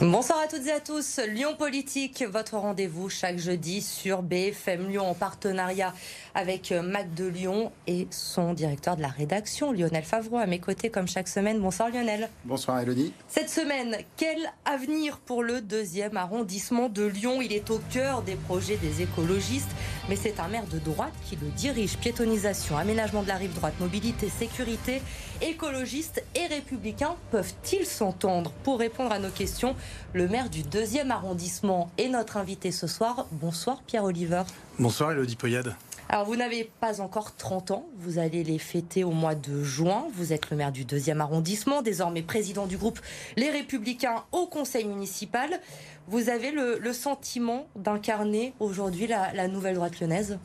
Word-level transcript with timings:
Bonsoir 0.00 0.38
à 0.38 0.46
toutes 0.46 0.64
et 0.68 0.70
à 0.70 0.78
tous. 0.78 1.18
Lyon 1.18 1.56
Politique, 1.58 2.22
votre 2.22 2.56
rendez-vous 2.56 3.08
chaque 3.08 3.38
jeudi 3.38 3.82
sur 3.82 4.22
BFM 4.22 4.88
Lyon 4.88 5.10
en 5.10 5.14
partenariat 5.14 5.92
avec 6.36 6.70
Mac 6.70 7.12
de 7.14 7.26
Lyon 7.26 7.72
et 7.88 8.06
son 8.12 8.52
directeur 8.52 8.96
de 8.96 9.02
la 9.02 9.08
rédaction, 9.08 9.72
Lionel 9.72 10.04
Favreau, 10.04 10.36
à 10.36 10.46
mes 10.46 10.60
côtés 10.60 10.88
comme 10.88 11.08
chaque 11.08 11.26
semaine. 11.26 11.58
Bonsoir 11.58 11.88
Lionel. 11.88 12.30
Bonsoir 12.44 12.78
Elodie. 12.78 13.12
Cette 13.26 13.50
semaine, 13.50 13.96
quel 14.16 14.38
avenir 14.64 15.18
pour 15.18 15.42
le 15.42 15.60
deuxième 15.60 16.16
arrondissement 16.16 16.88
de 16.88 17.04
Lyon? 17.04 17.42
Il 17.42 17.52
est 17.52 17.68
au 17.70 17.80
cœur 17.90 18.22
des 18.22 18.36
projets 18.36 18.76
des 18.76 19.02
écologistes, 19.02 19.70
mais 20.08 20.16
c'est 20.16 20.40
un 20.40 20.48
maire 20.48 20.66
de 20.66 20.78
droite 20.78 21.12
qui 21.28 21.36
le 21.36 21.48
dirige. 21.48 21.96
Piétonisation, 21.98 22.76
aménagement 22.76 23.22
de 23.22 23.28
la 23.28 23.36
rive 23.36 23.54
droite, 23.54 23.74
mobilité, 23.80 24.28
sécurité, 24.28 25.02
écologistes 25.42 26.22
et 26.34 26.46
républicains 26.46 27.16
peuvent-ils 27.30 27.86
s'entendre 27.86 28.52
Pour 28.62 28.78
répondre 28.78 29.12
à 29.12 29.18
nos 29.18 29.30
questions, 29.30 29.76
le 30.14 30.28
maire 30.28 30.50
du 30.50 30.62
deuxième 30.62 31.10
arrondissement 31.10 31.90
est 31.98 32.08
notre 32.08 32.36
invité 32.36 32.72
ce 32.72 32.86
soir. 32.86 33.26
Bonsoir 33.32 33.82
Pierre 33.86 34.04
Oliver. 34.04 34.42
Bonsoir 34.78 35.12
Elodie 35.12 35.36
Poyade. 35.36 35.74
Alors 36.10 36.24
vous 36.24 36.36
n'avez 36.36 36.70
pas 36.80 37.02
encore 37.02 37.36
30 37.36 37.70
ans, 37.70 37.86
vous 37.98 38.18
allez 38.18 38.42
les 38.42 38.58
fêter 38.58 39.04
au 39.04 39.10
mois 39.10 39.34
de 39.34 39.62
juin. 39.62 40.06
Vous 40.14 40.32
êtes 40.32 40.48
le 40.48 40.56
maire 40.56 40.72
du 40.72 40.86
deuxième 40.86 41.20
arrondissement, 41.20 41.82
désormais 41.82 42.22
président 42.22 42.66
du 42.66 42.78
groupe 42.78 42.98
Les 43.36 43.50
Républicains 43.50 44.24
au 44.32 44.46
conseil 44.46 44.86
municipal. 44.86 45.60
Vous 46.10 46.30
avez 46.30 46.52
le, 46.52 46.92
sentiment 46.94 47.68
d'incarner 47.76 48.54
aujourd'hui 48.60 49.06
la, 49.06 49.46
nouvelle 49.46 49.74
droite 49.74 50.00
lyonnaise? 50.00 50.38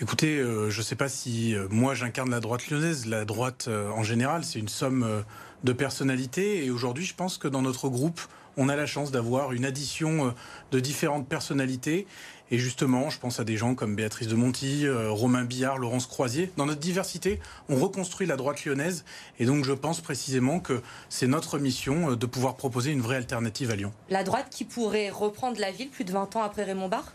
Écoutez, 0.00 0.38
euh, 0.38 0.70
je 0.70 0.78
ne 0.78 0.82
sais 0.82 0.96
pas 0.96 1.08
si 1.08 1.54
euh, 1.54 1.68
moi 1.70 1.94
j'incarne 1.94 2.30
la 2.30 2.40
droite 2.40 2.68
lyonnaise. 2.68 3.06
La 3.06 3.24
droite 3.24 3.66
euh, 3.68 3.90
en 3.90 4.02
général, 4.02 4.42
c'est 4.42 4.58
une 4.58 4.68
somme 4.68 5.22
de 5.62 5.72
personnalités. 5.72 6.64
Et 6.64 6.70
aujourd'hui, 6.70 7.04
je 7.04 7.14
pense 7.14 7.38
que 7.38 7.46
dans 7.46 7.62
notre 7.62 7.88
groupe, 7.88 8.20
on 8.56 8.68
a 8.68 8.74
la 8.74 8.86
chance 8.86 9.12
d'avoir 9.12 9.52
une 9.52 9.64
addition 9.64 10.34
de 10.72 10.80
différentes 10.80 11.28
personnalités. 11.28 12.08
Et 12.50 12.58
justement, 12.58 13.10
je 13.10 13.18
pense 13.18 13.38
à 13.38 13.44
des 13.44 13.56
gens 13.56 13.74
comme 13.74 13.94
Béatrice 13.94 14.26
de 14.26 14.34
Monti, 14.34 14.86
euh, 14.86 15.10
Romain 15.10 15.44
Billard, 15.44 15.78
Laurence 15.78 16.06
Croisier. 16.06 16.50
Dans 16.56 16.66
notre 16.66 16.80
diversité, 16.80 17.38
on 17.68 17.76
reconstruit 17.76 18.26
la 18.26 18.36
droite 18.36 18.64
lyonnaise. 18.64 19.04
Et 19.38 19.46
donc, 19.46 19.64
je 19.64 19.72
pense 19.72 20.00
précisément 20.00 20.58
que 20.58 20.82
c'est 21.08 21.28
notre 21.28 21.58
mission 21.58 22.10
euh, 22.10 22.16
de 22.16 22.26
pouvoir 22.26 22.56
proposer 22.56 22.90
une 22.90 23.00
vraie 23.00 23.16
alternative 23.16 23.70
à 23.70 23.76
Lyon. 23.76 23.92
La 24.08 24.24
droite 24.24 24.48
qui 24.50 24.64
pourrait 24.64 25.10
reprendre 25.10 25.60
la 25.60 25.70
ville 25.70 25.90
plus 25.90 26.04
de 26.04 26.10
20 26.10 26.34
ans 26.36 26.42
après 26.42 26.64
Raymond 26.64 26.88
Barre? 26.88 27.14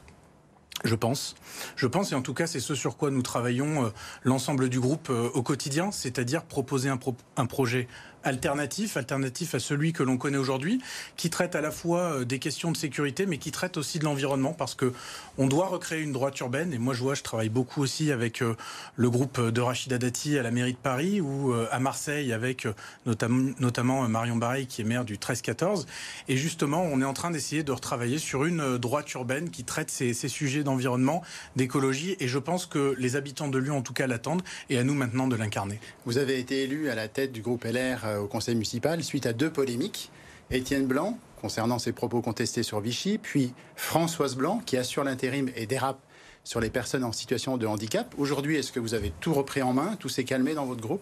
Je 0.83 0.95
pense. 0.95 1.35
Je 1.75 1.87
pense, 1.87 2.11
et 2.11 2.15
en 2.15 2.21
tout 2.21 2.33
cas, 2.33 2.47
c'est 2.47 2.59
ce 2.59 2.75
sur 2.75 2.97
quoi 2.97 3.09
nous 3.09 3.21
travaillons 3.21 3.93
l'ensemble 4.23 4.67
du 4.67 4.81
groupe 4.81 5.09
au 5.09 5.41
quotidien, 5.41 5.89
c'est-à-dire 5.89 6.43
proposer 6.43 6.89
un, 6.89 6.99
un 7.37 7.45
projet 7.45 7.87
alternatif, 8.25 8.97
alternatif 8.97 9.55
à 9.55 9.59
celui 9.59 9.93
que 9.93 10.03
l'on 10.03 10.17
connaît 10.17 10.37
aujourd'hui, 10.37 10.81
qui 11.15 11.29
traite 11.29 11.55
à 11.55 11.61
la 11.61 11.71
fois 11.71 11.99
euh, 11.99 12.25
des 12.25 12.39
questions 12.39 12.71
de 12.71 12.77
sécurité, 12.77 13.25
mais 13.25 13.37
qui 13.37 13.51
traite 13.51 13.77
aussi 13.77 13.99
de 13.99 14.03
l'environnement, 14.03 14.53
parce 14.53 14.75
que 14.75 14.91
on 15.37 15.47
doit 15.47 15.67
recréer 15.67 16.01
une 16.01 16.11
droite 16.11 16.37
urbaine. 16.39 16.73
Et 16.73 16.77
moi, 16.77 16.93
je 16.93 17.01
vois, 17.01 17.13
je 17.13 17.23
travaille 17.23 17.49
beaucoup 17.49 17.81
aussi 17.81 18.11
avec 18.11 18.41
euh, 18.41 18.55
le 18.95 19.09
groupe 19.09 19.39
de 19.39 19.61
Rachida 19.61 19.97
Dati 19.97 20.37
à 20.37 20.43
la 20.43 20.51
mairie 20.51 20.73
de 20.73 20.77
Paris, 20.77 21.21
ou 21.21 21.53
euh, 21.53 21.67
à 21.71 21.79
Marseille 21.79 22.33
avec 22.33 22.67
notamment, 23.05 24.09
Marion 24.09 24.35
Barreil, 24.35 24.65
qui 24.65 24.81
est 24.81 24.85
maire 24.85 25.05
du 25.05 25.17
13-14. 25.17 25.85
Et 26.27 26.37
justement, 26.37 26.83
on 26.83 27.01
est 27.01 27.05
en 27.05 27.13
train 27.13 27.29
d'essayer 27.29 27.63
de 27.63 27.71
retravailler 27.71 28.17
sur 28.17 28.45
une 28.45 28.77
droite 28.77 29.13
urbaine 29.13 29.49
qui 29.51 29.63
traite 29.63 29.91
ces 29.91 30.13
sujets 30.13 30.63
d'environnement, 30.63 31.21
d'écologie. 31.55 32.15
Et 32.19 32.27
je 32.27 32.39
pense 32.39 32.65
que 32.65 32.95
les 32.97 33.15
habitants 33.15 33.47
de 33.47 33.59
Lyon, 33.59 33.77
en 33.77 33.81
tout 33.81 33.93
cas, 33.93 34.07
l'attendent, 34.07 34.41
et 34.69 34.77
à 34.77 34.83
nous 34.83 34.95
maintenant 34.95 35.27
de 35.27 35.35
l'incarner. 35.35 35.79
Vous 36.05 36.17
avez 36.17 36.39
été 36.39 36.63
élu 36.63 36.89
à 36.89 36.95
la 36.95 37.07
tête 37.07 37.31
du 37.31 37.41
groupe 37.41 37.63
LR 37.63 38.05
euh, 38.15 38.21
au 38.21 38.27
conseil 38.27 38.55
municipal 38.55 39.03
suite 39.03 39.25
à 39.25 39.33
deux 39.33 39.49
polémiques. 39.49 40.11
Étienne 40.51 40.85
Blanc, 40.85 41.17
concernant 41.41 41.79
ses 41.79 41.91
propos 41.91 42.21
contestés 42.21 42.63
sur 42.63 42.79
Vichy, 42.79 43.17
puis 43.17 43.53
Françoise 43.75 44.35
Blanc, 44.35 44.61
qui 44.65 44.77
assure 44.77 45.03
l'intérim 45.03 45.49
et 45.55 45.65
dérape 45.65 45.99
sur 46.43 46.59
les 46.59 46.69
personnes 46.69 47.03
en 47.03 47.11
situation 47.11 47.57
de 47.57 47.65
handicap. 47.65 48.13
Aujourd'hui, 48.17 48.55
est-ce 48.55 48.71
que 48.71 48.79
vous 48.79 48.93
avez 48.93 49.11
tout 49.19 49.33
repris 49.33 49.63
en 49.63 49.73
main, 49.73 49.95
tout 49.99 50.09
s'est 50.09 50.23
calmé 50.23 50.53
dans 50.53 50.65
votre 50.65 50.81
groupe? 50.81 51.01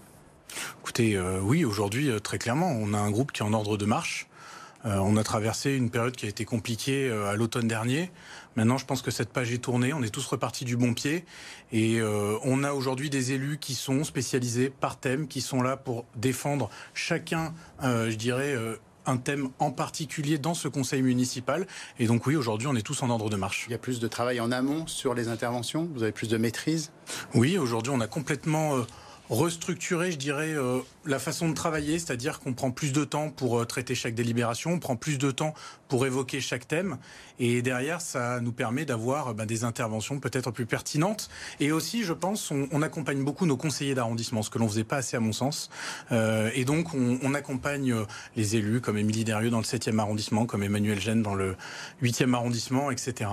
Écoutez, 0.82 1.18
euh, 1.18 1.40
oui, 1.42 1.66
aujourd'hui, 1.66 2.10
euh, 2.10 2.20
très 2.20 2.38
clairement, 2.38 2.72
on 2.72 2.94
a 2.94 2.98
un 2.98 3.12
groupe 3.12 3.32
qui 3.32 3.42
est 3.42 3.46
en 3.46 3.54
ordre 3.54 3.78
de 3.78 3.86
marche. 3.86 4.28
on 4.86 5.16
a 5.16 5.24
traversé 5.24 5.72
une 5.72 5.90
période 5.90 6.14
qui 6.14 6.26
a 6.26 6.30
été 6.30 6.44
compliquée 6.44 7.10
à 7.10 7.38
l'automne 7.38 7.70
dernier. 7.70 8.12
Maintenant, 8.56 8.78
je 8.78 8.86
pense 8.86 9.02
que 9.02 9.12
cette 9.12 9.30
page 9.30 9.52
est 9.52 9.58
tournée. 9.58 9.94
On 9.94 10.04
est 10.04 10.14
tous 10.14 10.26
repartis 10.26 10.66
du 10.66 10.78
bon 10.78 10.94
pied. 10.94 11.26
Et 11.72 12.00
euh, 12.00 12.38
on 12.44 12.64
a 12.64 12.74
aujourd'hui 12.74 13.10
des 13.10 13.32
élus 13.32 13.58
qui 13.60 13.76
sont 13.76 14.04
spécialisés 14.04 14.70
par 14.70 15.00
thème, 15.00 15.28
qui 15.28 15.42
sont 15.42 15.62
là 15.62 15.78
pour 15.78 16.06
défendre 16.16 16.70
chacun, 16.94 17.54
euh, 17.84 18.10
je 18.10 18.16
dirais, 18.16 18.54
euh, 18.54 18.76
un 19.06 19.18
thème 19.18 19.50
en 19.60 19.72
particulier 19.72 20.38
dans 20.38 20.54
ce 20.54 20.68
conseil 20.68 21.02
municipal. 21.02 21.68
Et 22.00 22.08
donc 22.08 22.26
oui, 22.26 22.36
aujourd'hui, 22.36 22.68
on 22.68 22.76
est 22.76 22.84
tous 22.84 23.04
en 23.04 23.10
ordre 23.10 23.30
de 23.30 23.36
marche. 23.36 23.66
Il 23.68 23.72
y 23.72 23.76
a 23.76 23.80
plus 23.80 24.00
de 24.00 24.08
travail 24.08 24.40
en 24.40 24.52
amont 24.52 24.88
sur 24.88 25.14
les 25.14 25.28
interventions? 25.28 25.90
Vous 25.94 26.04
avez 26.04 26.14
plus 26.14 26.30
de 26.30 26.38
maîtrise? 26.38 26.92
Oui, 27.34 27.58
aujourd'hui, 27.58 27.92
on 27.94 28.00
a 28.00 28.08
complètement 28.08 28.86
restructurer, 29.30 30.12
je 30.12 30.18
dirais, 30.18 30.54
euh, 30.54 30.80
la 31.06 31.20
façon 31.20 31.50
de 31.50 31.54
travailler, 31.54 31.98
c'est-à-dire 31.98 32.40
qu'on 32.40 32.54
prend 32.54 32.72
plus 32.72 32.92
de 32.92 33.04
temps 33.04 33.30
pour 33.30 33.60
euh, 33.60 33.66
traiter 33.66 33.96
chaque 33.96 34.16
délibération, 34.16 34.72
on 34.72 34.80
prend 34.80 34.96
plus 34.96 35.18
de 35.18 35.32
temps 35.32 35.54
pour 35.88 36.06
évoquer 36.06 36.42
chaque 36.42 36.68
thème, 36.68 36.98
et 37.40 37.62
derrière, 37.62 38.02
ça 38.02 38.42
nous 38.42 38.52
permet 38.52 38.86
d'avoir 38.86 39.34
bah, 39.34 39.46
des 39.46 39.64
interventions 39.64 40.20
peut-être 40.20 40.52
plus 40.52 40.66
pertinentes. 40.66 41.30
Et 41.60 41.72
aussi, 41.72 42.04
je 42.04 42.14
pense, 42.14 42.52
on, 42.52 42.82
accompagne 42.82 43.24
beaucoup 43.24 43.46
nos 43.46 43.58
conseillers 43.58 43.96
d'arrondissement, 43.96 44.44
ce 44.44 44.50
que 44.50 44.60
l'on 44.60 44.68
faisait 44.68 44.84
pas 44.84 44.98
assez 44.98 45.16
à 45.16 45.20
mon 45.20 45.32
sens. 45.32 45.70
Euh, 46.12 46.50
et 46.54 46.66
donc, 46.66 46.94
on, 46.94 47.18
on, 47.22 47.34
accompagne 47.34 47.96
les 48.36 48.56
élus 48.56 48.82
comme 48.82 48.98
Émilie 48.98 49.24
Derieux 49.24 49.50
dans 49.50 49.58
le 49.58 49.64
7e 49.64 50.00
arrondissement, 50.00 50.46
comme 50.46 50.64
Emmanuel 50.64 51.00
Gênes 51.00 51.24
dans 51.24 51.36
le 51.36 51.56
8e 52.02 52.34
arrondissement, 52.34 52.92
etc. 52.92 53.32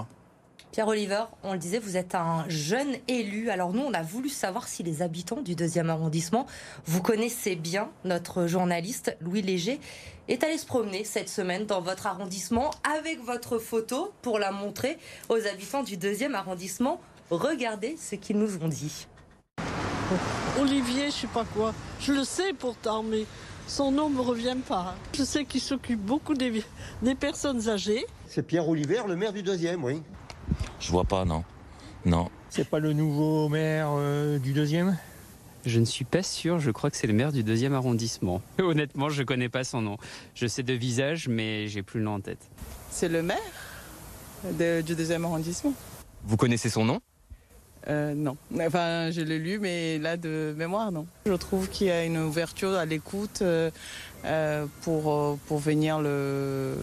Pierre 0.73 0.87
Oliver, 0.87 1.25
on 1.43 1.53
le 1.53 1.59
disait, 1.59 1.81
vous 1.81 1.97
êtes 1.97 2.15
un 2.15 2.45
jeune 2.49 2.95
élu. 3.09 3.51
Alors 3.51 3.73
nous, 3.73 3.83
on 3.83 3.93
a 3.93 4.03
voulu 4.03 4.29
savoir 4.29 4.69
si 4.69 4.85
les 4.85 5.03
habitants 5.03 5.43
du 5.43 5.57
deuxième 5.57 5.91
arrondissement, 5.91 6.47
vous 6.87 7.03
connaissez 7.03 7.57
bien 7.57 7.91
notre 8.05 8.47
journaliste 8.47 9.17
Louis 9.21 9.43
Léger, 9.43 9.81
est 10.29 10.45
allé 10.45 10.59
se 10.59 10.67
promener 10.67 11.03
cette 11.03 11.29
semaine 11.29 11.67
dans 11.67 11.81
votre 11.81 12.07
arrondissement 12.07 12.71
avec 12.89 13.21
votre 13.21 13.59
photo 13.59 14.13
pour 14.23 14.39
la 14.39 14.53
montrer 14.53 14.97
aux 15.29 15.45
habitants 15.45 15.83
du 15.83 15.97
deuxième 15.97 16.37
arrondissement. 16.37 17.01
Regardez 17.31 17.97
ce 17.97 18.15
qu'ils 18.15 18.39
nous 18.39 18.63
ont 18.63 18.69
dit. 18.69 19.09
Olivier, 20.61 21.07
je 21.07 21.11
sais 21.11 21.27
pas 21.27 21.45
quoi. 21.53 21.75
Je 22.01 22.13
le 22.13 22.23
sais 22.23 22.53
pourtant, 22.53 23.03
mais 23.03 23.25
son 23.67 23.91
nom 23.91 24.09
me 24.09 24.21
revient 24.21 24.57
pas. 24.69 24.95
Je 25.17 25.25
sais 25.25 25.45
qu'il 25.45 25.61
s'occupe 25.61 26.01
beaucoup 26.01 26.35
des, 26.35 26.63
des 27.03 27.15
personnes 27.17 27.69
âgées. 27.69 28.07
C'est 28.29 28.45
Pierre 28.45 28.69
Oliver, 28.69 29.03
le 29.09 29.17
maire 29.17 29.33
du 29.33 29.43
deuxième, 29.43 29.83
oui. 29.83 30.01
Je 30.79 30.91
vois 30.91 31.05
pas, 31.05 31.25
non. 31.25 31.45
Non. 32.05 32.31
C'est 32.49 32.69
pas 32.69 32.79
le 32.79 32.93
nouveau 32.93 33.49
maire 33.49 33.89
euh, 33.91 34.39
du 34.39 34.53
deuxième? 34.53 34.97
Je 35.67 35.79
ne 35.79 35.85
suis 35.85 36.07
pas 36.07 36.23
sûr, 36.23 36.59
je 36.59 36.71
crois 36.71 36.91
que 36.91 36.97
c'est 36.97 37.07
le 37.07 37.13
maire 37.13 37.33
du 37.33 37.45
deuxième 37.45 37.75
arrondissement. 37.75 38.41
Honnêtement, 38.59 39.11
je 39.11 39.21
ne 39.21 39.27
connais 39.27 39.49
pas 39.49 39.65
son 39.65 39.83
nom. 39.83 39.99
Je 40.35 40.47
sais 40.47 40.63
de 40.63 40.73
visage, 40.73 41.29
mais 41.29 41.69
j'ai 41.69 41.83
plus 41.83 41.99
le 41.99 42.07
nom 42.07 42.15
en 42.15 42.21
tête. 42.21 42.49
C'est 42.91 43.09
le 43.09 43.23
maire 43.23 43.37
du 44.83 44.95
deuxième 44.95 45.25
arrondissement. 45.27 45.75
Vous 46.25 46.37
connaissez 46.37 46.71
son 46.71 46.87
nom? 46.87 47.01
Euh, 47.89 48.15
non. 48.15 48.37
Enfin, 48.59 49.11
je 49.11 49.21
l'ai 49.21 49.39
lu, 49.39 49.59
mais 49.59 49.99
là, 49.99 50.17
de 50.17 50.55
mémoire, 50.57 50.93
non. 50.93 51.07
Je 51.27 51.33
trouve 51.33 51.69
qu'il 51.69 51.87
y 51.87 51.91
a 51.91 52.05
une 52.05 52.19
ouverture 52.19 52.73
à 52.75 52.85
l'écoute 52.85 53.41
euh, 53.43 53.71
euh, 54.25 54.67
pour, 54.83 55.39
pour 55.47 55.59
venir 55.59 56.01
le, 56.01 56.75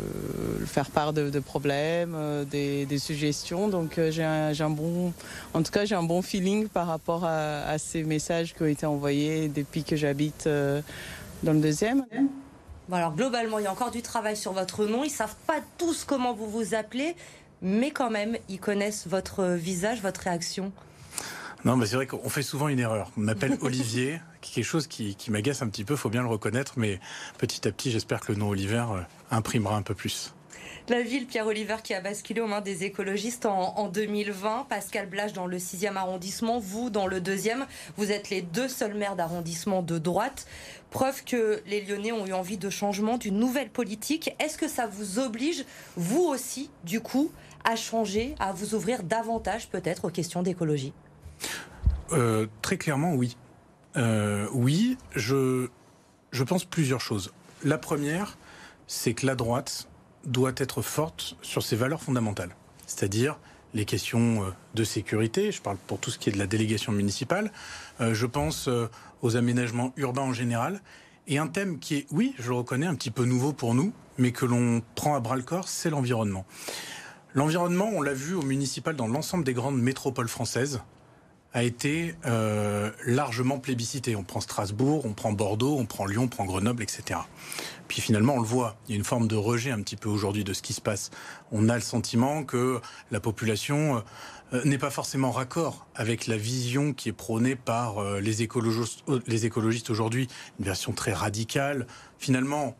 faire 0.66 0.90
part 0.90 1.14
de, 1.14 1.40
problèmes, 1.40 2.46
des, 2.50 2.98
suggestions. 2.98 3.68
Donc, 3.68 4.00
j'ai 4.10 4.24
un, 4.24 4.70
bon, 4.70 5.14
en 5.54 5.64
tout 5.64 5.72
cas, 5.72 5.86
j'ai 5.86 5.96
un 5.96 6.04
bon 6.04 6.22
feeling 6.22 6.68
par 6.68 6.88
rapport 6.88 7.26
à, 7.26 7.78
ces 7.78 8.04
messages 8.04 8.54
qui 8.54 8.64
ont 8.64 8.68
été 8.68 8.86
envoyés 8.86 9.50
depuis 9.50 9.84
que 9.84 9.96
j'habite 9.96 10.48
dans 10.48 11.54
le 11.54 11.60
deuxième. 11.60 12.06
Bon, 12.90 12.96
alors, 12.96 13.14
globalement, 13.16 13.60
il 13.60 13.64
y 13.64 13.68
a 13.68 13.72
encore 13.72 13.92
du 13.92 14.02
travail 14.02 14.36
sur 14.38 14.54
votre 14.54 14.86
nom. 14.86 15.04
Ils 15.04 15.10
savent 15.10 15.36
pas 15.46 15.60
tous 15.78 16.06
comment 16.06 16.34
vous 16.34 16.50
vous 16.50 16.74
appelez 16.74 17.16
mais 17.62 17.92
quand 17.92 18.10
même, 18.10 18.38
ils 18.50 18.60
connaissent 18.60 19.08
votre 19.08 19.46
visage, 19.46 20.02
votre 20.02 20.22
réaction. 20.22 20.72
Non, 21.66 21.76
mais 21.76 21.86
c'est 21.86 21.96
vrai 21.96 22.08
qu'on 22.08 22.30
fait 22.30 22.44
souvent 22.44 22.68
une 22.68 22.80
erreur. 22.80 23.12
On 23.18 23.22
m'appelle 23.22 23.58
Olivier, 23.62 24.22
quelque 24.52 24.66
chose 24.66 24.88
qui, 24.88 25.16
m'agace 25.30 25.62
un 25.62 25.70
petit 25.70 25.84
peu, 25.84 25.96
faut 25.96 26.10
bien 26.10 26.22
le 26.22 26.28
reconnaître, 26.28 26.74
mais 26.78 27.00
petit 27.38 27.68
à 27.68 27.72
petit, 27.72 27.92
j'espère 27.92 28.22
que 28.22 28.32
le 28.32 28.38
nom 28.38 28.50
Oliver 28.50 28.86
euh, 28.92 29.02
imprimera 29.32 29.76
un 29.76 29.82
peu 29.82 29.94
plus. 29.94 30.34
La 30.90 31.02
ville, 31.02 31.28
Pierre 31.28 31.48
Oliver, 31.48 31.76
qui 31.84 31.94
a 31.94 32.00
basculé 32.00 32.40
aux 32.40 32.48
mains 32.48 32.62
des 32.62 32.86
écologistes 32.86 33.46
en, 33.46 33.90
2020. 33.90 34.68
Pascal 34.70 35.10
Blage 35.10 35.34
dans 35.34 35.46
le 35.46 35.58
6e 35.58 35.98
arrondissement, 35.98 36.60
vous 36.60 36.90
dans 36.90 37.08
le 37.08 37.20
2e. 37.20 37.66
Vous 37.98 38.14
êtes 38.14 38.30
les 38.30 38.42
deux 38.42 38.70
seuls 38.70 38.94
maires 38.94 39.18
d'arrondissement 39.18 39.82
de 39.82 39.98
droite. 39.98 40.48
Preuve 40.90 41.26
que 41.26 41.62
les 41.66 41.82
Lyonnais 41.82 42.14
ont 42.14 42.26
eu 42.26 42.32
envie 42.32 42.58
de 42.58 42.70
changement, 42.70 43.18
d'une 43.18 43.38
nouvelle 43.38 43.70
politique. 43.70 44.34
Est-ce 44.40 44.58
que 44.58 44.70
ça 44.70 44.88
vous 44.88 45.20
oblige, 45.20 45.66
vous 45.98 46.24
aussi, 46.24 46.70
du 46.86 47.02
coup, 47.02 47.32
à 47.66 47.76
changer, 47.76 48.36
à 48.40 48.54
vous 48.54 48.74
ouvrir 48.74 49.04
davantage 49.04 49.68
peut-être 49.68 50.06
aux 50.06 50.10
questions 50.10 50.42
d'écologie? 50.42 50.94
Euh, 52.14 52.48
Très 52.62 52.78
clairement, 52.78 53.14
oui. 53.14 53.36
Euh, 53.98 54.48
oui, 54.52 54.98
je, 55.16 55.68
je 56.32 56.44
pense 56.44 56.66
plusieurs 56.66 57.02
choses. 57.02 57.34
La 57.64 57.78
première, 57.78 58.38
c'est 58.86 59.14
que 59.14 59.26
la 59.26 59.36
droite 59.36 59.88
doit 60.26 60.54
être 60.58 60.82
forte 60.82 61.36
sur 61.42 61.64
ses 61.64 61.76
valeurs 61.76 62.02
fondamentales, 62.02 62.56
c'est-à-dire 62.86 63.40
les 63.74 63.86
questions 63.86 64.44
euh, 64.44 64.52
de 64.76 64.84
sécurité, 64.84 65.52
je 65.52 65.62
parle 65.62 65.78
pour 65.88 66.00
tout 66.00 66.12
ce 66.12 66.20
qui 66.20 66.30
est 66.30 66.32
de 66.32 66.38
la 66.38 66.48
délégation 66.48 66.92
municipale, 66.92 67.52
euh, 68.00 68.14
je 68.14 68.26
pense 68.26 68.70
aux 69.22 69.36
aménagements 69.36 69.94
urbains 69.98 70.24
en 70.24 70.34
général, 70.34 70.82
et 71.28 71.40
un 71.40 71.48
thème 71.48 71.80
qui 71.80 71.96
est, 71.96 72.08
oui, 72.12 72.36
je 72.38 72.50
le 72.50 72.56
reconnais, 72.56 72.86
un 72.86 72.96
petit 72.96 73.12
peu 73.12 73.26
nouveau 73.26 73.52
pour 73.52 73.74
nous, 73.74 73.94
mais 74.18 74.32
que 74.32 74.46
l'on 74.46 74.82
prend 74.96 75.16
à 75.16 75.20
bras 75.20 75.36
le 75.36 75.42
corps, 75.42 75.68
c'est 75.68 75.90
l'environnement. 75.90 76.46
L'environnement, 77.34 77.90
on 77.94 78.02
l'a 78.02 78.14
vu 78.14 78.36
au 78.36 78.42
municipal 78.42 78.96
dans 78.96 79.08
l'ensemble 79.08 79.44
des 79.44 79.54
grandes 79.54 79.80
métropoles 79.80 80.30
françaises, 80.30 80.82
a 81.54 81.64
été 81.64 82.16
euh, 82.26 82.92
largement 83.06 83.60
plébiscité. 83.60 84.16
On 84.16 84.24
prend 84.24 84.42
Strasbourg, 84.42 85.06
on 85.06 85.14
prend 85.14 85.32
Bordeaux, 85.32 85.78
on 85.80 85.86
prend 85.86 86.06
Lyon, 86.06 86.24
on 86.24 86.28
prend 86.28 86.46
Grenoble, 86.46 86.84
etc. 86.84 87.20
Puis 87.88 88.02
finalement, 88.02 88.36
on 88.36 88.42
le 88.42 88.48
voit, 88.48 88.78
il 88.88 88.92
y 88.92 88.94
a 88.96 88.98
une 88.98 89.06
forme 89.06 89.28
de 89.28 89.36
rejet 89.36 89.72
un 89.72 89.82
petit 89.82 89.96
peu 89.96 90.10
aujourd'hui 90.10 90.44
de 90.44 90.54
ce 90.54 90.62
qui 90.62 90.74
se 90.74 90.82
passe. 90.82 91.10
On 91.52 91.70
a 91.70 91.76
le 91.76 91.82
sentiment 91.82 92.44
que 92.44 92.82
la 93.12 93.20
population 93.20 94.04
euh, 94.54 94.62
n'est 94.66 94.78
pas 94.78 94.90
forcément 94.90 95.32
raccord 95.32 95.88
avec 95.96 96.28
la 96.28 96.38
vision 96.38 96.94
qui 96.94 97.10
est 97.10 97.14
prônée 97.14 97.56
par 97.56 98.00
euh, 98.00 98.20
les 98.20 98.44
écologistes, 98.44 99.04
les 99.26 99.46
écologistes 99.46 99.90
aujourd'hui, 99.90 100.28
une 100.60 100.66
version 100.66 100.92
très 100.94 101.14
radicale. 101.14 101.88
Finalement, 102.18 102.76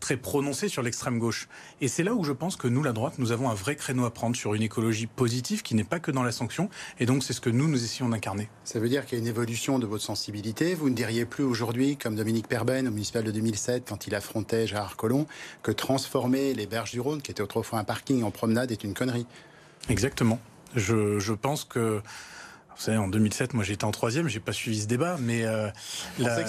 très 0.00 0.16
prononcé 0.16 0.68
sur 0.68 0.82
l'extrême 0.82 1.18
gauche. 1.18 1.48
Et 1.80 1.88
c'est 1.88 2.02
là 2.02 2.14
où 2.14 2.24
je 2.24 2.32
pense 2.32 2.56
que 2.56 2.66
nous, 2.66 2.82
la 2.82 2.92
droite, 2.92 3.14
nous 3.18 3.32
avons 3.32 3.50
un 3.50 3.54
vrai 3.54 3.76
créneau 3.76 4.04
à 4.04 4.10
prendre 4.10 4.34
sur 4.34 4.54
une 4.54 4.62
écologie 4.62 5.06
positive 5.06 5.62
qui 5.62 5.74
n'est 5.74 5.84
pas 5.84 6.00
que 6.00 6.10
dans 6.10 6.22
la 6.22 6.32
sanction. 6.32 6.68
Et 6.98 7.06
donc, 7.06 7.22
c'est 7.22 7.32
ce 7.32 7.40
que 7.40 7.50
nous, 7.50 7.68
nous 7.68 7.84
essayons 7.84 8.08
d'incarner. 8.08 8.48
Ça 8.64 8.80
veut 8.80 8.88
dire 8.88 9.04
qu'il 9.04 9.18
y 9.18 9.20
a 9.20 9.22
une 9.22 9.28
évolution 9.28 9.78
de 9.78 9.86
votre 9.86 10.02
sensibilité. 10.02 10.74
Vous 10.74 10.90
ne 10.90 10.94
diriez 10.94 11.26
plus 11.26 11.44
aujourd'hui, 11.44 11.96
comme 11.96 12.16
Dominique 12.16 12.48
Perben 12.48 12.88
au 12.88 12.90
municipal 12.90 13.22
de 13.22 13.30
2007, 13.30 13.84
quand 13.88 14.06
il 14.06 14.14
affrontait 14.14 14.66
Gérard 14.66 14.96
Collomb, 14.96 15.26
que 15.62 15.70
transformer 15.70 16.54
les 16.54 16.66
berges 16.66 16.92
du 16.92 17.00
Rhône, 17.00 17.22
qui 17.22 17.30
était 17.30 17.42
autrefois 17.42 17.78
un 17.78 17.84
parking 17.84 18.22
en 18.22 18.30
promenade, 18.30 18.72
est 18.72 18.82
une 18.82 18.94
connerie. 18.94 19.26
Exactement. 19.88 20.40
Je, 20.74 21.18
je 21.18 21.32
pense 21.32 21.64
que 21.64 22.00
vous 22.80 22.86
savez, 22.86 22.96
en 22.96 23.08
2007, 23.08 23.52
moi 23.52 23.62
j'étais 23.62 23.84
en 23.84 23.90
troisième, 23.90 24.26
j'ai 24.26 24.40
pas 24.40 24.54
suivi 24.54 24.80
ce 24.80 24.86
débat, 24.86 25.18
mais 25.20 25.44
euh, 25.44 25.68
vous 26.16 26.24
pensez 26.24 26.44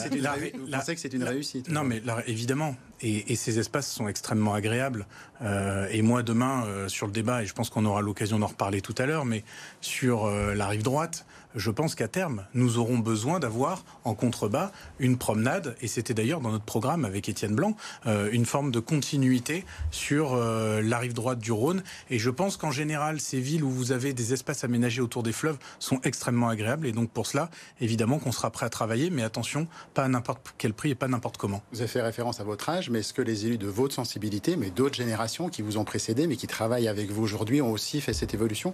que 0.95 1.01
c'est 1.01 1.13
une, 1.13 1.25
réussite 1.25 1.67
Non, 1.67 1.83
mais 1.83 2.01
évidemment, 2.25 2.77
et, 3.01 3.35
ces 3.35 3.59
espaces 3.59 3.91
sont 3.91 4.07
extrêmement 4.07 4.53
agréables. 4.53 5.07
Euh, 5.41 5.89
et 5.91 6.01
moi, 6.01 6.23
demain, 6.23 6.63
euh, 6.65 6.87
sur 6.87 7.05
le 7.05 7.11
débat, 7.11 7.43
et 7.43 7.47
je 7.47 7.53
pense 7.53 7.69
qu'on 7.69 7.83
aura 7.83 8.01
l'occasion 8.01 8.39
d'en 8.39 8.47
reparler 8.47 8.79
tout 8.79 8.95
à 8.97 9.05
l'heure, 9.05 9.25
mais 9.25 9.43
sur 9.81 10.23
euh, 10.23 10.53
la 10.55 10.67
rive 10.67 10.83
droite, 10.83 11.25
je 11.56 11.71
pense 11.71 11.95
qu'à 11.95 12.07
terme, 12.07 12.45
nous 12.53 12.77
aurons 12.77 13.00
besoin 13.00 13.39
d'avoir 13.39 13.83
en 14.03 14.13
contrebas 14.13 14.71
une 15.00 15.18
promenade, 15.18 15.75
et 15.81 15.88
c'était 15.88 16.13
d'ailleurs 16.13 16.42
dans 16.42 16.51
notre 16.51 16.65
programme 16.65 17.06
avec 17.06 17.30
Étienne 17.30 17.56
Blanc, 17.56 17.75
une 18.06 18.45
forme 18.45 18.71
de 18.71 18.80
continuité 18.80 19.65
sur 19.92 20.36
la 20.36 20.98
rive 20.98 21.13
droite 21.13 21.39
du 21.39 21.51
Rhône. 21.51 21.83
Et 22.09 22.19
je 22.19 22.30
pense 22.30 22.57
qu'en 22.57 22.71
général, 22.71 23.19
ces 23.19 23.39
villes 23.39 23.63
où 23.63 23.69
vous 23.69 23.92
avez 23.92 24.13
des 24.13 24.33
espaces 24.33 24.63
aménagés 24.63 25.01
autour 25.01 25.24
des 25.24 25.31
fleuves 25.31 25.57
sont 25.80 26.00
extrêmement 26.03 26.50
agréables. 26.50 26.88
Et 26.88 26.92
donc 26.92 27.09
pour 27.09 27.27
cela, 27.27 27.50
évidemment 27.80 28.19
qu'on 28.19 28.31
sera 28.31 28.50
prêt 28.51 28.65
à 28.65 28.69
travailler, 28.69 29.09
mais 29.09 29.24
attention, 29.24 29.68
pas 29.94 30.03
à 30.03 30.07
n'importe 30.07 30.53
quel 30.57 30.74
prix 30.74 30.92
et 30.92 30.95
pas 30.95 31.07
n'importe 31.07 31.38
comment. 31.38 31.62
Vous 31.71 31.81
avez 31.81 31.88
fait 31.88 32.01
référence 32.01 32.39
à 32.39 32.44
votre 32.44 32.69
âge 32.69 32.89
mais 32.89 33.00
est-ce 33.00 33.13
que 33.13 33.21
les 33.21 33.45
élus 33.45 33.57
de 33.57 33.68
votre 33.68 33.94
sensibilité, 33.94 34.56
mais 34.56 34.69
d'autres 34.69 34.95
générations 34.95 35.50
qui 35.50 35.62
vous 35.62 35.77
ont 35.77 35.83
précédé, 35.83 36.27
mais 36.27 36.36
qui 36.36 36.48
travaillent 36.48 36.88
avec 36.88 37.12
vous 37.12 37.24
aujourd'hui, 37.24 37.62
ont 37.62 37.71
aussi 37.71 38.01
fait 38.01 38.13
cette 38.13 38.33
évolution? 38.33 38.74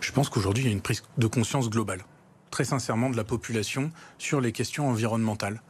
Je 0.00 0.12
pense 0.12 0.28
qu'aujourd'hui, 0.28 0.64
il 0.64 0.66
y 0.66 0.70
a 0.70 0.72
une 0.72 0.80
prise 0.80 1.02
de 1.18 1.26
conscience 1.26 1.70
globale, 1.70 2.04
très 2.50 2.64
sincèrement, 2.64 3.10
de 3.10 3.16
la 3.16 3.24
population 3.24 3.90
sur 4.18 4.40
les 4.40 4.52
questions 4.52 4.88
environnementales. 4.88 5.62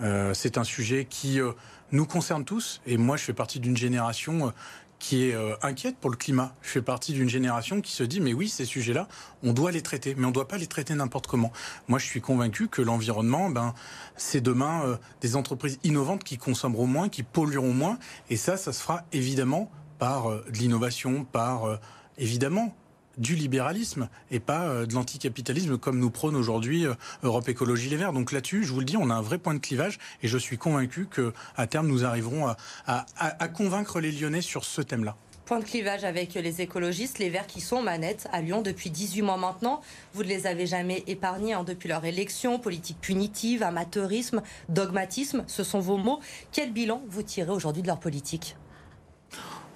Euh, 0.00 0.34
c'est 0.34 0.58
un 0.58 0.64
sujet 0.64 1.06
qui 1.08 1.40
euh, 1.40 1.52
nous 1.90 2.06
concerne 2.06 2.44
tous, 2.44 2.80
et 2.86 2.96
moi, 2.96 3.16
je 3.16 3.24
fais 3.24 3.32
partie 3.32 3.60
d'une 3.60 3.76
génération 3.76 4.48
euh, 4.48 4.50
qui 4.98 5.28
est 5.28 5.34
euh, 5.34 5.54
inquiète 5.62 5.96
pour 5.96 6.10
le 6.10 6.16
climat. 6.16 6.54
Je 6.62 6.70
fais 6.70 6.82
partie 6.82 7.12
d'une 7.12 7.28
génération 7.28 7.80
qui 7.80 7.92
se 7.92 8.02
dit 8.02 8.20
mais 8.20 8.32
oui, 8.32 8.48
ces 8.48 8.64
sujets-là, 8.64 9.08
on 9.42 9.52
doit 9.52 9.70
les 9.70 9.82
traiter, 9.82 10.14
mais 10.16 10.24
on 10.24 10.28
ne 10.28 10.34
doit 10.34 10.48
pas 10.48 10.58
les 10.58 10.66
traiter 10.66 10.94
n'importe 10.94 11.26
comment. 11.26 11.52
Moi, 11.86 11.98
je 11.98 12.06
suis 12.06 12.20
convaincu 12.20 12.68
que 12.68 12.82
l'environnement, 12.82 13.50
ben, 13.50 13.74
c'est 14.16 14.40
demain 14.40 14.82
euh, 14.84 14.96
des 15.20 15.36
entreprises 15.36 15.78
innovantes 15.84 16.24
qui 16.24 16.38
consommeront 16.38 16.86
moins, 16.86 17.08
qui 17.08 17.22
pollueront 17.22 17.72
moins, 17.72 17.98
et 18.30 18.36
ça, 18.36 18.56
ça 18.56 18.72
se 18.72 18.82
fera 18.82 19.04
évidemment 19.12 19.70
par 19.98 20.30
euh, 20.30 20.44
de 20.50 20.58
l'innovation, 20.58 21.24
par 21.24 21.78
évidemment 22.18 22.74
du 23.18 23.34
libéralisme 23.34 24.08
et 24.30 24.40
pas 24.40 24.64
euh, 24.66 24.86
de 24.86 24.94
l'anticapitalisme 24.94 25.76
comme 25.76 25.98
nous 25.98 26.10
prône 26.10 26.36
aujourd'hui 26.36 26.86
euh, 26.86 26.94
Europe 27.22 27.48
Écologie 27.48 27.90
Les 27.90 27.96
Verts. 27.96 28.12
Donc 28.12 28.32
là-dessus, 28.32 28.64
je 28.64 28.72
vous 28.72 28.80
le 28.80 28.84
dis, 28.84 28.96
on 28.96 29.10
a 29.10 29.14
un 29.14 29.22
vrai 29.22 29.38
point 29.38 29.54
de 29.54 29.58
clivage 29.58 29.98
et 30.22 30.28
je 30.28 30.38
suis 30.38 30.58
convaincu 30.58 31.06
que 31.06 31.32
à 31.56 31.66
terme 31.66 31.88
nous 31.88 32.04
arriverons 32.04 32.54
à, 32.86 33.48
convaincre 33.48 34.00
les 34.00 34.12
Lyonnais 34.12 34.40
sur 34.40 34.64
ce 34.64 34.82
thème-là. 34.82 35.16
Point 35.44 35.60
de 35.60 35.64
clivage 35.64 36.04
avec 36.04 36.34
les 36.34 36.60
écologistes, 36.60 37.18
les 37.18 37.30
Verts 37.30 37.46
qui 37.46 37.60
sont 37.60 37.82
manettes 37.82 38.28
à 38.32 38.42
Lyon 38.42 38.60
depuis 38.60 38.90
18 38.90 39.22
mois 39.22 39.38
maintenant. 39.38 39.80
Vous 40.12 40.22
ne 40.22 40.28
les 40.28 40.46
avez 40.46 40.66
jamais 40.66 41.02
épargnés 41.06 41.54
hein, 41.54 41.64
depuis 41.64 41.88
leur 41.88 42.04
élection. 42.04 42.58
Politique 42.58 43.00
punitive, 43.00 43.62
amateurisme, 43.62 44.42
dogmatisme, 44.68 45.44
ce 45.46 45.64
sont 45.64 45.80
vos 45.80 45.96
mots. 45.96 46.20
Quel 46.52 46.72
bilan 46.72 47.02
vous 47.08 47.22
tirez 47.22 47.50
aujourd'hui 47.50 47.82
de 47.82 47.86
leur 47.86 47.98
politique? 47.98 48.56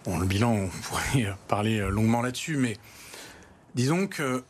Bon, 0.04 0.18
le 0.18 0.26
bilan, 0.26 0.52
on 0.52 0.68
pourrait 0.68 1.34
parler 1.48 1.78
longuement 1.78 2.20
là-dessus, 2.20 2.56
mais 2.56 2.76
Disons 3.74 4.06
que 4.06 4.44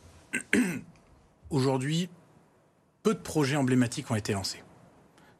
aujourd'hui, 1.49 2.09
peu 3.03 3.13
de 3.13 3.19
projets 3.19 3.55
emblématiques 3.55 4.09
ont 4.11 4.15
été 4.15 4.33
lancés. 4.33 4.63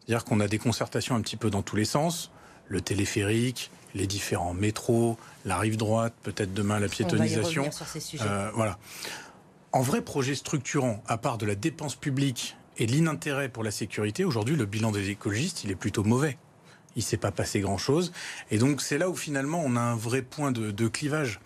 C'est-à-dire 0.06 0.25
qu'on 0.25 0.39
a 0.39 0.47
des 0.47 0.57
concertations 0.57 1.15
un 1.15 1.21
petit 1.21 1.38
peu 1.38 1.50
dans 1.50 1.62
tous 1.62 1.75
les 1.75 1.85
sens, 1.85 2.31
le 2.68 2.81
téléphérique, 2.81 3.71
les 3.95 4.07
différents 4.07 4.53
métros, 4.53 5.18
la 5.45 5.57
rive 5.57 5.77
droite, 5.77 6.13
peut-être 6.24 6.53
demain 6.53 6.80
la 6.80 6.88
piétonisation. 6.88 7.69
Euh, 8.21 8.51
voilà. 8.53 8.77
En 9.71 9.81
vrai 9.81 10.01
projet 10.01 10.36
structurant, 10.36 11.01
à 11.07 11.18
part 11.18 11.38
de 11.38 11.45
la 11.45 11.56
dépense 11.56 11.95
publique 11.95 12.56
et 12.77 12.86
de 12.86 12.91
l'inintérêt 12.91 13.50
pour 13.50 13.63
la 13.63 13.71
sécurité, 13.71 14.24
aujourd'hui 14.24 14.56
le 14.56 14.65
bilan 14.65 14.91
des 14.91 15.09
écologistes, 15.09 15.63
il 15.63 15.71
est 15.71 15.75
plutôt 15.75 16.03
mauvais. 16.03 16.38
Il 16.95 17.00
ne 17.00 17.06
s'est 17.06 17.18
pas 17.18 17.31
passé 17.31 17.59
grand-chose. 17.59 18.12
Et 18.51 18.57
donc 18.57 18.81
c'est 18.81 18.97
là 18.97 19.09
où 19.09 19.15
finalement 19.15 19.63
on 19.65 19.75
a 19.75 19.81
un 19.81 19.95
vrai 19.95 20.21
point 20.21 20.51
de, 20.51 20.88
clivage. 20.88 21.39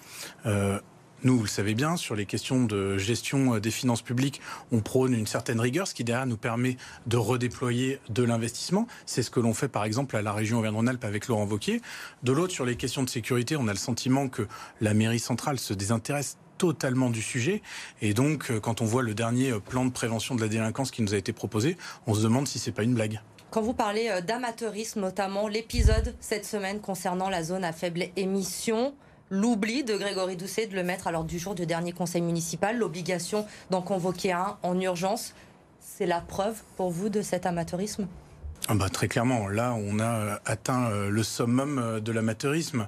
Euh, 0.45 0.79
nous, 1.23 1.35
vous 1.35 1.43
le 1.43 1.49
savez 1.49 1.73
bien, 1.73 1.97
sur 1.97 2.15
les 2.15 2.27
questions 2.27 2.65
de 2.65 2.97
gestion 2.99 3.55
euh, 3.55 3.59
des 3.59 3.71
finances 3.71 4.03
publiques, 4.03 4.39
on 4.71 4.81
prône 4.81 5.13
une 5.13 5.25
certaine 5.25 5.59
rigueur, 5.59 5.87
ce 5.87 5.95
qui 5.95 6.03
derrière 6.03 6.27
nous 6.27 6.37
permet 6.37 6.77
de 7.07 7.17
redéployer 7.17 7.99
de 8.09 8.21
l'investissement. 8.21 8.87
C'est 9.07 9.23
ce 9.23 9.31
que 9.31 9.39
l'on 9.39 9.55
fait 9.55 9.67
par 9.67 9.83
exemple 9.83 10.15
à 10.15 10.21
la 10.21 10.31
région 10.31 10.59
Auvergne-Rhône-Alpes 10.59 11.03
avec 11.03 11.27
Laurent 11.27 11.47
Wauquiez. 11.47 11.81
De 12.21 12.31
l'autre, 12.31 12.53
sur 12.53 12.65
les 12.65 12.75
questions 12.75 13.01
de 13.01 13.09
sécurité, 13.09 13.55
on 13.55 13.67
a 13.67 13.71
le 13.71 13.79
sentiment 13.79 14.27
que 14.27 14.47
la 14.79 14.93
mairie 14.93 15.19
centrale 15.19 15.57
se 15.57 15.73
désintéresse 15.73 16.37
totalement 16.59 17.09
du 17.09 17.23
sujet. 17.23 17.63
Et 18.03 18.13
donc, 18.13 18.51
euh, 18.51 18.59
quand 18.59 18.81
on 18.81 18.85
voit 18.85 19.01
le 19.01 19.15
dernier 19.15 19.51
euh, 19.51 19.59
plan 19.59 19.85
de 19.85 19.91
prévention 19.91 20.35
de 20.35 20.41
la 20.41 20.47
délinquance 20.47 20.91
qui 20.91 21.01
nous 21.01 21.15
a 21.15 21.17
été 21.17 21.33
proposé, 21.33 21.77
on 22.05 22.13
se 22.13 22.21
demande 22.21 22.47
si 22.47 22.59
c'est 22.59 22.71
pas 22.71 22.83
une 22.83 22.93
blague. 22.93 23.21
Quand 23.49 23.61
vous 23.61 23.73
parlez 23.73 24.21
d'amateurisme, 24.27 24.99
notamment 24.99 25.47
l'épisode 25.47 26.13
cette 26.19 26.45
semaine 26.45 26.79
concernant 26.79 27.29
la 27.29 27.43
zone 27.43 27.63
à 27.63 27.71
faible 27.71 28.03
émission, 28.17 28.93
l'oubli 29.29 29.83
de 29.83 29.95
Grégory 29.95 30.35
Doucet 30.35 30.67
de 30.67 30.75
le 30.75 30.83
mettre 30.83 31.07
à 31.07 31.11
l'ordre 31.11 31.29
du 31.29 31.39
jour 31.39 31.55
du 31.55 31.65
dernier 31.65 31.91
conseil 31.91 32.21
municipal, 32.21 32.77
l'obligation 32.77 33.45
d'en 33.69 33.81
convoquer 33.81 34.31
un 34.31 34.57
en 34.63 34.79
urgence. 34.79 35.33
C'est 35.79 36.05
la 36.05 36.21
preuve 36.21 36.61
pour 36.75 36.91
vous 36.91 37.09
de 37.09 37.21
cet 37.21 37.45
amateurisme? 37.45 38.07
Ah 38.67 38.75
bah, 38.75 38.89
Très 38.89 39.07
clairement, 39.07 39.47
là 39.47 39.73
on 39.73 39.99
a 39.99 40.39
atteint 40.45 40.89
euh, 40.89 41.09
le 41.09 41.23
summum 41.23 41.79
euh, 41.79 41.99
de 41.99 42.11
l'amateurisme. 42.11 42.87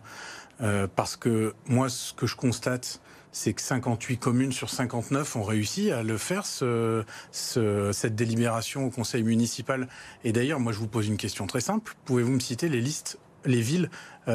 Euh, 0.61 0.87
parce 0.93 1.15
que 1.15 1.53
moi 1.67 1.87
ce 1.87 2.13
que 2.13 2.27
je 2.27 2.35
constate, 2.35 2.99
c'est 3.31 3.53
que 3.53 3.61
58 3.61 4.17
communes 4.17 4.51
sur 4.51 4.69
59 4.69 5.37
ont 5.37 5.43
réussi 5.43 5.91
à 5.91 6.03
le 6.03 6.17
faire, 6.17 6.45
ce, 6.45 7.05
cette 7.31 8.15
délibération 8.15 8.85
au 8.85 8.89
conseil 8.89 9.23
municipal. 9.23 9.87
Et 10.23 10.33
d'ailleurs, 10.33 10.59
moi 10.59 10.73
je 10.73 10.79
vous 10.79 10.87
pose 10.87 11.07
une 11.07 11.17
question 11.17 11.47
très 11.47 11.61
simple. 11.61 11.95
Pouvez-vous 12.05 12.31
me 12.31 12.39
citer 12.39 12.67
les 12.67 12.81
listes, 12.81 13.19
les 13.45 13.61
villes 13.61 13.89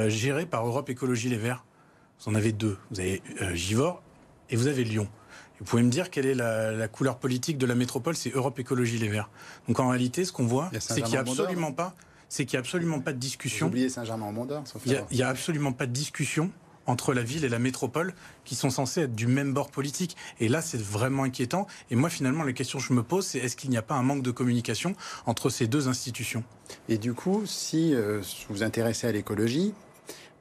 gérées 0.06 0.46
par 0.46 0.64
Europe 0.64 0.88
Écologie 0.88 1.28
Les 1.28 1.36
Verts? 1.36 1.64
Vous 2.20 2.30
en 2.30 2.34
avez 2.34 2.52
deux. 2.52 2.78
Vous 2.90 3.00
avez 3.00 3.22
euh, 3.42 3.54
Givors 3.54 4.02
et 4.50 4.56
vous 4.56 4.66
avez 4.66 4.84
Lyon. 4.84 5.08
Vous 5.60 5.64
pouvez 5.64 5.82
me 5.82 5.90
dire 5.90 6.10
quelle 6.10 6.26
est 6.26 6.34
la, 6.34 6.88
couleur 6.88 7.18
politique 7.18 7.58
de 7.58 7.66
la 7.66 7.74
métropole? 7.74 8.16
C'est 8.16 8.34
Europe 8.34 8.58
Écologie 8.58 8.98
Les 8.98 9.08
Verts. 9.08 9.30
Donc 9.68 9.80
en 9.80 9.88
réalité, 9.88 10.24
ce 10.24 10.32
qu'on 10.32 10.46
voit, 10.46 10.70
c'est 10.78 11.00
qu'il 11.00 11.12
n'y 11.12 11.16
a 11.16 11.20
absolument 11.20 11.72
pas, 11.72 11.94
c'est 12.28 12.44
qu'il 12.44 12.54
y 12.54 12.56
a 12.56 12.60
absolument 12.60 13.00
pas 13.00 13.12
de 13.12 13.18
discussion. 13.18 13.68
Oubliez 13.68 13.88
Saint-Germain-en-Mont-d'Or. 13.88 14.64
Il 14.84 15.04
n'y 15.12 15.22
a, 15.22 15.28
absolument 15.28 15.72
pas 15.72 15.86
de 15.86 15.92
discussion 15.92 16.50
entre 16.86 17.14
la 17.14 17.22
ville 17.22 17.44
et 17.44 17.48
la 17.48 17.58
métropole 17.58 18.14
qui 18.44 18.56
sont 18.56 18.68
censés 18.68 19.02
être 19.02 19.14
du 19.14 19.26
même 19.26 19.54
bord 19.54 19.70
politique. 19.70 20.16
Et 20.40 20.48
là, 20.48 20.60
c'est 20.60 20.80
vraiment 20.80 21.22
inquiétant. 21.22 21.66
Et 21.90 21.96
moi, 21.96 22.10
finalement, 22.10 22.44
la 22.44 22.52
question 22.52 22.78
que 22.78 22.84
je 22.84 22.92
me 22.92 23.02
pose, 23.02 23.24
c'est 23.24 23.38
est-ce 23.38 23.56
qu'il 23.56 23.70
n'y 23.70 23.76
a 23.76 23.82
pas 23.82 23.94
un 23.94 24.02
manque 24.02 24.22
de 24.22 24.30
communication 24.30 24.94
entre 25.24 25.48
ces 25.48 25.66
deux 25.66 25.88
institutions? 25.88 26.44
Et 26.88 26.98
du 26.98 27.14
coup, 27.14 27.46
si 27.46 27.94
euh, 27.94 28.20
vous 28.48 28.56
vous 28.56 28.62
intéressez 28.62 29.06
à 29.06 29.12
l'écologie, 29.12 29.72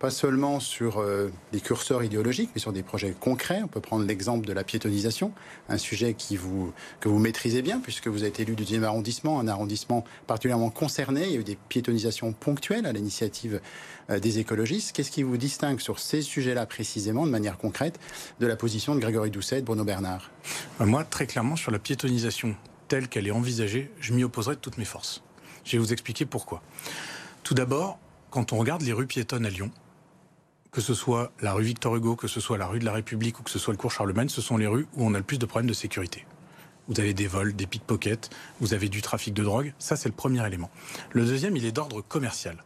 pas 0.03 0.09
seulement 0.09 0.59
sur 0.59 0.99
euh, 0.99 1.31
des 1.53 1.61
curseurs 1.61 2.03
idéologiques, 2.03 2.49
mais 2.53 2.59
sur 2.59 2.73
des 2.73 2.83
projets 2.83 3.15
concrets. 3.17 3.61
On 3.63 3.69
peut 3.69 3.79
prendre 3.79 4.05
l'exemple 4.05 4.45
de 4.45 4.51
la 4.51 4.65
piétonisation, 4.65 5.31
un 5.69 5.77
sujet 5.77 6.13
que 6.13 7.07
vous 7.07 7.19
maîtrisez 7.19 7.61
bien, 7.61 7.79
puisque 7.79 8.09
vous 8.09 8.25
êtes 8.25 8.41
élu 8.41 8.57
du 8.57 8.65
10e 8.65 8.83
arrondissement, 8.83 9.39
un 9.39 9.47
arrondissement 9.47 10.03
particulièrement 10.27 10.71
concerné. 10.71 11.23
Il 11.27 11.31
y 11.31 11.37
a 11.37 11.39
eu 11.39 11.45
des 11.45 11.57
piétonisations 11.69 12.33
ponctuelles 12.33 12.85
à 12.85 12.91
l'initiative 12.91 13.61
euh, 14.09 14.19
des 14.19 14.39
écologistes. 14.39 14.91
Qu'est-ce 14.91 15.09
qui 15.09 15.23
vous 15.23 15.37
distingue 15.37 15.79
sur 15.79 15.99
ces 15.99 16.21
sujets-là 16.21 16.65
précisément, 16.65 17.25
de 17.25 17.31
manière 17.31 17.57
concrète, 17.57 17.97
de 18.41 18.45
la 18.45 18.57
position 18.57 18.95
de 18.95 18.99
Grégory 18.99 19.31
Doucet 19.31 19.59
et 19.59 19.61
de 19.61 19.65
Bruno 19.65 19.85
Bernard? 19.85 20.31
Moi, 20.81 21.05
très 21.05 21.27
clairement, 21.27 21.55
sur 21.55 21.71
la 21.71 21.79
piétonisation 21.79 22.57
telle 22.89 23.07
qu'elle 23.07 23.25
est 23.25 23.31
envisagée, 23.31 23.89
je 24.01 24.11
m'y 24.11 24.25
opposerai 24.25 24.55
de 24.55 24.59
toutes 24.59 24.77
mes 24.77 24.83
forces. 24.83 25.23
Je 25.63 25.77
vais 25.77 25.77
vous 25.77 25.93
expliquer 25.93 26.25
pourquoi. 26.25 26.61
Tout 27.43 27.53
d'abord, 27.53 27.99
quand 28.31 28.51
on 28.51 28.57
regarde 28.57 28.81
les 28.81 28.91
rues 28.91 29.07
piétonnes 29.07 29.45
à 29.45 29.49
Lyon, 29.49 29.71
que 30.73 30.81
ce 30.81 30.95
soit 30.95 31.31
la 31.39 31.53
rue 31.53 31.63
Victor 31.63 31.95
Hugo, 31.95 32.15
que 32.15 32.27
ce 32.27 32.39
soit 32.39 32.57
la 32.57 32.65
rue 32.65 32.79
de 32.79 32.85
la 32.85 32.91
République 32.93 33.39
ou 33.39 33.43
que 33.43 33.51
ce 33.51 33.59
soit 33.59 33.73
le 33.73 33.77
cours 33.77 33.91
Charlemagne, 33.91 34.27
ce 34.27 34.41
sont 34.41 34.57
les 34.57 34.67
rues 34.67 34.87
où 34.95 35.05
on 35.05 35.13
a 35.13 35.19
le 35.19 35.23
plus 35.23 35.37
de 35.37 35.45
problèmes 35.45 35.69
de 35.69 35.73
sécurité. 35.73 36.25
Vous 36.87 36.99
avez 36.99 37.13
des 37.13 37.27
vols, 37.27 37.53
des 37.53 37.67
pickpockets, 37.67 38.31
vous 38.59 38.73
avez 38.73 38.89
du 38.89 39.01
trafic 39.01 39.33
de 39.33 39.43
drogue. 39.43 39.73
Ça, 39.77 39.95
c'est 39.95 40.09
le 40.09 40.15
premier 40.15 40.45
élément. 40.45 40.71
Le 41.11 41.25
deuxième, 41.25 41.55
il 41.55 41.65
est 41.65 41.71
d'ordre 41.71 42.01
commercial. 42.01 42.57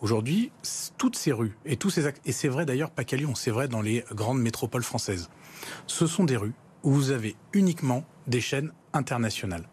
Aujourd'hui, 0.00 0.52
toutes 0.98 1.16
ces 1.16 1.32
rues 1.32 1.56
et 1.64 1.76
tous 1.76 1.90
ces 1.90 2.06
et 2.24 2.32
c'est 2.32 2.48
vrai 2.48 2.66
d'ailleurs 2.66 2.90
pas 2.90 3.02
qu'à 3.02 3.16
Lyon, 3.16 3.34
c'est 3.34 3.50
vrai 3.50 3.66
dans 3.66 3.80
les 3.80 4.04
grandes 4.12 4.40
métropoles 4.40 4.84
françaises, 4.84 5.28
ce 5.86 6.06
sont 6.06 6.24
des 6.24 6.36
rues 6.36 6.52
où 6.84 6.92
vous 6.92 7.10
avez 7.10 7.34
uniquement 7.52 8.04
des 8.26 8.40
chaînes 8.40 8.72
internationales 8.92 9.66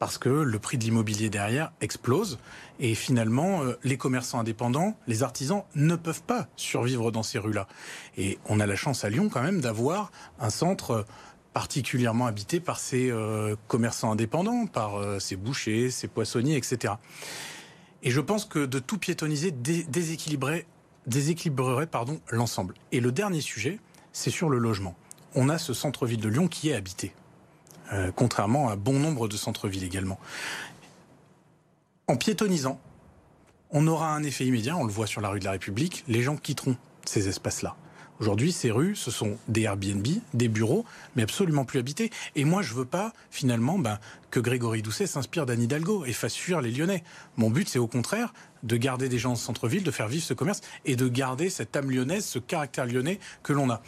parce 0.00 0.16
que 0.16 0.30
le 0.30 0.58
prix 0.58 0.78
de 0.78 0.84
l'immobilier 0.84 1.28
derrière 1.28 1.72
explose 1.82 2.38
et 2.80 2.94
finalement 2.94 3.62
euh, 3.62 3.78
les 3.84 3.98
commerçants 3.98 4.40
indépendants, 4.40 4.96
les 5.06 5.22
artisans 5.22 5.62
ne 5.74 5.94
peuvent 5.94 6.22
pas 6.22 6.48
survivre 6.56 7.12
dans 7.12 7.22
ces 7.22 7.38
rues-là. 7.38 7.68
Et 8.16 8.38
on 8.46 8.60
a 8.60 8.66
la 8.66 8.76
chance 8.76 9.04
à 9.04 9.10
Lyon 9.10 9.28
quand 9.28 9.42
même 9.42 9.60
d'avoir 9.60 10.10
un 10.40 10.48
centre 10.48 10.90
euh, 10.90 11.02
particulièrement 11.52 12.26
habité 12.26 12.60
par 12.60 12.80
ces 12.80 13.10
euh, 13.10 13.56
commerçants 13.68 14.10
indépendants, 14.10 14.66
par 14.66 15.20
ces 15.20 15.36
bouchers, 15.36 15.90
ces 15.90 16.08
poissonniers, 16.08 16.56
etc. 16.56 16.94
Et 18.02 18.10
je 18.10 18.20
pense 18.20 18.46
que 18.46 18.64
de 18.64 18.78
tout 18.78 18.96
piétoniser 18.96 19.50
déséquilibrerait, 19.50 20.64
l'ensemble. 22.30 22.74
Et 22.92 23.00
le 23.00 23.12
dernier 23.12 23.42
sujet, 23.42 23.80
c'est 24.12 24.30
sur 24.30 24.48
le 24.48 24.58
logement. 24.58 24.94
On 25.34 25.50
a 25.50 25.58
ce 25.58 25.74
centre-ville 25.74 26.20
de 26.20 26.28
Lyon 26.28 26.48
qui 26.48 26.70
est 26.70 26.74
habité. 26.74 27.12
Euh, 27.92 28.12
contrairement 28.14 28.68
à 28.68 28.76
bon 28.76 28.98
nombre 28.98 29.28
de 29.28 29.36
centres-villes 29.36 29.84
également. 29.84 30.18
En 32.06 32.16
piétonisant, 32.16 32.80
on 33.70 33.86
aura 33.86 34.14
un 34.14 34.22
effet 34.22 34.46
immédiat, 34.46 34.76
on 34.76 34.84
le 34.84 34.92
voit 34.92 35.06
sur 35.06 35.20
la 35.20 35.28
rue 35.28 35.40
de 35.40 35.44
la 35.44 35.52
République, 35.52 36.04
les 36.08 36.22
gens 36.22 36.36
quitteront 36.36 36.76
ces 37.04 37.28
espaces-là. 37.28 37.76
Aujourd'hui, 38.20 38.52
ces 38.52 38.70
rues, 38.70 38.96
ce 38.96 39.10
sont 39.10 39.38
des 39.48 39.62
Airbnb, 39.62 40.06
des 40.34 40.48
bureaux, 40.48 40.84
mais 41.16 41.22
absolument 41.22 41.64
plus 41.64 41.78
habités. 41.78 42.10
Et 42.36 42.44
moi, 42.44 42.60
je 42.60 42.74
veux 42.74 42.84
pas, 42.84 43.14
finalement, 43.30 43.78
ben, 43.78 43.98
que 44.30 44.40
Grégory 44.40 44.82
Doucet 44.82 45.06
s'inspire 45.06 45.46
d'Anne 45.46 45.62
Hidalgo 45.62 46.04
et 46.04 46.12
fasse 46.12 46.34
fuir 46.34 46.60
les 46.60 46.70
Lyonnais. 46.70 47.02
Mon 47.38 47.48
but, 47.48 47.66
c'est 47.66 47.78
au 47.78 47.86
contraire 47.86 48.34
de 48.62 48.76
garder 48.76 49.08
des 49.08 49.18
gens 49.18 49.32
en 49.32 49.36
centre-ville, 49.36 49.82
de 49.84 49.90
faire 49.90 50.08
vivre 50.08 50.22
ce 50.22 50.34
commerce 50.34 50.60
et 50.84 50.96
de 50.96 51.08
garder 51.08 51.48
cette 51.48 51.74
âme 51.74 51.90
lyonnaise, 51.90 52.26
ce 52.26 52.38
caractère 52.38 52.84
lyonnais 52.84 53.20
que 53.42 53.54
l'on 53.54 53.70
a. 53.70 53.80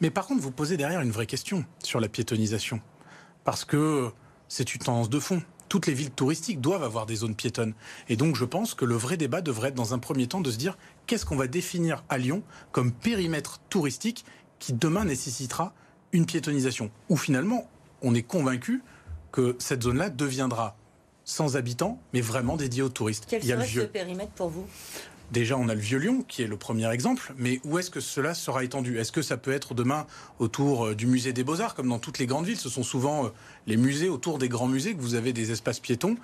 Mais 0.00 0.10
par 0.10 0.26
contre, 0.26 0.40
vous 0.40 0.52
posez 0.52 0.76
derrière 0.76 1.00
une 1.00 1.10
vraie 1.10 1.26
question 1.26 1.64
sur 1.82 1.98
la 1.98 2.08
piétonisation 2.08 2.80
parce 3.44 3.64
que 3.64 4.10
c'est 4.48 4.74
une 4.74 4.80
tendance 4.80 5.10
de 5.10 5.18
fond. 5.18 5.42
Toutes 5.68 5.86
les 5.86 5.94
villes 5.94 6.10
touristiques 6.10 6.60
doivent 6.60 6.82
avoir 6.82 7.06
des 7.06 7.16
zones 7.16 7.36
piétonnes. 7.36 7.74
Et 8.08 8.16
donc 8.16 8.34
je 8.34 8.44
pense 8.44 8.74
que 8.74 8.84
le 8.84 8.96
vrai 8.96 9.16
débat 9.16 9.40
devrait 9.40 9.68
être 9.68 9.74
dans 9.74 9.94
un 9.94 9.98
premier 9.98 10.26
temps 10.26 10.40
de 10.40 10.50
se 10.50 10.56
dire 10.56 10.76
qu'est-ce 11.06 11.24
qu'on 11.24 11.36
va 11.36 11.46
définir 11.46 12.02
à 12.08 12.18
Lyon 12.18 12.42
comme 12.72 12.90
périmètre 12.90 13.60
touristique 13.68 14.24
qui 14.58 14.72
demain 14.72 15.04
nécessitera 15.04 15.72
une 16.12 16.26
piétonisation? 16.26 16.90
Ou 17.08 17.16
finalement, 17.16 17.68
on 18.02 18.14
est 18.14 18.22
convaincu 18.22 18.82
que 19.30 19.54
cette 19.60 19.84
zone-là 19.84 20.10
deviendra 20.10 20.76
sans 21.24 21.56
habitants, 21.56 22.00
mais 22.12 22.20
vraiment 22.20 22.56
dédiée 22.56 22.82
aux 22.82 22.88
touristes. 22.88 23.26
Quel 23.28 23.44
serait 23.44 23.66
ce 23.66 23.80
périmètre 23.80 24.32
pour 24.32 24.48
vous? 24.48 24.66
Déjà, 25.30 25.56
on 25.56 25.68
a 25.68 25.74
le 25.74 25.80
Vieux-Lyon, 25.80 26.24
qui 26.26 26.42
est 26.42 26.48
le 26.48 26.56
premier 26.56 26.90
exemple, 26.90 27.34
mais 27.36 27.60
où 27.64 27.78
est-ce 27.78 27.90
que 27.90 28.00
cela 28.00 28.34
sera 28.34 28.64
étendu? 28.64 28.98
Est-ce 28.98 29.12
que 29.12 29.22
ça 29.22 29.36
peut 29.36 29.52
être 29.52 29.74
demain 29.74 30.06
autour 30.40 30.86
euh, 30.86 30.94
du 30.96 31.06
musée 31.06 31.32
des 31.32 31.44
Beaux-Arts, 31.44 31.76
comme 31.76 31.88
dans 31.88 32.00
toutes 32.00 32.18
les 32.18 32.26
grandes 32.26 32.46
villes? 32.46 32.58
Ce 32.58 32.68
sont 32.68 32.82
souvent 32.82 33.26
euh, 33.26 33.28
les 33.68 33.76
musées 33.76 34.08
autour 34.08 34.38
des 34.38 34.48
grands 34.48 34.66
musées 34.66 34.94
que 34.94 35.00
vous 35.00 35.14
avez 35.14 35.32
des 35.32 35.52
espaces 35.52 35.78
piétons. 35.78 36.16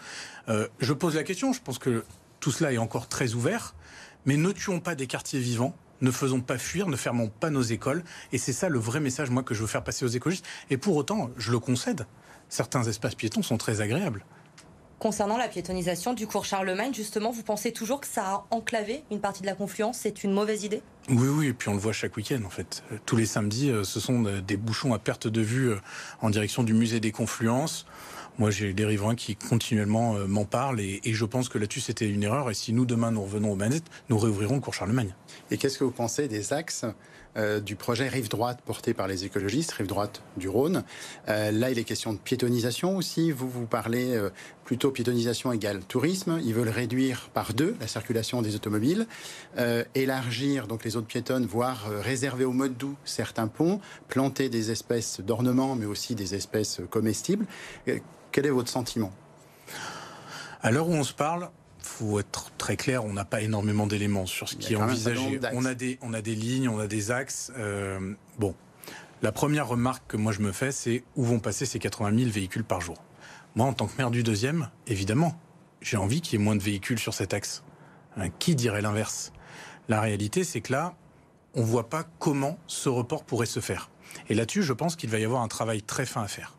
Euh, 0.49 0.67
je 0.81 0.93
pose 0.93 1.15
la 1.15 1.23
question, 1.23 1.53
je 1.53 1.61
pense 1.61 1.79
que 1.79 2.05
tout 2.41 2.51
cela 2.51 2.73
est 2.73 2.79
encore 2.79 3.09
très 3.09 3.35
ouvert, 3.35 3.77
mais 4.25 4.37
ne 4.37 4.51
tuons 4.51 4.81
pas 4.81 4.97
des 4.97 5.07
quartiers 5.07 5.41
vivants 5.41 5.75
ne 6.03 6.11
faisons 6.11 6.43
pas 6.43 6.59
fuir, 6.59 6.89
ne 6.89 6.97
fermons 6.97 7.29
pas 7.29 7.49
nos 7.49 7.63
écoles. 7.63 8.05
Et 8.31 8.37
c'est 8.37 8.53
ça 8.53 8.69
le 8.69 8.79
vrai 8.79 9.01
message, 9.01 9.31
moi, 9.31 9.43
que 9.43 9.55
je 9.55 9.63
veux 9.63 9.67
faire 9.67 9.83
passer 9.83 10.05
aux 10.05 10.09
écologistes. 10.09 10.45
Et 10.69 10.77
pour 10.77 10.95
autant, 10.97 11.31
je 11.39 11.51
le 11.53 11.59
concède, 11.59 12.07
certains 12.51 12.83
espaces 12.85 13.15
piétons 13.15 13.43
sont 13.43 13.57
très 13.57 13.81
agréables. 13.81 14.25
Concernant 14.99 15.37
la 15.37 15.49
piétonisation 15.49 16.15
du 16.15 16.27
cours 16.27 16.47
Charlemagne, 16.47 16.95
justement, 16.95 17.31
vous 17.31 17.43
pensez 17.43 17.71
toujours 17.71 18.01
que 18.01 18.07
ça 18.07 18.23
a 18.23 18.47
enclavé 18.51 19.05
une 19.11 19.21
partie 19.21 19.43
de 19.43 19.47
la 19.47 19.55
confluence 19.55 19.99
C'est 19.99 20.25
une 20.25 20.33
mauvaise 20.33 20.65
idée? 20.65 20.83
Oui, 21.11 21.29
oui, 21.29 21.47
et 21.49 21.53
puis 21.53 21.69
on 21.69 21.75
le 21.75 21.79
voit 21.79 21.93
chaque 21.93 22.17
week-end 22.17 22.41
en 22.47 22.51
fait. 22.51 22.83
Tous 23.05 23.15
les 23.15 23.27
samedis, 23.27 23.71
euh, 23.71 23.85
ce 23.85 24.01
sont 24.01 24.23
des 24.23 24.57
bouchons 24.57 24.95
à 24.95 24.99
perte 24.99 25.29
de 25.29 25.41
vue 25.43 25.69
euh, 25.69 25.77
en 26.23 26.31
direction 26.31 26.63
du 26.63 26.73
musée 26.73 26.99
des 26.99 27.13
confluences. 27.13 27.87
Moi, 28.39 28.51
j'ai 28.51 28.73
des 28.73 28.85
riverains 28.85 29.15
qui 29.15 29.37
continuellement 29.37 30.17
euh, 30.17 30.27
m'en 30.27 30.45
parlent 30.45 30.81
et, 30.81 31.01
je 31.05 31.25
pense 31.25 31.49
que 31.49 31.59
là-dessus, 31.59 31.81
c'était 31.81 32.09
une 32.09 32.23
erreur. 32.23 32.51
Et 32.51 32.55
si 32.55 32.73
nous, 32.73 32.87
demain, 32.87 33.11
nous 33.11 33.23
revenons 33.23 33.53
aux 33.53 33.57
manettes, 33.57 33.87
nous 34.09 34.19
réouvrirons 34.19 34.57
le 34.57 34.61
cours 34.61 34.75
Charlemagne. 34.75 35.15
Et 35.51 35.59
qu'est-ce 35.59 35.79
que 35.79 35.85
vous 35.85 35.91
pensez 35.91 36.27
des 36.27 36.53
axes 36.53 36.85
euh, 37.37 37.61
du 37.61 37.77
projet 37.77 38.09
Rive 38.09 38.29
Droite 38.29 38.61
porté 38.65 38.95
par 38.95 39.09
les 39.09 39.25
écologistes, 39.25 39.73
Rive 39.73 39.87
Droite 39.87 40.23
du 40.37 40.49
Rhône. 40.49 40.85
Euh, 41.29 41.51
là, 41.51 41.71
il 41.71 41.79
est 41.79 41.85
question 41.85 42.13
de 42.13 42.19
piétonisation 42.19 42.97
aussi. 42.97 43.31
Vous, 43.31 43.49
vous 43.49 43.67
parlez 43.67 44.15
euh, 44.15 44.31
plutôt 44.65 44.91
piétonisation 44.91 45.53
égale 45.53 45.81
tourisme. 45.81 46.41
Ils 46.45 46.55
veulent 46.55 46.69
réduire 46.69 47.29
par 47.35 47.53
deux 47.53 47.77
la 47.81 47.87
circulation 47.87 48.43
des 48.43 48.55
automobiles, 48.57 49.07
élargir 49.95 50.67
donc 50.67 50.85
les 50.85 50.91
zones 50.91 51.05
piétonnes, 51.05 51.47
voire 51.47 51.89
réserver 52.03 52.45
au 52.45 52.53
mode 52.53 52.77
doux 52.77 52.97
certains 53.05 53.47
ponts, 53.47 53.81
planter 54.09 54.49
des 54.49 54.71
espèces 54.71 55.21
d'ornements, 55.21 55.77
mais 55.77 55.87
aussi 55.87 56.15
des 56.15 56.35
espèces 56.35 56.81
comestibles. 56.91 57.47
quel 58.33 58.47
est 58.47 58.51
votre 58.51 58.71
sentiment? 58.71 59.13
À 60.63 60.71
l'heure 60.73 60.89
où 60.89 60.95
on 60.95 61.05
se 61.05 61.15
parle, 61.15 61.51
faut 61.97 62.21
être 62.21 62.51
très 62.59 62.77
clair, 62.77 63.05
on 63.05 63.13
n'a 63.13 63.25
pas 63.25 63.41
énormément 63.41 63.87
d'éléments 63.87 64.27
sur 64.27 64.49
ce 64.49 64.57
qui 64.57 64.75
est 64.75 64.77
envisagé. 64.77 65.41
On 65.53 65.65
a 65.65 65.75
des, 65.75 65.99
on 66.03 66.13
a 66.13 66.21
des 66.21 66.35
lignes, 66.35 66.69
on 66.69 66.79
a 66.79 66.87
des 66.87 67.11
axes. 67.11 67.51
Euh, 67.57 68.15
bon, 68.39 68.55
la 69.23 69.33
première 69.33 69.67
remarque 69.67 70.03
que 70.09 70.17
moi 70.17 70.33
je 70.33 70.41
me 70.41 70.53
fais, 70.53 70.73
c'est 70.73 71.05
où 71.17 71.25
vont 71.25 71.39
passer 71.39 71.65
ces 71.65 71.79
80 71.79 72.19
000 72.19 72.31
véhicules 72.31 72.65
par 72.65 72.81
jour? 72.81 73.03
Moi, 73.55 73.67
en 73.67 73.73
tant 73.73 73.87
que 73.87 73.97
maire 73.97 74.11
du 74.11 74.23
deuxième, 74.23 74.69
évidemment, 74.87 75.41
j'ai 75.81 75.97
envie 75.97 76.21
qu'il 76.21 76.39
y 76.39 76.43
ait 76.43 76.45
moins 76.45 76.57
de 76.57 76.63
véhicules 76.63 76.99
sur 76.99 77.15
cet 77.15 77.33
axe. 77.33 77.63
Hein, 78.19 78.29
qui 78.39 78.55
dirait 78.55 78.83
l'inverse? 78.83 79.33
La 79.89 80.01
réalité, 80.01 80.45
c'est 80.45 80.61
que 80.61 80.73
là, 80.73 80.95
on 81.55 81.61
ne 81.61 81.67
voit 81.67 81.89
pas 81.89 82.05
comment 82.19 82.59
ce 82.67 82.91
report 82.91 83.25
pourrait 83.25 83.47
se 83.47 83.61
faire. 83.61 83.91
Et 84.29 84.35
là-dessus, 84.35 84.63
je 84.63 84.75
pense 84.75 84.97
qu'il 84.97 85.09
va 85.09 85.19
y 85.19 85.25
avoir 85.25 85.43
un 85.43 85.49
travail 85.49 85.83
très 85.83 86.05
fin 86.05 86.23
à 86.23 86.29
faire. 86.29 86.56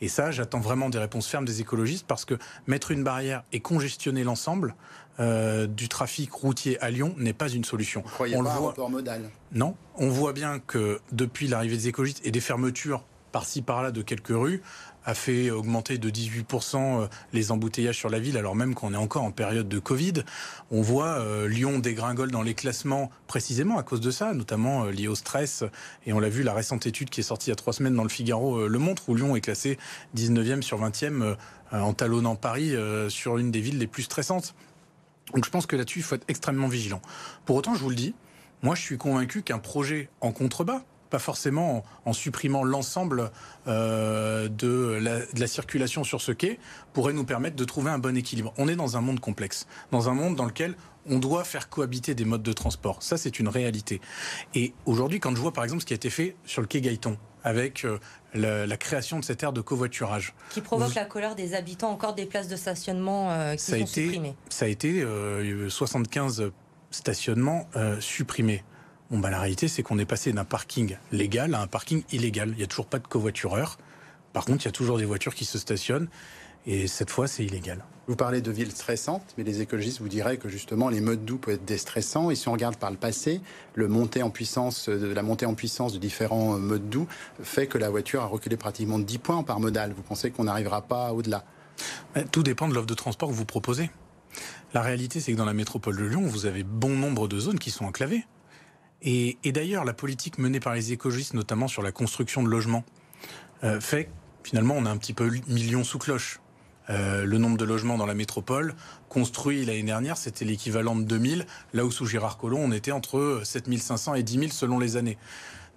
Et 0.00 0.08
ça, 0.08 0.30
j'attends 0.30 0.60
vraiment 0.60 0.90
des 0.90 0.98
réponses 0.98 1.26
fermes 1.26 1.44
des 1.44 1.60
écologistes 1.60 2.06
parce 2.06 2.24
que 2.24 2.34
mettre 2.66 2.90
une 2.90 3.02
barrière 3.02 3.44
et 3.52 3.60
congestionner 3.60 4.24
l'ensemble 4.24 4.74
euh, 5.18 5.66
du 5.66 5.88
trafic 5.88 6.30
routier 6.32 6.78
à 6.82 6.90
Lyon 6.90 7.14
n'est 7.16 7.32
pas 7.32 7.48
une 7.48 7.64
solution. 7.64 8.04
on 8.20 8.42
le 8.42 8.48
voit. 8.48 8.74
modal? 8.88 9.30
Non, 9.52 9.74
on 9.94 10.08
voit 10.08 10.34
bien 10.34 10.58
que 10.58 11.00
depuis 11.12 11.48
l'arrivée 11.48 11.76
des 11.76 11.88
écologistes 11.88 12.20
et 12.24 12.30
des 12.30 12.40
fermetures 12.40 13.02
par-ci 13.32 13.62
par-là 13.62 13.90
de 13.90 14.02
quelques 14.02 14.28
rues, 14.28 14.62
a 15.06 15.14
fait 15.14 15.50
augmenter 15.50 15.98
de 15.98 16.10
18% 16.10 16.76
euh, 16.76 17.06
les 17.32 17.52
embouteillages 17.52 17.96
sur 17.96 18.10
la 18.10 18.18
ville, 18.18 18.36
alors 18.36 18.56
même 18.56 18.74
qu'on 18.74 18.92
est 18.92 18.98
encore 18.98 19.22
en 19.22 19.30
période 19.30 19.68
de 19.68 19.78
Covid. 19.78 20.24
On 20.70 20.82
voit 20.82 21.18
euh, 21.20 21.48
Lyon 21.48 21.78
dégringole 21.78 22.32
dans 22.32 22.42
les 22.42 22.54
classements 22.54 23.10
précisément 23.28 23.78
à 23.78 23.84
cause 23.84 24.00
de 24.00 24.10
ça, 24.10 24.34
notamment 24.34 24.84
euh, 24.84 24.90
lié 24.90 25.06
au 25.06 25.14
stress. 25.14 25.64
Et 26.06 26.12
on 26.12 26.18
l'a 26.18 26.28
vu, 26.28 26.42
la 26.42 26.52
récente 26.52 26.86
étude 26.86 27.08
qui 27.08 27.20
est 27.20 27.22
sortie 27.22 27.48
il 27.48 27.50
y 27.50 27.52
a 27.52 27.56
trois 27.56 27.72
semaines 27.72 27.94
dans 27.94 28.02
le 28.02 28.08
Figaro 28.08 28.66
le 28.66 28.78
montre, 28.78 29.08
où 29.08 29.14
Lyon 29.14 29.36
est 29.36 29.40
classé 29.40 29.78
19e 30.16 30.62
sur 30.62 30.80
20e 30.80 31.36
en 31.70 31.92
talonnant 31.92 32.34
Paris 32.34 32.74
sur 33.08 33.38
une 33.38 33.50
des 33.50 33.60
villes 33.60 33.78
les 33.78 33.86
plus 33.86 34.02
stressantes. 34.02 34.54
Donc 35.34 35.44
je 35.44 35.50
pense 35.50 35.66
que 35.66 35.76
là-dessus, 35.76 36.00
il 36.00 36.02
faut 36.02 36.16
être 36.16 36.24
extrêmement 36.28 36.68
vigilant. 36.68 37.00
Pour 37.44 37.56
autant, 37.56 37.74
je 37.74 37.80
vous 37.82 37.90
le 37.90 37.94
dis, 37.94 38.14
moi 38.62 38.74
je 38.74 38.82
suis 38.82 38.98
convaincu 38.98 39.42
qu'un 39.42 39.58
projet 39.58 40.08
en 40.20 40.32
contrebas, 40.32 40.82
pas 41.16 41.18
forcément 41.18 41.82
en, 42.04 42.12
supprimant 42.12 42.62
l'ensemble 42.62 43.30
euh, 43.68 44.50
de, 44.50 45.00
la, 45.00 45.46
circulation 45.46 46.04
sur 46.04 46.20
ce 46.20 46.30
quai, 46.30 46.60
pourrait 46.92 47.14
nous 47.14 47.24
permettre 47.24 47.56
de 47.56 47.64
trouver 47.64 47.90
un 47.90 47.98
bon 47.98 48.14
équilibre. 48.18 48.52
On 48.58 48.68
est 48.68 48.76
dans 48.76 48.98
un 48.98 49.00
monde 49.00 49.18
complexe, 49.18 49.66
dans 49.92 50.10
un 50.10 50.12
monde 50.12 50.36
dans 50.36 50.44
lequel 50.44 50.74
on 51.08 51.18
doit 51.18 51.44
faire 51.44 51.70
cohabiter 51.70 52.14
des 52.14 52.26
modes 52.26 52.42
de 52.42 52.52
transport. 52.52 53.02
Ça, 53.02 53.16
c'est 53.16 53.38
une 53.38 53.48
réalité. 53.48 54.02
Et 54.54 54.74
aujourd'hui, 54.84 55.18
quand 55.18 55.34
je 55.34 55.40
vois 55.40 55.54
par 55.54 55.64
exemple 55.64 55.80
ce 55.80 55.86
qui 55.86 55.94
a 55.94 55.96
été 55.96 56.10
fait 56.10 56.36
sur 56.44 56.60
le 56.60 56.66
quai 56.66 56.82
Gaëton, 56.82 57.16
avec 57.44 57.86
euh, 57.86 57.98
la, 58.34 58.76
création 58.76 59.18
de 59.18 59.24
cette 59.24 59.42
aire 59.42 59.54
de 59.54 59.62
covoiturage. 59.62 60.34
Qui 60.50 60.60
provoque 60.60 60.94
la 60.94 61.06
colère 61.06 61.34
des 61.34 61.54
habitants, 61.54 61.92
encore 61.92 62.14
des 62.14 62.26
places 62.26 62.48
de 62.48 62.56
stationnement 62.56 63.30
euh, 63.30 63.54
qui 63.54 63.62
ça 63.62 63.72
sont 63.72 63.84
été, 63.84 64.02
supprimées. 64.02 64.34
Ça 64.50 64.66
a 64.66 64.68
été 64.68 65.02
75 65.70 66.50
stationnement 66.90 67.68
euh, 67.74 67.98
supprimé. 68.00 68.62
Bon, 69.10 69.18
bah, 69.18 69.30
la 69.30 69.38
réalité, 69.38 69.68
c'est 69.68 69.82
qu'on 69.82 69.98
est 69.98 70.04
passé 70.04 70.32
d'un 70.32 70.44
parking 70.44 70.96
légal 71.12 71.54
à 71.54 71.60
un 71.60 71.66
parking 71.68 72.02
illégal. 72.10 72.50
Il 72.50 72.56
n'y 72.56 72.64
a 72.64 72.66
toujours 72.66 72.86
pas 72.86 72.98
de 72.98 73.06
covoitureurs. 73.06 73.78
Par 74.32 74.44
contre, 74.44 74.64
il 74.64 74.66
y 74.66 74.68
a 74.68 74.72
toujours 74.72 74.98
des 74.98 75.04
voitures 75.04 75.34
qui 75.34 75.44
se 75.44 75.58
stationnent. 75.58 76.08
Et 76.66 76.88
cette 76.88 77.10
fois, 77.10 77.28
c'est 77.28 77.44
illégal. 77.44 77.84
Vous 78.08 78.16
parlez 78.16 78.40
de 78.40 78.50
villes 78.50 78.72
stressantes, 78.72 79.34
mais 79.38 79.44
les 79.44 79.60
écologistes 79.60 80.00
vous 80.00 80.08
diraient 80.08 80.36
que 80.36 80.48
justement 80.48 80.88
les 80.88 81.00
modes 81.00 81.24
doux 81.24 81.38
peuvent 81.38 81.54
être 81.54 81.64
déstressants. 81.64 82.30
Et 82.30 82.34
si 82.34 82.48
on 82.48 82.52
regarde 82.52 82.76
par 82.76 82.90
le 82.90 82.96
passé, 82.96 83.40
le 83.74 83.86
montée 83.86 84.24
en 84.24 84.30
puissance, 84.30 84.88
la 84.88 85.22
montée 85.22 85.46
en 85.46 85.54
puissance 85.54 85.92
de 85.92 85.98
différents 85.98 86.58
modes 86.58 86.88
doux 86.88 87.06
fait 87.40 87.68
que 87.68 87.78
la 87.78 87.88
voiture 87.88 88.22
a 88.22 88.26
reculé 88.26 88.56
pratiquement 88.56 88.98
de 88.98 89.04
10 89.04 89.18
points 89.18 89.42
par 89.44 89.60
modal. 89.60 89.92
Vous 89.92 90.02
pensez 90.02 90.32
qu'on 90.32 90.44
n'arrivera 90.44 90.82
pas 90.82 91.12
au-delà? 91.12 91.44
Tout 92.32 92.42
dépend 92.42 92.68
de 92.68 92.74
l'offre 92.74 92.86
de 92.86 92.94
transport 92.94 93.28
que 93.28 93.34
vous 93.34 93.44
proposez. 93.44 93.90
La 94.74 94.82
réalité, 94.82 95.20
c'est 95.20 95.32
que 95.32 95.36
dans 95.36 95.44
la 95.44 95.54
métropole 95.54 95.96
de 95.96 96.04
Lyon, 96.04 96.22
vous 96.22 96.46
avez 96.46 96.64
bon 96.64 96.90
nombre 96.90 97.28
de 97.28 97.38
zones 97.38 97.60
qui 97.60 97.70
sont 97.70 97.84
enclavées. 97.84 98.24
Et, 99.02 99.38
d'ailleurs, 99.44 99.84
la 99.84 99.92
politique 99.92 100.38
menée 100.38 100.60
par 100.60 100.74
les 100.74 100.92
écologistes, 100.92 101.34
notamment 101.34 101.68
sur 101.68 101.82
la 101.82 101.92
construction 101.92 102.42
de 102.42 102.48
logements, 102.48 102.84
euh, 103.64 103.80
fait 103.80 104.10
finalement 104.42 104.74
on 104.76 104.86
a 104.86 104.90
un 104.90 104.96
petit 104.96 105.12
peu 105.12 105.30
million 105.48 105.84
sous 105.84 105.98
cloche. 105.98 106.40
Euh, 106.88 107.24
le 107.24 107.38
nombre 107.38 107.56
de 107.56 107.64
logements 107.64 107.98
dans 107.98 108.06
la 108.06 108.14
métropole 108.14 108.74
construit 109.08 109.64
l'année 109.64 109.82
dernière, 109.82 110.16
c'était 110.16 110.44
l'équivalent 110.44 110.94
de 110.94 111.02
2000, 111.02 111.46
là 111.72 111.84
où 111.84 111.90
sous 111.90 112.06
Gérard 112.06 112.38
Collomb, 112.38 112.60
on 112.60 112.70
était 112.70 112.92
entre 112.92 113.40
7500 113.42 114.14
et 114.14 114.22
10 114.22 114.38
000 114.38 114.50
selon 114.52 114.78
les 114.78 114.96
années. 114.96 115.18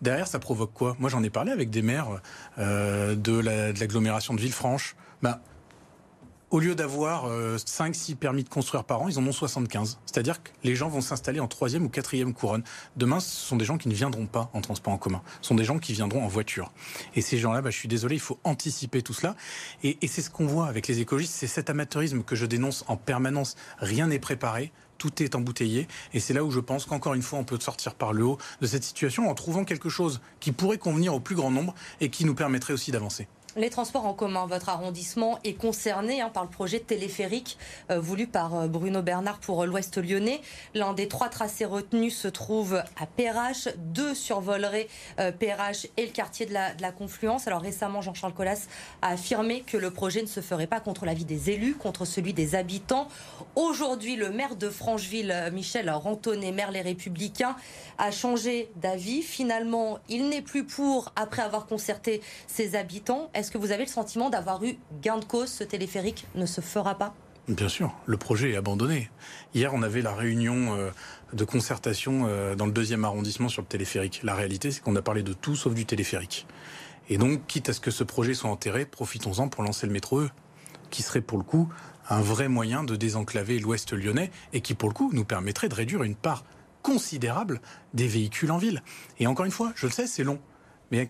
Derrière, 0.01 0.27
ça 0.27 0.39
provoque 0.39 0.71
quoi? 0.73 0.95
Moi, 0.99 1.09
j'en 1.09 1.23
ai 1.23 1.29
parlé 1.29 1.51
avec 1.51 1.71
des 1.71 1.81
maires 1.81 2.21
euh, 2.57 3.15
de 3.15 3.39
l'agglomération 3.79 4.33
de, 4.33 4.37
de 4.37 4.43
Villefranche. 4.43 4.95
Ben, 5.21 5.39
au 6.51 6.59
lieu 6.59 6.75
d'avoir 6.75 7.29
5-6 7.29 8.11
euh, 8.11 8.15
permis 8.15 8.43
de 8.43 8.49
construire 8.49 8.83
par 8.83 9.01
an, 9.01 9.07
ils 9.07 9.19
en 9.19 9.25
ont 9.25 9.31
75. 9.31 9.99
C'est-à-dire 10.05 10.41
que 10.41 10.49
les 10.63 10.75
gens 10.75 10.89
vont 10.89 11.01
s'installer 11.01 11.39
en 11.39 11.47
troisième 11.47 11.83
ou 11.83 11.89
quatrième 11.89 12.33
couronne. 12.33 12.63
Demain, 12.95 13.19
ce 13.19 13.29
sont 13.29 13.55
des 13.55 13.65
gens 13.65 13.77
qui 13.77 13.87
ne 13.87 13.93
viendront 13.93 14.25
pas 14.25 14.49
en 14.53 14.61
transport 14.61 14.93
en 14.93 14.97
commun. 14.97 15.21
Ce 15.41 15.49
sont 15.49 15.55
des 15.55 15.63
gens 15.63 15.79
qui 15.79 15.93
viendront 15.93 16.23
en 16.23 16.27
voiture. 16.27 16.71
Et 17.15 17.21
ces 17.21 17.37
gens-là, 17.37 17.61
bah, 17.61 17.69
je 17.69 17.77
suis 17.77 17.87
désolé, 17.87 18.15
il 18.15 18.21
faut 18.21 18.39
anticiper 18.43 19.01
tout 19.01 19.13
cela. 19.13 19.35
Et, 19.83 19.97
et 20.01 20.07
c'est 20.07 20.21
ce 20.21 20.29
qu'on 20.29 20.47
voit 20.47 20.67
avec 20.67 20.87
les 20.87 20.99
écologistes, 20.99 21.33
c'est 21.33 21.47
cet 21.47 21.69
amateurisme 21.69 22.23
que 22.23 22.35
je 22.35 22.45
dénonce 22.45 22.83
en 22.87 22.97
permanence. 22.97 23.55
Rien 23.79 24.07
n'est 24.07 24.19
préparé 24.19 24.71
tout 24.97 25.23
est 25.23 25.33
embouteillé. 25.33 25.87
Et 26.13 26.19
c'est 26.19 26.33
là 26.33 26.43
où 26.43 26.51
je 26.51 26.59
pense 26.59 26.85
qu'encore 26.85 27.13
une 27.15 27.21
fois, 27.21 27.39
on 27.39 27.45
peut 27.45 27.57
sortir 27.59 27.95
par 27.95 28.11
le 28.11 28.25
haut 28.25 28.37
de 28.59 28.67
cette 28.67 28.83
situation 28.83 29.29
en 29.29 29.33
trouvant 29.33 29.63
quelque 29.63 29.89
chose 29.89 30.19
qui 30.41 30.51
pourrait 30.51 30.77
convenir 30.77 31.15
au 31.15 31.19
plus 31.19 31.35
grand 31.35 31.49
nombre 31.49 31.73
et 32.01 32.09
qui 32.09 32.25
nous 32.25 32.35
permettrait 32.35 32.73
aussi 32.73 32.91
d'avancer. 32.91 33.29
Les 33.55 33.71
transports 33.71 34.05
en 34.05 34.13
commun, 34.13 34.45
votre 34.45 34.69
arrondissement 34.69 35.39
est 35.43 35.53
concerné 35.53 36.21
hein, 36.21 36.29
par 36.29 36.43
le 36.43 36.49
projet 36.49 36.79
téléphérique 36.79 37.57
euh, 37.89 37.99
voulu 37.99 38.27
par 38.27 38.53
euh, 38.53 38.67
Bruno 38.67 39.01
Bernard 39.01 39.39
pour 39.39 39.63
euh, 39.63 39.65
l'Ouest 39.65 39.97
lyonnais. 39.97 40.41
L'un 40.75 40.93
des 40.93 41.07
trois 41.07 41.29
tracés 41.29 41.65
retenus 41.65 42.15
se 42.15 42.27
trouve 42.27 42.75
à 42.75 43.07
Perrache. 43.07 43.67
Deux 43.77 44.13
survoleraient 44.13 44.87
Perrache 45.39 45.87
et 45.97 46.05
le 46.05 46.11
quartier 46.11 46.45
de 46.45 46.53
la, 46.53 46.91
Confluence. 46.91 47.47
Alors 47.47 47.61
récemment, 47.61 48.01
Jean-Charles 48.01 48.33
Collas 48.33 48.67
a 49.01 49.09
affirmé 49.09 49.61
que 49.61 49.77
le 49.77 49.91
projet 49.91 50.21
ne 50.21 50.27
se 50.27 50.41
ferait 50.41 50.67
pas 50.67 50.79
contre 50.79 51.05
l'avis 51.05 51.25
des 51.25 51.49
élus, 51.51 51.75
contre 51.75 52.05
celui 52.05 52.33
des 52.33 52.55
habitants. 52.55 53.07
Aujourd'hui, 53.55 54.15
le 54.15 54.31
maire 54.31 54.55
de 54.55 54.69
Francheville, 54.69 55.49
Michel 55.53 55.89
Rantonnet, 55.89 56.51
maire 56.51 56.71
Les 56.71 56.81
Républicains, 56.81 57.55
a 57.97 58.11
changé 58.11 58.71
d'avis. 58.77 59.21
Finalement, 59.21 59.99
il 60.09 60.29
n'est 60.29 60.41
plus 60.41 60.65
pour 60.65 61.11
après 61.15 61.41
avoir 61.41 61.67
concerté 61.67 62.21
ses 62.47 62.75
habitants. 62.75 63.29
Est-ce 63.39 63.51
que 63.51 63.57
vous 63.57 63.71
avez 63.71 63.85
le 63.85 63.89
sentiment 63.89 64.29
d'avoir 64.29 64.61
eu 64.65 64.77
gain 65.01 65.17
de 65.17 65.23
cause 65.23 65.47
Ce 65.47 65.63
téléphérique 65.63 66.27
ne 66.35 66.45
se 66.45 66.59
fera 66.59 66.95
pas? 66.95 67.15
Bien 67.47 67.69
sûr, 67.69 67.95
le 68.05 68.17
projet 68.17 68.51
est 68.51 68.57
abandonné. 68.57 69.09
Hier, 69.55 69.73
on 69.73 69.81
avait 69.81 70.01
la 70.01 70.13
réunion 70.13 70.75
euh, 70.75 70.91
de 71.31 71.45
concertation 71.45 72.25
euh, 72.27 72.55
dans 72.55 72.65
le 72.65 72.73
deuxième 72.73 73.05
arrondissement 73.05 73.47
sur 73.47 73.61
le 73.61 73.67
téléphérique. 73.69 74.19
La 74.23 74.35
réalité, 74.35 74.71
c'est 74.71 74.81
qu'on 74.81 74.93
a 74.97 75.01
parlé 75.01 75.23
de 75.23 75.31
tout 75.31 75.55
sauf 75.55 75.73
du 75.73 75.85
téléphérique. 75.85 76.47
Et 77.07 77.17
donc, 77.17 77.47
quitte 77.47 77.69
à 77.69 77.73
ce 77.73 77.79
que 77.79 77.91
ce 77.91 78.03
projet 78.03 78.33
soit 78.33 78.49
enterré, 78.49 78.85
profitons-en 78.85 79.47
pour 79.47 79.63
lancer 79.63 79.87
le 79.87 79.93
métro 79.93 80.19
E, 80.19 80.29
qui 80.89 81.01
serait 81.01 81.21
pour 81.21 81.37
le 81.37 81.45
coup 81.45 81.69
un 82.09 82.19
vrai 82.19 82.49
moyen 82.49 82.83
de 82.83 82.97
désenclaver 82.97 83.59
l'ouest 83.59 83.93
lyonnais 83.93 84.31
et 84.51 84.59
qui 84.59 84.73
pour 84.73 84.89
le 84.89 84.93
coup 84.93 85.11
nous 85.13 85.23
permettrait 85.23 85.69
de 85.69 85.75
réduire 85.75 86.03
une 86.03 86.15
part 86.15 86.43
considérable 86.83 87.61
des 87.93 88.07
véhicules 88.09 88.51
en 88.51 88.57
ville. 88.57 88.83
Et 89.17 89.27
encore 89.27 89.45
une 89.45 89.51
fois, 89.53 89.71
je 89.75 89.85
le 89.85 89.93
sais, 89.93 90.07
c'est 90.07 90.25
long. 90.25 90.41
Mais 90.91 91.09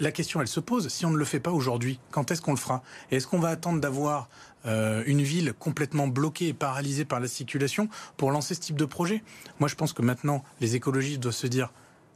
la 0.00 0.10
question, 0.10 0.40
elle 0.40 0.48
se 0.48 0.60
pose. 0.60 0.88
Si 0.88 1.04
on 1.06 1.10
ne 1.10 1.16
le 1.16 1.24
fait 1.24 1.40
pas 1.40 1.52
aujourd'hui, 1.52 2.00
quand 2.10 2.30
est-ce 2.30 2.42
qu'on 2.42 2.52
le 2.52 2.58
fera? 2.58 2.82
Est-ce 3.10 3.26
qu'on 3.26 3.38
va 3.38 3.50
attendre 3.50 3.80
d'avoir 3.80 4.28
euh, 4.66 5.04
une 5.06 5.22
ville 5.22 5.52
complètement 5.58 6.08
bloquée 6.08 6.48
et 6.48 6.54
paralysée 6.54 7.04
par 7.04 7.20
la 7.20 7.28
circulation 7.28 7.88
pour 8.16 8.30
lancer 8.30 8.54
ce 8.54 8.60
type 8.60 8.76
de 8.76 8.86
projet? 8.86 9.22
Moi, 9.60 9.68
je 9.68 9.74
pense 9.74 9.92
que 9.92 10.02
maintenant, 10.02 10.42
les 10.60 10.74
écologistes 10.74 11.20
doivent 11.20 11.34
se 11.34 11.46
dire 11.46 11.72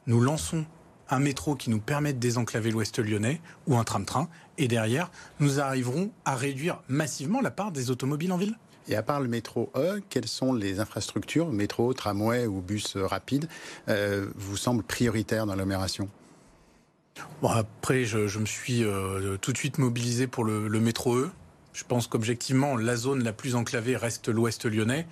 nous 0.06 0.20
lançons 0.20 0.64
un 1.10 1.18
métro 1.18 1.54
qui 1.54 1.68
nous 1.68 1.80
permet 1.80 2.14
de 2.14 2.18
désenclaver 2.18 2.70
l'ouest 2.70 2.98
lyonnais 2.98 3.42
ou 3.66 3.76
un 3.76 3.84
tram-train, 3.84 4.28
et 4.56 4.68
derrière, 4.68 5.10
nous 5.38 5.60
arriverons 5.60 6.10
à 6.24 6.34
réduire 6.34 6.80
massivement 6.88 7.42
la 7.42 7.50
part 7.50 7.72
des 7.72 7.90
automobiles 7.90 8.32
en 8.32 8.38
ville. 8.38 8.56
Et 8.88 8.96
à 8.96 9.02
part 9.02 9.20
le 9.20 9.28
métro 9.28 9.70
E, 9.76 10.00
quelles 10.08 10.28
sont 10.28 10.54
les 10.54 10.80
infrastructures, 10.80 11.52
métro, 11.52 11.92
tramway 11.92 12.46
ou 12.46 12.62
bus 12.62 12.96
rapide, 12.96 13.48
euh, 13.88 14.30
vous 14.34 14.56
semblent 14.56 14.82
prioritaires 14.82 15.46
dans 15.46 15.54
l'agglomération? 15.54 16.08
Bon, 17.42 17.48
après, 17.48 18.04
je, 18.04 18.38
me 18.38 18.46
suis 18.46 18.84
euh, 18.84 19.36
tout 19.36 19.52
de 19.52 19.58
suite 19.58 19.78
mobilisé 19.78 20.26
pour 20.26 20.44
le, 20.44 20.68
métro 20.80 21.16
E. 21.16 21.30
Je 21.72 21.84
pense 21.84 22.06
qu'objectivement, 22.06 22.76
la 22.76 22.96
zone 22.96 23.22
la 23.22 23.32
plus 23.32 23.54
enclavée 23.54 23.96
reste 23.96 24.28
l'ouest 24.28 24.64
lyonnais. 24.64 25.06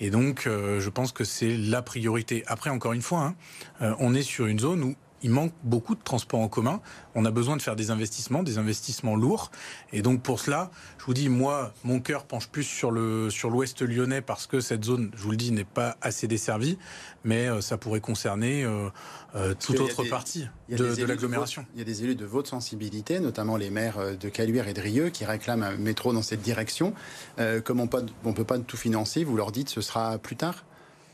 Et 0.00 0.10
donc, 0.10 0.46
euh, 0.46 0.80
je 0.80 0.90
pense 0.90 1.12
que 1.12 1.24
c'est 1.24 1.56
la 1.56 1.82
priorité. 1.82 2.44
Après, 2.46 2.70
encore 2.70 2.92
une 2.92 3.02
fois, 3.02 3.20
hein, 3.20 3.34
euh, 3.82 3.94
on 3.98 4.14
est 4.14 4.22
sur 4.22 4.46
une 4.46 4.58
zone 4.58 4.82
où 4.82 4.94
il 5.22 5.30
manque 5.30 5.52
beaucoup 5.64 5.94
de 5.94 6.02
transports 6.02 6.40
en 6.40 6.48
commun. 6.48 6.80
On 7.14 7.24
a 7.24 7.30
besoin 7.30 7.56
de 7.56 7.62
faire 7.62 7.76
des 7.76 7.90
investissements, 7.90 8.42
des 8.42 8.58
investissements 8.58 9.16
lourds. 9.16 9.50
Et 9.92 10.02
donc 10.02 10.22
pour 10.22 10.40
cela, 10.40 10.70
je 10.98 11.04
vous 11.04 11.14
dis, 11.14 11.28
moi, 11.28 11.72
mon 11.84 12.00
cœur 12.00 12.24
penche 12.24 12.48
plus 12.48 12.64
sur 12.64 12.90
le 12.90 13.30
sur 13.30 13.50
l'ouest 13.50 13.82
lyonnais 13.82 14.20
parce 14.20 14.46
que 14.46 14.60
cette 14.60 14.84
zone, 14.84 15.10
je 15.16 15.22
vous 15.22 15.30
le 15.30 15.36
dis, 15.36 15.52
n'est 15.52 15.64
pas 15.64 15.96
assez 16.00 16.28
desservie, 16.28 16.78
mais 17.24 17.48
euh, 17.48 17.60
ça 17.60 17.78
pourrait 17.78 18.00
concerner 18.00 18.64
euh, 18.64 18.88
euh, 19.34 19.54
toute 19.54 19.80
autre 19.80 20.04
partie 20.04 20.48
de, 20.68 21.04
l'agglomération. 21.04 21.66
Il 21.74 21.78
y 21.78 21.82
a 21.82 21.84
des 21.84 22.04
élus 22.04 22.16
de 22.16 22.26
votre 22.26 22.48
sensibilité, 22.48 23.20
notamment 23.20 23.56
les 23.56 23.70
maires 23.70 23.98
de 24.18 24.28
Caluire 24.28 24.68
et 24.68 24.74
de 24.74 24.80
Rieux, 24.80 25.10
qui 25.10 25.24
réclament 25.24 25.62
un 25.62 25.76
métro 25.76 26.12
dans 26.12 26.22
cette 26.22 26.42
direction. 26.42 26.94
comme 27.64 27.80
on 27.80 27.88
ne 28.28 28.32
peut 28.34 28.44
pas 28.44 28.58
tout 28.58 28.76
financer, 28.76 29.24
vous 29.24 29.36
leur 29.36 29.52
dites 29.52 29.68
ce 29.68 29.80
sera 29.80 30.18
plus 30.18 30.36
tard? 30.36 30.64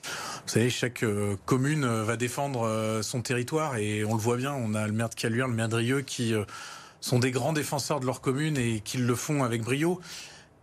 Vous 0.05 0.49
savez, 0.49 0.71
chaque 0.71 1.03
euh, 1.03 1.37
commune 1.47 1.85
euh, 1.85 2.05
va 2.05 2.17
défendre 2.17 2.67
euh, 2.67 3.03
son 3.03 3.23
territoire 3.23 3.77
et 3.77 4.05
on 4.05 4.15
le 4.15 4.21
voit 4.21 4.37
bien, 4.37 4.53
on 4.53 4.75
a 4.75 4.87
le 4.87 4.93
maire 4.93 5.09
de 5.09 5.15
Caluire, 5.15 5.47
le 5.47 5.55
maire 5.55 5.69
de 5.69 5.77
Rieux 5.77 6.03
qui 6.03 6.35
sont 7.01 7.19
des 7.19 7.31
grands 7.31 7.53
défenseurs 7.53 8.01
de 8.01 8.07
leur 8.07 8.21
commune 8.21 8.57
et 8.57 8.81
qui 8.81 8.99
le 8.99 9.15
font 9.15 9.45
avec 9.45 9.63
brio. 9.63 10.01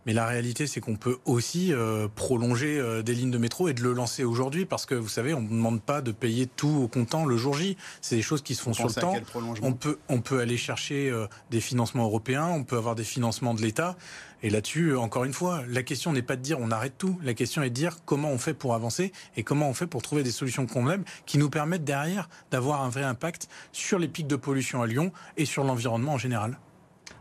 Mais 0.06 0.12
la 0.12 0.26
réalité, 0.26 0.66
c'est 0.66 0.80
qu'on 0.80 0.96
peut 0.96 1.18
aussi 1.24 1.72
prolonger 2.14 3.02
des 3.04 3.14
lignes 3.14 3.30
de 3.30 3.38
métro 3.38 3.68
et 3.68 3.74
de 3.74 3.82
le 3.82 3.92
lancer 3.92 4.24
aujourd'hui 4.24 4.64
parce 4.64 4.86
que 4.86 4.94
vous 4.94 5.08
savez, 5.08 5.34
on 5.34 5.42
ne 5.42 5.48
demande 5.48 5.82
pas 5.82 6.00
de 6.00 6.10
payer 6.10 6.46
tout 6.46 6.80
au 6.84 6.88
comptant 6.88 7.26
le 7.26 7.36
jour 7.36 7.54
J. 7.54 7.76
C'est 8.00 8.16
des 8.16 8.22
choses 8.22 8.42
qui 8.42 8.54
se 8.54 8.62
font 8.62 8.72
sur 8.72 8.86
le 8.86 8.94
temps. 8.94 9.14
On 9.62 9.72
peut, 9.72 9.98
on 10.08 10.20
peut 10.20 10.40
aller 10.40 10.56
chercher 10.56 11.12
des 11.50 11.60
financements 11.60 12.04
européens, 12.04 12.46
on 12.46 12.64
peut 12.64 12.76
avoir 12.76 12.94
des 12.94 13.04
financements 13.04 13.54
de 13.54 13.60
l'État. 13.60 13.96
Et 14.42 14.48
là-dessus, 14.48 14.96
encore 14.96 15.24
une 15.24 15.34
fois, 15.34 15.62
la 15.68 15.82
question 15.82 16.12
n'est 16.12 16.22
pas 16.22 16.36
de 16.36 16.42
dire 16.42 16.58
on 16.60 16.70
arrête 16.70 16.94
tout. 16.96 17.18
La 17.22 17.34
question 17.34 17.62
est 17.62 17.68
de 17.68 17.74
dire 17.74 17.98
comment 18.06 18.30
on 18.30 18.38
fait 18.38 18.54
pour 18.54 18.74
avancer 18.74 19.12
et 19.36 19.42
comment 19.42 19.68
on 19.68 19.74
fait 19.74 19.86
pour 19.86 20.02
trouver 20.02 20.22
des 20.22 20.30
solutions 20.30 20.66
convenables 20.66 21.04
qui 21.26 21.36
nous 21.36 21.50
permettent 21.50 21.84
derrière 21.84 22.28
d'avoir 22.50 22.82
un 22.82 22.88
vrai 22.88 23.04
impact 23.04 23.48
sur 23.72 23.98
les 23.98 24.08
pics 24.08 24.26
de 24.26 24.36
pollution 24.36 24.80
à 24.80 24.86
Lyon 24.86 25.12
et 25.36 25.44
sur 25.44 25.64
l'environnement 25.64 26.14
en 26.14 26.18
général. 26.18 26.58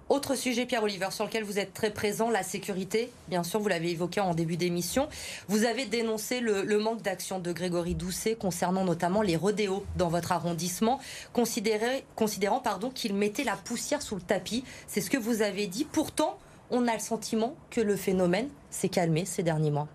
Autre 0.10 0.34
sujet, 0.34 0.66
Pierre 0.66 0.82
Oliver, 0.82 1.10
sur 1.12 1.26
lequel 1.26 1.44
vous 1.44 1.60
êtes 1.60 1.72
très 1.76 1.92
présent, 1.92 2.32
la 2.32 2.42
sécurité. 2.42 3.12
Bien 3.28 3.44
sûr, 3.44 3.60
vous 3.60 3.68
l'avez 3.68 3.92
évoqué 3.92 4.20
en 4.20 4.34
début 4.34 4.58
d'émission. 4.58 5.08
Vous 5.48 5.66
avez 5.66 5.86
dénoncé 5.86 6.40
le, 6.40 6.80
manque 6.80 7.04
d'action 7.04 7.38
de 7.38 7.52
Grégory 7.52 7.94
Doucet 7.94 8.34
concernant 8.34 8.84
notamment 8.84 9.22
les 9.22 9.36
rodéos 9.36 9.86
dans 9.98 10.08
votre 10.08 10.32
arrondissement, 10.32 11.00
considérant 11.32 12.60
qu'il 12.96 13.14
mettait 13.14 13.44
la 13.44 13.56
poussière 13.56 14.02
sous 14.02 14.16
le 14.16 14.22
tapis. 14.22 14.64
C'est 14.88 15.02
ce 15.02 15.12
que 15.12 15.18
vous 15.18 15.44
avez 15.44 15.68
dit. 15.68 15.86
Pourtant, 15.86 16.40
on 16.72 16.88
a 16.88 16.94
le 16.94 17.00
sentiment 17.00 17.56
que 17.70 17.82
le 17.82 17.96
phénomène 17.96 18.50
s'est 18.72 18.90
calmé 18.90 19.26
ces 19.26 19.44
derniers 19.44 19.72
mois. 19.72 19.88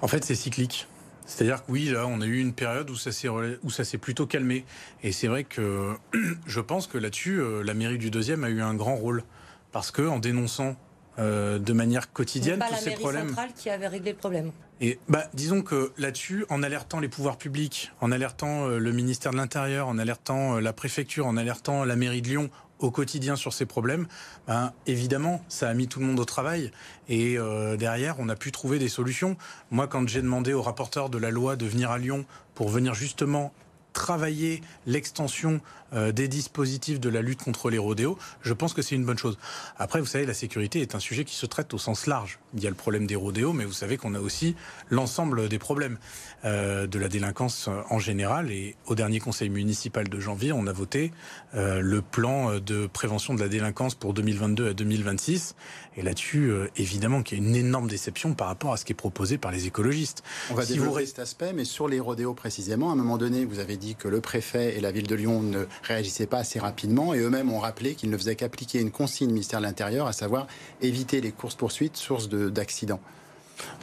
En 0.00 0.08
fait, 0.08 0.24
c'est 0.24 0.34
cyclique. 0.34 0.88
C'est-à-dire 1.26 1.64
que 1.64 1.72
oui, 1.72 1.86
là, 1.86 2.06
on 2.06 2.20
a 2.20 2.26
eu 2.26 2.38
une 2.38 2.52
période 2.52 2.90
où 2.90 2.96
ça 2.96 3.12
s'est 3.12 3.28
où 3.28 3.70
ça 3.70 3.84
s'est 3.84 3.98
plutôt 3.98 4.26
calmé. 4.26 4.64
Et 5.02 5.12
c'est 5.12 5.28
vrai 5.28 5.44
que 5.44 5.94
je 6.46 6.60
pense 6.60 6.86
que 6.86 6.98
là-dessus, 6.98 7.40
euh, 7.40 7.62
la 7.62 7.74
mairie 7.74 7.98
du 7.98 8.10
deuxième 8.10 8.44
a 8.44 8.50
eu 8.50 8.60
un 8.60 8.74
grand 8.74 8.96
rôle 8.96 9.24
parce 9.72 9.90
que 9.90 10.02
en 10.02 10.18
dénonçant 10.18 10.76
euh, 11.18 11.58
de 11.58 11.72
manière 11.72 12.12
quotidienne 12.12 12.62
tous 12.68 12.76
ces 12.76 12.92
problèmes. 12.92 13.28
centrale 13.28 13.52
qui 13.54 13.68
avait 13.70 13.88
réglé 13.88 14.12
le 14.12 14.16
problème. 14.16 14.50
Et 14.80 14.98
bah, 15.08 15.24
disons 15.34 15.62
que 15.62 15.92
là-dessus, 15.98 16.44
en 16.48 16.62
alertant 16.62 17.00
les 17.00 17.08
pouvoirs 17.08 17.36
publics, 17.36 17.92
en 18.00 18.10
alertant 18.10 18.66
euh, 18.66 18.78
le 18.78 18.92
ministère 18.92 19.32
de 19.32 19.36
l'Intérieur, 19.36 19.88
en 19.88 19.98
alertant 19.98 20.58
la 20.58 20.72
préfecture, 20.72 21.26
en 21.26 21.36
alertant 21.36 21.84
la 21.84 21.96
mairie 21.96 22.22
de 22.22 22.28
Lyon 22.28 22.50
au 22.82 22.90
quotidien 22.90 23.36
sur 23.36 23.52
ces 23.52 23.66
problèmes, 23.66 24.06
ben, 24.46 24.72
évidemment, 24.86 25.44
ça 25.48 25.68
a 25.68 25.74
mis 25.74 25.88
tout 25.88 26.00
le 26.00 26.06
monde 26.06 26.20
au 26.20 26.24
travail. 26.24 26.70
Et 27.08 27.38
euh, 27.38 27.76
derrière, 27.76 28.16
on 28.18 28.28
a 28.28 28.36
pu 28.36 28.52
trouver 28.52 28.78
des 28.78 28.88
solutions. 28.88 29.36
Moi, 29.70 29.86
quand 29.86 30.08
j'ai 30.08 30.22
demandé 30.22 30.52
au 30.52 30.62
rapporteur 30.62 31.10
de 31.10 31.18
la 31.18 31.30
loi 31.30 31.56
de 31.56 31.66
venir 31.66 31.90
à 31.90 31.98
Lyon 31.98 32.24
pour 32.54 32.68
venir 32.68 32.94
justement 32.94 33.52
travailler 33.92 34.62
l'extension 34.86 35.60
euh, 35.94 36.12
des 36.12 36.28
dispositifs 36.28 37.00
de 37.00 37.08
la 37.08 37.22
lutte 37.22 37.42
contre 37.42 37.70
les 37.70 37.78
rodéos, 37.78 38.18
je 38.42 38.52
pense 38.52 38.72
que 38.72 38.82
c'est 38.82 38.94
une 38.94 39.04
bonne 39.04 39.18
chose. 39.18 39.38
Après, 39.78 40.00
vous 40.00 40.06
savez, 40.06 40.26
la 40.26 40.34
sécurité 40.34 40.80
est 40.80 40.94
un 40.94 41.00
sujet 41.00 41.24
qui 41.24 41.34
se 41.34 41.46
traite 41.46 41.74
au 41.74 41.78
sens 41.78 42.06
large. 42.06 42.38
Il 42.54 42.62
y 42.62 42.66
a 42.66 42.70
le 42.70 42.76
problème 42.76 43.06
des 43.06 43.16
rodéos, 43.16 43.52
mais 43.52 43.64
vous 43.64 43.72
savez 43.72 43.96
qu'on 43.96 44.14
a 44.14 44.20
aussi 44.20 44.56
l'ensemble 44.90 45.48
des 45.48 45.58
problèmes 45.58 45.98
euh, 46.44 46.86
de 46.86 46.98
la 46.98 47.08
délinquance 47.08 47.68
en 47.90 47.98
général. 47.98 48.50
Et 48.50 48.76
au 48.86 48.94
dernier 48.94 49.20
conseil 49.20 49.48
municipal 49.48 50.08
de 50.08 50.20
janvier, 50.20 50.52
on 50.52 50.66
a 50.66 50.72
voté 50.72 51.12
euh, 51.54 51.80
le 51.80 52.02
plan 52.02 52.58
de 52.58 52.86
prévention 52.86 53.34
de 53.34 53.40
la 53.40 53.48
délinquance 53.48 53.94
pour 53.94 54.14
2022 54.14 54.68
à 54.68 54.74
2026. 54.74 55.56
Et 55.96 56.02
là-dessus, 56.02 56.52
évidemment, 56.76 57.22
qu'il 57.22 57.38
y 57.38 57.40
a 57.42 57.44
une 57.44 57.54
énorme 57.54 57.86
déception 57.86 58.32
par 58.34 58.46
rapport 58.46 58.72
à 58.72 58.78
ce 58.78 58.84
qui 58.86 58.92
est 58.92 58.96
proposé 58.96 59.36
par 59.36 59.50
les 59.50 59.66
écologistes. 59.66 60.22
On 60.50 60.54
va 60.54 60.64
si 60.64 60.72
développer 60.72 61.04
cet 61.04 61.18
aspect, 61.18 61.52
mais 61.52 61.64
sur 61.64 61.86
les 61.86 62.00
rodéos 62.00 62.32
précisément, 62.32 62.88
à 62.90 62.92
un 62.94 62.96
moment 62.96 63.18
donné, 63.18 63.44
vous 63.44 63.58
avez 63.58 63.76
dit 63.76 63.94
que 63.94 64.08
le 64.08 64.22
préfet 64.22 64.76
et 64.76 64.80
la 64.80 64.90
ville 64.90 65.06
de 65.06 65.14
Lyon 65.14 65.42
ne 65.42 65.66
réagissaient 65.82 66.26
pas 66.26 66.38
assez 66.38 66.58
rapidement 66.58 67.14
et 67.14 67.18
eux-mêmes 67.18 67.50
ont 67.52 67.58
rappelé 67.58 67.94
qu'ils 67.94 68.10
ne 68.10 68.16
faisaient 68.16 68.36
qu'appliquer 68.36 68.80
une 68.80 68.90
consigne 68.90 69.30
ministère 69.30 69.60
de 69.60 69.64
l'Intérieur, 69.64 70.06
à 70.06 70.12
savoir 70.12 70.46
éviter 70.80 71.20
les 71.20 71.32
courses-poursuites 71.32 71.96
source 71.96 72.28
d'accidents. 72.28 73.00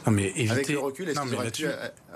Non 0.06 0.12
mais 0.12 0.28
éviter... 0.30 0.50
Avec 0.50 0.68
le 0.68 0.78
recul, 0.78 1.08
est-ce 1.08 1.20
qu'ils 1.20 1.34
auraient 1.34 1.50
pu 1.50 1.66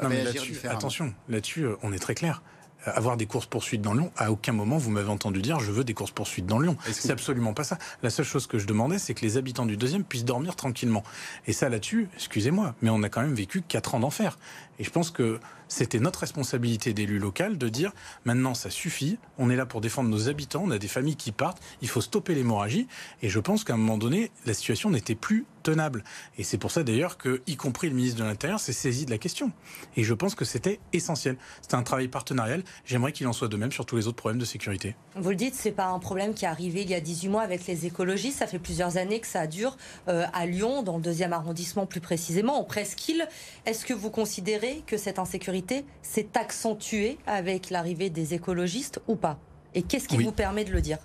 réagir 0.00 0.42
différemment 0.42 0.78
Attention, 0.78 1.14
là-dessus, 1.28 1.64
euh, 1.64 1.76
on 1.82 1.92
est 1.92 1.98
très 1.98 2.14
clair 2.14 2.42
avoir 2.86 3.16
des 3.16 3.26
courses 3.26 3.46
poursuites 3.46 3.82
dans 3.82 3.94
Lyon. 3.94 4.10
À 4.16 4.30
aucun 4.30 4.52
moment 4.52 4.78
vous 4.78 4.90
m'avez 4.90 5.08
entendu 5.08 5.42
dire 5.42 5.58
je 5.60 5.72
veux 5.72 5.84
des 5.84 5.94
courses 5.94 6.10
poursuites 6.10 6.46
dans 6.46 6.58
Lyon. 6.58 6.76
C'est 6.92 7.10
absolument 7.10 7.54
pas 7.54 7.64
ça. 7.64 7.78
La 8.02 8.10
seule 8.10 8.24
chose 8.24 8.46
que 8.46 8.58
je 8.58 8.66
demandais, 8.66 8.98
c'est 8.98 9.14
que 9.14 9.22
les 9.22 9.36
habitants 9.36 9.66
du 9.66 9.76
deuxième 9.76 10.04
puissent 10.04 10.24
dormir 10.24 10.56
tranquillement. 10.56 11.02
Et 11.46 11.52
ça 11.52 11.68
là-dessus, 11.68 12.08
excusez-moi, 12.16 12.74
mais 12.82 12.90
on 12.90 13.02
a 13.02 13.08
quand 13.08 13.22
même 13.22 13.34
vécu 13.34 13.62
quatre 13.62 13.94
ans 13.94 14.00
d'enfer. 14.00 14.38
Et 14.78 14.84
je 14.84 14.90
pense 14.90 15.10
que 15.10 15.40
c'était 15.68 16.00
notre 16.00 16.20
responsabilité 16.20 16.92
d'élu 16.92 17.18
local 17.18 17.58
de 17.58 17.68
dire 17.68 17.92
maintenant 18.24 18.54
ça 18.54 18.70
suffit, 18.70 19.18
on 19.38 19.50
est 19.50 19.56
là 19.56 19.66
pour 19.66 19.80
défendre 19.80 20.10
nos 20.10 20.28
habitants, 20.28 20.62
on 20.64 20.70
a 20.70 20.78
des 20.78 20.88
familles 20.88 21.16
qui 21.16 21.32
partent, 21.32 21.62
il 21.82 21.88
faut 21.88 22.00
stopper 22.00 22.34
l'hémorragie. 22.34 22.86
Et 23.22 23.28
je 23.28 23.40
pense 23.40 23.64
qu'à 23.64 23.74
un 23.74 23.76
moment 23.76 23.98
donné, 23.98 24.30
la 24.46 24.54
situation 24.54 24.90
n'était 24.90 25.14
plus 25.14 25.46
tenable. 25.62 26.04
Et 26.38 26.44
c'est 26.44 26.58
pour 26.58 26.70
ça 26.70 26.84
d'ailleurs 26.84 27.16
que, 27.16 27.42
y 27.46 27.56
compris 27.56 27.88
le 27.88 27.94
ministre 27.94 28.20
de 28.20 28.24
l'Intérieur, 28.24 28.60
s'est 28.60 28.72
saisi 28.72 29.06
de 29.06 29.10
la 29.10 29.18
question. 29.18 29.50
Et 29.96 30.04
je 30.04 30.12
pense 30.12 30.34
que 30.34 30.44
c'était 30.44 30.78
essentiel. 30.92 31.36
C'était 31.62 31.74
un 31.74 31.82
travail 31.82 32.08
partenarial. 32.08 32.62
J'aimerais 32.84 33.12
qu'il 33.12 33.26
en 33.26 33.32
soit 33.32 33.48
de 33.48 33.56
même 33.56 33.72
sur 33.72 33.86
tous 33.86 33.96
les 33.96 34.06
autres 34.06 34.16
problèmes 34.16 34.38
de 34.38 34.44
sécurité. 34.44 34.94
Vous 35.16 35.30
le 35.30 35.36
dites, 35.36 35.54
c'est 35.54 35.72
pas 35.72 35.86
un 35.86 35.98
problème 35.98 36.34
qui 36.34 36.44
est 36.44 36.48
arrivé 36.48 36.82
il 36.82 36.90
y 36.90 36.94
a 36.94 37.00
18 37.00 37.28
mois 37.28 37.42
avec 37.42 37.66
les 37.66 37.86
écologistes. 37.86 38.38
Ça 38.38 38.46
fait 38.46 38.58
plusieurs 38.58 38.98
années 38.98 39.20
que 39.20 39.26
ça 39.26 39.46
dure 39.46 39.76
euh, 40.08 40.26
à 40.32 40.46
Lyon, 40.46 40.82
dans 40.82 40.96
le 40.96 41.02
deuxième 41.02 41.32
arrondissement 41.32 41.86
plus 41.86 42.00
précisément, 42.00 42.60
en 42.60 42.64
presqu'île. 42.64 43.26
Est-ce 43.64 43.86
que 43.86 43.94
vous 43.94 44.10
considérez 44.10 44.63
que 44.86 44.96
cette 44.96 45.18
insécurité 45.18 45.84
s'est 46.02 46.28
accentuée 46.34 47.18
avec 47.26 47.70
l'arrivée 47.70 48.10
des 48.10 48.34
écologistes 48.34 49.00
ou 49.08 49.16
pas? 49.16 49.38
Et 49.74 49.82
qu'est-ce 49.82 50.08
qui 50.08 50.22
vous 50.22 50.32
permet 50.32 50.64
de 50.64 50.72
le 50.72 50.80
dire? 50.80 50.98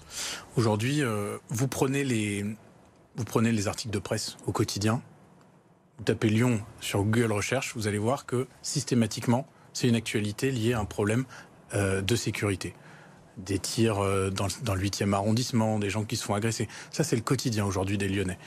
Aujourd'hui, 0.56 1.02
euh, 1.02 1.38
vous 1.50 1.68
prenez 1.68 2.04
les 2.04 2.46
vous 3.16 3.26
prenez 3.26 3.52
les 3.52 3.68
articles 3.68 3.92
de 3.92 4.00
presse 4.00 4.38
au 4.46 4.52
quotidien, 4.52 5.02
vous 5.98 6.06
tapez 6.06 6.30
Lyon 6.30 6.62
sur 6.80 7.04
Google 7.04 7.34
Recherche, 7.34 7.74
vous 7.76 7.88
allez 7.88 7.98
voir 7.98 8.26
que 8.26 8.48
systématiquement, 8.62 9.46
c'est 9.74 9.90
une 9.90 9.96
actualité 9.96 10.52
liée 10.52 10.74
à 10.74 10.80
un 10.80 10.86
problème 10.86 11.26
euh, 11.74 12.02
de 12.02 12.16
sécurité. 12.16 12.74
Des 13.38 13.60
tirs 13.60 14.00
euh, 14.00 14.30
dans, 14.30 14.48
dans, 14.64 14.76
le 14.76 14.82
8e 14.82 15.14
arrondissement, 15.14 15.80
des 15.80 15.90
gens 15.90 16.06
qui 16.06 16.16
se 16.16 16.24
font 16.24 16.34
agresser. 16.34 16.70
Ça, 16.92 17.04
c'est 17.04 17.16
le 17.16 17.22
quotidien 17.22 17.66
aujourd'hui 17.66 17.98
des 17.98 18.08
Lyonnais. 18.08 18.38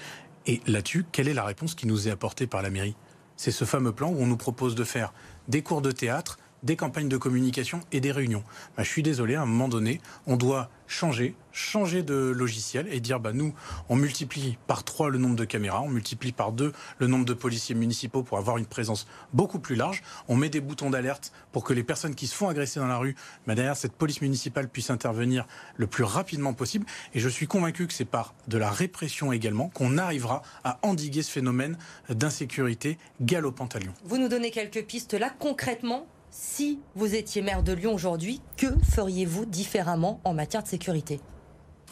Et 0.47 0.61
là-dessus, 0.67 1.05
quelle 1.13 1.29
est 1.29 1.35
la 1.35 1.45
réponse 1.45 1.75
qui 1.75 1.87
nous 1.87 2.09
est 2.09 2.11
apportée 2.11 2.47
par 2.47 2.63
la 2.63 2.71
mairie? 2.71 2.97
C'est 3.43 3.51
ce 3.51 3.65
fameux 3.65 3.91
plan 3.91 4.09
où 4.09 4.19
on 4.21 4.27
nous 4.29 4.37
propose 4.37 4.77
de 4.77 4.85
faire 4.85 5.13
des 5.49 5.63
cours 5.63 5.83
de 5.83 5.91
théâtre, 5.91 6.39
des 6.63 6.77
campagnes 6.77 7.09
de 7.09 7.17
communication 7.17 7.81
et 7.93 8.01
des 8.01 8.13
réunions. 8.13 8.45
Bah, 8.77 8.83
je 8.83 8.89
suis 8.89 9.03
désolé, 9.03 9.35
à 9.35 9.43
un 9.43 9.47
moment 9.47 9.69
donné, 9.69 10.01
on 10.27 10.37
doit 10.37 10.71
changer, 10.93 11.35
changer 11.53 12.03
de 12.03 12.15
logiciel 12.15 12.87
et 12.93 13.01
dire 13.01 13.19
bah 13.19 13.33
nous, 13.33 13.55
on 13.89 13.97
multiplie 13.97 14.59
par 14.67 14.85
trois 14.85 15.09
le 15.09 15.19
nombre 15.19 15.37
de 15.37 15.45
caméras, 15.45 15.81
on 15.81 15.89
multiplie 15.89 16.33
par 16.33 16.53
deux 16.53 16.73
le 16.99 17.07
nombre 17.07 17.25
de 17.25 17.33
policiers 17.33 17.75
municipaux 17.75 18.23
pour 18.23 18.39
avoir 18.39 18.59
une 18.59 18.67
présence 18.67 19.07
beaucoup 19.33 19.59
plus 19.59 19.75
large. 19.75 20.03
On 20.29 20.37
met 20.37 20.51
des 20.51 20.61
boutons 20.61 20.91
d'alerte 20.91 21.33
pour 21.51 21.65
que 21.65 21.73
les 21.73 21.83
personnes 21.83 22.15
qui 22.15 22.27
se 22.27 22.35
font 22.35 22.49
agresser 22.49 22.79
dans 22.79 22.87
la 22.87 22.99
rue, 22.99 23.17
bah, 23.47 23.55
derrière 23.55 23.77
cette 23.77 23.95
police 23.95 24.21
municipale 24.21 24.69
puisse 24.69 24.91
intervenir 24.91 25.47
le 25.77 25.87
plus 25.87 26.05
rapidement 26.05 26.53
possible. 26.53 26.87
Et 27.15 27.21
je 27.21 27.29
suis 27.29 27.47
convaincu 27.47 27.87
que 27.87 27.95
c'est 27.95 28.05
par 28.05 28.35
de 28.49 28.59
la 28.59 28.71
répression 28.71 29.33
également 29.33 29.69
qu'on 29.71 29.99
arrivera 29.99 30.43
à 30.63 30.79
endiguer 30.83 31.23
ce 31.23 31.31
phénomène 31.31 31.79
d'insécurité 32.11 32.99
galopante 33.21 33.77
à 33.77 33.79
Lyon. 33.79 33.95
Vous 34.05 34.19
nous 34.19 34.29
donnez 34.29 34.51
quelques 34.51 34.85
pistes 34.85 35.15
là 35.15 35.31
concrètement 35.39 36.07
si 36.33 36.81
vous 36.95 37.15
étiez 37.15 37.43
maire 37.43 37.63
de 37.63 37.73
Lyon 37.73 37.95
aujourd'hui, 37.95 38.41
que 38.57 38.67
feriez-vous 38.91 39.45
différemment 39.45 40.21
en 40.25 40.33
matière 40.35 40.63
de 40.63 40.69
sécurité? 40.69 41.21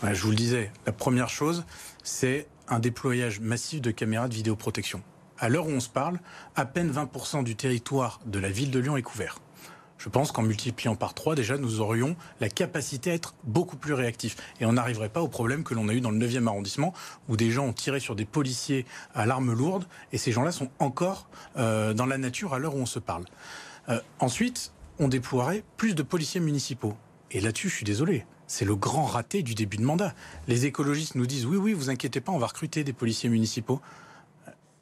Je 0.03 0.23
vous 0.23 0.31
le 0.31 0.37
disais, 0.37 0.73
la 0.87 0.93
première 0.93 1.29
chose, 1.29 1.65
c'est 2.03 2.49
un 2.67 2.79
déployage 2.79 3.39
massif 3.41 3.83
de 3.83 3.91
caméras 3.91 4.29
de 4.29 4.35
vidéoprotection. 4.35 5.03
À 5.39 5.51
l'heure 5.51 5.67
où 5.67 5.71
on 5.71 5.81
se 5.81 5.91
parle, 5.91 6.21
à 6.57 6.65
peine 6.65 6.91
20% 6.91 7.45
du 7.45 7.55
territoire 7.55 8.21
de 8.25 8.39
la 8.39 8.49
ville 8.49 8.71
de 8.71 8.79
Lyon 8.79 8.97
est 8.97 9.03
couvert. 9.03 9.39
Je 9.99 10.09
pense 10.09 10.33
qu'en 10.33 10.41
multipliant 10.41 10.97
par 10.97 11.13
3, 11.13 11.35
déjà, 11.35 11.59
nous 11.59 11.81
aurions 11.81 12.17
la 12.41 12.49
capacité 12.49 13.11
à 13.11 13.15
être 13.15 13.35
beaucoup 13.45 13.77
plus 13.77 13.93
réactifs. 13.93 14.37
Et 14.59 14.65
on 14.65 14.73
n'arriverait 14.73 15.11
pas 15.11 15.21
au 15.21 15.29
problème 15.29 15.63
que 15.63 15.75
l'on 15.75 15.91
a 15.91 15.93
eu 15.93 16.01
dans 16.01 16.11
le 16.11 16.19
9e 16.19 16.47
arrondissement, 16.47 16.95
où 17.29 17.37
des 17.37 17.51
gens 17.51 17.67
ont 17.67 17.75
tiré 17.75 18.01
sur 18.01 18.17
des 18.17 18.25
policiers 18.25 18.87
à 19.15 19.27
l'arme 19.27 19.53
lourde, 19.53 19.85
et 20.13 20.19
ces 20.19 20.33
gens-là 20.33 20.53
sont 20.53 20.71
encore 20.79 21.29
euh, 21.59 21.93
dans 21.93 22.07
la 22.07 22.17
nature 22.17 22.55
à 22.55 22.59
l'heure 22.59 22.75
où 22.75 22.81
on 22.81 22.87
se 22.87 22.99
parle. 22.99 23.27
Euh, 23.89 24.01
ensuite, 24.19 24.73
on 24.99 25.09
déploierait 25.09 25.65
plus 25.77 25.95
de 25.95 26.03
policiers 26.03 26.41
municipaux. 26.41 26.95
Et 27.31 27.41
là-dessus, 27.41 27.69
je 27.69 27.77
suis 27.77 27.85
désolé. 27.85 28.27
C'est 28.47 28.65
le 28.65 28.75
grand 28.75 29.05
raté 29.05 29.43
du 29.43 29.55
début 29.55 29.77
de 29.77 29.85
mandat. 29.85 30.15
Les 30.49 30.67
écologistes 30.67 31.15
nous 31.15 31.27
disent 31.27 31.47
oui, 31.47 31.57
oui, 31.57 31.73
vous 31.73 31.89
inquiétez 31.89 32.21
pas, 32.21 32.33
on 32.33 32.39
va 32.39 32.49
recruter 32.49 32.85
des 32.85 32.93
policiers 32.93 33.29
municipaux. 33.29 33.81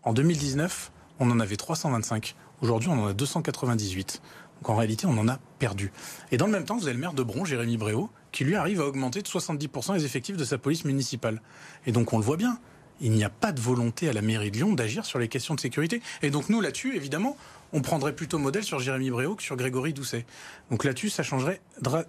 En 0.02 0.12
2019, 0.14 0.90
on 1.20 1.30
en 1.30 1.38
avait 1.38 1.56
325. 1.56 2.34
Aujourd'hui, 2.62 2.88
on 2.88 3.04
en 3.04 3.06
a 3.08 3.12
298. 3.12 4.22
Donc 4.56 4.70
en 4.70 4.76
réalité, 4.76 5.06
on 5.06 5.16
en 5.18 5.28
a 5.28 5.38
perdu. 5.58 5.92
Et 6.32 6.37
dans 6.37 6.46
le 6.46 6.52
même 6.52 6.64
temps, 6.64 6.76
vous 6.76 6.84
avez 6.84 6.94
le 6.94 7.00
maire 7.00 7.12
de 7.12 7.22
Bron, 7.22 7.44
Jérémy 7.44 7.76
Bréau, 7.76 8.11
qui 8.32 8.44
lui 8.44 8.56
arrive 8.56 8.80
à 8.80 8.87
augmenter 8.87 9.22
de 9.22 9.28
70% 9.28 9.94
les 9.94 10.04
effectifs 10.04 10.37
de 10.37 10.44
sa 10.44 10.58
police 10.58 10.84
municipale. 10.84 11.40
Et 11.87 11.92
donc 11.92 12.12
on 12.12 12.18
le 12.18 12.24
voit 12.24 12.37
bien, 12.37 12.58
il 13.00 13.12
n'y 13.12 13.24
a 13.24 13.30
pas 13.30 13.52
de 13.52 13.61
volonté 13.61 14.08
à 14.08 14.12
la 14.12 14.22
mairie 14.22 14.50
de 14.50 14.56
Lyon 14.56 14.72
d'agir 14.72 15.04
sur 15.04 15.18
les 15.18 15.28
questions 15.28 15.54
de 15.54 15.61
sécurité. 15.61 16.02
Et 16.22 16.30
donc 16.30 16.48
nous, 16.48 16.61
là-dessus, 16.61 16.96
évidemment, 16.96 17.37
on 17.72 17.81
prendrait 17.83 18.14
plutôt 18.14 18.38
modèle 18.38 18.64
sur 18.64 18.78
Jérémy 18.78 19.11
Bréau 19.11 19.35
que 19.35 19.42
sur 19.42 19.57
Grégory 19.57 19.92
Doucet. 19.92 20.24
Donc 20.70 20.85
là-dessus, 20.85 21.11
ça 21.11 21.22
changerait 21.22 21.61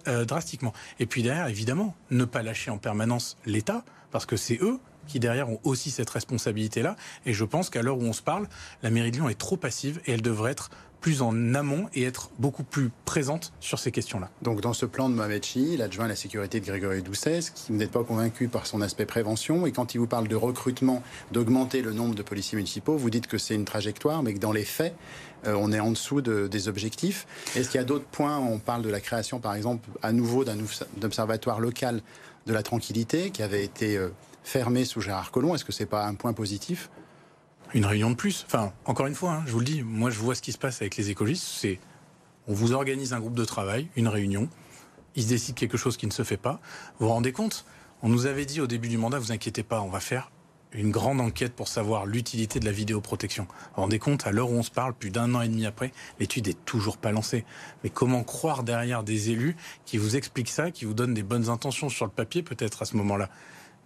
euh, 0.08 0.24
drastiquement. 0.24 0.72
Et 0.98 1.06
puis 1.06 1.22
derrière, 1.22 1.48
évidemment, 1.48 1.94
ne 2.10 2.24
pas 2.24 2.42
lâcher 2.42 2.70
en 2.70 2.78
permanence 2.78 3.36
l'État, 3.46 3.84
parce 4.10 4.26
que 4.26 4.36
c'est 4.36 4.58
eux 4.62 4.78
qui 5.06 5.18
derrière 5.18 5.48
ont 5.48 5.60
aussi 5.64 5.90
cette 5.90 6.10
responsabilité-là. 6.10 6.96
Et 7.26 7.32
je 7.32 7.44
pense 7.44 7.70
qu'à 7.70 7.82
l'heure 7.82 7.98
où 7.98 8.02
on 8.02 8.12
se 8.12 8.22
parle, 8.22 8.48
la 8.82 8.90
mairie 8.90 9.10
de 9.10 9.16
Lyon 9.16 9.28
est 9.28 9.38
trop 9.38 9.56
passive 9.56 10.00
et 10.06 10.12
elle 10.12 10.22
devrait 10.22 10.52
être 10.52 10.70
plus 11.00 11.22
en 11.22 11.54
amont 11.54 11.88
et 11.94 12.04
être 12.04 12.30
beaucoup 12.38 12.62
plus 12.62 12.90
présente 13.04 13.52
sur 13.60 13.78
ces 13.78 13.90
questions-là. 13.90 14.28
Donc 14.42 14.60
dans 14.60 14.72
ce 14.72 14.86
plan 14.86 15.08
de 15.08 15.14
Mohamed 15.14 15.42
Chi, 15.44 15.76
l'adjoint 15.76 16.04
à 16.04 16.08
la 16.08 16.16
sécurité 16.16 16.60
de 16.60 16.66
Grégory 16.66 17.02
Doucet, 17.02 17.40
qui 17.54 17.72
n'êtes 17.72 17.90
pas 17.90 18.04
convaincu 18.04 18.48
par 18.48 18.66
son 18.66 18.80
aspect 18.82 19.06
prévention, 19.06 19.66
et 19.66 19.72
quand 19.72 19.94
il 19.94 19.98
vous 19.98 20.06
parle 20.06 20.28
de 20.28 20.36
recrutement, 20.36 21.02
d'augmenter 21.32 21.82
le 21.82 21.92
nombre 21.92 22.14
de 22.14 22.22
policiers 22.22 22.56
municipaux, 22.56 22.96
vous 22.96 23.10
dites 23.10 23.26
que 23.26 23.38
c'est 23.38 23.54
une 23.54 23.64
trajectoire, 23.64 24.22
mais 24.22 24.34
que 24.34 24.38
dans 24.38 24.52
les 24.52 24.64
faits, 24.64 24.94
euh, 25.46 25.54
on 25.58 25.72
est 25.72 25.80
en 25.80 25.90
dessous 25.90 26.20
de, 26.20 26.46
des 26.46 26.68
objectifs. 26.68 27.26
Est-ce 27.56 27.70
qu'il 27.70 27.78
y 27.78 27.82
a 27.82 27.86
d'autres 27.86 28.06
points? 28.06 28.38
On 28.38 28.58
parle 28.58 28.82
de 28.82 28.88
la 28.90 29.00
création, 29.00 29.40
par 29.40 29.54
exemple, 29.54 29.88
à 30.02 30.12
nouveau 30.12 30.44
d'un 30.44 30.58
observatoire 31.02 31.60
local 31.60 32.02
de 32.46 32.52
la 32.52 32.62
tranquillité 32.62 33.30
qui 33.30 33.42
avait 33.42 33.64
été 33.64 33.96
euh, 33.96 34.08
fermé 34.44 34.84
sous 34.84 35.00
Gérard 35.00 35.30
Collomb. 35.30 35.54
Est-ce 35.54 35.64
que 35.64 35.72
c'est 35.72 35.86
pas 35.86 36.06
un 36.06 36.14
point 36.14 36.32
positif? 36.32 36.90
Une 37.72 37.86
réunion 37.86 38.10
de 38.10 38.16
plus. 38.16 38.44
Enfin, 38.46 38.72
encore 38.84 39.06
une 39.06 39.14
fois, 39.14 39.32
hein, 39.32 39.42
je 39.46 39.52
vous 39.52 39.60
le 39.60 39.64
dis, 39.64 39.82
moi 39.82 40.10
je 40.10 40.18
vois 40.18 40.34
ce 40.34 40.42
qui 40.42 40.52
se 40.52 40.58
passe 40.58 40.80
avec 40.82 40.96
les 40.96 41.10
écologistes, 41.10 41.46
c'est 41.46 41.78
on 42.48 42.52
vous 42.52 42.72
organise 42.72 43.12
un 43.12 43.20
groupe 43.20 43.36
de 43.36 43.44
travail, 43.44 43.86
une 43.94 44.08
réunion, 44.08 44.48
il 45.14 45.22
se 45.22 45.28
décide 45.28 45.54
quelque 45.54 45.76
chose 45.76 45.96
qui 45.96 46.06
ne 46.06 46.10
se 46.10 46.24
fait 46.24 46.36
pas. 46.36 46.60
Vous 46.98 47.06
vous 47.06 47.12
rendez 47.12 47.32
compte? 47.32 47.64
On 48.02 48.08
nous 48.08 48.26
avait 48.26 48.44
dit 48.44 48.60
au 48.60 48.66
début 48.66 48.88
du 48.88 48.98
mandat, 48.98 49.20
vous 49.20 49.30
inquiétez 49.30 49.62
pas, 49.62 49.82
on 49.82 49.88
va 49.88 50.00
faire 50.00 50.32
une 50.72 50.90
grande 50.90 51.20
enquête 51.20 51.52
pour 51.54 51.68
savoir 51.68 52.06
l'utilité 52.06 52.60
de 52.60 52.64
la 52.64 52.72
vidéoprotection. 52.72 53.44
Vous 53.44 53.50
vous 53.76 53.82
rendez 53.82 53.98
compte, 53.98 54.26
à 54.26 54.30
l'heure 54.30 54.50
où 54.50 54.54
on 54.54 54.62
se 54.62 54.70
parle, 54.70 54.94
plus 54.94 55.10
d'un 55.10 55.34
an 55.34 55.40
et 55.40 55.48
demi 55.48 55.66
après, 55.66 55.92
l'étude 56.18 56.46
est 56.48 56.64
toujours 56.64 56.96
pas 56.96 57.10
lancée. 57.12 57.44
Mais 57.82 57.90
comment 57.90 58.22
croire 58.22 58.62
derrière 58.62 59.02
des 59.02 59.30
élus 59.30 59.56
qui 59.84 59.98
vous 59.98 60.16
expliquent 60.16 60.50
ça, 60.50 60.70
qui 60.70 60.84
vous 60.84 60.94
donnent 60.94 61.14
des 61.14 61.22
bonnes 61.22 61.48
intentions 61.48 61.88
sur 61.88 62.04
le 62.04 62.12
papier 62.12 62.42
peut-être 62.42 62.82
à 62.82 62.84
ce 62.84 62.96
moment-là 62.96 63.28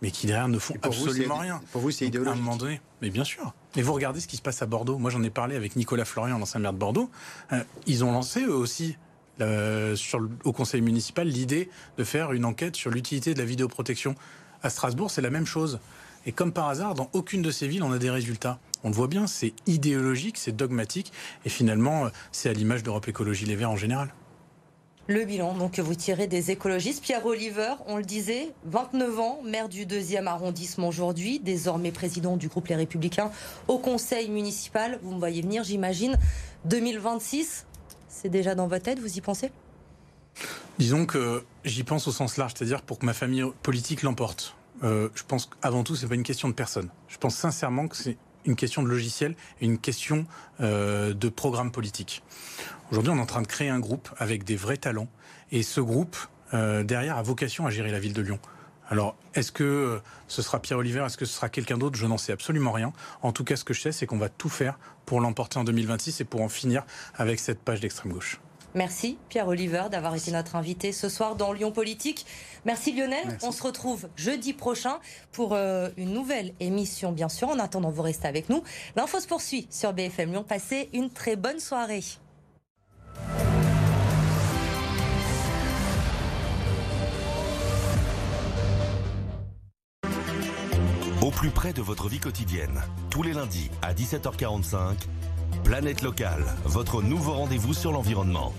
mais 0.02 0.10
qui 0.10 0.26
derrière 0.26 0.48
ne 0.48 0.58
font 0.58 0.74
absolument 0.82 1.38
rien? 1.38 1.62
Pour 1.72 1.80
vous, 1.80 1.90
c'est 1.90 2.06
idéologique. 2.06 2.36
À 2.36 2.38
un 2.38 2.42
moment 2.42 2.56
donné, 2.56 2.82
mais 3.00 3.08
bien 3.08 3.24
sûr. 3.24 3.54
Mais 3.74 3.80
vous 3.80 3.94
regardez 3.94 4.20
ce 4.20 4.26
qui 4.26 4.36
se 4.36 4.42
passe 4.42 4.60
à 4.60 4.66
Bordeaux. 4.66 4.98
Moi, 4.98 5.10
j'en 5.10 5.22
ai 5.22 5.30
parlé 5.30 5.56
avec 5.56 5.76
Nicolas 5.76 6.04
Florian, 6.04 6.38
l'ancien 6.38 6.60
maire 6.60 6.74
de 6.74 6.78
Bordeaux. 6.78 7.08
Euh, 7.52 7.62
ils 7.86 8.04
ont 8.04 8.12
lancé 8.12 8.42
eux 8.42 8.54
aussi 8.54 8.98
sur 9.38 10.28
au 10.44 10.52
conseil 10.52 10.82
municipal 10.82 11.26
l'idée 11.26 11.70
de 11.96 12.04
faire 12.04 12.32
une 12.32 12.44
enquête 12.44 12.76
sur 12.76 12.90
l'utilité 12.90 13.32
de 13.32 13.38
la 13.38 13.46
vidéoprotection. 13.46 14.14
À 14.62 14.68
Strasbourg, 14.68 15.10
c'est 15.10 15.22
la 15.22 15.30
même 15.30 15.46
chose. 15.46 15.80
Et 16.26 16.32
comme 16.32 16.52
par 16.52 16.68
hasard, 16.68 16.94
dans 16.94 17.10
aucune 17.12 17.42
de 17.42 17.50
ces 17.50 17.68
villes, 17.68 17.82
on 17.82 17.92
a 17.92 17.98
des 17.98 18.10
résultats. 18.10 18.58
On 18.82 18.88
le 18.88 18.94
voit 18.94 19.08
bien, 19.08 19.26
c'est 19.26 19.52
idéologique, 19.66 20.38
c'est 20.38 20.54
dogmatique, 20.54 21.12
et 21.44 21.48
finalement, 21.48 22.06
euh, 22.06 22.08
c'est 22.32 22.48
à 22.48 22.52
l'image 22.52 22.82
d'Europe 22.82 23.08
Écologie 23.08 23.46
Les 23.46 23.56
Verts 23.56 23.70
en 23.70 23.76
général. 23.76 24.12
Le 25.06 25.26
bilan 25.26 25.52
donc, 25.52 25.72
que 25.72 25.82
vous 25.82 25.94
tirez 25.94 26.26
des 26.26 26.50
écologistes. 26.50 27.02
Pierre 27.02 27.26
Oliver, 27.26 27.74
on 27.86 27.98
le 27.98 28.04
disait, 28.04 28.54
29 28.64 29.20
ans, 29.20 29.40
maire 29.44 29.68
du 29.68 29.84
2e 29.84 30.26
arrondissement 30.26 30.88
aujourd'hui, 30.88 31.40
désormais 31.40 31.92
président 31.92 32.38
du 32.38 32.48
groupe 32.48 32.68
Les 32.68 32.76
Républicains 32.76 33.30
au 33.68 33.78
conseil 33.78 34.30
municipal. 34.30 34.98
Vous 35.02 35.12
me 35.12 35.18
voyez 35.18 35.42
venir, 35.42 35.62
j'imagine. 35.62 36.18
2026, 36.64 37.66
c'est 38.08 38.30
déjà 38.30 38.54
dans 38.54 38.66
votre 38.66 38.84
tête, 38.84 38.98
vous 38.98 39.18
y 39.18 39.20
pensez? 39.20 39.50
Disons 40.78 41.04
que 41.04 41.44
j'y 41.66 41.84
pense 41.84 42.08
au 42.08 42.12
sens 42.12 42.38
large, 42.38 42.54
c'est-à-dire 42.56 42.80
pour 42.80 42.98
que 42.98 43.04
ma 43.04 43.12
famille 43.12 43.44
politique 43.62 44.02
l'emporte. 44.02 44.56
Euh, 44.82 45.08
je 45.14 45.22
pense 45.22 45.46
qu'avant 45.46 45.84
tout, 45.84 45.96
c'est 45.96 46.08
pas 46.08 46.14
une 46.14 46.22
question 46.24 46.48
de 46.48 46.54
personne. 46.54 46.88
Je 47.08 47.18
pense 47.18 47.36
sincèrement 47.36 47.88
que 47.88 47.96
c'est 47.96 48.16
une 48.44 48.56
question 48.56 48.82
de 48.82 48.88
logiciel 48.88 49.36
et 49.60 49.66
une 49.66 49.78
question 49.78 50.26
euh, 50.60 51.14
de 51.14 51.28
programme 51.28 51.70
politique. 51.70 52.22
Aujourd'hui, 52.90 53.12
on 53.12 53.16
est 53.16 53.20
en 53.20 53.26
train 53.26 53.42
de 53.42 53.46
créer 53.46 53.70
un 53.70 53.78
groupe 53.78 54.08
avec 54.18 54.44
des 54.44 54.56
vrais 54.56 54.76
talents 54.76 55.08
et 55.50 55.62
ce 55.62 55.80
groupe, 55.80 56.16
euh, 56.52 56.82
derrière, 56.82 57.16
a 57.16 57.22
vocation 57.22 57.66
à 57.66 57.70
gérer 57.70 57.90
la 57.90 58.00
ville 58.00 58.12
de 58.12 58.22
Lyon. 58.22 58.38
Alors, 58.90 59.16
est-ce 59.34 59.50
que 59.50 60.00
ce 60.28 60.42
sera 60.42 60.60
Pierre 60.60 60.78
Oliver, 60.78 61.04
est-ce 61.06 61.16
que 61.16 61.24
ce 61.24 61.34
sera 61.34 61.48
quelqu'un 61.48 61.78
d'autre? 61.78 61.96
Je 61.96 62.04
n'en 62.04 62.18
sais 62.18 62.32
absolument 62.32 62.72
rien. 62.72 62.92
En 63.22 63.32
tout 63.32 63.42
cas, 63.42 63.56
ce 63.56 63.64
que 63.64 63.72
je 63.72 63.80
sais, 63.80 63.92
c'est 63.92 64.04
qu'on 64.04 64.18
va 64.18 64.28
tout 64.28 64.50
faire 64.50 64.78
pour 65.06 65.22
l'emporter 65.22 65.58
en 65.58 65.64
2026 65.64 66.20
et 66.20 66.24
pour 66.24 66.42
en 66.42 66.50
finir 66.50 66.84
avec 67.14 67.40
cette 67.40 67.60
page 67.60 67.80
d'extrême 67.80 68.12
gauche. 68.12 68.40
Merci 68.74 69.18
Pierre 69.28 69.46
Oliver 69.48 69.84
d'avoir 69.90 70.14
été 70.16 70.32
notre 70.32 70.56
invité 70.56 70.92
ce 70.92 71.08
soir 71.08 71.36
dans 71.36 71.52
Lyon 71.52 71.70
Politique. 71.70 72.26
Merci 72.64 72.92
Lionel. 72.92 73.24
Merci. 73.26 73.46
On 73.46 73.52
se 73.52 73.62
retrouve 73.62 74.08
jeudi 74.16 74.52
prochain 74.52 74.98
pour 75.32 75.52
euh, 75.52 75.90
une 75.96 76.12
nouvelle 76.12 76.52
émission, 76.60 77.12
bien 77.12 77.28
sûr. 77.28 77.48
En 77.48 77.58
attendant, 77.58 77.90
vous 77.90 78.02
restez 78.02 78.26
avec 78.26 78.48
nous. 78.48 78.62
L'info 78.96 79.20
se 79.20 79.28
poursuit 79.28 79.68
sur 79.70 79.92
BFM 79.92 80.32
Lyon. 80.32 80.44
Passez 80.46 80.88
une 80.92 81.10
très 81.10 81.36
bonne 81.36 81.60
soirée. 81.60 82.02
Au 91.24 91.30
plus 91.30 91.48
près 91.48 91.72
de 91.72 91.80
votre 91.80 92.06
vie 92.08 92.18
quotidienne, 92.18 92.82
tous 93.08 93.22
les 93.22 93.32
lundis 93.32 93.70
à 93.80 93.94
17h45, 93.94 94.94
Planète 95.64 96.02
Locale, 96.02 96.44
votre 96.66 97.00
nouveau 97.00 97.32
rendez-vous 97.32 97.72
sur 97.72 97.90
l'environnement. 97.90 98.52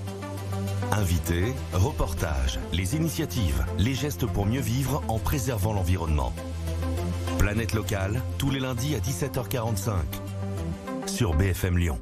Invités, 0.92 1.54
reportages, 1.72 2.60
les 2.74 2.96
initiatives, 2.96 3.64
les 3.78 3.94
gestes 3.94 4.26
pour 4.26 4.48
mieux 4.48 4.60
vivre 4.60 5.04
en 5.08 5.20
préservant 5.20 5.74
l'environnement. 5.74 6.34
Planète 7.38 7.74
Locale, 7.74 8.24
tous 8.40 8.50
les 8.50 8.60
lundis 8.60 8.96
à 8.96 9.00
17h45, 9.00 9.94
sur 11.06 11.36
BFM 11.36 11.78
Lyon. 11.78 12.00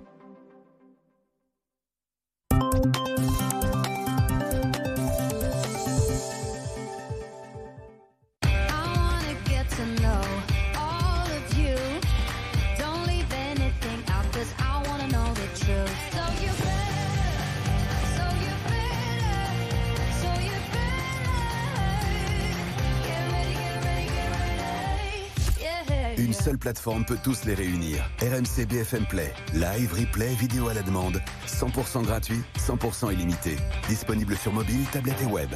Seule 26.44 26.58
plateforme 26.58 27.06
peut 27.06 27.18
tous 27.24 27.46
les 27.46 27.54
réunir. 27.54 28.04
RMC 28.20 28.66
BFM 28.66 29.06
Play. 29.06 29.34
Live, 29.54 29.94
replay, 29.94 30.36
vidéo 30.36 30.68
à 30.68 30.74
la 30.74 30.82
demande. 30.82 31.22
100% 31.48 32.04
gratuit, 32.04 32.42
100% 32.58 33.14
illimité. 33.14 33.56
Disponible 33.88 34.36
sur 34.36 34.52
mobile, 34.52 34.84
tablette 34.92 35.22
et 35.22 35.26
web. 35.26 35.50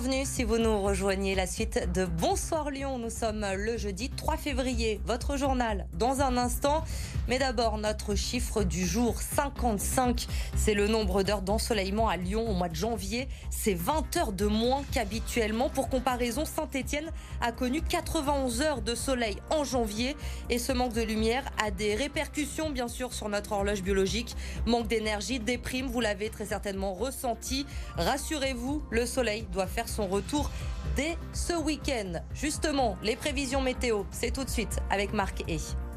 Bienvenus 0.00 0.28
si 0.28 0.44
vous 0.44 0.56
nous 0.56 0.80
rejoignez 0.80 1.34
la 1.34 1.46
suite 1.46 1.92
de 1.92 2.06
Bonsoir 2.06 2.70
Lyon. 2.70 2.96
Nous 2.96 3.10
sommes 3.10 3.44
le 3.54 3.76
jeudi 3.76 4.08
3 4.08 4.38
février. 4.38 4.98
Votre 5.04 5.36
journal 5.36 5.86
dans 5.92 6.22
un 6.22 6.38
instant. 6.38 6.84
Mais 7.30 7.38
d'abord, 7.38 7.78
notre 7.78 8.16
chiffre 8.16 8.64
du 8.64 8.84
jour 8.84 9.22
55. 9.22 10.26
C'est 10.56 10.74
le 10.74 10.88
nombre 10.88 11.22
d'heures 11.22 11.42
d'ensoleillement 11.42 12.08
à 12.08 12.16
Lyon 12.16 12.50
au 12.50 12.54
mois 12.54 12.68
de 12.68 12.74
janvier. 12.74 13.28
C'est 13.50 13.74
20 13.74 14.16
heures 14.16 14.32
de 14.32 14.46
moins 14.46 14.82
qu'habituellement. 14.90 15.68
Pour 15.68 15.88
comparaison, 15.88 16.44
Saint-Etienne 16.44 17.08
a 17.40 17.52
connu 17.52 17.82
91 17.82 18.62
heures 18.62 18.82
de 18.82 18.96
soleil 18.96 19.36
en 19.50 19.62
janvier. 19.62 20.16
Et 20.48 20.58
ce 20.58 20.72
manque 20.72 20.92
de 20.92 21.02
lumière 21.02 21.44
a 21.64 21.70
des 21.70 21.94
répercussions, 21.94 22.70
bien 22.70 22.88
sûr, 22.88 23.14
sur 23.14 23.28
notre 23.28 23.52
horloge 23.52 23.84
biologique. 23.84 24.34
Manque 24.66 24.88
d'énergie, 24.88 25.38
déprime, 25.38 25.86
vous 25.86 26.00
l'avez 26.00 26.30
très 26.30 26.46
certainement 26.46 26.94
ressenti. 26.94 27.64
Rassurez-vous, 27.94 28.82
le 28.90 29.06
soleil 29.06 29.46
doit 29.52 29.68
faire 29.68 29.88
son 29.88 30.08
retour 30.08 30.50
dès 30.96 31.16
ce 31.32 31.52
week-end. 31.52 32.14
Justement, 32.34 32.96
les 33.04 33.14
prévisions 33.14 33.60
météo, 33.60 34.02
c'est 34.10 34.32
tout 34.32 34.42
de 34.42 34.50
suite 34.50 34.80
avec 34.90 35.12
Marc 35.12 35.42
E. 35.48 35.89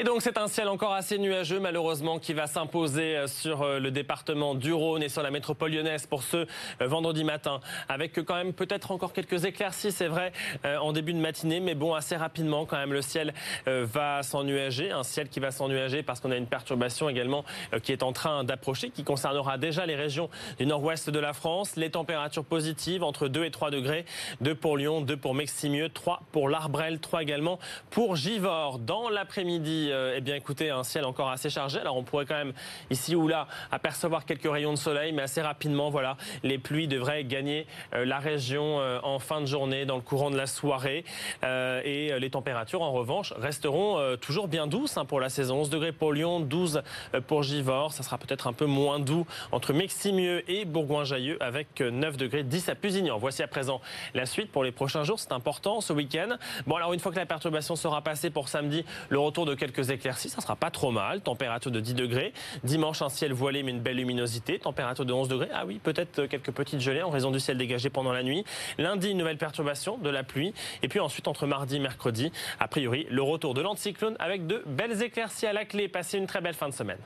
Et 0.00 0.02
donc 0.02 0.22
c'est 0.22 0.38
un 0.38 0.48
ciel 0.48 0.66
encore 0.68 0.94
assez 0.94 1.18
nuageux 1.18 1.60
malheureusement 1.60 2.18
qui 2.18 2.32
va 2.32 2.46
s'imposer 2.46 3.18
euh, 3.18 3.26
sur 3.26 3.60
euh, 3.60 3.78
le 3.78 3.90
département 3.90 4.54
du 4.54 4.72
Rhône 4.72 5.02
et 5.02 5.10
sur 5.10 5.22
la 5.22 5.30
métropole 5.30 5.72
lyonnaise 5.72 6.06
pour 6.06 6.22
ce 6.22 6.38
euh, 6.38 6.46
vendredi 6.80 7.22
matin. 7.22 7.60
Avec 7.86 8.14
quand 8.24 8.34
même 8.34 8.54
peut-être 8.54 8.92
encore 8.92 9.12
quelques 9.12 9.44
éclaircies 9.44 9.92
c'est 9.92 10.06
vrai 10.06 10.32
en 10.64 10.92
début 10.92 11.12
de 11.12 11.18
matinée 11.18 11.60
mais 11.60 11.74
bon 11.74 11.92
assez 11.92 12.16
rapidement 12.16 12.64
quand 12.64 12.78
même 12.78 12.94
le 12.94 13.02
ciel 13.02 13.34
va 13.66 14.22
s'ennuager. 14.22 14.90
Un 14.90 15.02
ciel 15.02 15.28
qui 15.28 15.38
va 15.38 15.50
s'ennuager 15.50 16.02
parce 16.02 16.20
qu'on 16.20 16.30
a 16.30 16.36
une 16.36 16.46
perturbation 16.46 17.10
également 17.10 17.44
qui 17.82 17.92
est 17.92 18.02
en 18.02 18.12
train 18.12 18.42
d'approcher 18.42 18.88
qui 18.88 19.04
concernera 19.04 19.58
déjà 19.58 19.84
les 19.84 19.96
régions 19.96 20.30
du 20.58 20.64
nord-ouest 20.64 21.10
de 21.10 21.18
la 21.18 21.34
France. 21.34 21.76
Les 21.76 21.90
températures 21.90 22.44
positives 22.44 23.02
entre 23.02 23.28
2 23.28 23.44
et 23.44 23.50
3 23.50 23.70
degrés. 23.70 24.06
2 24.40 24.54
pour 24.54 24.76
Lyon 24.78 25.02
2 25.02 25.16
pour 25.16 25.34
Meximieux 25.34 25.90
3 25.90 26.22
pour 26.32 26.48
l'Arbrel 26.48 27.00
3 27.00 27.22
également 27.22 27.58
pour 27.90 28.16
Givors. 28.16 28.78
Dans 28.78 29.10
l'après-midi 29.10 29.89
euh, 29.90 30.14
eh 30.16 30.20
bien, 30.20 30.34
écoutez, 30.34 30.70
un 30.70 30.82
ciel 30.82 31.04
encore 31.04 31.30
assez 31.30 31.50
chargé. 31.50 31.78
Alors, 31.80 31.96
on 31.96 32.02
pourrait 32.02 32.26
quand 32.26 32.36
même 32.36 32.52
ici 32.90 33.14
ou 33.14 33.28
là 33.28 33.46
apercevoir 33.70 34.24
quelques 34.24 34.50
rayons 34.50 34.72
de 34.72 34.78
soleil, 34.78 35.12
mais 35.12 35.22
assez 35.22 35.42
rapidement, 35.42 35.90
voilà, 35.90 36.16
les 36.42 36.58
pluies 36.58 36.88
devraient 36.88 37.24
gagner 37.24 37.66
euh, 37.94 38.04
la 38.04 38.18
région 38.18 38.80
euh, 38.80 38.98
en 39.02 39.18
fin 39.18 39.40
de 39.40 39.46
journée, 39.46 39.84
dans 39.84 39.96
le 39.96 40.02
courant 40.02 40.30
de 40.30 40.36
la 40.36 40.46
soirée. 40.46 41.04
et 41.42 42.12
les 42.18 42.30
températures, 42.30 42.82
en 42.82 42.92
revanche, 42.92 43.32
resteront 43.36 44.16
toujours 44.20 44.48
bien 44.48 44.66
douces 44.66 44.96
hein, 44.96 45.04
pour 45.04 45.20
la 45.20 45.28
saison. 45.28 45.60
11 45.60 45.70
degrés 45.70 45.92
pour 45.92 46.12
Lyon, 46.12 46.40
12 46.40 46.82
pour 47.26 47.42
Givors. 47.42 47.92
Ça 47.92 48.02
sera 48.02 48.18
peut-être 48.18 48.46
un 48.46 48.52
peu 48.52 48.66
moins 48.66 48.98
doux 48.98 49.26
entre 49.52 49.72
Meximieux 49.72 50.48
et 50.50 50.64
Bourgoin-Jailleux 50.64 51.36
avec 51.40 51.80
9 51.80 52.16
degrés 52.16 52.42
10 52.42 52.68
à 52.68 52.74
Pusignan. 52.74 53.18
Voici 53.18 53.42
à 53.42 53.48
présent 53.48 53.80
la 54.14 54.26
suite 54.26 54.50
pour 54.52 54.64
les 54.64 54.72
prochains 54.72 55.04
jours. 55.04 55.18
C'est 55.18 55.32
important 55.32 55.80
ce 55.80 55.92
week-end. 55.92 56.36
Bon, 56.66 56.76
alors 56.76 56.92
une 56.92 57.00
fois 57.00 57.12
que 57.12 57.16
la 57.16 57.26
perturbation 57.26 57.76
sera 57.76 58.02
passée 58.02 58.30
pour 58.30 58.48
samedi, 58.48 58.84
le 59.08 59.18
retour 59.18 59.46
de 59.46 59.54
quelques 59.54 59.79
éclaircies, 59.82 60.28
ça 60.28 60.40
sera 60.40 60.56
pas 60.56 60.70
trop 60.70 60.90
mal. 60.90 61.20
Température 61.20 61.70
de 61.70 61.80
10 61.80 61.94
degrés. 61.94 62.32
Dimanche, 62.64 63.02
un 63.02 63.08
ciel 63.08 63.32
voilé 63.32 63.62
mais 63.62 63.70
une 63.70 63.80
belle 63.80 63.96
luminosité. 63.96 64.58
Température 64.58 65.04
de 65.04 65.12
11 65.12 65.28
degrés. 65.28 65.48
Ah 65.52 65.64
oui, 65.66 65.80
peut-être 65.82 66.26
quelques 66.26 66.52
petites 66.52 66.80
gelées 66.80 67.02
en 67.02 67.10
raison 67.10 67.30
du 67.30 67.40
ciel 67.40 67.58
dégagé 67.58 67.90
pendant 67.90 68.12
la 68.12 68.22
nuit. 68.22 68.44
Lundi, 68.78 69.10
une 69.10 69.18
nouvelle 69.18 69.38
perturbation, 69.38 69.98
de 69.98 70.10
la 70.10 70.22
pluie. 70.22 70.54
Et 70.82 70.88
puis 70.88 71.00
ensuite, 71.00 71.28
entre 71.28 71.46
mardi 71.46 71.76
et 71.76 71.80
mercredi, 71.80 72.32
a 72.58 72.68
priori, 72.68 73.06
le 73.10 73.22
retour 73.22 73.54
de 73.54 73.60
l'anticyclone 73.60 74.16
avec 74.18 74.46
de 74.46 74.62
belles 74.66 75.02
éclaircies 75.02 75.46
à 75.46 75.52
la 75.52 75.64
clé. 75.64 75.88
Passez 75.88 76.18
une 76.18 76.26
très 76.26 76.40
belle 76.40 76.54
fin 76.54 76.68
de 76.68 76.74
semaine. 76.74 76.98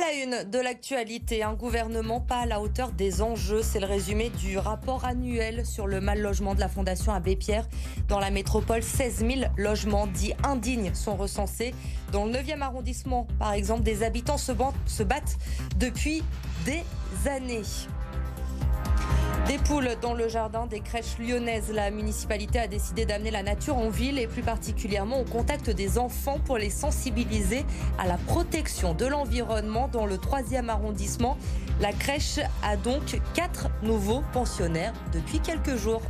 La 0.00 0.12
une 0.14 0.50
de 0.50 0.58
l'actualité, 0.58 1.42
un 1.42 1.52
gouvernement 1.52 2.20
pas 2.20 2.40
à 2.40 2.46
la 2.46 2.60
hauteur 2.60 2.90
des 2.92 3.20
enjeux. 3.20 3.62
C'est 3.62 3.80
le 3.80 3.86
résumé 3.86 4.30
du 4.30 4.56
rapport 4.56 5.04
annuel 5.04 5.66
sur 5.66 5.86
le 5.86 6.00
mal 6.00 6.20
logement 6.20 6.54
de 6.54 6.60
la 6.60 6.68
Fondation 6.68 7.12
Abbé 7.12 7.36
Pierre. 7.36 7.68
Dans 8.08 8.18
la 8.18 8.30
métropole, 8.30 8.82
16 8.82 9.18
000 9.18 9.30
logements 9.58 10.06
dits 10.06 10.32
indignes 10.42 10.94
sont 10.94 11.16
recensés. 11.16 11.74
Dans 12.12 12.24
le 12.24 12.32
9e 12.32 12.62
arrondissement, 12.62 13.26
par 13.38 13.52
exemple, 13.52 13.82
des 13.82 14.02
habitants 14.02 14.38
se 14.38 15.02
battent 15.02 15.36
depuis 15.76 16.22
des 16.64 16.82
années. 17.28 17.62
Des 19.50 19.58
poules 19.58 19.96
dans 20.00 20.14
le 20.14 20.28
jardin 20.28 20.66
des 20.66 20.78
crèches 20.78 21.18
lyonnaises. 21.18 21.72
La 21.72 21.90
municipalité 21.90 22.60
a 22.60 22.68
décidé 22.68 23.04
d'amener 23.04 23.32
la 23.32 23.42
nature 23.42 23.76
en 23.76 23.90
ville 23.90 24.16
et 24.20 24.28
plus 24.28 24.42
particulièrement 24.42 25.22
au 25.22 25.24
contact 25.24 25.70
des 25.70 25.98
enfants 25.98 26.38
pour 26.44 26.56
les 26.56 26.70
sensibiliser 26.70 27.64
à 27.98 28.06
la 28.06 28.16
protection 28.16 28.94
de 28.94 29.06
l'environnement 29.06 29.88
dans 29.88 30.06
le 30.06 30.18
3e 30.18 30.68
arrondissement. 30.68 31.36
La 31.80 31.92
crèche 31.92 32.38
a 32.62 32.76
donc 32.76 33.20
quatre 33.34 33.66
nouveaux 33.82 34.22
pensionnaires 34.32 34.94
depuis 35.12 35.40
quelques 35.40 35.74
jours. 35.74 36.02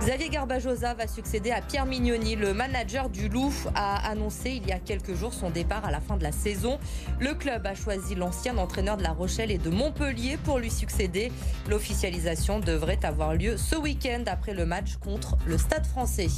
Xavier 0.00 0.30
Garbajosa 0.30 0.94
va 0.94 1.06
succéder 1.06 1.50
à 1.50 1.60
Pierre 1.60 1.84
Mignoni. 1.84 2.34
Le 2.34 2.54
manager 2.54 3.10
du 3.10 3.28
Loup 3.28 3.52
a 3.74 4.08
annoncé 4.08 4.50
il 4.50 4.66
y 4.66 4.72
a 4.72 4.78
quelques 4.78 5.14
jours 5.14 5.34
son 5.34 5.50
départ 5.50 5.84
à 5.84 5.90
la 5.90 6.00
fin 6.00 6.16
de 6.16 6.22
la 6.22 6.32
saison. 6.32 6.78
Le 7.18 7.34
club 7.34 7.66
a 7.66 7.74
choisi 7.74 8.14
l'ancien 8.14 8.56
entraîneur 8.56 8.96
de 8.96 9.02
La 9.02 9.12
Rochelle 9.12 9.50
et 9.50 9.58
de 9.58 9.68
Montpellier 9.68 10.38
pour 10.42 10.58
lui 10.58 10.70
succéder. 10.70 11.30
L'officialisation 11.68 12.60
devrait 12.60 13.04
avoir 13.04 13.34
lieu 13.34 13.56
ce 13.56 13.76
week-end 13.76 14.24
après 14.26 14.54
le 14.54 14.64
match 14.64 14.96
contre 14.96 15.36
le 15.46 15.58
Stade 15.58 15.86
français. 15.86 16.28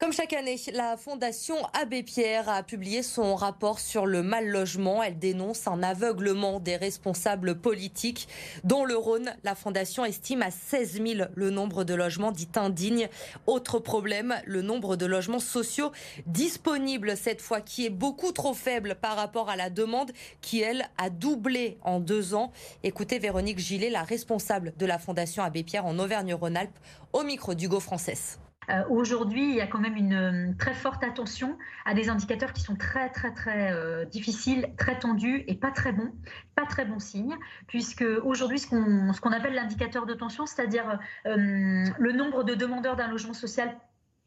Comme 0.00 0.12
chaque 0.12 0.32
année, 0.32 0.54
la 0.72 0.96
Fondation 0.96 1.56
Abbé 1.72 2.04
Pierre 2.04 2.48
a 2.48 2.62
publié 2.62 3.02
son 3.02 3.34
rapport 3.34 3.80
sur 3.80 4.06
le 4.06 4.22
mal 4.22 4.46
logement. 4.46 5.02
Elle 5.02 5.18
dénonce 5.18 5.66
un 5.66 5.82
aveuglement 5.82 6.60
des 6.60 6.76
responsables 6.76 7.56
politiques. 7.56 8.28
Dans 8.62 8.84
le 8.84 8.96
Rhône, 8.96 9.34
la 9.42 9.56
Fondation 9.56 10.04
estime 10.04 10.42
à 10.42 10.52
16 10.52 11.02
000 11.04 11.28
le 11.34 11.50
nombre 11.50 11.82
de 11.82 11.94
logements 11.94 12.30
dits 12.30 12.46
indignes. 12.54 13.08
Autre 13.48 13.80
problème, 13.80 14.36
le 14.46 14.62
nombre 14.62 14.94
de 14.94 15.04
logements 15.04 15.40
sociaux 15.40 15.90
disponibles 16.26 17.16
cette 17.16 17.42
fois, 17.42 17.60
qui 17.60 17.84
est 17.84 17.90
beaucoup 17.90 18.30
trop 18.30 18.54
faible 18.54 18.94
par 18.94 19.16
rapport 19.16 19.50
à 19.50 19.56
la 19.56 19.68
demande, 19.68 20.12
qui 20.40 20.60
elle 20.60 20.88
a 20.96 21.10
doublé 21.10 21.76
en 21.82 21.98
deux 21.98 22.34
ans. 22.34 22.52
Écoutez 22.84 23.18
Véronique 23.18 23.58
Gillet, 23.58 23.90
la 23.90 24.04
responsable 24.04 24.74
de 24.78 24.86
la 24.86 25.00
Fondation 25.00 25.42
Abbé 25.42 25.64
Pierre 25.64 25.86
en 25.86 25.98
Auvergne-Rhône-Alpes, 25.98 26.78
au 27.12 27.24
micro 27.24 27.54
d'Hugo 27.54 27.80
Française. 27.80 28.38
Euh, 28.70 28.84
aujourd'hui, 28.90 29.48
il 29.48 29.54
y 29.54 29.60
a 29.60 29.66
quand 29.66 29.78
même 29.78 29.96
une 29.96 30.12
euh, 30.12 30.52
très 30.58 30.74
forte 30.74 31.02
attention 31.02 31.56
à 31.84 31.94
des 31.94 32.08
indicateurs 32.10 32.52
qui 32.52 32.60
sont 32.60 32.76
très 32.76 33.08
très 33.10 33.32
très 33.32 33.72
euh, 33.72 34.04
difficiles, 34.04 34.68
très 34.76 34.98
tendus 34.98 35.44
et 35.46 35.54
pas 35.54 35.70
très 35.70 35.92
bons, 35.92 36.12
pas 36.54 36.66
très 36.66 36.84
bons 36.84 36.98
signes, 36.98 37.36
puisque 37.66 38.04
aujourd'hui, 38.24 38.58
ce 38.58 38.68
qu'on 38.68 39.32
appelle 39.32 39.54
l'indicateur 39.54 40.06
de 40.06 40.14
tension, 40.14 40.46
c'est-à-dire 40.46 40.98
le 41.24 42.12
nombre 42.12 42.44
de 42.44 42.54
demandeurs 42.54 42.96
d'un 42.96 43.08
logement 43.08 43.34
social 43.34 43.76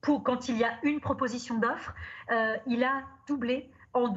pour 0.02 0.24
quand 0.24 0.50
il 0.50 0.58
y 0.58 0.64
a 0.64 0.72
une 0.84 1.00
proposition 1.00 1.60
d'offre, 1.60 1.94
il 2.68 2.84
a 2.84 3.04
doublé 3.28 3.70
en, 3.94 4.16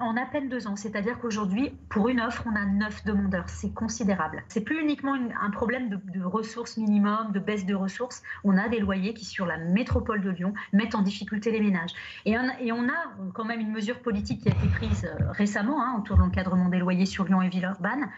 en, 0.00 0.16
à 0.16 0.26
peine 0.26 0.48
deux 0.48 0.66
ans. 0.66 0.76
C'est-à-dire 0.76 1.18
qu'aujourd'hui, 1.18 1.72
pour 1.88 2.08
une 2.08 2.20
offre, 2.20 2.44
on 2.46 2.54
a 2.54 2.64
neuf 2.64 3.04
demandeurs. 3.04 3.48
C'est 3.48 3.72
considérable. 3.74 4.42
C'est 4.48 4.60
plus 4.60 4.80
uniquement 4.80 5.14
un 5.14 5.50
problème 5.50 5.88
de, 5.88 6.22
ressources 6.22 6.76
minimum, 6.76 7.32
de 7.32 7.38
baisse 7.40 7.66
de 7.66 7.74
ressources. 7.74 8.22
On 8.44 8.56
a 8.56 8.68
des 8.68 8.78
loyers 8.78 9.14
qui, 9.14 9.24
sur 9.24 9.46
la 9.46 9.56
métropole 9.56 10.20
de 10.20 10.30
Lyon, 10.30 10.54
mettent 10.72 10.94
en 10.94 11.02
difficulté 11.02 11.50
les 11.50 11.60
ménages. 11.60 11.92
Et, 12.24 12.36
et 12.60 12.72
on 12.72 12.88
a 12.88 13.32
quand 13.34 13.44
même 13.44 13.60
une 13.60 13.72
mesure 13.72 14.00
politique 14.00 14.42
qui 14.42 14.48
a 14.48 14.52
été 14.52 14.68
prise 14.68 15.04
euh, 15.04 15.30
récemment 15.32 15.82
hein, 15.82 15.96
autour 15.98 16.16
de 16.16 16.22
l'encadrement 16.22 16.68
des 16.68 16.78
loyers 16.78 17.06
sur 17.06 17.24
Lyon 17.24 17.42
et 17.42 17.48
Villeurbanne, 17.48 18.10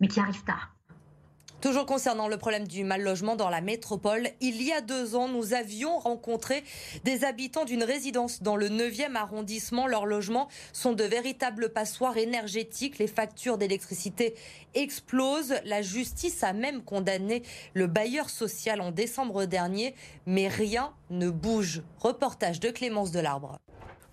mais 0.00 0.08
qui 0.08 0.20
arrive 0.20 0.42
tard. 0.44 0.74
Toujours 1.62 1.86
concernant 1.86 2.26
le 2.26 2.38
problème 2.38 2.66
du 2.66 2.82
mal 2.82 3.02
logement 3.02 3.36
dans 3.36 3.48
la 3.48 3.60
métropole, 3.60 4.30
il 4.40 4.60
y 4.60 4.72
a 4.72 4.80
deux 4.80 5.14
ans, 5.14 5.28
nous 5.28 5.54
avions 5.54 5.96
rencontré 5.96 6.64
des 7.04 7.22
habitants 7.22 7.64
d'une 7.64 7.84
résidence 7.84 8.42
dans 8.42 8.56
le 8.56 8.68
9e 8.68 9.14
arrondissement. 9.14 9.86
Leurs 9.86 10.04
logements 10.04 10.48
sont 10.72 10.92
de 10.92 11.04
véritables 11.04 11.68
passoires 11.68 12.16
énergétiques. 12.16 12.98
Les 12.98 13.06
factures 13.06 13.58
d'électricité 13.58 14.34
explosent. 14.74 15.54
La 15.64 15.82
justice 15.82 16.42
a 16.42 16.52
même 16.52 16.82
condamné 16.82 17.44
le 17.74 17.86
bailleur 17.86 18.28
social 18.28 18.80
en 18.80 18.90
décembre 18.90 19.44
dernier, 19.44 19.94
mais 20.26 20.48
rien 20.48 20.92
ne 21.10 21.30
bouge. 21.30 21.82
Reportage 22.00 22.58
de 22.58 22.70
Clémence 22.70 23.12
Delarbre. 23.12 23.60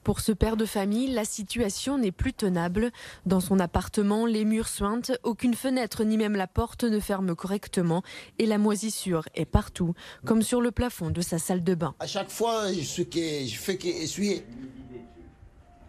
Pour 0.10 0.22
ce 0.22 0.32
père 0.32 0.58
de 0.58 0.66
famille, 0.66 1.12
la 1.12 1.24
situation 1.24 2.00
n'est 2.00 2.12
plus 2.12 2.34
tenable. 2.34 2.90
Dans 3.28 3.40
son 3.40 3.60
appartement, 3.60 4.26
les 4.26 4.44
murs 4.44 4.68
suintent, 4.68 5.12
aucune 5.22 5.54
fenêtre 5.54 6.04
ni 6.04 6.18
même 6.18 6.36
la 6.36 6.48
porte 6.48 6.84
ne 6.84 7.00
ferme 7.00 7.36
correctement 7.36 8.02
et 8.40 8.48
la 8.48 8.58
moisissure 8.58 9.26
est 9.36 9.46
partout, 9.46 9.94
comme 10.26 10.42
sur 10.42 10.62
le 10.62 10.72
plafond 10.72 11.12
de 11.12 11.22
sa 11.22 11.38
salle 11.38 11.64
de 11.64 11.76
bain. 11.76 11.94
À 12.00 12.08
chaque 12.08 12.32
fois, 12.32 12.74
ce 12.74 13.04
que 13.04 13.46
je 13.46 13.56
fais. 13.56 13.78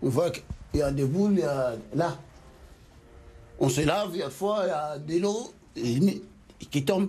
On 0.03 0.11
voit 0.11 0.31
qu'il 0.31 0.43
y 0.75 0.83
a 0.83 0.93
des 0.93 1.07
boules, 1.07 1.43
là. 1.95 2.19
On 3.59 3.71
se 3.71 3.81
lave, 3.81 4.11
il 4.15 4.31
fois, 4.31 4.65
il 4.67 4.69
y 4.69 4.71
a 4.71 4.99
de 4.99 5.19
l'eau 5.19 5.55
qui 6.71 6.85
tombe. 6.85 7.09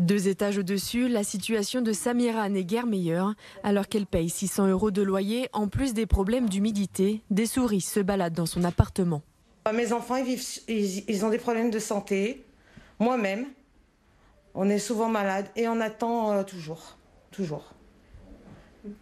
Deux 0.00 0.28
étages 0.28 0.56
au-dessus, 0.56 1.08
la 1.08 1.22
situation 1.22 1.82
de 1.82 1.92
Samira 1.92 2.48
n'est 2.48 2.64
guère 2.64 2.86
meilleure. 2.86 3.34
Alors 3.62 3.86
qu'elle 3.86 4.06
paye 4.06 4.30
600 4.30 4.68
euros 4.68 4.90
de 4.90 5.02
loyer, 5.02 5.50
en 5.52 5.68
plus 5.68 5.92
des 5.92 6.06
problèmes 6.06 6.48
d'humidité, 6.48 7.20
des 7.28 7.44
souris 7.44 7.82
se 7.82 8.00
baladent 8.00 8.32
dans 8.32 8.46
son 8.46 8.64
appartement. 8.64 9.20
Mes 9.74 9.92
enfants, 9.92 10.16
ils, 10.16 10.24
vivent, 10.24 10.42
ils 10.68 11.24
ont 11.26 11.28
des 11.28 11.36
problèmes 11.36 11.70
de 11.70 11.78
santé. 11.78 12.46
Moi-même, 12.98 13.44
on 14.54 14.70
est 14.70 14.78
souvent 14.78 15.10
malade 15.10 15.48
et 15.54 15.68
on 15.68 15.78
attend 15.82 16.32
euh, 16.32 16.44
toujours. 16.44 16.96
Toujours. 17.30 17.74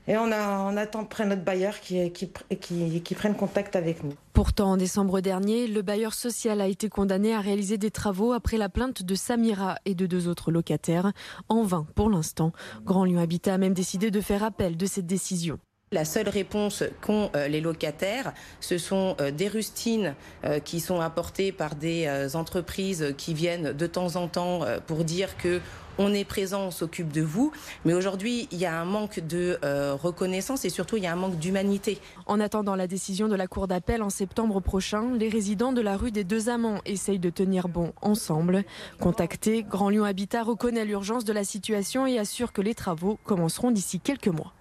Et 0.06 0.16
on, 0.16 0.32
attend 0.76 1.04
près 1.04 1.26
notre 1.26 1.42
bailleur 1.42 1.80
qui, 1.80 2.10
qui 2.12 3.14
prenne 3.14 3.34
contact 3.34 3.76
avec 3.76 4.02
nous. 4.02 4.14
Pourtant, 4.32 4.72
en 4.72 4.76
décembre 4.76 5.20
dernier, 5.20 5.66
le 5.66 5.82
bailleur 5.82 6.14
social 6.14 6.60
a 6.60 6.68
été 6.68 6.88
condamné 6.88 7.34
à 7.34 7.40
réaliser 7.40 7.78
des 7.78 7.90
travaux 7.90 8.32
après 8.32 8.56
la 8.56 8.68
plainte 8.68 9.02
de 9.02 9.14
Samira 9.14 9.76
et 9.84 9.94
de 9.94 10.06
deux 10.06 10.28
autres 10.28 10.50
locataires. 10.50 11.12
En 11.48 11.62
vain 11.62 11.86
pour 11.94 12.10
l'instant. 12.10 12.52
Grand 12.84 13.04
Lyon 13.04 13.20
Habitat 13.20 13.54
a 13.54 13.58
même 13.58 13.74
décidé 13.74 14.10
de 14.10 14.20
faire 14.20 14.44
appel 14.44 14.76
de 14.76 14.86
cette 14.86 15.06
décision. 15.06 15.58
La 15.90 16.04
seule 16.04 16.28
réponse 16.28 16.84
qu'ont 17.00 17.30
euh, 17.34 17.48
les 17.48 17.62
locataires, 17.62 18.34
ce 18.60 18.76
sont 18.76 19.16
euh, 19.22 19.30
des 19.30 19.48
rustines 19.48 20.14
euh, 20.44 20.58
qui 20.58 20.80
sont 20.80 21.00
apportées 21.00 21.50
par 21.50 21.76
des 21.76 22.06
entreprises 22.34 23.14
qui 23.16 23.32
viennent 23.32 23.72
de 23.72 23.86
temps 23.86 24.16
en 24.16 24.28
temps 24.28 24.60
pour 24.86 25.04
dire 25.04 25.36
que 25.38 25.60
on 25.98 26.14
est 26.14 26.24
présent, 26.24 26.66
on 26.66 26.70
s'occupe 26.70 27.10
de 27.10 27.22
vous. 27.22 27.52
Mais 27.84 27.94
aujourd'hui, 27.94 28.48
il 28.52 28.58
y 28.58 28.66
a 28.66 28.80
un 28.80 28.84
manque 28.84 29.20
de 29.20 29.58
reconnaissance 29.94 30.64
et 30.64 30.68
surtout, 30.70 30.96
il 30.96 31.02
y 31.02 31.06
a 31.06 31.12
un 31.12 31.16
manque 31.16 31.38
d'humanité. 31.38 31.98
En 32.26 32.38
attendant 32.38 32.76
la 32.76 32.86
décision 32.86 33.28
de 33.28 33.34
la 33.34 33.46
Cour 33.46 33.66
d'appel 33.66 34.02
en 34.02 34.10
septembre 34.10 34.60
prochain, 34.60 35.12
les 35.16 35.28
résidents 35.28 35.72
de 35.72 35.80
la 35.80 35.96
rue 35.96 36.12
des 36.12 36.24
Deux 36.24 36.48
Amants 36.48 36.80
essayent 36.86 37.18
de 37.18 37.30
tenir 37.30 37.68
bon 37.68 37.92
ensemble. 38.00 38.64
Contacté, 39.00 39.64
Grand 39.64 39.88
Lyon 39.88 40.04
Habitat 40.04 40.44
reconnaît 40.44 40.84
l'urgence 40.84 41.24
de 41.24 41.32
la 41.32 41.44
situation 41.44 42.06
et 42.06 42.18
assure 42.18 42.52
que 42.52 42.62
les 42.62 42.74
travaux 42.74 43.18
commenceront 43.24 43.70
d'ici 43.70 43.98
quelques 43.98 44.28
mois. 44.28 44.52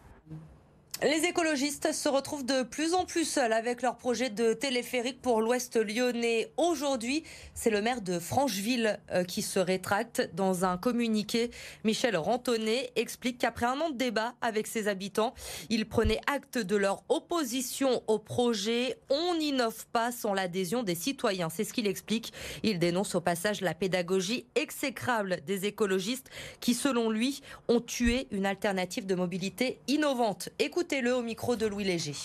Les 1.03 1.25
écologistes 1.25 1.93
se 1.93 2.09
retrouvent 2.09 2.43
de 2.43 2.63
plus 2.63 2.95
en 2.95 3.05
plus 3.05 3.23
seuls 3.23 3.53
avec 3.53 3.83
leur 3.83 3.97
projet 3.97 4.31
de 4.31 4.53
téléphérique 4.53 5.21
pour 5.21 5.41
l'ouest 5.41 5.75
lyonnais. 5.75 6.51
Aujourd'hui, 6.57 7.23
c'est 7.53 7.69
le 7.69 7.83
maire 7.83 8.01
de 8.01 8.17
Francheville 8.17 8.99
euh, 9.11 9.23
qui 9.23 9.43
se 9.43 9.59
rétracte. 9.59 10.31
Dans 10.33 10.65
un 10.65 10.75
communiqué, 10.75 11.51
Michel 11.83 12.17
Rantonnet 12.17 12.89
explique 12.95 13.37
qu'après 13.37 13.67
un 13.67 13.79
an 13.79 13.91
de 13.91 13.95
débat 13.95 14.33
avec 14.41 14.65
ses 14.65 14.87
habitants, 14.87 15.35
il 15.69 15.87
prenait 15.87 16.19
acte 16.25 16.57
de 16.57 16.75
leur 16.75 17.03
opposition 17.09 18.01
au 18.07 18.17
projet. 18.17 18.97
On 19.11 19.35
n'innove 19.35 19.85
pas 19.93 20.11
sans 20.11 20.33
l'adhésion 20.33 20.81
des 20.81 20.95
citoyens. 20.95 21.49
C'est 21.49 21.63
ce 21.63 21.73
qu'il 21.73 21.85
explique. 21.85 22.33
Il 22.63 22.79
dénonce 22.79 23.13
au 23.13 23.21
passage 23.21 23.61
la 23.61 23.75
pédagogie 23.75 24.47
exécrable 24.55 25.41
des 25.45 25.65
écologistes 25.67 26.31
qui, 26.59 26.73
selon 26.73 27.11
lui, 27.11 27.43
ont 27.67 27.81
tué 27.81 28.27
une 28.31 28.47
alternative 28.47 29.05
de 29.05 29.13
mobilité 29.13 29.77
innovante. 29.87 30.49
Écoute 30.57 30.86
Écoutez-le 30.89 31.17
au 31.17 31.21
micro 31.21 31.57
de 31.57 31.65
Louis 31.65 31.83
Léger. 31.83 32.15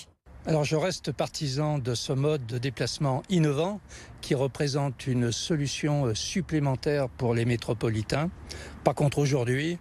Alors 0.46 0.62
je 0.62 0.76
reste 0.76 1.10
partisan 1.10 1.80
de 1.80 1.96
ce 1.96 2.12
mode 2.12 2.46
de 2.46 2.58
déplacement 2.58 3.24
innovant 3.28 3.80
qui 4.20 4.36
représente 4.36 5.08
une 5.08 5.32
solution 5.32 6.14
supplémentaire 6.14 7.08
pour 7.08 7.34
les 7.34 7.44
métropolitains. 7.44 8.30
Par 8.84 8.94
contre 8.94 9.18
aujourd'hui, 9.18 9.78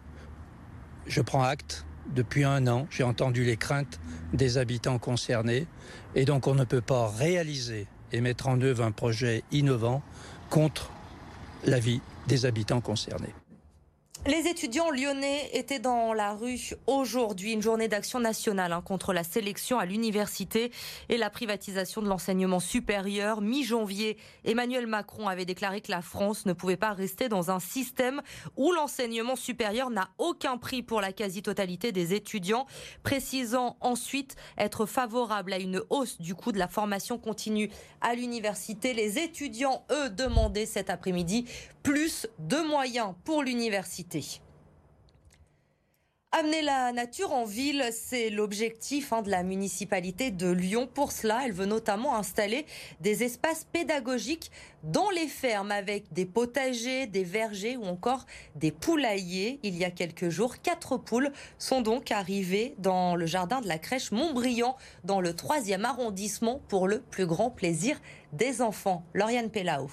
je 1.06 1.22
prends 1.22 1.44
acte. 1.44 1.86
Depuis 2.16 2.44
un 2.44 2.66
an, 2.66 2.88
j'ai 2.90 3.04
entendu 3.04 3.44
les 3.44 3.56
craintes 3.56 4.00
des 4.34 4.58
habitants 4.58 4.98
concernés 4.98 5.68
et 6.16 6.26
donc 6.26 6.48
on 6.48 6.56
ne 6.56 6.64
peut 6.64 6.82
pas 6.82 7.08
réaliser 7.08 7.86
et 8.12 8.20
mettre 8.20 8.48
en 8.48 8.60
œuvre 8.62 8.84
un 8.84 8.92
projet 8.92 9.44
innovant 9.52 10.02
contre 10.50 10.90
l'avis 11.66 12.02
des 12.26 12.48
habitants 12.48 12.82
concernés. 12.82 13.36
Les 14.28 14.48
étudiants 14.48 14.92
lyonnais 14.92 15.50
étaient 15.54 15.80
dans 15.80 16.14
la 16.14 16.34
rue 16.36 16.76
aujourd'hui, 16.86 17.54
une 17.54 17.62
journée 17.64 17.88
d'action 17.88 18.20
nationale 18.20 18.72
hein, 18.72 18.84
contre 18.86 19.14
la 19.14 19.24
sélection 19.24 19.80
à 19.80 19.86
l'université 19.86 20.72
et 21.10 21.18
la 21.18 21.32
privatisation 21.32 22.04
de 22.04 22.08
l'enseignement 22.08 22.60
supérieur. 22.60 23.42
Mi-janvier, 23.42 24.18
Emmanuel 24.46 24.86
Macron 24.86 25.28
avait 25.28 25.46
déclaré 25.46 25.82
que 25.82 25.90
la 25.90 26.04
France 26.04 26.46
ne 26.46 26.54
pouvait 26.54 26.78
pas 26.78 26.94
rester 26.94 27.30
dans 27.30 27.50
un 27.50 27.60
système 27.60 28.22
où 28.58 28.72
l'enseignement 28.72 29.36
supérieur 29.36 29.90
n'a 29.90 30.10
aucun 30.20 30.58
prix 30.58 30.84
pour 30.84 31.02
la 31.02 31.14
quasi-totalité 31.14 31.92
des 31.92 32.14
étudiants, 32.14 32.68
précisant 33.02 33.76
ensuite 33.82 34.36
être 34.56 34.86
favorable 34.86 35.52
à 35.52 35.58
une 35.58 35.82
hausse 35.90 36.22
du 36.22 36.36
coût 36.36 36.52
de 36.52 36.60
la 36.60 36.68
formation 36.68 37.18
continue 37.18 37.72
à 38.02 38.14
l'université. 38.14 38.94
Les 38.94 39.18
étudiants, 39.18 39.84
eux, 39.90 40.12
demandaient 40.12 40.68
cet 40.68 40.92
après-midi 40.92 41.46
plus 41.84 42.28
de 42.40 42.58
moyens 42.58 43.14
pour 43.24 43.44
l'université. 43.44 44.42
Amener 46.34 46.62
la 46.62 46.94
nature 46.94 47.34
en 47.34 47.44
ville, 47.44 47.90
c'est 47.92 48.30
l'objectif 48.30 49.12
hein, 49.12 49.22
de 49.22 49.30
la 49.30 49.44
municipalité 49.44 50.32
de 50.32 50.50
Lyon. 50.50 50.88
Pour 50.88 51.12
cela, 51.12 51.42
elle 51.44 51.52
veut 51.52 51.66
notamment 51.66 52.16
installer 52.16 52.66
des 53.02 53.24
espaces 53.24 53.68
pédagogiques 53.70 54.50
dans 54.84 55.10
les 55.10 55.28
fermes 55.28 55.74
avec 55.74 56.14
des 56.14 56.26
potagers, 56.26 57.06
des 57.06 57.26
vergers 57.26 57.76
ou 57.76 57.84
encore 57.84 58.26
des 58.56 58.72
poulaillers. 58.72 59.60
Il 59.64 59.78
y 59.78 59.84
a 59.84 59.92
quelques 59.92 60.30
jours, 60.30 60.62
quatre 60.62 60.96
poules 60.96 61.34
sont 61.60 61.82
donc 61.82 62.12
arrivées 62.12 62.76
dans 62.78 63.18
le 63.18 63.26
jardin 63.26 63.60
de 63.60 63.68
la 63.68 63.78
crèche 63.78 64.14
Montbriand, 64.14 64.78
dans 65.04 65.20
le 65.20 65.36
troisième 65.36 65.84
arrondissement, 65.84 66.62
pour 66.70 66.88
le 66.88 67.02
plus 67.02 67.26
grand 67.26 67.50
plaisir 67.50 68.00
des 68.32 68.62
enfants. 68.62 69.04
Lauriane 69.14 69.50
Pellao. 69.50 69.90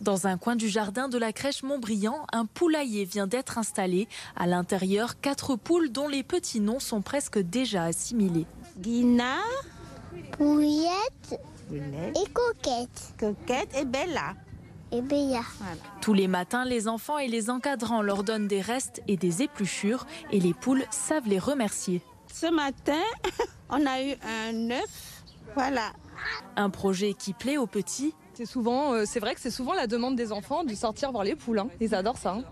Dans 0.00 0.26
un 0.26 0.36
coin 0.36 0.56
du 0.56 0.68
jardin 0.68 1.08
de 1.08 1.16
la 1.18 1.32
crèche 1.32 1.62
Montbriand, 1.62 2.26
un 2.32 2.44
poulailler 2.44 3.04
vient 3.04 3.26
d'être 3.26 3.58
installé. 3.58 4.08
À 4.36 4.46
l'intérieur, 4.46 5.20
quatre 5.20 5.56
poules 5.56 5.90
dont 5.90 6.08
les 6.08 6.22
petits 6.22 6.60
noms 6.60 6.80
sont 6.80 7.00
presque 7.00 7.38
déjà 7.38 7.84
assimilés. 7.84 8.46
Guina, 8.78 9.38
Pouillette 10.32 11.40
et 11.72 12.30
Coquette. 12.30 13.14
Coquette 13.18 13.74
et 13.76 13.84
Bella. 13.84 14.34
Et 14.92 15.00
Bella. 15.00 15.40
Tous 16.00 16.12
les 16.12 16.28
matins, 16.28 16.64
les 16.64 16.88
enfants 16.88 17.18
et 17.18 17.28
les 17.28 17.48
encadrants 17.50 18.02
leur 18.02 18.22
donnent 18.22 18.48
des 18.48 18.60
restes 18.60 19.02
et 19.08 19.16
des 19.16 19.42
épluchures 19.42 20.06
et 20.30 20.40
les 20.40 20.54
poules 20.54 20.84
savent 20.90 21.26
les 21.26 21.38
remercier. 21.38 22.02
Ce 22.32 22.46
matin, 22.46 23.02
on 23.70 23.84
a 23.86 24.02
eu 24.02 24.14
un 24.22 24.70
œuf. 24.70 25.22
Voilà. 25.54 25.92
Un 26.56 26.70
projet 26.70 27.14
qui 27.14 27.32
plaît 27.32 27.56
aux 27.56 27.66
petits 27.66 28.14
c'est 28.36 28.44
souvent, 28.44 28.92
euh, 28.92 29.04
c'est 29.06 29.18
vrai 29.18 29.34
que 29.34 29.40
c'est 29.40 29.50
souvent 29.50 29.72
la 29.72 29.86
demande 29.86 30.14
des 30.14 30.30
enfants 30.30 30.62
de 30.62 30.74
sortir 30.74 31.10
voir 31.10 31.24
les 31.24 31.34
poules. 31.34 31.58
Hein. 31.58 31.68
Ils 31.80 31.94
adorent 31.94 32.18
ça. 32.18 32.32
Hein. 32.32 32.44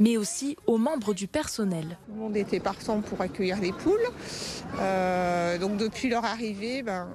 Mais 0.00 0.16
aussi 0.16 0.56
aux 0.66 0.78
membres 0.78 1.14
du 1.14 1.28
personnel. 1.28 1.98
Tout 2.06 2.14
le 2.14 2.20
monde 2.20 2.36
était 2.36 2.60
partant 2.60 3.00
pour 3.00 3.20
accueillir 3.20 3.60
les 3.60 3.72
poules. 3.72 4.00
Euh, 4.80 5.58
donc 5.58 5.76
depuis 5.76 6.08
leur 6.08 6.24
arrivée, 6.24 6.82
ben, 6.82 7.06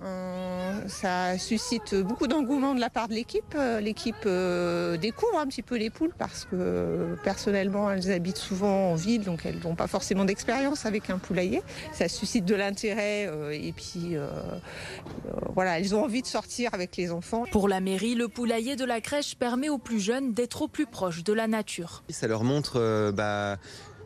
ça 0.88 1.38
suscite 1.38 1.96
beaucoup 1.96 2.28
d'engouement 2.28 2.76
de 2.76 2.80
la 2.80 2.90
part 2.90 3.08
de 3.08 3.14
l'équipe. 3.14 3.56
Euh, 3.56 3.80
l'équipe 3.80 4.16
euh, 4.26 4.98
découvre 4.98 5.38
un 5.40 5.48
petit 5.48 5.62
peu 5.62 5.78
les 5.78 5.90
poules 5.90 6.14
parce 6.18 6.46
que 6.46 7.16
personnellement, 7.24 7.92
elles 7.92 8.12
habitent 8.12 8.38
souvent 8.38 8.92
en 8.92 8.96
ville, 8.96 9.24
donc 9.24 9.46
elles 9.46 9.60
n'ont 9.64 9.76
pas 9.76 9.88
forcément 9.88 10.26
d'expérience 10.26 10.86
avec 10.86 11.10
un 11.10 11.18
poulailler. 11.18 11.62
Ça 11.94 12.08
suscite 12.08 12.46
de 12.46 12.56
l'intérêt 12.56 13.28
euh, 13.28 13.52
et 13.52 13.72
puis 13.72 14.16
voilà, 15.54 15.80
elles 15.80 15.96
ont 15.96 16.04
envie 16.04 16.22
de 16.22 16.28
sortir 16.28 16.74
avec 16.74 16.98
les 16.98 17.12
enfants. 17.12 17.46
Pour 17.52 17.68
la 17.68 17.80
mairie, 17.80 18.16
le 18.16 18.28
poulailler 18.28 18.76
de 18.76 18.86
la 18.86 19.02
crèche 19.02 19.36
permet 19.36 19.70
aux 19.70 19.78
plus 19.78 20.00
jeunes 20.00 20.34
d'être 20.34 20.64
au 20.64 20.68
plus 20.68 20.86
proche 20.86 21.24
de 21.24 21.34
la 21.34 21.48
nature. 21.48 22.04
Ça 22.10 22.28
leur 22.28 22.44
montre 22.44 22.75
bah, 22.76 23.58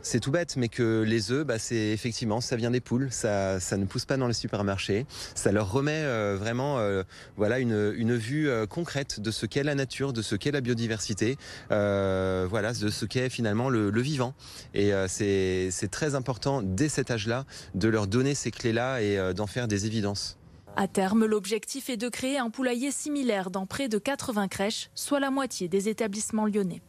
c'est 0.01 0.20
tout 0.20 0.32
bête, 0.32 0.55
mais 0.55 0.70
que 0.70 1.03
les 1.05 1.32
œufs, 1.32 1.45
bah, 1.45 1.59
c'est 1.59 1.89
effectivement, 1.89 2.41
ça 2.41 2.55
vient 2.55 2.72
des 2.72 2.80
poules, 2.80 3.09
ça, 3.11 3.59
ne 3.78 3.86
pousse 3.86 4.05
pas 4.05 4.17
dans 4.17 4.28
les 4.28 4.34
supermarchés. 4.34 5.05
Ça 5.36 5.51
leur 5.51 5.72
remet 5.72 6.03
euh, 6.03 6.38
vraiment, 6.39 6.80
euh, 6.80 7.03
voilà, 7.38 7.59
une, 7.59 8.15
vue 8.15 8.49
euh, 8.49 8.65
concrète 8.65 9.20
de 9.20 9.32
ce 9.32 9.45
qu'est 9.45 9.63
la 9.63 9.76
nature, 9.76 10.13
de 10.13 10.22
ce 10.22 10.36
qu'est 10.36 10.51
la 10.51 10.61
biodiversité, 10.61 11.38
voilà, 11.70 12.74
de 12.74 12.89
ce 12.89 13.05
qu'est 13.05 13.30
finalement 13.30 13.70
le, 13.70 13.89
le, 13.89 14.01
vivant. 14.01 14.34
Et 14.74 14.91
c'est 15.07 15.89
très 15.91 16.15
important 16.15 16.61
dès 16.61 16.89
cet 16.89 17.11
âge-là 17.11 17.45
de 17.76 17.88
leur 17.88 18.07
donner 18.07 18.36
ces 18.36 18.51
clés-là 18.51 19.01
et 19.01 19.34
d'en 19.34 19.47
faire 19.47 19.67
des 19.67 19.86
évidences. 19.86 20.38
À 20.76 20.88
terme, 20.88 21.26
l'objectif 21.26 21.89
est 21.89 21.97
de 21.97 22.09
créer 22.09 22.38
un 22.38 22.49
poulailler 22.49 22.91
similaire 22.91 23.51
dans 23.51 23.65
près 23.65 23.89
de 23.89 23.97
80 23.97 24.47
crèches, 24.47 24.89
soit 24.95 25.20
la 25.20 25.30
moitié 25.30 25.67
des 25.67 25.89
établissements 25.89 26.45
lyonnais. 26.45 26.82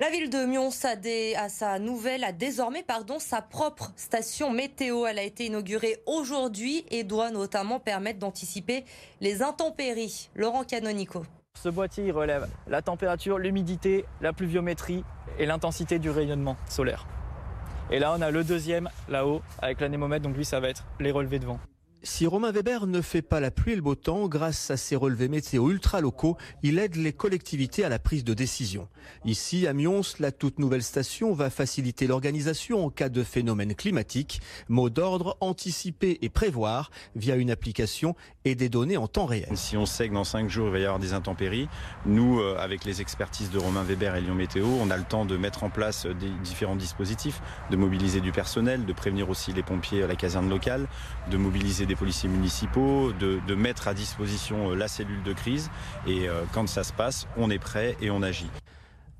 La 0.00 0.10
ville 0.10 0.30
de 0.30 0.46
Mions 0.46 0.68
a, 0.68 1.48
sa 1.48 1.78
nouvelle, 1.80 2.22
a 2.22 2.30
désormais 2.30 2.84
pardon, 2.84 3.18
sa 3.18 3.42
propre 3.42 3.90
station 3.96 4.52
météo. 4.52 5.06
Elle 5.06 5.18
a 5.18 5.24
été 5.24 5.46
inaugurée 5.46 5.96
aujourd'hui 6.06 6.84
et 6.92 7.02
doit 7.02 7.32
notamment 7.32 7.80
permettre 7.80 8.20
d'anticiper 8.20 8.84
les 9.20 9.42
intempéries. 9.42 10.30
Laurent 10.36 10.62
Canonico. 10.62 11.24
Ce 11.60 11.68
boîtier 11.68 12.12
relève 12.12 12.46
la 12.68 12.80
température, 12.80 13.38
l'humidité, 13.38 14.04
la 14.20 14.32
pluviométrie 14.32 15.02
et 15.36 15.46
l'intensité 15.46 15.98
du 15.98 16.10
rayonnement 16.10 16.56
solaire. 16.68 17.08
Et 17.90 17.98
là, 17.98 18.14
on 18.16 18.22
a 18.22 18.30
le 18.30 18.44
deuxième 18.44 18.88
là-haut 19.08 19.42
avec 19.60 19.80
l'anémomètre, 19.80 20.22
donc 20.22 20.36
lui, 20.36 20.44
ça 20.44 20.60
va 20.60 20.68
être 20.68 20.84
les 21.00 21.10
relevés 21.10 21.40
de 21.40 21.46
vent. 21.46 21.58
Si 22.04 22.28
Romain 22.28 22.52
Weber 22.52 22.86
ne 22.86 23.00
fait 23.00 23.22
pas 23.22 23.40
la 23.40 23.50
pluie 23.50 23.72
et 23.72 23.76
le 23.76 23.82
beau 23.82 23.96
temps, 23.96 24.28
grâce 24.28 24.70
à 24.70 24.76
ses 24.76 24.94
relevés 24.94 25.26
météo 25.26 25.68
ultra 25.70 26.00
locaux, 26.00 26.36
il 26.62 26.78
aide 26.78 26.94
les 26.94 27.12
collectivités 27.12 27.84
à 27.84 27.88
la 27.88 27.98
prise 27.98 28.22
de 28.22 28.34
décision. 28.34 28.86
Ici, 29.24 29.66
à 29.66 29.72
Mions, 29.72 30.02
la 30.20 30.30
toute 30.30 30.60
nouvelle 30.60 30.84
station 30.84 31.32
va 31.32 31.50
faciliter 31.50 32.06
l'organisation 32.06 32.84
en 32.84 32.90
cas 32.90 33.08
de 33.08 33.24
phénomène 33.24 33.74
climatique. 33.74 34.40
Mot 34.68 34.90
d'ordre, 34.90 35.36
anticiper 35.40 36.18
et 36.22 36.28
prévoir 36.28 36.92
via 37.16 37.34
une 37.34 37.50
application 37.50 38.14
et 38.44 38.54
des 38.54 38.68
données 38.68 38.96
en 38.96 39.08
temps 39.08 39.26
réel. 39.26 39.48
Si 39.54 39.76
on 39.76 39.86
sait 39.86 40.08
que 40.08 40.14
dans 40.14 40.24
5 40.24 40.48
jours 40.48 40.68
il 40.68 40.72
va 40.72 40.78
y 40.78 40.84
avoir 40.84 41.00
des 41.00 41.14
intempéries, 41.14 41.68
nous, 42.06 42.38
euh, 42.38 42.56
avec 42.58 42.84
les 42.84 43.00
expertises 43.00 43.50
de 43.50 43.58
Romain 43.58 43.82
Weber 43.82 44.14
et 44.14 44.20
Lyon 44.20 44.36
Météo, 44.36 44.66
on 44.66 44.90
a 44.90 44.96
le 44.96 45.04
temps 45.04 45.24
de 45.24 45.36
mettre 45.36 45.64
en 45.64 45.70
place 45.70 46.06
des 46.06 46.30
différents 46.44 46.76
dispositifs, 46.76 47.42
de 47.70 47.76
mobiliser 47.76 48.20
du 48.20 48.30
personnel, 48.30 48.86
de 48.86 48.92
prévenir 48.92 49.28
aussi 49.30 49.52
les 49.52 49.64
pompiers 49.64 50.04
à 50.04 50.06
la 50.06 50.14
caserne 50.14 50.48
locale, 50.48 50.86
de 51.28 51.36
mobiliser 51.36 51.87
des 51.88 51.96
policiers 51.96 52.28
municipaux, 52.28 53.12
de, 53.12 53.54
mettre 53.54 53.88
à 53.88 53.94
disposition 53.94 54.70
euh, 54.70 54.74
la 54.76 54.86
cellule 54.86 55.22
de 55.24 55.32
crise. 55.32 55.70
Et 56.06 56.28
euh, 56.28 56.44
quand 56.52 56.68
ça 56.68 56.84
se 56.84 56.92
passe, 56.92 57.26
on 57.36 57.50
est 57.50 57.58
prêt 57.58 57.96
et 58.00 58.10
on 58.10 58.22
agit. 58.22 58.50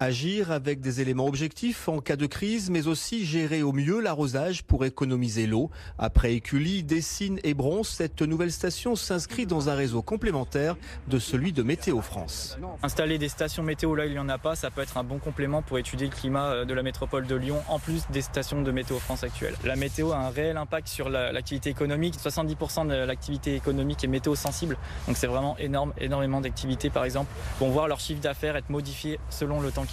Agir 0.08 0.52
avec 0.52 0.80
des 0.80 1.00
éléments 1.00 1.26
objectifs 1.26 1.88
en 1.88 1.98
cas 2.00 2.14
de 2.14 2.26
crise, 2.26 2.70
mais 2.70 2.86
aussi 2.86 3.24
gérer 3.26 3.62
au 3.64 3.72
mieux 3.72 4.00
l'arrosage 4.00 4.62
pour 4.62 4.84
économiser 4.84 5.48
l'eau. 5.48 5.70
Après 5.98 6.34
Écully, 6.34 6.84
Dessines 6.84 7.40
et 7.42 7.52
Bronze, 7.52 7.88
cette 7.88 8.22
nouvelle 8.22 8.52
station 8.52 8.94
s'inscrit 8.94 9.44
dans 9.44 9.68
un 9.70 9.74
réseau 9.74 10.00
complémentaire 10.00 10.76
de 11.08 11.18
celui 11.18 11.52
de 11.52 11.64
Météo 11.64 12.00
France. 12.00 12.56
Installer 12.84 13.18
des 13.18 13.28
stations 13.28 13.64
météo 13.64 13.96
là 13.96 14.06
il 14.06 14.12
n'y 14.12 14.20
en 14.20 14.28
a 14.28 14.38
pas, 14.38 14.54
ça 14.54 14.70
peut 14.70 14.82
être 14.82 14.98
un 14.98 15.02
bon 15.02 15.18
complément 15.18 15.62
pour 15.62 15.80
étudier 15.80 16.06
le 16.06 16.12
climat 16.14 16.46
euh, 16.50 16.64
de 16.64 16.74
la 16.74 16.84
métropole 16.84 17.26
de 17.26 17.34
Lyon, 17.34 17.60
en 17.68 17.80
plus 17.80 18.02
des 18.12 18.22
stations 18.22 18.62
de 18.62 18.70
Météo 18.70 19.00
France 19.00 19.24
actuelles. 19.24 19.56
La 19.64 19.74
météo 19.74 20.12
a 20.12 20.18
un 20.18 20.30
réel 20.30 20.58
impact 20.58 20.86
sur 20.86 21.08
la- 21.08 21.32
l'activité 21.32 21.70
économique. 21.70 22.14
70% 22.22 22.86
de 22.86 22.94
l'activité 22.94 23.56
économique 23.56 24.04
est 24.04 24.06
météo 24.08 24.36
sensible, 24.36 24.76
donc 25.08 25.16
c'est 25.16 25.26
vraiment 25.26 25.58
énorme, 25.58 25.92
énormément 25.98 26.40
d'activités 26.40 26.88
par 26.88 27.04
exemple 27.04 27.32
vont 27.58 27.70
voir 27.70 27.88
leur 27.88 27.98
chiffre 27.98 28.20
d'affaires 28.20 28.54
être 28.54 28.70
modifié 28.70 29.18
selon 29.28 29.60
le 29.60 29.72
temps 29.72 29.86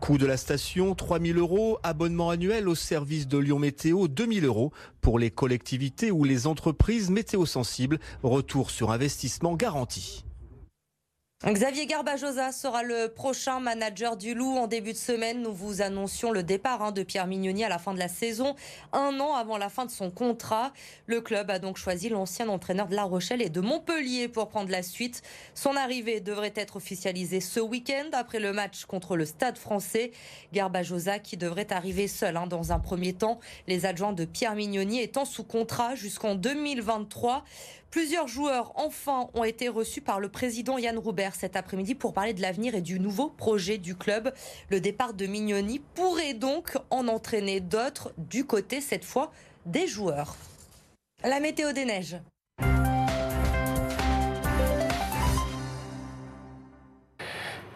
Coût 0.00 0.18
de 0.18 0.26
la 0.26 0.36
station, 0.36 0.94
3000 0.94 1.38
euros. 1.38 1.78
Abonnement 1.82 2.30
annuel 2.30 2.68
au 2.68 2.74
service 2.74 3.28
de 3.28 3.38
Lyon 3.38 3.58
Météo, 3.58 4.08
2000 4.08 4.44
euros. 4.44 4.72
Pour 5.00 5.18
les 5.18 5.30
collectivités 5.30 6.10
ou 6.10 6.24
les 6.24 6.46
entreprises 6.46 7.10
météo 7.10 7.46
sensibles, 7.46 7.98
retour 8.22 8.70
sur 8.70 8.90
investissement 8.90 9.54
garanti. 9.54 10.24
Xavier 11.52 11.84
Garbajosa 11.84 12.52
sera 12.52 12.82
le 12.82 13.08
prochain 13.08 13.60
manager 13.60 14.16
du 14.16 14.32
Loup. 14.32 14.56
En 14.56 14.66
début 14.66 14.92
de 14.94 14.98
semaine, 14.98 15.42
nous 15.42 15.52
vous 15.52 15.82
annoncions 15.82 16.32
le 16.32 16.42
départ 16.42 16.80
hein, 16.80 16.90
de 16.90 17.02
Pierre 17.02 17.26
Mignoni 17.26 17.62
à 17.64 17.68
la 17.68 17.78
fin 17.78 17.92
de 17.92 17.98
la 17.98 18.08
saison, 18.08 18.56
un 18.94 19.20
an 19.20 19.34
avant 19.34 19.58
la 19.58 19.68
fin 19.68 19.84
de 19.84 19.90
son 19.90 20.10
contrat. 20.10 20.72
Le 21.04 21.20
club 21.20 21.50
a 21.50 21.58
donc 21.58 21.76
choisi 21.76 22.08
l'ancien 22.08 22.48
entraîneur 22.48 22.88
de 22.88 22.94
La 22.94 23.02
Rochelle 23.02 23.42
et 23.42 23.50
de 23.50 23.60
Montpellier 23.60 24.28
pour 24.28 24.48
prendre 24.48 24.70
la 24.70 24.82
suite. 24.82 25.20
Son 25.54 25.76
arrivée 25.76 26.20
devrait 26.20 26.54
être 26.56 26.76
officialisée 26.76 27.42
ce 27.42 27.60
week-end 27.60 28.08
après 28.14 28.40
le 28.40 28.54
match 28.54 28.86
contre 28.86 29.14
le 29.14 29.26
Stade 29.26 29.58
français. 29.58 30.12
Garbajosa 30.54 31.18
qui 31.18 31.36
devrait 31.36 31.70
arriver 31.74 32.08
seul 32.08 32.38
hein, 32.38 32.46
dans 32.46 32.72
un 32.72 32.78
premier 32.78 33.12
temps, 33.12 33.38
les 33.66 33.84
adjoints 33.84 34.14
de 34.14 34.24
Pierre 34.24 34.54
Mignoni 34.54 35.02
étant 35.02 35.26
sous 35.26 35.44
contrat 35.44 35.94
jusqu'en 35.94 36.36
2023. 36.36 37.44
Plusieurs 37.94 38.26
joueurs, 38.26 38.72
enfin, 38.74 39.28
ont 39.34 39.44
été 39.44 39.68
reçus 39.68 40.00
par 40.00 40.18
le 40.18 40.28
président 40.28 40.78
Yann 40.78 40.98
Roubert 40.98 41.36
cet 41.36 41.54
après-midi 41.54 41.94
pour 41.94 42.12
parler 42.12 42.34
de 42.34 42.42
l'avenir 42.42 42.74
et 42.74 42.80
du 42.80 42.98
nouveau 42.98 43.28
projet 43.30 43.78
du 43.78 43.94
club. 43.94 44.34
Le 44.68 44.80
départ 44.80 45.14
de 45.14 45.26
Mignoni 45.26 45.78
pourrait 45.94 46.34
donc 46.34 46.76
en 46.90 47.06
entraîner 47.06 47.60
d'autres 47.60 48.12
du 48.18 48.46
côté, 48.46 48.80
cette 48.80 49.04
fois, 49.04 49.30
des 49.64 49.86
joueurs. 49.86 50.34
La 51.22 51.38
météo 51.38 51.70
des 51.70 51.84
neiges. 51.84 52.16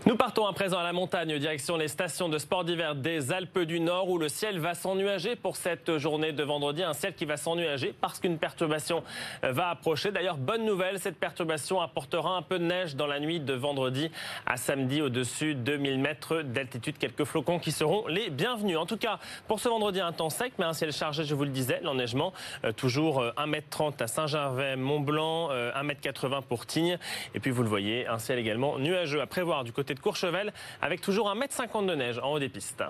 Nous 0.09 0.17
partons 0.17 0.47
à 0.47 0.55
présent 0.55 0.79
à 0.79 0.85
la 0.85 0.95
montagne, 0.95 1.39
direction 1.39 1.77
les 1.77 1.87
stations 1.87 2.31
de 2.31 2.39
sport 2.39 2.65
d'hiver 2.65 2.95
des 2.95 3.31
Alpes 3.31 3.59
du 3.59 3.79
Nord, 3.79 4.09
où 4.09 4.17
le 4.17 4.31
ciel 4.31 4.59
va 4.59 4.73
s'ennuager 4.73 5.37
pour 5.37 5.57
cette 5.57 5.99
journée 5.99 6.33
de 6.33 6.43
vendredi. 6.43 6.83
Un 6.83 6.95
ciel 6.95 7.13
qui 7.13 7.27
va 7.27 7.37
s'ennuager 7.37 7.93
parce 8.01 8.19
qu'une 8.19 8.39
perturbation 8.39 9.03
va 9.43 9.69
approcher. 9.69 10.11
D'ailleurs, 10.11 10.39
bonne 10.39 10.65
nouvelle, 10.65 10.99
cette 10.99 11.19
perturbation 11.19 11.83
apportera 11.83 12.39
un 12.39 12.41
peu 12.41 12.59
de 12.59 12.65
neige 12.65 12.97
dans 12.97 13.07
la 13.07 13.21
nuit 13.21 13.39
de 13.39 13.53
vendredi 13.53 14.11
à 14.47 14.57
samedi 14.57 15.03
au-dessus 15.03 15.55
de 15.55 15.77
1000 15.77 15.99
mètres 15.99 16.41
d'altitude. 16.41 16.97
Quelques 16.97 17.25
flocons 17.25 17.59
qui 17.59 17.71
seront 17.71 18.07
les 18.07 18.31
bienvenus. 18.31 18.79
En 18.79 18.87
tout 18.87 18.97
cas, 18.97 19.19
pour 19.47 19.61
ce 19.61 19.69
vendredi, 19.69 20.01
un 20.01 20.13
temps 20.13 20.31
sec, 20.31 20.55
mais 20.59 20.65
un 20.65 20.73
ciel 20.73 20.91
chargé, 20.91 21.25
je 21.25 21.35
vous 21.35 21.45
le 21.45 21.51
disais. 21.51 21.81
L'enneigement, 21.83 22.33
euh, 22.65 22.73
toujours 22.73 23.21
euh, 23.21 23.33
1m30 23.37 24.03
à 24.03 24.07
Saint-Gervais, 24.07 24.77
Mont-Blanc, 24.77 25.51
euh, 25.51 25.71
1m80 25.75 26.45
pour 26.45 26.65
Tignes. 26.65 26.97
Et 27.35 27.41
puis, 27.41 27.51
vous 27.51 27.63
le 27.63 27.69
voyez, 27.69 28.07
un 28.07 28.19
ciel 28.19 28.39
également 28.39 28.79
nuageux 28.79 29.21
à 29.21 29.27
prévoir 29.27 29.65
du 29.65 29.73
côté 29.73 29.93
de 29.93 29.98
Courchevel, 30.01 30.53
avec 30.81 31.01
toujours 31.01 31.33
1m50 31.35 31.87
de 31.87 31.95
neige 31.95 32.19
en 32.19 32.33
haut 32.33 32.39
des 32.39 32.49
pistes. 32.49 32.85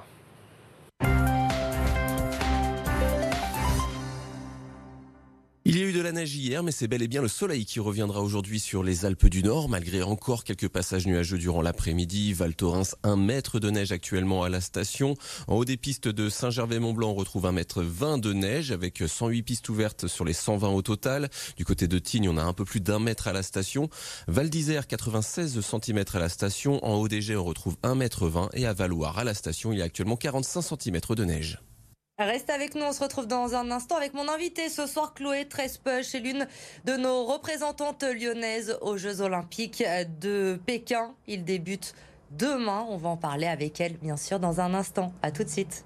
Il 5.71 5.77
y 5.77 5.83
a 5.83 5.85
eu 5.85 5.93
de 5.93 6.01
la 6.01 6.13
neige 6.13 6.35
hier, 6.35 6.63
mais 6.63 6.73
c'est 6.73 6.89
bel 6.89 7.03
et 7.03 7.09
bien 7.09 7.21
le 7.21 7.29
soleil 7.29 7.67
qui 7.67 7.79
reviendra 7.79 8.23
aujourd'hui 8.23 8.59
sur 8.59 8.83
les 8.83 9.05
Alpes 9.05 9.27
du 9.27 9.43
Nord, 9.43 9.69
malgré 9.69 10.01
encore 10.03 10.43
quelques 10.43 10.69
passages 10.69 11.07
nuageux 11.07 11.37
durant 11.37 11.61
l'après-midi. 11.61 12.33
Val 12.33 12.55
Thorens, 12.55 12.97
un 13.03 13.17
mètre 13.17 13.61
de 13.61 13.69
neige 13.69 13.93
actuellement 13.93 14.45
à 14.45 14.49
la 14.49 14.63
station. 14.63 15.15
En 15.47 15.57
haut 15.57 15.67
des 15.67 15.77
pistes 15.77 16.09
de 16.09 16.31
Saint-Gervais-Mont-Blanc, 16.31 17.11
on 17.11 17.15
retrouve 17.15 17.45
un 17.45 17.53
mètre 17.53 17.83
20 17.83 18.17
de 18.17 18.33
neige, 18.33 18.73
avec 18.73 19.03
108 19.07 19.43
pistes 19.43 19.69
ouvertes 19.69 20.07
sur 20.07 20.25
les 20.25 20.33
120 20.33 20.71
au 20.71 20.81
total. 20.81 21.29
Du 21.59 21.67
côté 21.67 21.87
de 21.87 21.99
Tignes, 21.99 22.31
on 22.31 22.39
a 22.39 22.43
un 22.43 22.55
peu 22.55 22.65
plus 22.65 22.81
d'un 22.81 22.99
mètre 22.99 23.29
à 23.29 23.35
la 23.35 23.43
station. 23.43 23.91
Val 24.27 24.49
d'Isère, 24.49 24.87
96 24.87 25.61
cm 25.61 26.03
à 26.15 26.19
la 26.19 26.31
station. 26.31 26.83
En 26.83 26.95
haut 26.95 27.09
des 27.09 27.37
on 27.37 27.45
retrouve 27.45 27.77
1 27.83 27.95
mètre 27.95 28.27
20 28.27 28.49
et 28.55 28.65
à 28.65 28.73
Valoir, 28.73 29.19
à 29.19 29.25
la 29.25 29.35
station, 29.35 29.71
il 29.75 29.81
y 29.81 29.83
a 29.83 29.85
actuellement 29.85 30.17
45 30.17 30.63
cm 30.63 30.99
de 31.15 31.25
neige. 31.27 31.59
Reste 32.19 32.51
avec 32.51 32.75
nous, 32.75 32.83
on 32.83 32.91
se 32.91 33.01
retrouve 33.01 33.29
dans 33.29 33.55
un 33.55 33.71
instant 33.71 33.95
avec 33.95 34.13
mon 34.13 34.29
invité 34.29 34.69
ce 34.69 34.89
soir, 34.89 35.15
Chloé 35.15 35.47
Trespech, 35.47 36.17
est 36.17 36.19
l'une 36.19 36.49
de 36.85 36.97
nos 36.97 37.25
représentantes 37.25 38.03
lyonnaises 38.03 38.77
aux 38.81 38.97
Jeux 38.97 39.21
Olympiques 39.21 39.85
de 40.21 40.61
Pékin. 40.67 41.15
Il 41.29 41.45
débute 41.45 41.95
demain, 42.33 42.85
on 42.89 42.97
va 42.97 43.11
en 43.11 43.17
parler 43.17 43.47
avec 43.47 43.81
elle 43.81 43.99
bien 43.99 44.17
sûr 44.17 44.41
dans 44.41 44.61
un 44.61 44.75
instant. 44.75 45.13
À 45.23 45.31
tout 45.31 45.45
de 45.45 45.49
suite. 45.49 45.85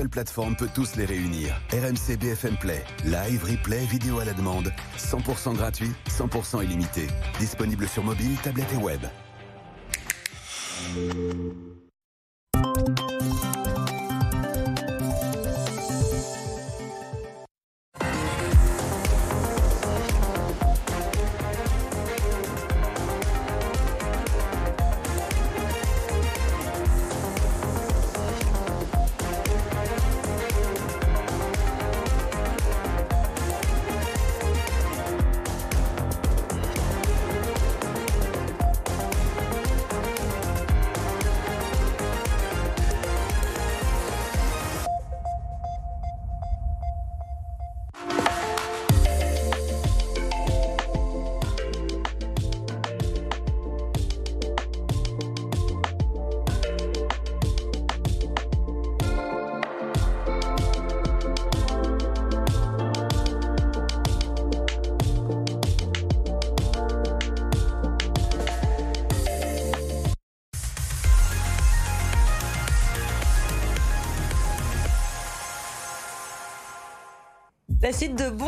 Seule 0.00 0.08
plateforme 0.08 0.56
peut 0.56 0.70
tous 0.74 0.96
les 0.96 1.04
réunir. 1.04 1.60
RMC 1.72 2.16
BFM 2.16 2.56
Play. 2.56 2.82
Live, 3.04 3.44
replay, 3.44 3.84
vidéo 3.84 4.18
à 4.18 4.24
la 4.24 4.32
demande. 4.32 4.72
100% 4.96 5.54
gratuit, 5.56 5.90
100% 6.08 6.64
illimité. 6.64 7.06
Disponible 7.38 7.86
sur 7.86 8.02
mobile, 8.02 8.34
tablette 8.42 8.72
et 8.72 8.78
web. 8.78 9.02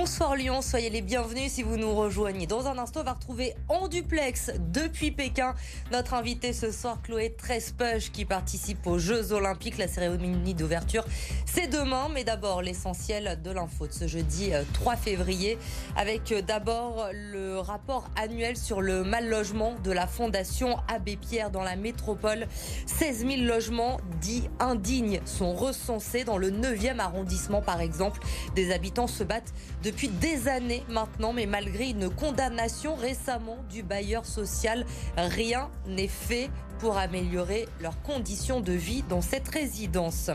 Bonsoir 0.05 0.34
Lyon, 0.34 0.62
soyez 0.62 0.90
les 0.90 1.00
bienvenus 1.00 1.53
si 1.53 1.62
vous 1.62 1.76
nous 1.76 1.94
rejoignez. 1.94 2.48
Dans 2.48 2.66
un 2.66 2.76
instant, 2.76 3.03
on 3.03 3.05
va 3.05 3.12
retrouver 3.12 3.55
en 3.68 3.86
duplex 3.86 4.50
depuis 4.59 5.12
Pékin 5.12 5.55
notre 5.92 6.14
invité 6.14 6.53
ce 6.53 6.72
soir, 6.72 7.00
Chloé 7.03 7.32
Trespeuch, 7.38 8.11
qui 8.11 8.24
participe 8.24 8.84
aux 8.88 8.98
Jeux 8.98 9.30
Olympiques. 9.30 9.78
La 9.78 9.86
cérémonie 9.86 10.55
d'ouverture, 10.55 11.05
c'est 11.46 11.68
demain, 11.68 12.09
mais 12.12 12.24
d'abord 12.24 12.62
l'essentiel 12.62 13.40
de 13.44 13.50
l'info 13.53 13.86
de 13.86 13.92
ce 13.92 14.09
jeudi 14.09 14.50
3 14.72 14.92
euh, 14.92 14.96
février, 14.96 15.57
avec 15.94 16.32
euh, 16.32 16.42
d'abord 16.42 17.07
le 17.12 17.61
rapport 17.61 18.11
annuel 18.16 18.57
sur 18.57 18.80
le 18.80 19.05
mal 19.05 19.28
logement 19.28 19.76
de 19.84 19.92
la 19.92 20.09
Fondation 20.09 20.78
Abbé 20.92 21.14
Pierre 21.14 21.53
dans 21.53 21.62
la 21.62 21.76
métropole. 21.76 22.48
16 22.86 23.18
000 23.18 23.42
logements 23.42 24.00
dits 24.20 24.48
indignes 24.59 25.20
sont 25.26 25.55
recensés 25.55 26.24
dans 26.24 26.38
le 26.38 26.50
9e 26.50 26.98
arrondissement, 26.98 27.62
par 27.62 27.80
exemple. 27.80 28.20
Des 28.57 28.72
habitants 28.72 29.07
se 29.07 29.22
battent 29.22 29.55
depuis 29.84 29.91
des 30.09 30.49
années 30.49 30.82
maintenant, 30.88 31.32
mais 31.32 31.47
malgré 31.47 31.90
une 31.90 32.11
condamnation 32.11 32.95
récemment 32.95 33.59
du 33.70 33.82
bailleur 33.82 34.26
social, 34.26 34.84
rien 35.16 35.70
n'est 35.86 36.09
fait 36.09 36.51
pour 36.78 36.97
améliorer 36.97 37.68
leurs 37.80 38.01
conditions 38.03 38.61
de 38.61 38.72
vie 38.72 39.05
dans 39.09 39.20
cette 39.20 39.49
résidence. 39.49 40.30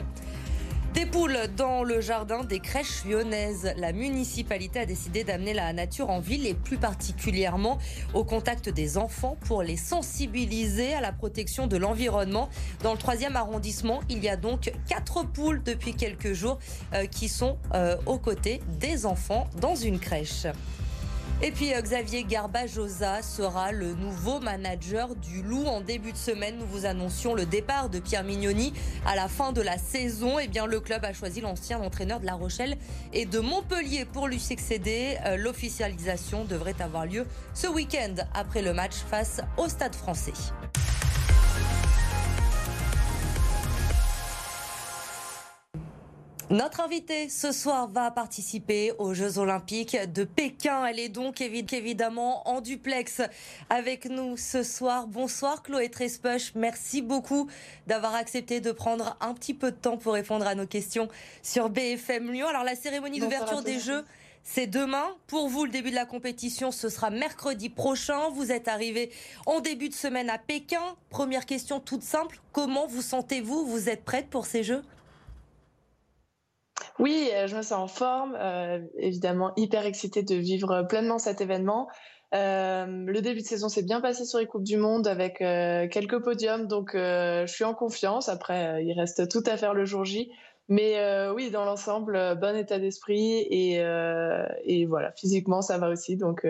Des 0.97 1.05
poules 1.05 1.37
dans 1.55 1.83
le 1.83 2.01
jardin 2.01 2.43
des 2.43 2.59
crèches 2.59 3.05
lyonnaises. 3.05 3.71
La 3.77 3.93
municipalité 3.93 4.79
a 4.79 4.87
décidé 4.87 5.23
d'amener 5.23 5.53
la 5.53 5.71
nature 5.71 6.09
en 6.09 6.19
ville 6.19 6.47
et 6.47 6.55
plus 6.55 6.77
particulièrement 6.77 7.77
au 8.15 8.23
contact 8.23 8.69
des 8.69 8.97
enfants 8.97 9.37
pour 9.45 9.61
les 9.61 9.77
sensibiliser 9.77 10.95
à 10.95 11.01
la 11.01 11.11
protection 11.11 11.67
de 11.67 11.77
l'environnement. 11.77 12.49
Dans 12.81 12.93
le 12.93 12.97
troisième 12.97 13.35
arrondissement, 13.35 13.99
il 14.09 14.23
y 14.23 14.27
a 14.27 14.37
donc 14.37 14.73
quatre 14.89 15.23
poules 15.23 15.61
depuis 15.61 15.93
quelques 15.93 16.33
jours 16.33 16.57
euh, 16.95 17.05
qui 17.05 17.29
sont 17.29 17.59
euh, 17.75 17.95
aux 18.07 18.17
côtés 18.17 18.59
des 18.79 19.05
enfants 19.05 19.47
dans 19.61 19.75
une 19.75 19.99
crèche. 19.99 20.47
Et 21.43 21.51
puis 21.51 21.71
euh, 21.73 21.81
Xavier 21.81 22.23
Garbajosa 22.23 23.21
sera 23.21 23.71
le 23.71 23.93
nouveau 23.93 24.39
manager 24.39 25.15
du 25.15 25.43
Loup. 25.43 25.65
En 25.65 25.81
début 25.81 26.11
de 26.11 26.17
semaine, 26.17 26.57
nous 26.57 26.65
vous 26.65 26.87
annoncions 26.87 27.35
le 27.35 27.45
départ 27.45 27.89
de 27.89 27.99
Pierre 27.99 28.23
Mignoni 28.23 28.73
à 29.05 29.15
la 29.15 29.27
fin 29.27 29.51
de 29.51 29.61
la 29.61 29.77
saison. 29.77 30.39
Eh 30.39 30.47
bien, 30.47 30.65
le 30.65 30.79
club 30.79 31.05
a 31.05 31.13
choisi 31.13 31.41
l'ancien 31.41 31.79
entraîneur 31.79 32.19
de 32.19 32.25
La 32.25 32.33
Rochelle 32.33 32.75
et 33.13 33.25
de 33.25 33.39
Montpellier 33.39 34.05
pour 34.05 34.27
lui 34.27 34.39
succéder. 34.39 35.17
Euh, 35.25 35.37
l'officialisation 35.37 36.43
devrait 36.43 36.81
avoir 36.81 37.05
lieu 37.05 37.27
ce 37.53 37.67
week-end 37.67 38.15
après 38.33 38.63
le 38.63 38.73
match 38.73 38.95
face 38.95 39.39
au 39.57 39.69
Stade 39.69 39.93
français. 39.93 40.33
Notre 46.49 46.79
invitée 46.79 47.27
ce 47.27 47.51
soir 47.51 47.89
va 47.89 48.09
participer 48.09 48.93
aux 48.99 49.13
Jeux 49.13 49.37
Olympiques 49.37 49.97
de 50.13 50.23
Pékin. 50.23 50.85
Elle 50.85 50.97
est 50.97 51.09
donc 51.09 51.41
évidemment 51.41 52.47
en 52.47 52.61
duplex 52.61 53.21
avec 53.69 54.05
nous 54.05 54.37
ce 54.37 54.63
soir. 54.63 55.07
Bonsoir 55.07 55.61
Chloé 55.61 55.89
Trespech. 55.89 56.53
Merci 56.55 57.01
beaucoup 57.01 57.49
d'avoir 57.85 58.15
accepté 58.15 58.61
de 58.61 58.71
prendre 58.71 59.17
un 59.19 59.33
petit 59.33 59.53
peu 59.53 59.71
de 59.71 59.75
temps 59.75 59.97
pour 59.97 60.13
répondre 60.13 60.47
à 60.47 60.55
nos 60.55 60.65
questions 60.65 61.09
sur 61.43 61.69
BFM 61.69 62.31
Lyon. 62.31 62.47
Alors 62.47 62.63
la 62.63 62.75
cérémonie 62.75 63.19
d'ouverture 63.19 63.61
des 63.61 63.81
Jeux, 63.81 64.05
c'est 64.41 64.67
demain. 64.67 65.17
Pour 65.27 65.49
vous, 65.49 65.65
le 65.65 65.71
début 65.71 65.89
de 65.89 65.95
la 65.95 66.05
compétition, 66.05 66.71
ce 66.71 66.87
sera 66.87 67.09
mercredi 67.09 67.67
prochain. 67.67 68.29
Vous 68.29 68.53
êtes 68.53 68.69
arrivé 68.69 69.11
en 69.47 69.59
début 69.59 69.89
de 69.89 69.93
semaine 69.93 70.29
à 70.29 70.37
Pékin. 70.37 70.95
Première 71.09 71.45
question 71.45 71.81
toute 71.81 72.03
simple. 72.03 72.39
Comment 72.53 72.87
vous 72.87 73.01
sentez-vous? 73.01 73.65
Vous 73.65 73.89
êtes 73.89 74.05
prête 74.05 74.29
pour 74.29 74.45
ces 74.45 74.63
Jeux? 74.63 74.81
Oui, 76.99 77.29
euh, 77.33 77.47
je 77.47 77.55
me 77.55 77.61
sens 77.61 77.79
en 77.79 77.87
forme, 77.87 78.35
euh, 78.39 78.79
évidemment 78.97 79.53
hyper 79.55 79.85
excitée 79.85 80.23
de 80.23 80.35
vivre 80.35 80.83
pleinement 80.83 81.19
cet 81.19 81.41
événement. 81.41 81.87
Euh, 82.33 82.85
le 82.85 83.21
début 83.21 83.41
de 83.41 83.45
saison 83.45 83.69
s'est 83.69 83.83
bien 83.83 84.01
passé 84.01 84.25
sur 84.25 84.39
les 84.39 84.47
Coupes 84.47 84.63
du 84.63 84.77
Monde 84.77 85.07
avec 85.07 85.37
quelques 85.37 86.21
podiums, 86.23 86.67
donc 86.67 86.91
je 86.93 87.45
suis 87.47 87.63
en 87.63 87.73
confiance. 87.73 88.29
Après, 88.29 88.83
il 88.83 88.93
reste 88.99 89.29
tout 89.29 89.43
à 89.45 89.55
faire 89.57 89.73
le 89.73 89.85
jour 89.85 90.03
J. 90.03 90.31
Mais 90.69 90.99
oui, 91.29 91.51
dans 91.51 91.63
l'ensemble, 91.63 92.37
bon 92.41 92.57
état 92.57 92.79
d'esprit 92.79 93.37
et, 93.49 93.75
et, 94.65 94.85
voilà, 94.85 95.13
physiquement, 95.13 95.61
ça 95.61 95.77
va 95.77 95.87
aussi. 95.87 96.17
Donc, 96.17 96.45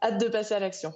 hâte 0.00 0.20
de 0.20 0.28
passer 0.28 0.54
à 0.54 0.60
l'action. 0.60 0.92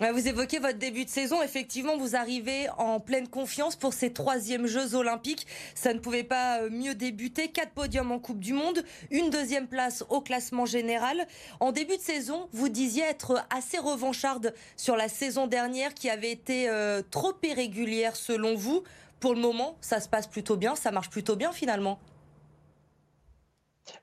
Vous 0.00 0.28
évoquez 0.28 0.60
votre 0.60 0.78
début 0.78 1.04
de 1.04 1.10
saison. 1.10 1.42
Effectivement, 1.42 1.96
vous 1.96 2.14
arrivez 2.14 2.68
en 2.78 3.00
pleine 3.00 3.26
confiance 3.26 3.74
pour 3.74 3.92
ces 3.92 4.12
troisièmes 4.12 4.68
Jeux 4.68 4.94
Olympiques. 4.94 5.44
Ça 5.74 5.92
ne 5.92 5.98
pouvait 5.98 6.22
pas 6.22 6.60
euh, 6.60 6.70
mieux 6.70 6.94
débuter. 6.94 7.48
Quatre 7.48 7.72
podiums 7.72 8.12
en 8.12 8.20
Coupe 8.20 8.38
du 8.38 8.52
Monde, 8.52 8.84
une 9.10 9.28
deuxième 9.30 9.66
place 9.66 10.04
au 10.08 10.20
classement 10.20 10.66
général. 10.66 11.26
En 11.58 11.72
début 11.72 11.96
de 11.96 12.02
saison, 12.02 12.48
vous 12.52 12.68
disiez 12.68 13.02
être 13.02 13.44
assez 13.50 13.78
revancharde 13.78 14.54
sur 14.76 14.94
la 14.94 15.08
saison 15.08 15.48
dernière 15.48 15.94
qui 15.94 16.08
avait 16.08 16.30
été 16.30 16.68
euh, 16.68 17.02
trop 17.10 17.34
irrégulière 17.42 18.14
selon 18.14 18.54
vous. 18.54 18.84
Pour 19.18 19.34
le 19.34 19.40
moment, 19.40 19.76
ça 19.80 19.98
se 19.98 20.08
passe 20.08 20.28
plutôt 20.28 20.56
bien, 20.56 20.76
ça 20.76 20.92
marche 20.92 21.10
plutôt 21.10 21.34
bien 21.34 21.50
finalement. 21.50 21.98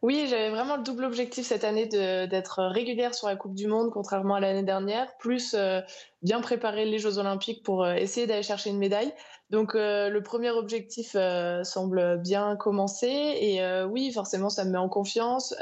Oui, 0.02 0.28
j'avais 0.30 0.50
vraiment 0.50 0.78
le 0.78 0.84
double 0.84 1.04
objectif 1.04 1.46
cette 1.46 1.64
année 1.64 1.86
d'être 1.86 2.64
régulière 2.64 3.14
sur 3.14 3.28
la 3.28 3.36
Coupe 3.36 3.54
du 3.54 3.68
Monde, 3.68 3.92
contrairement 3.92 4.36
à 4.36 4.40
l'année 4.40 4.64
dernière, 4.64 5.16
plus 5.18 5.54
euh, 5.54 5.82
bien 6.22 6.42
préparer 6.42 6.86
les 6.86 7.00
Jeux 7.00 7.18
Olympiques 7.18 7.64
pour 7.64 7.84
euh, 7.84 7.94
essayer 7.94 8.28
d'aller 8.28 8.44
chercher 8.44 8.70
une 8.70 8.78
médaille. 8.78 9.14
Donc 9.52 9.76
euh, 9.76 10.10
le 10.10 10.24
premier 10.24 10.50
objectif 10.52 11.16
semble 11.64 12.18
bien 12.18 12.56
commencer 12.56 13.08
et 13.08 13.62
oui, 13.84 14.12
forcément, 14.12 14.50
ça 14.50 14.66
me 14.66 14.72
met 14.72 14.78
en 14.78 14.90
confiance. 14.90 15.54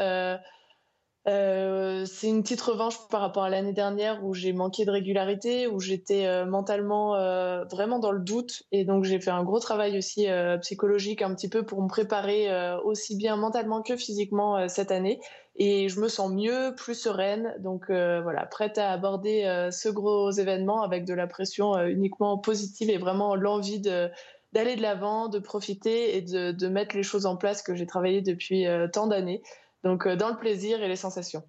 Euh, 1.25 2.03
c'est 2.05 2.27
une 2.27 2.43
petite 2.43 2.59
revanche 2.59 2.95
par 3.07 3.21
rapport 3.21 3.43
à 3.43 3.49
l'année 3.49 3.71
dernière 3.71 4.25
où 4.25 4.33
j'ai 4.33 4.51
manqué 4.51 4.83
de 4.83 4.91
régularité, 4.91 5.67
où 5.67 5.79
j'étais 5.79 6.25
euh, 6.25 6.45
mentalement 6.45 7.15
euh, 7.15 7.63
vraiment 7.65 7.99
dans 7.99 8.11
le 8.11 8.19
doute. 8.19 8.63
Et 8.73 8.83
donc 8.83 9.05
j'ai 9.05 9.21
fait 9.21 9.31
un 9.31 9.43
gros 9.43 9.59
travail 9.59 9.97
aussi 9.97 10.27
psychologique 10.61 11.21
un 11.21 11.33
petit 11.33 11.49
peu 11.49 11.65
pour 11.65 11.81
me 11.81 11.87
préparer 11.87 12.49
aussi 12.83 13.15
bien 13.15 13.35
mentalement 13.35 13.81
que 13.81 13.95
physiquement 13.95 14.67
cette 14.67 14.91
année. 14.91 15.19
Et 15.55 15.87
je 15.87 15.99
me 15.99 16.07
sens 16.07 16.31
mieux, 16.31 16.73
plus 16.75 16.95
sereine. 16.95 17.55
Donc 17.59 17.85
voilà, 17.87 18.45
prête 18.45 18.77
à 18.77 18.91
aborder 18.91 19.69
ce 19.71 19.89
gros 19.89 20.31
événement 20.31 20.81
avec 20.81 21.05
de 21.05 21.13
la 21.13 21.27
pression 21.27 21.77
uniquement 21.85 22.37
positive 22.37 22.89
et 22.89 22.97
vraiment 22.97 23.35
l'envie 23.35 23.79
d'aller 23.79 24.75
de 24.75 24.81
l'avant, 24.81 25.29
de 25.29 25.39
profiter 25.39 26.17
et 26.17 26.21
de, 26.21 26.51
de, 26.51 26.67
mettre 26.67 26.95
les 26.95 27.03
choses 27.03 27.25
en 27.25 27.37
place 27.37 27.61
que 27.61 27.75
j'ai 27.75 27.85
travaillé 27.85 28.21
depuis 28.21 28.65
tant 28.91 29.07
d'années. 29.07 29.41
Donc 29.83 30.07
euh, 30.07 30.15
dans 30.15 30.29
le 30.29 30.37
plaisir 30.37 30.81
et 30.81 30.87
les 30.87 30.95
sensations. 30.95 31.43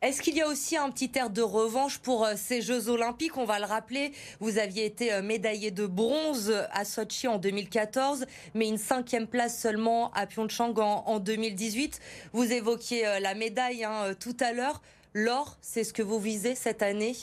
Est-ce 0.00 0.20
qu'il 0.20 0.36
y 0.36 0.42
a 0.42 0.48
aussi 0.48 0.76
un 0.76 0.90
petit 0.90 1.12
air 1.14 1.30
de 1.30 1.42
revanche 1.42 2.00
pour 2.00 2.24
euh, 2.24 2.32
ces 2.34 2.60
Jeux 2.60 2.88
Olympiques? 2.88 3.36
On 3.36 3.44
va 3.44 3.60
le 3.60 3.66
rappeler, 3.66 4.10
vous 4.40 4.58
aviez 4.58 4.84
été 4.84 5.12
euh, 5.12 5.22
médaillé 5.22 5.70
de 5.70 5.86
bronze 5.86 6.52
à 6.72 6.84
Sochi 6.84 7.28
en 7.28 7.38
2014, 7.38 8.26
mais 8.54 8.68
une 8.68 8.78
cinquième 8.78 9.28
place 9.28 9.56
seulement 9.56 10.10
à 10.12 10.26
Pyeongchang 10.26 10.74
en, 10.76 11.20
2018. 11.20 12.00
Vous 12.32 12.52
évoquiez 12.52 13.20
la 13.20 13.34
médaille 13.34 13.84
hein, 13.84 14.14
tout 14.18 14.36
à 14.40 14.52
l'heure. 14.52 14.82
L'or, 15.14 15.56
c'est 15.60 15.84
ce 15.84 15.92
que 15.92 16.02
vous 16.02 16.18
visez 16.18 16.56
cette 16.56 16.82
année? 16.82 17.14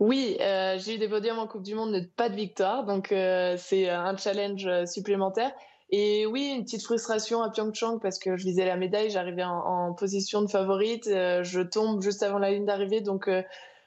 Oui, 0.00 0.36
j'ai 0.40 0.94
eu 0.96 0.98
des 0.98 1.08
podiums 1.08 1.38
en 1.38 1.46
Coupe 1.46 1.62
du 1.62 1.76
Monde, 1.76 1.92
mais 1.92 2.02
pas 2.02 2.28
de 2.30 2.34
victoire, 2.34 2.84
donc 2.84 3.08
c'est 3.10 3.88
un 3.88 4.16
challenge 4.16 4.66
supplémentaire. 4.86 5.52
Et 5.90 6.26
oui, 6.26 6.52
une 6.54 6.64
petite 6.64 6.82
frustration 6.82 7.42
à 7.42 7.50
Pyeongchang 7.50 7.98
parce 7.98 8.18
que 8.18 8.36
je 8.36 8.44
visais 8.44 8.66
la 8.66 8.76
médaille, 8.76 9.08
j'arrivais 9.08 9.44
en, 9.44 9.94
position 9.94 10.42
de 10.42 10.46
favorite, 10.48 11.06
euh, 11.06 11.42
je 11.42 11.60
tombe 11.60 12.02
juste 12.02 12.22
avant 12.22 12.38
la 12.38 12.50
ligne 12.50 12.66
d'arrivée, 12.66 13.00
donc 13.00 13.26
euh, 13.26 13.42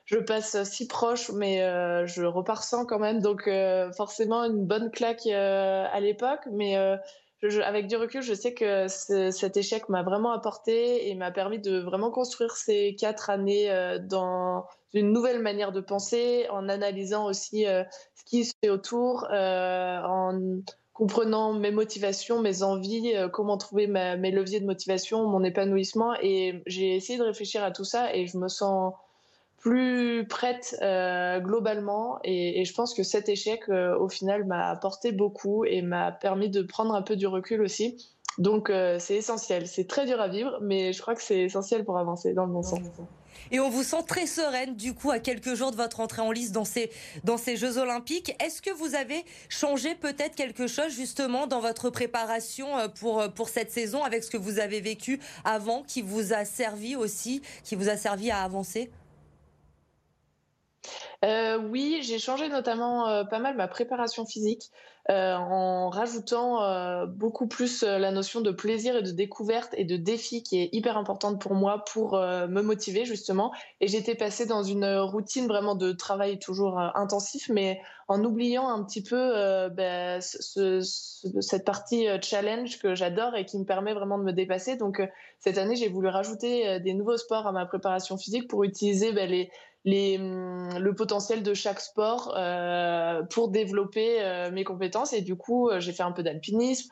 je 0.06 0.18
passe 0.18 0.64
si 0.64 0.88
proche, 0.88 1.32
mais 1.32 1.62
euh, 1.62 2.08
je 2.08 2.24
repars 2.24 2.64
sans 2.64 2.88
quand 2.88 2.98
même. 2.98 3.20
Donc 3.20 3.48
forcément 3.96 4.44
une 4.44 4.66
bonne 4.66 4.90
claque 4.90 5.28
à 5.28 6.00
l'époque, 6.00 6.42
mais 6.52 6.76
avec 7.64 7.88
du 7.88 7.96
recul, 7.98 8.24
je 8.24 8.34
sais 8.34 8.56
que 8.56 8.88
cet 8.88 9.58
échec 9.58 9.88
m'a 9.88 10.02
vraiment 10.02 10.32
apporté 10.32 11.08
et 11.08 11.16
m'a 11.16 11.32
permis 11.32 11.60
de 11.60 11.80
vraiment 11.80 12.10
construire 12.10 12.56
ces 12.58 12.96
quatre 12.96 13.30
années 13.30 13.72
dans 14.02 14.66
une 14.94 15.14
nouvelle 15.14 15.40
manière 15.40 15.72
de 15.72 15.82
penser, 15.82 16.48
en 16.50 16.68
analysant 16.68 17.26
aussi 17.28 17.64
ce 17.64 18.24
qui 18.26 18.44
se 18.44 18.54
fait 18.62 18.72
autour, 18.72 19.28
en 19.32 20.62
comprenant 20.94 21.54
mes 21.54 21.72
motivations, 21.72 22.42
mes 22.42 22.64
envies, 22.64 23.16
euh, 23.16 23.30
comment 23.30 23.58
trouver 23.58 23.88
mes 23.88 24.32
leviers 24.32 24.60
de 24.60 24.66
motivation, 24.66 25.28
mon 25.28 25.44
épanouissement. 25.44 26.14
Et 26.22 26.62
j'ai 26.66 26.96
essayé 26.96 27.18
de 27.18 27.24
réfléchir 27.24 27.64
à 27.64 27.72
tout 27.72 27.84
ça 27.84 28.14
et 28.16 28.28
je 28.28 28.38
me 28.38 28.48
sens 28.48 28.94
plus 29.58 30.28
prête 30.28 30.76
euh, 30.82 31.40
globalement. 31.40 32.20
Et, 32.24 32.66
je 32.66 32.74
pense 32.74 32.94
que 32.94 33.04
cet 33.04 33.30
échec, 33.30 33.62
euh, 33.70 33.98
au 33.98 34.10
final, 34.10 34.46
m'a 34.46 34.70
apporté 34.70 35.12
beaucoup 35.12 35.66
et 35.66 35.82
m'a 35.82 36.12
permis 36.12 36.50
de 36.50 36.62
prendre 36.62 36.94
un 36.94 37.04
peu 37.04 37.16
du 37.16 37.28
recul 37.28 37.62
aussi. 37.62 37.98
Donc 38.38 38.72
c'est 38.98 39.16
essentiel. 39.16 39.68
C'est 39.68 39.88
très 39.88 40.06
dur 40.06 40.22
à 40.22 40.30
vivre, 40.30 40.58
mais 40.62 40.94
je 40.94 41.02
crois 41.02 41.16
que 41.16 41.22
c'est 41.22 41.42
essentiel 41.42 41.84
pour 41.84 41.98
avancer 41.98 42.34
dans 42.34 42.46
le 42.46 42.54
bon 42.54 42.64
sens. 42.64 42.80
Et 43.50 43.60
on 43.60 43.70
vous 43.70 43.84
sent 43.84 44.04
très 44.08 44.28
sereine 44.28 44.76
du 44.76 44.94
coup 44.94 45.12
à 45.12 45.20
quelques 45.20 45.56
jours 45.56 45.72
de 45.72 45.76
votre 45.76 46.00
entrée 46.00 46.22
en 46.22 46.32
lice 46.32 46.52
dans 46.52 46.66
ces, 46.66 46.92
dans 47.24 47.38
ces 47.38 47.58
Jeux 47.58 47.78
Olympiques. 47.78 48.36
Est-ce 48.44 48.62
que 48.62 48.72
vous 48.72 48.96
avez 48.96 49.26
changé 49.50 49.96
peut-être 49.96 50.36
quelque 50.36 50.68
chose 50.68 50.94
justement 50.94 51.48
dans 51.48 51.60
votre 51.60 51.90
préparation 51.90 52.78
euh, 52.78 52.88
pour, 52.88 53.32
pour 53.34 53.50
cette 53.50 53.72
saison 53.72 54.04
avec 54.04 54.24
ce 54.24 54.30
que 54.30 54.38
vous 54.38 54.60
avez 54.60 54.82
vécu 54.82 55.20
avant 55.44 55.84
qui 55.84 56.02
vous 56.02 56.34
a 56.34 56.46
servi 56.46 56.96
aussi, 56.96 57.42
qui 57.64 57.76
vous 57.76 57.90
a 57.90 57.98
servi 57.98 58.32
à 58.32 58.44
avancer? 58.44 58.92
Euh, 61.24 61.58
oui, 61.58 62.00
j'ai 62.02 62.18
changé 62.18 62.50
notamment 62.50 63.08
euh, 63.08 63.24
pas 63.24 63.40
mal 63.40 63.56
ma 63.56 63.68
préparation 63.68 64.26
physique 64.26 64.72
euh, 65.10 65.36
en 65.36 65.90
rajoutant 65.90 67.06
beaucoup 67.08 67.48
plus 67.48 67.84
la 67.84 68.12
notion 68.12 68.42
de 68.42 68.52
plaisir 68.52 68.96
et 68.96 69.02
de 69.02 69.12
découverte 69.12 69.74
et 69.76 69.84
de 69.84 69.98
défi 69.98 70.44
qui 70.44 70.62
est 70.62 70.70
hyper 70.72 70.98
importante 70.98 71.42
pour 71.42 71.56
moi 71.56 71.84
pour 71.92 72.18
me 72.18 72.62
motiver 72.62 73.06
justement. 73.06 73.52
Et 73.80 73.88
j'étais 73.88 74.16
passée 74.16 74.46
dans 74.46 74.64
une 74.64 74.86
routine 75.00 75.48
vraiment 75.48 75.76
de 75.76 75.92
travail 75.92 76.40
toujours 76.40 76.80
intensif, 76.80 77.50
mais 77.50 77.82
en 78.08 78.24
oubliant 78.24 78.68
un 78.68 78.84
petit 78.84 79.02
peu 79.02 79.70
ben, 79.70 80.22
cette 80.22 81.66
partie 81.66 82.08
challenge 82.22 82.80
que 82.80 82.94
j'adore 82.94 83.36
et 83.36 83.46
qui 83.46 83.58
me 83.58 83.66
permet 83.66 83.94
vraiment 83.94 84.20
de 84.20 84.24
me 84.24 84.34
dépasser. 84.34 84.76
Donc 84.76 85.02
cette 85.40 85.58
année, 85.58 85.76
j'ai 85.76 85.90
voulu 85.90 86.08
rajouter 86.10 86.80
des 86.80 86.94
nouveaux 86.94 87.18
sports 87.18 87.48
à 87.48 87.52
ma 87.52 87.66
préparation 87.66 88.18
physique 88.18 88.48
pour 88.48 88.64
utiliser 88.64 89.12
ben, 89.14 89.30
les 89.30 89.50
hum, 89.86 90.78
le 90.78 90.94
potentiel 90.94 91.42
de 91.42 91.54
chaque 91.54 91.80
sport 91.80 92.36
euh, 92.38 93.24
pour 93.24 93.50
développer 93.50 94.22
euh, 94.22 94.52
mes 94.52 94.64
compétences. 94.64 95.14
Et 95.14 95.22
du 95.22 95.36
coup, 95.36 95.70
euh, 95.70 95.80
j'ai 95.80 95.92
fait 95.92 96.04
un 96.04 96.12
peu 96.12 96.24
d'alpinisme, 96.24 96.90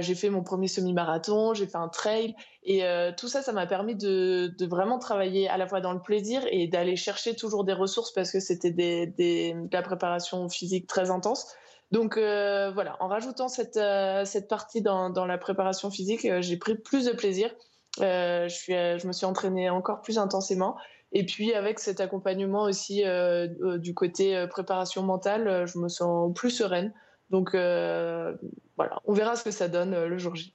j'ai 0.00 0.14
fait 0.14 0.28
mon 0.28 0.42
premier 0.42 0.68
semi-marathon, 0.68 1.54
j'ai 1.54 1.66
fait 1.66 1.78
un 1.78 1.88
trail. 1.88 2.34
Et 2.64 2.82
tout 3.16 3.28
ça, 3.28 3.40
ça 3.40 3.52
m'a 3.52 3.66
permis 3.66 3.94
de, 3.94 4.52
vraiment 4.66 4.98
travailler 4.98 5.48
à 5.48 5.56
la 5.56 5.66
fois 5.66 5.80
dans 5.80 5.94
le 5.94 6.02
plaisir 6.02 6.42
et 6.50 6.66
d'aller 6.66 6.96
chercher 6.96 7.34
toujours 7.34 7.64
des 7.64 7.72
ressources 7.72 8.12
parce 8.12 8.30
que 8.30 8.40
c'était 8.40 8.72
de 8.72 9.72
la 9.72 9.80
préparation 9.80 10.50
physique 10.50 10.86
très 10.86 11.10
intense. 11.10 11.54
Donc 11.92 12.18
voilà, 12.18 12.98
en 13.00 13.08
rajoutant 13.08 13.48
cette, 13.48 13.80
cette 14.26 14.48
partie 14.48 14.82
dans, 14.82 15.08
dans 15.08 15.24
la 15.24 15.38
préparation 15.38 15.90
physique, 15.90 16.28
j'ai 16.40 16.56
pris 16.58 16.74
plus 16.76 17.06
de 17.06 17.12
plaisir. 17.12 17.50
je, 17.98 18.48
suis, 18.50 18.74
je 18.74 19.06
me 19.06 19.12
suis 19.12 19.24
entraînée 19.24 19.70
encore 19.70 20.02
plus 20.02 20.18
intensément. 20.18 20.76
Et 21.12 21.26
puis 21.26 21.54
avec 21.54 21.78
cet 21.80 22.00
accompagnement 22.00 22.62
aussi 22.62 23.04
euh, 23.04 23.48
euh, 23.62 23.78
du 23.78 23.94
côté 23.94 24.36
euh, 24.36 24.46
préparation 24.46 25.02
mentale, 25.02 25.66
je 25.66 25.78
me 25.78 25.88
sens 25.88 26.32
plus 26.34 26.50
sereine. 26.50 26.92
Donc 27.30 27.50
voilà, 27.52 29.00
on 29.04 29.12
verra 29.12 29.36
ce 29.36 29.44
que 29.44 29.52
ça 29.52 29.68
donne 29.68 30.04
le 30.04 30.18
jour 30.18 30.34
J. 30.34 30.54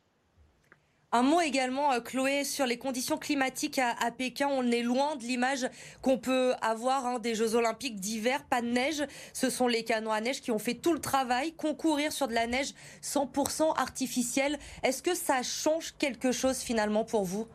Un 1.14 1.22
mot 1.22 1.40
également, 1.40 1.98
Chloé, 2.02 2.44
sur 2.44 2.66
les 2.66 2.78
conditions 2.78 3.18
climatiques 3.18 3.80
à, 3.80 4.12
Pékin. 4.12 4.50
On 4.52 4.70
est 4.70 4.82
loin 4.82 5.16
de 5.16 5.24
l'image 5.24 5.70
qu'on 6.02 6.18
peut 6.18 6.54
avoir 6.62 7.06
hein, 7.06 7.20
des 7.20 7.34
Jeux 7.34 7.56
Olympiques 7.56 8.02
d'hiver. 8.02 8.44
Pas 8.50 8.62
de 8.62 8.68
neige. 8.68 9.06
Ce 9.32 9.50
sont 9.50 9.70
les 9.70 9.86
canons 9.86 10.12
à 10.12 10.20
neige 10.20 10.42
qui 10.42 10.52
ont 10.52 10.60
fait 10.60 10.74
tout 10.74 10.92
le 10.92 11.00
travail. 11.00 11.54
Concourir 11.54 12.12
sur 12.12 12.28
de 12.28 12.34
la 12.34 12.48
neige 12.48 12.74
100% 13.02 13.80
artificielle. 13.80 14.60
Est-ce 14.84 15.02
que 15.02 15.16
ça 15.16 15.42
change 15.44 15.94
quelque 15.98 16.34
chose 16.34 16.58
finalement 16.58 17.06
pour 17.06 17.24
vous? 17.24 17.48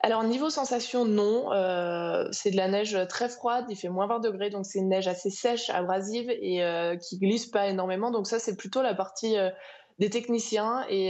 Alors 0.00 0.22
niveau 0.22 0.48
sensation, 0.48 1.04
non. 1.04 1.52
Euh, 1.52 2.28
c'est 2.30 2.52
de 2.52 2.56
la 2.56 2.68
neige 2.68 2.96
très 3.08 3.28
froide, 3.28 3.64
il 3.68 3.76
fait 3.76 3.88
moins 3.88 4.06
20 4.06 4.20
degrés, 4.20 4.48
donc 4.48 4.64
c'est 4.64 4.78
une 4.78 4.88
neige 4.88 5.08
assez 5.08 5.30
sèche, 5.30 5.70
abrasive 5.70 6.30
et 6.30 6.62
euh, 6.62 6.96
qui 6.96 7.18
glisse 7.18 7.46
pas 7.46 7.66
énormément. 7.66 8.12
Donc 8.12 8.28
ça, 8.28 8.38
c'est 8.38 8.56
plutôt 8.56 8.80
la 8.80 8.94
partie 8.94 9.36
euh, 9.36 9.50
des 9.98 10.08
techniciens 10.08 10.84
et 10.88 11.08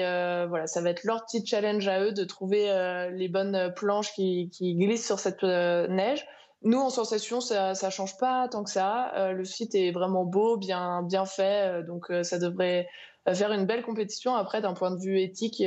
voilà, 0.48 0.66
ça 0.66 0.80
va 0.80 0.88
être 0.88 1.04
leur 1.04 1.26
petit 1.26 1.44
challenge 1.44 1.86
à 1.88 2.00
eux 2.00 2.12
de 2.12 2.24
trouver 2.24 2.72
les 3.12 3.28
bonnes 3.28 3.70
planches 3.76 4.14
qui, 4.14 4.50
glissent 4.60 5.04
sur 5.04 5.18
cette 5.18 5.42
neige. 5.42 6.26
Nous, 6.62 6.78
en 6.78 6.88
sensation, 6.88 7.42
ça, 7.42 7.74
ça 7.74 7.90
change 7.90 8.16
pas 8.16 8.48
tant 8.48 8.64
que 8.64 8.70
ça. 8.70 9.30
le 9.34 9.44
site 9.44 9.74
est 9.74 9.90
vraiment 9.90 10.24
beau, 10.24 10.56
bien 10.56 11.02
bien 11.02 11.26
fait, 11.26 11.82
donc 11.86 12.10
ça 12.22 12.38
devrait 12.38 12.88
faire 13.34 13.52
une 13.52 13.66
belle 13.66 13.82
compétition. 13.82 14.34
Après, 14.34 14.62
d'un 14.62 14.72
point 14.72 14.90
de 14.90 14.98
vue 14.98 15.20
éthique 15.20 15.62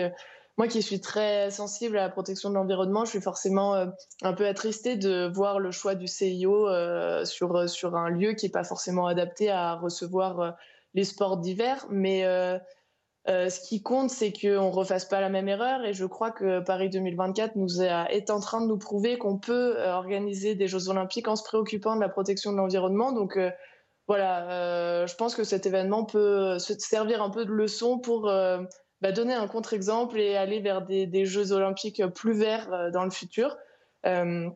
moi 0.57 0.67
qui 0.67 0.81
suis 0.81 0.99
très 0.99 1.49
sensible 1.49 1.97
à 1.97 2.01
la 2.01 2.09
protection 2.09 2.49
de 2.49 2.55
l'environnement, 2.55 3.05
je 3.05 3.11
suis 3.11 3.21
forcément 3.21 3.75
euh, 3.75 3.87
un 4.21 4.33
peu 4.33 4.45
attristée 4.45 4.95
de 4.95 5.27
voir 5.33 5.59
le 5.59 5.71
choix 5.71 5.95
du 5.95 6.07
CIO 6.07 6.67
euh, 6.67 7.25
sur, 7.25 7.55
euh, 7.55 7.67
sur 7.67 7.95
un 7.95 8.09
lieu 8.09 8.33
qui 8.33 8.45
n'est 8.45 8.51
pas 8.51 8.63
forcément 8.63 9.07
adapté 9.07 9.49
à 9.49 9.75
recevoir 9.75 10.55
les 10.93 11.03
sports 11.03 11.37
d'hiver. 11.37 11.85
Mais 11.89 12.23
ce 13.27 13.67
qui 13.67 13.81
compte, 13.81 14.09
c'est 14.09 14.33
qu'on 14.33 14.67
ne 14.67 14.71
refasse 14.71 15.05
pas 15.05 15.21
la 15.21 15.29
même 15.29 15.47
erreur. 15.47 15.85
Et 15.85 15.93
je 15.93 16.05
crois 16.05 16.31
que 16.31 16.59
Paris 16.59 16.89
2024 16.89 17.55
nous 17.55 17.81
est 17.81 18.29
en 18.29 18.39
train 18.39 18.61
de 18.61 18.67
nous 18.67 18.77
prouver 18.77 19.17
qu'on 19.17 19.37
peut 19.37 19.81
organiser 19.81 20.55
des 20.55 20.67
Jeux 20.67 20.89
olympiques 20.89 21.27
en 21.27 21.35
se 21.35 21.43
préoccupant 21.43 21.95
de 21.95 22.01
la 22.01 22.09
protection 22.09 22.51
de 22.51 22.57
l'environnement. 22.57 23.13
Donc 23.13 23.39
voilà, 24.07 25.05
je 25.05 25.15
pense 25.15 25.33
que 25.33 25.45
cet 25.45 25.65
événement 25.65 26.03
peut 26.03 26.59
se 26.59 26.73
servir 26.77 27.23
un 27.23 27.29
peu 27.29 27.45
de 27.45 27.51
leçon 27.51 27.99
pour 27.99 28.29
bah, 29.01 29.11
donner 29.11 29.33
un 29.33 29.47
contre-exemple 29.47 30.19
et 30.19 30.37
aller 30.37 30.59
vers 30.59 30.83
des, 30.83 31.25
Jeux 31.25 31.51
olympiques 31.51 32.05
plus 32.13 32.33
verts 32.33 32.71
euh, 32.71 32.91
dans 32.91 33.03
le 33.03 33.09
futur. 33.09 33.57
Euh, 34.05 34.47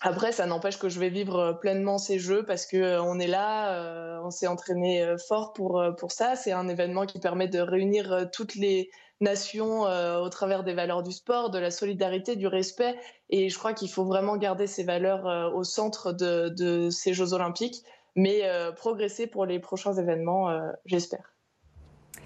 après, 0.00 0.32
ça 0.32 0.46
n'empêche 0.46 0.78
que 0.78 0.88
je 0.88 0.98
vais 0.98 1.10
vivre 1.10 1.58
pleinement 1.60 1.98
ces 1.98 2.18
Jeux 2.18 2.44
parce 2.46 2.64
que 2.64 2.78
euh, 2.78 3.02
on 3.02 3.18
est 3.18 3.26
là, 3.26 4.22
on 4.24 4.30
s'est 4.30 4.46
entraîné 4.46 5.16
fort 5.28 5.52
pour 5.52 5.82
pour 5.98 6.12
ça. 6.12 6.36
C'est 6.36 6.52
un 6.52 6.68
événement 6.68 7.04
qui 7.04 7.18
permet 7.20 7.48
de 7.48 7.60
réunir 7.60 8.28
toutes 8.32 8.54
les 8.54 8.90
nations 9.20 9.82
au 9.82 10.28
travers 10.30 10.64
des 10.64 10.72
valeurs 10.72 11.02
du 11.02 11.12
sport, 11.12 11.50
de 11.50 11.58
la 11.58 11.70
solidarité, 11.70 12.36
du 12.36 12.46
respect. 12.46 12.96
Et 13.28 13.50
je 13.50 13.58
crois 13.58 13.74
qu'il 13.74 13.90
faut 13.90 14.04
vraiment 14.04 14.38
garder 14.38 14.66
ces 14.66 14.84
valeurs 14.84 15.54
au 15.54 15.64
centre 15.64 16.12
de, 16.12 16.88
ces 16.90 17.12
Jeux 17.12 17.34
olympiques, 17.34 17.82
mais 18.16 18.42
progresser 18.76 19.26
pour 19.26 19.44
les 19.44 19.58
prochains 19.58 19.92
événements, 19.92 20.48
j'espère. 20.86 21.29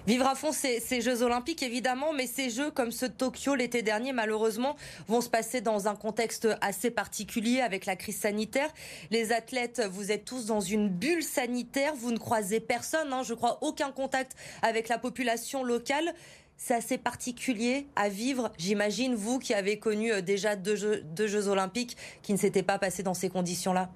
Vivre 0.07 0.27
à 0.27 0.35
fond 0.35 0.53
ces, 0.53 1.01
Jeux 1.01 1.23
Olympiques, 1.23 1.63
évidemment, 1.63 2.13
mais 2.13 2.27
ces 2.27 2.51
Jeux 2.51 2.71
comme 2.71 2.93
ceux 2.93 3.09
de 3.09 3.15
Tokyo 3.15 3.55
l'été 3.55 3.81
dernier, 3.81 4.13
malheureusement, 4.13 4.77
vont 5.09 5.23
se 5.23 5.31
passer 5.31 5.63
dans 5.63 5.89
un 5.89 5.97
contexte 5.97 6.47
assez 6.61 6.91
particulier 6.91 7.63
avec 7.63 7.87
la 7.87 7.97
crise 7.97 8.19
sanitaire. 8.19 8.69
Les 9.11 9.33
athlètes, 9.33 9.81
vous 9.91 10.13
êtes 10.13 10.27
tous 10.27 10.45
dans 10.45 10.61
une 10.61 10.91
bulle 10.91 11.23
sanitaire, 11.23 11.95
vous 11.95 12.13
ne 12.13 12.19
croisez 12.19 12.61
personne, 12.61 13.15
hein, 13.15 13.23
je 13.23 13.33
crois 13.33 13.59
aucun 13.63 13.93
contact 13.93 14.37
avec 14.61 14.89
la 14.89 14.99
population 14.99 15.65
locale. 15.65 16.13
C'est 16.59 16.75
assez 16.75 16.99
particulier 16.99 17.87
à 17.97 18.11
vivre, 18.11 18.53
j'imagine, 18.59 19.15
vous 19.15 19.39
qui 19.39 19.55
avez 19.55 19.79
connu 19.79 20.13
euh, 20.13 20.21
déjà 20.21 20.55
deux 20.55 20.77
Jeux, 20.77 21.01
deux 21.03 21.27
jeux 21.27 21.49
Olympiques 21.49 21.97
qui 22.23 22.33
ne 22.33 22.39
s'étaient 22.39 22.63
pas 22.63 22.79
passés 22.79 23.03
dans 23.03 23.15
ces 23.15 23.31
conditions-là. 23.31 23.89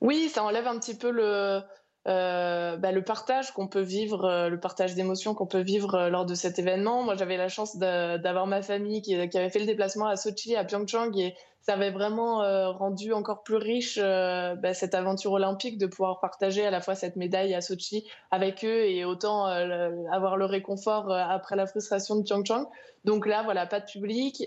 Oui, 0.00 0.28
ça 0.28 0.44
enlève 0.44 0.66
un 0.66 0.78
petit 0.78 0.94
peu 0.94 1.10
le, 1.10 1.62
euh, 2.06 2.76
bah, 2.76 2.92
le 2.92 3.02
partage 3.02 3.52
qu'on 3.52 3.66
peut 3.66 3.80
vivre, 3.80 4.26
euh, 4.26 4.48
le 4.50 4.60
partage 4.60 4.94
d'émotions 4.94 5.34
qu'on 5.34 5.46
peut 5.46 5.62
vivre 5.62 5.94
euh, 5.94 6.08
lors 6.10 6.26
de 6.26 6.34
cet 6.34 6.58
événement. 6.58 7.02
Moi, 7.02 7.14
j'avais 7.14 7.38
la 7.38 7.48
chance 7.48 7.78
d'avoir 7.78 8.46
ma 8.46 8.60
famille 8.60 9.00
qui, 9.00 9.14
avait 9.14 9.48
fait 9.48 9.58
le 9.58 9.64
déplacement 9.64 10.06
à 10.06 10.16
Sochi, 10.16 10.54
à 10.54 10.64
Pyeongchang, 10.64 11.16
et 11.16 11.34
ça 11.62 11.72
avait 11.72 11.90
vraiment 11.90 12.40
rendu 12.74 13.14
encore 13.14 13.42
plus 13.42 13.56
riche 13.56 13.98
bah, 13.98 14.74
cette 14.74 14.94
aventure 14.94 15.32
olympique 15.32 15.78
de 15.78 15.86
pouvoir 15.86 16.20
partager 16.20 16.66
à 16.66 16.70
la 16.70 16.82
fois 16.82 16.94
cette 16.94 17.16
médaille 17.16 17.54
à 17.54 17.62
Sochi 17.62 18.06
avec 18.30 18.66
eux 18.66 18.84
et 18.84 19.06
autant 19.06 19.46
avoir 19.46 20.36
le 20.36 20.44
réconfort 20.44 21.10
après 21.10 21.56
la 21.56 21.64
frustration 21.64 22.16
de 22.16 22.22
Pyeongchang. 22.22 22.66
Donc 23.06 23.26
là, 23.26 23.42
voilà, 23.44 23.64
pas 23.64 23.80
de 23.80 23.86
public, 23.86 24.46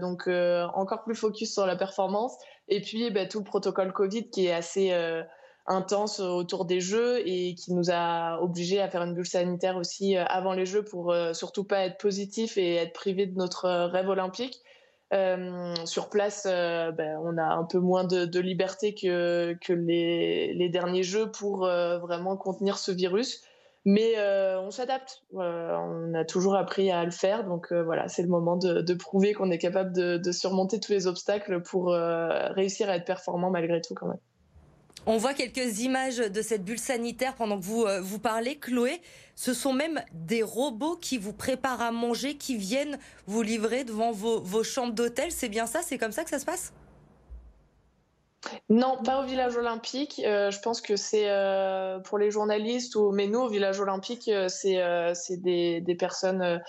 donc 0.00 0.26
encore 0.74 1.04
plus 1.04 1.14
focus 1.14 1.52
sur 1.52 1.66
la 1.66 1.76
performance. 1.76 2.36
Et 2.66 2.80
puis, 2.80 3.12
bah, 3.12 3.26
tout 3.26 3.38
le 3.38 3.44
protocole 3.44 3.92
Covid 3.92 4.28
qui 4.30 4.46
est 4.46 4.52
assez 4.52 4.92
intense 5.68 6.20
autour 6.20 6.64
des 6.64 6.80
Jeux 6.80 7.26
et 7.26 7.54
qui 7.54 7.72
nous 7.72 7.90
a 7.90 8.40
obligés 8.40 8.80
à 8.80 8.88
faire 8.88 9.02
une 9.02 9.14
bulle 9.14 9.26
sanitaire 9.26 9.76
aussi 9.76 10.16
euh, 10.16 10.24
avant 10.26 10.52
les 10.52 10.66
Jeux 10.66 10.84
pour 10.84 11.12
euh, 11.12 11.32
surtout 11.32 11.64
pas 11.64 11.80
être 11.80 11.98
positif 11.98 12.56
et 12.56 12.76
être 12.76 12.92
privé 12.92 13.26
de 13.26 13.36
notre 13.36 13.64
euh, 13.64 13.86
rêve 13.86 14.08
olympique. 14.08 14.60
sur 15.84 16.08
place, 16.10 16.44
ben, 16.46 17.18
on 17.22 17.38
a 17.38 17.44
un 17.44 17.64
peu 17.64 17.78
moins 17.78 18.04
de, 18.04 18.40
liberté 18.40 18.94
que, 18.94 19.56
les, 19.72 20.68
derniers 20.68 21.04
Jeux 21.04 21.30
pour 21.30 21.58
vraiment 21.58 22.36
contenir 22.36 22.76
ce 22.78 22.90
virus. 22.90 23.42
Mais 23.84 24.16
on 24.58 24.72
s'adapte. 24.72 25.22
on 25.32 26.12
a 26.12 26.24
toujours 26.24 26.56
appris 26.56 26.90
à 26.90 27.04
le 27.04 27.12
faire. 27.12 27.44
Donc 27.44 27.72
voilà, 27.72 28.08
c'est 28.08 28.22
le 28.22 28.28
moment 28.28 28.56
de, 28.56 28.94
prouver 28.94 29.32
qu'on 29.32 29.52
est 29.52 29.58
capable 29.58 29.92
de, 29.92 30.32
surmonter 30.32 30.80
tous 30.80 30.90
les 30.90 31.06
obstacles 31.06 31.62
pour 31.62 31.92
réussir 31.92 32.88
à 32.90 32.96
être 32.96 33.06
performant 33.06 33.50
malgré 33.50 33.80
tout 33.80 33.94
quand 33.94 34.08
même. 34.08 34.18
On 35.08 35.18
voit 35.18 35.34
quelques 35.34 35.80
images 35.80 36.16
de 36.16 36.42
cette 36.42 36.64
bulle 36.64 36.80
sanitaire 36.80 37.36
pendant 37.36 37.60
que 37.60 37.64
vous, 37.64 37.84
euh, 37.84 38.00
vous 38.00 38.18
parlez, 38.18 38.58
Chloé. 38.58 39.00
Ce 39.36 39.54
sont 39.54 39.72
même 39.72 40.02
des 40.12 40.42
robots 40.42 40.96
qui 40.96 41.16
vous 41.16 41.32
préparent 41.32 41.80
à 41.80 41.92
manger, 41.92 42.36
qui 42.36 42.56
viennent 42.56 42.98
vous 43.26 43.42
livrer 43.42 43.84
devant 43.84 44.10
vos, 44.10 44.64
chambres 44.64 44.94
d'hôtel. 44.94 45.30
C'est 45.30 45.48
bien 45.48 45.66
ça? 45.66 45.80
C'est 45.82 45.96
comme 45.96 46.10
ça 46.10 46.24
que 46.24 46.30
ça 46.30 46.40
se 46.40 46.44
passe? 46.44 46.72
Non, 48.68 48.98
pas 49.04 49.20
au 49.20 49.26
village 49.26 49.56
olympique. 49.56 50.20
Euh, 50.24 50.50
je 50.50 50.58
pense 50.60 50.80
que 50.80 50.96
c'est 50.96 51.30
euh, 51.30 52.00
pour 52.00 52.18
les 52.18 52.32
journalistes, 52.32 52.96
ou, 52.96 53.12
mais 53.12 53.28
nous, 53.28 53.40
au 53.40 53.48
village 53.48 53.78
olympique, 53.78 54.28
c'est 54.48 55.36
des, 55.36 55.96
personnes 55.96 56.60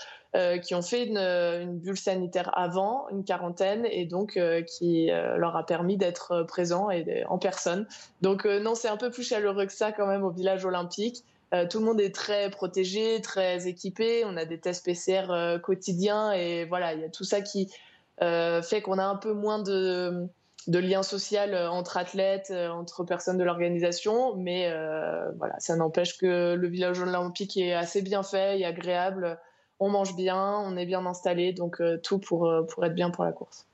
qui 0.62 0.74
ont 0.74 0.82
fait 0.82 1.06
une, 1.06 1.78
bulle 1.78 1.96
sanitaire 1.96 2.50
avant, 2.56 3.08
une 3.08 3.24
quarantaine, 3.24 3.86
et 3.90 4.04
donc 4.04 4.38
qui 4.66 5.06
leur 5.06 5.56
a 5.56 5.64
permis 5.64 5.96
d'être 5.96 6.42
présents 6.42 6.90
et 6.90 7.24
en 7.28 7.38
personne. 7.38 7.86
Donc 8.20 8.44
non, 8.44 8.74
c'est 8.74 8.88
un 8.88 8.96
peu 8.96 9.10
plus 9.10 9.22
chaleureux 9.22 9.66
que 9.66 9.72
ça 9.72 9.90
quand 9.90 10.06
même 10.06 10.24
au 10.24 10.30
village 10.30 10.64
olympique. 10.64 11.24
tout 11.70 11.78
le 11.78 11.84
monde 11.84 12.00
est 12.00 12.14
très 12.14 12.50
protégé, 12.50 13.20
très 13.22 13.68
équipé. 13.68 14.24
On 14.26 14.36
a 14.36 14.44
des 14.44 14.58
tests 14.58 14.84
PCR 14.84 15.58
quotidiens 15.62 16.32
et 16.32 16.66
voilà, 16.66 16.92
il 16.92 17.00
y 17.00 17.04
a 17.04 17.08
tout 17.08 17.24
ça 17.24 17.40
qui 17.40 17.72
fait 18.20 18.82
qu'on 18.82 18.98
a 18.98 19.04
un 19.04 19.16
peu 19.16 19.32
moins 19.32 19.62
de 19.62 20.28
de 20.68 20.78
lien 20.78 21.02
social 21.02 21.54
euh, 21.54 21.70
entre 21.70 21.96
athlètes, 21.96 22.48
euh, 22.50 22.68
entre 22.68 23.02
personnes 23.02 23.38
de 23.38 23.44
l'organisation. 23.44 24.36
Mais 24.36 24.68
euh, 24.70 25.30
voilà, 25.38 25.58
ça 25.58 25.74
n'empêche 25.76 26.18
que 26.18 26.54
le 26.54 26.68
village 26.68 27.00
olympique 27.00 27.56
est 27.56 27.72
assez 27.72 28.02
bien 28.02 28.22
fait 28.22 28.60
et 28.60 28.64
agréable. 28.64 29.38
On 29.80 29.90
mange 29.90 30.16
bien, 30.16 30.58
on 30.58 30.76
est 30.76 30.86
bien 30.86 31.06
installé, 31.06 31.52
donc 31.52 31.80
tout 32.02 32.18
pour, 32.18 32.50
pour 32.68 32.84
être 32.84 32.94
bien 32.94 33.10
pour 33.10 33.24
la 33.24 33.32
course. 33.32 33.68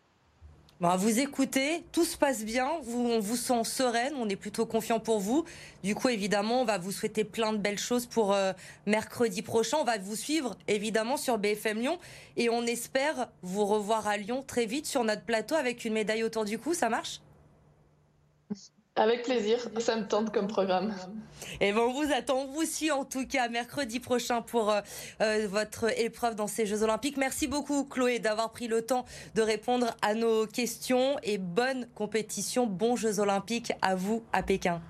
Bon, 0.80 0.94
vous 0.96 1.20
écouter, 1.20 1.84
tout 1.92 2.04
se 2.04 2.16
passe 2.16 2.44
bien, 2.44 2.68
vous, 2.82 2.98
on 2.98 3.20
vous 3.20 3.36
sent 3.36 3.62
sereine, 3.62 4.12
on 4.18 4.28
est 4.28 4.34
plutôt 4.36 4.66
confiant 4.66 4.98
pour 4.98 5.20
vous. 5.20 5.44
Du 5.84 5.94
coup, 5.94 6.08
évidemment, 6.08 6.62
on 6.62 6.64
va 6.64 6.78
vous 6.78 6.90
souhaiter 6.90 7.22
plein 7.22 7.52
de 7.52 7.58
belles 7.58 7.78
choses 7.78 8.06
pour 8.06 8.32
euh, 8.32 8.52
mercredi 8.84 9.40
prochain. 9.40 9.78
On 9.80 9.84
va 9.84 9.98
vous 9.98 10.16
suivre, 10.16 10.56
évidemment, 10.66 11.16
sur 11.16 11.38
BFM 11.38 11.78
Lyon. 11.78 11.98
Et 12.36 12.50
on 12.50 12.66
espère 12.66 13.28
vous 13.42 13.64
revoir 13.64 14.08
à 14.08 14.16
Lyon 14.16 14.44
très 14.44 14.66
vite 14.66 14.86
sur 14.86 15.04
notre 15.04 15.22
plateau 15.22 15.54
avec 15.54 15.84
une 15.84 15.92
médaille 15.92 16.24
autour 16.24 16.44
du 16.44 16.58
cou. 16.58 16.74
Ça 16.74 16.88
marche? 16.88 17.20
Avec 18.96 19.24
plaisir, 19.24 19.58
ça 19.78 19.96
me 19.96 20.06
tente 20.06 20.32
comme 20.32 20.46
programme. 20.46 20.94
Et 21.60 21.68
eh 21.68 21.72
ben 21.72 21.80
on 21.80 21.92
vous 21.92 22.12
attend, 22.12 22.46
vous 22.46 22.62
aussi 22.62 22.90
en 22.90 23.04
tout 23.04 23.26
cas, 23.26 23.48
mercredi 23.48 23.98
prochain 23.98 24.40
pour 24.40 24.70
euh, 24.70 24.80
euh, 25.20 25.48
votre 25.48 25.98
épreuve 25.98 26.36
dans 26.36 26.46
ces 26.46 26.64
Jeux 26.64 26.82
Olympiques. 26.82 27.16
Merci 27.16 27.48
beaucoup 27.48 27.84
Chloé 27.84 28.20
d'avoir 28.20 28.52
pris 28.52 28.68
le 28.68 28.82
temps 28.82 29.04
de 29.34 29.42
répondre 29.42 29.96
à 30.00 30.14
nos 30.14 30.46
questions 30.46 31.16
et 31.22 31.38
bonne 31.38 31.88
compétition, 31.94 32.66
bons 32.66 32.96
Jeux 32.96 33.18
Olympiques 33.18 33.72
à 33.82 33.96
vous 33.96 34.22
à 34.32 34.42
Pékin. 34.42 34.80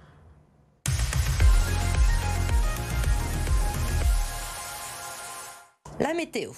La 5.98 6.12
météo. 6.12 6.52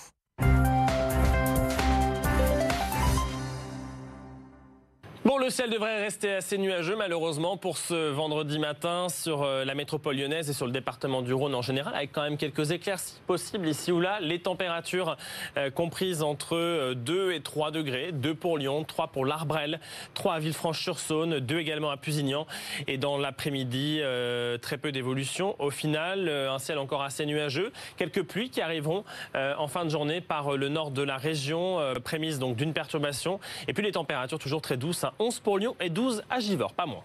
Bon, 5.26 5.38
le 5.38 5.50
ciel 5.50 5.70
devrait 5.70 6.02
rester 6.02 6.34
assez 6.34 6.56
nuageux 6.56 6.94
malheureusement 6.94 7.56
pour 7.56 7.78
ce 7.78 8.10
vendredi 8.10 8.60
matin 8.60 9.08
sur 9.08 9.42
euh, 9.42 9.64
la 9.64 9.74
métropole 9.74 10.14
lyonnaise 10.14 10.48
et 10.48 10.52
sur 10.52 10.66
le 10.66 10.72
département 10.72 11.20
du 11.20 11.34
Rhône 11.34 11.56
en 11.56 11.62
général, 11.62 11.96
avec 11.96 12.12
quand 12.12 12.22
même 12.22 12.36
quelques 12.36 12.70
éclaircies 12.70 13.20
possibles 13.26 13.66
ici 13.66 13.90
ou 13.90 13.98
là. 13.98 14.20
Les 14.20 14.38
températures 14.38 15.16
euh, 15.56 15.68
comprises 15.68 16.22
entre 16.22 16.94
2 16.94 17.12
euh, 17.12 17.34
et 17.34 17.40
3 17.40 17.72
degrés, 17.72 18.12
2 18.12 18.36
pour 18.36 18.56
Lyon, 18.56 18.84
3 18.84 19.08
pour 19.08 19.26
l'Arbrel, 19.26 19.80
3 20.14 20.34
à 20.34 20.38
Villefranche-sur-Saône, 20.38 21.40
2 21.40 21.58
également 21.58 21.90
à 21.90 21.96
Pusignan. 21.96 22.46
Et 22.86 22.96
dans 22.96 23.18
l'après-midi, 23.18 24.02
très 24.62 24.78
peu 24.78 24.92
d'évolution. 24.92 25.56
Au 25.58 25.70
final, 25.70 26.28
un 26.28 26.58
ciel 26.60 26.78
encore 26.78 27.02
assez 27.02 27.26
nuageux. 27.26 27.72
Quelques 27.96 28.22
pluies 28.22 28.50
qui 28.50 28.60
arriveront 28.60 29.02
en 29.34 29.66
fin 29.66 29.84
de 29.84 29.90
journée 29.90 30.20
par 30.20 30.56
le 30.56 30.68
nord 30.68 30.92
de 30.92 31.02
la 31.02 31.16
région, 31.16 31.80
prémise 32.04 32.38
donc 32.38 32.56
d'une 32.56 32.72
perturbation. 32.72 33.40
Et 33.66 33.72
puis 33.72 33.82
les 33.82 33.92
températures 33.92 34.38
toujours 34.38 34.62
très 34.62 34.76
douces. 34.76 35.04
Hein. 35.04 35.12
11 35.18 35.40
pour 35.40 35.58
Lyon 35.58 35.76
et 35.80 35.90
12 35.90 36.22
à 36.30 36.40
Givor, 36.40 36.72
pas 36.72 36.86
moins. 36.86 37.02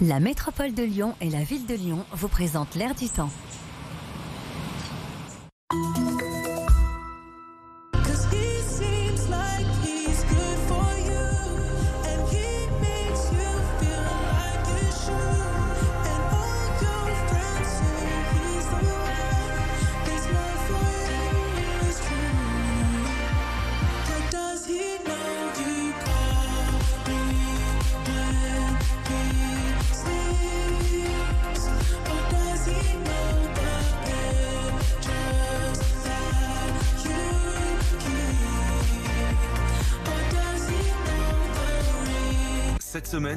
La 0.00 0.18
métropole 0.18 0.72
de 0.72 0.82
Lyon 0.82 1.14
et 1.20 1.28
la 1.28 1.42
ville 1.42 1.66
de 1.66 1.74
Lyon 1.74 2.06
vous 2.12 2.28
présentent 2.28 2.74
l'air 2.74 2.94
du 2.94 3.08
temps. 3.10 3.28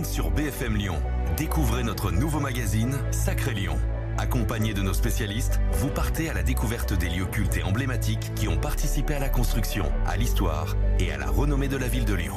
Sur 0.04 0.32
BFM 0.32 0.76
Lyon, 0.76 1.02
découvrez 1.38 1.84
notre 1.84 2.12
nouveau 2.12 2.40
magazine 2.40 2.98
Sacré 3.12 3.54
Lyon. 3.54 3.78
Accompagné 4.18 4.74
de 4.74 4.82
nos 4.82 4.94
spécialistes, 4.94 5.60
vous 5.74 5.90
partez 5.90 6.30
à 6.30 6.34
la 6.34 6.44
découverte 6.44 6.94
des 6.94 7.10
lieux 7.10 7.26
cultes 7.26 7.58
et 7.58 7.64
emblématiques 7.64 8.34
qui 8.36 8.48
ont 8.48 8.58
participé 8.58 9.16
à 9.16 9.20
la 9.20 9.30
construction, 9.30 9.92
à 10.06 10.18
l'histoire 10.18 10.76
et 11.00 11.12
à 11.12 11.18
la 11.18 11.28
renommée 11.28 11.68
de 11.68 11.78
la 11.78 11.88
ville 11.88 12.06
de 12.06 12.14
Lyon. 12.14 12.36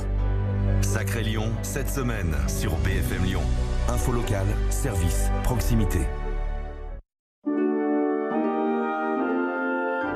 Sacré 0.81 1.23
Lyon, 1.23 1.53
cette 1.63 1.89
semaine 1.89 2.35
sur 2.49 2.77
BFM 2.79 3.25
Lyon. 3.25 3.43
Info 3.89 4.13
locale, 4.13 4.49
service, 4.71 5.31
proximité. 5.43 6.01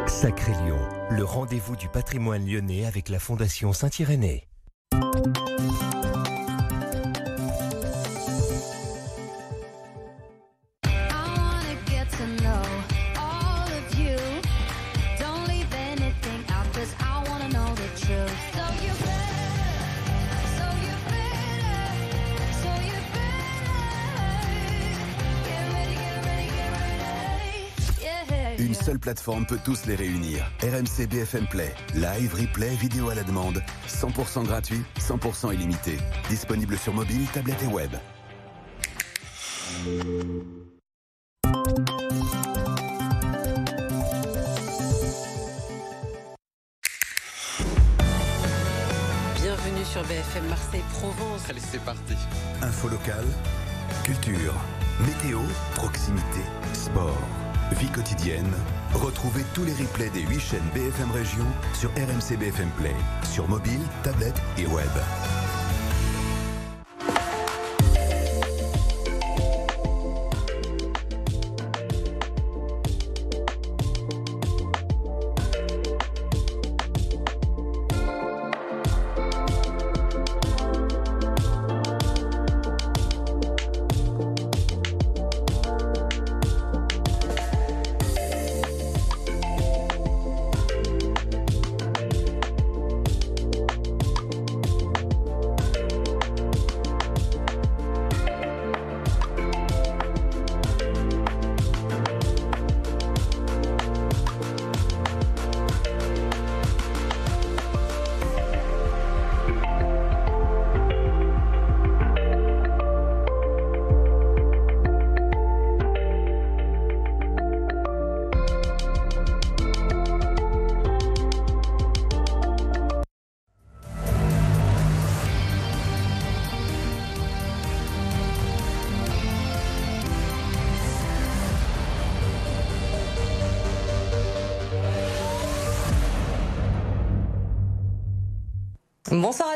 Sacré 0.06 0.52
Lyon, 0.64 0.78
le 1.10 1.24
rendez-vous 1.24 1.76
du 1.76 1.88
patrimoine 1.88 2.46
lyonnais 2.46 2.86
avec 2.86 3.08
la 3.08 3.18
Fondation 3.18 3.72
Saint-Irénée. 3.72 4.48
Plateforme 29.10 29.44
peut 29.44 29.58
tous 29.64 29.86
les 29.86 29.96
réunir. 29.96 30.48
RMC 30.62 31.08
BFM 31.08 31.48
Play, 31.48 31.74
live, 31.94 32.32
replay, 32.32 32.76
vidéo 32.76 33.08
à 33.08 33.16
la 33.16 33.24
demande, 33.24 33.60
100% 33.88 34.44
gratuit, 34.44 34.82
100% 35.00 35.52
illimité. 35.52 35.98
Disponible 36.28 36.78
sur 36.78 36.94
mobile, 36.94 37.26
tablette 37.34 37.60
et 37.60 37.66
web. 37.66 37.90
Bienvenue 49.42 49.84
sur 49.84 50.04
BFM 50.04 50.46
Marseille 50.48 50.84
Provence. 50.92 51.50
Allez, 51.50 51.58
c'est 51.58 51.82
parti. 51.82 52.14
Info 52.62 52.88
locale, 52.88 53.26
culture, 54.04 54.54
météo, 55.00 55.40
proximité, 55.74 56.42
sport, 56.74 57.18
vie 57.72 57.88
quotidienne 57.88 58.54
Retrouvez 58.94 59.44
tous 59.54 59.64
les 59.64 59.72
replays 59.72 60.10
des 60.10 60.22
8 60.22 60.40
chaînes 60.40 60.68
BFM 60.74 61.10
Région 61.12 61.46
sur 61.74 61.90
RMC 61.90 62.36
BFM 62.38 62.70
Play, 62.76 62.94
sur 63.24 63.48
mobile, 63.48 63.80
tablette 64.02 64.40
et 64.58 64.66
web. 64.66 64.90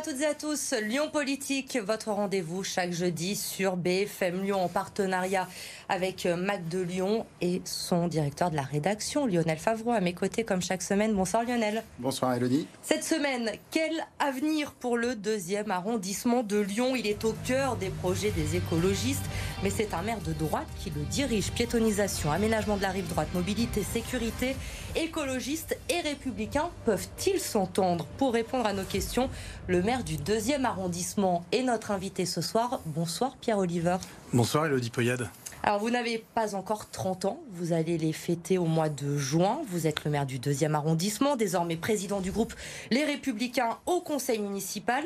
Toutes 0.05 0.21
et 0.21 0.27
à 0.27 0.35
tous. 0.35 0.75
Lyon 0.83 1.09
Politique, 1.11 1.79
votre 1.83 2.11
rendez-vous 2.11 2.63
chaque 2.63 2.93
jeudi 2.93 3.35
sur 3.35 3.77
BFM 3.77 4.43
Lyon 4.43 4.63
en 4.63 4.69
partenariat 4.69 5.49
avec 5.89 6.27
Mac 6.27 6.69
de 6.69 6.81
Lyon 6.81 7.27
et 7.41 7.63
son 7.65 8.09
directeur 8.09 8.51
de 8.51 8.57
la 8.57 8.63
rédaction, 8.63 9.27
Lionel 9.27 9.59
Favreau, 9.59 9.93
à 9.93 10.01
mes 10.01 10.13
côtés 10.13 10.45
comme 10.45 10.63
chaque 10.63 10.83
semaine. 10.83 11.15
Bonsoir 11.15 11.45
Lionel. 11.45 11.83
Bonsoir 11.99 12.35
Elodie. 12.35 12.67
Cette 12.83 13.05
semaine, 13.05 13.51
quel 13.71 13.93
avenir 14.19 14.73
pour 14.73 14.97
le 14.97 15.15
deuxième 15.15 15.71
arrondissement 15.71 16.43
de 16.43 16.59
Lyon? 16.59 16.97
Il 16.97 17.07
est 17.07 17.25
au 17.25 17.35
cœur 17.45 17.77
des 17.77 17.91
projets 17.91 18.31
des 18.31 18.57
écologistes, 18.57 19.25
mais 19.63 19.71
c'est 19.71 19.95
un 19.95 20.03
maire 20.03 20.21
de 20.21 20.33
droite 20.33 20.67
qui 20.83 20.91
le 20.91 21.03
dirige. 21.03 21.51
Piétonisation, 21.53 22.33
aménagement 22.33 22.77
de 22.77 22.83
la 22.83 22.91
rive 22.91 23.09
droite, 23.09 23.29
mobilité, 23.35 23.83
sécurité, 23.83 24.57
écologistes 24.97 25.77
et 25.89 26.01
républicains 26.01 26.71
peuvent-ils 26.85 27.41
s'entendre? 27.41 28.07
Pour 28.19 28.33
répondre 28.33 28.67
à 28.67 28.73
nos 28.73 28.85
questions, 28.85 29.29
le 29.67 29.83
maire 29.83 30.05
du 30.05 30.17
deuxième 30.17 30.65
arrondissement 30.65 31.45
est 31.53 31.63
notre 31.63 31.91
invité 31.91 32.27
ce 32.27 32.41
soir. 32.41 32.81
Bonsoir 32.87 33.37
Pierre 33.41 33.59
Oliver. 33.59 33.97
Bonsoir 34.33 34.67
Elodie 34.67 34.91
Poyade. 34.91 35.29
Alors 35.67 35.79
vous 35.79 35.89
n'avez 35.89 36.23
pas 36.35 36.55
encore 36.55 36.91
30 36.91 37.25
ans, 37.25 37.41
vous 37.51 37.73
allez 37.73 37.97
les 37.97 38.13
fêter 38.13 38.59
au 38.59 38.67
mois 38.67 38.91
de 38.91 39.17
juin. 39.17 39.63
Vous 39.71 39.87
êtes 39.87 40.05
le 40.05 40.11
maire 40.11 40.27
du 40.27 40.39
deuxième 40.39 40.75
arrondissement, 40.75 41.37
désormais 41.37 41.77
président 41.77 42.21
du 42.21 42.31
groupe 42.31 42.53
Les 42.91 43.03
Républicains 43.03 43.79
au 43.87 44.03
conseil 44.03 44.41
municipal. 44.41 45.03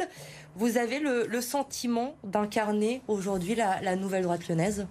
Vous 0.56 0.76
avez 0.76 0.98
le, 0.98 1.40
sentiment 1.40 2.16
d'incarner 2.24 3.02
aujourd'hui 3.06 3.54
la, 3.54 3.94
nouvelle 3.94 4.24
droite 4.24 4.48
lyonnaise? 4.48 4.88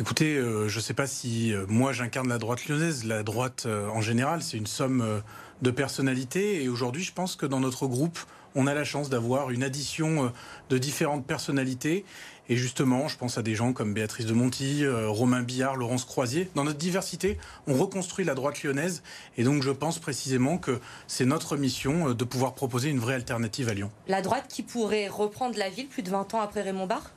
Écoutez, 0.00 0.34
euh, 0.34 0.66
je 0.66 0.78
ne 0.78 0.82
sais 0.82 0.94
pas 0.94 1.06
si 1.06 1.52
euh, 1.52 1.64
moi 1.68 1.92
j'incarne 1.92 2.28
la 2.28 2.38
droite 2.38 2.66
lyonnaise. 2.66 3.04
La 3.04 3.22
droite 3.22 3.66
euh, 3.66 3.88
en 3.90 4.00
général, 4.00 4.42
c'est 4.42 4.56
une 4.56 4.66
somme 4.66 5.22
de 5.62 5.70
personnalités. 5.70 6.64
Et 6.64 6.68
aujourd'hui, 6.68 7.04
je 7.04 7.12
pense 7.12 7.36
que 7.36 7.46
dans 7.46 7.60
notre 7.60 7.86
groupe, 7.86 8.18
on 8.56 8.66
a 8.66 8.74
la 8.74 8.82
chance 8.82 9.10
d'avoir 9.10 9.50
une 9.50 9.62
addition 9.62 10.32
de 10.70 10.78
différentes 10.78 11.24
personnalités. 11.24 12.04
Et 12.50 12.56
justement, 12.56 13.06
je 13.06 13.16
pense 13.16 13.38
à 13.38 13.42
des 13.42 13.54
gens 13.54 13.72
comme 13.72 13.94
Béatrice 13.94 14.26
de 14.26 14.32
Monti, 14.32 14.84
euh, 14.84 15.08
Romain 15.08 15.40
Billard, 15.42 15.76
Laurence 15.76 16.04
Croisier. 16.04 16.50
Dans 16.56 16.64
notre 16.64 16.78
diversité, 16.78 17.38
on 17.68 17.74
reconstruit 17.74 18.24
la 18.24 18.34
droite 18.34 18.64
lyonnaise. 18.64 19.04
Et 19.38 19.44
donc, 19.44 19.62
je 19.62 19.70
pense 19.70 20.00
précisément 20.00 20.58
que 20.58 20.80
c'est 21.06 21.26
notre 21.26 21.56
mission 21.56 22.08
euh, 22.08 22.14
de 22.14 22.24
pouvoir 22.24 22.54
proposer 22.54 22.90
une 22.90 22.98
vraie 22.98 23.14
alternative 23.14 23.68
à 23.68 23.74
Lyon. 23.74 23.92
La 24.08 24.20
droite 24.20 24.46
qui 24.48 24.64
pourrait 24.64 25.06
reprendre 25.06 25.56
la 25.58 25.70
ville 25.70 25.86
plus 25.86 26.02
de 26.02 26.10
20 26.10 26.34
ans 26.34 26.40
après 26.40 26.62
Raymond 26.62 26.88
Barre? 26.88 27.12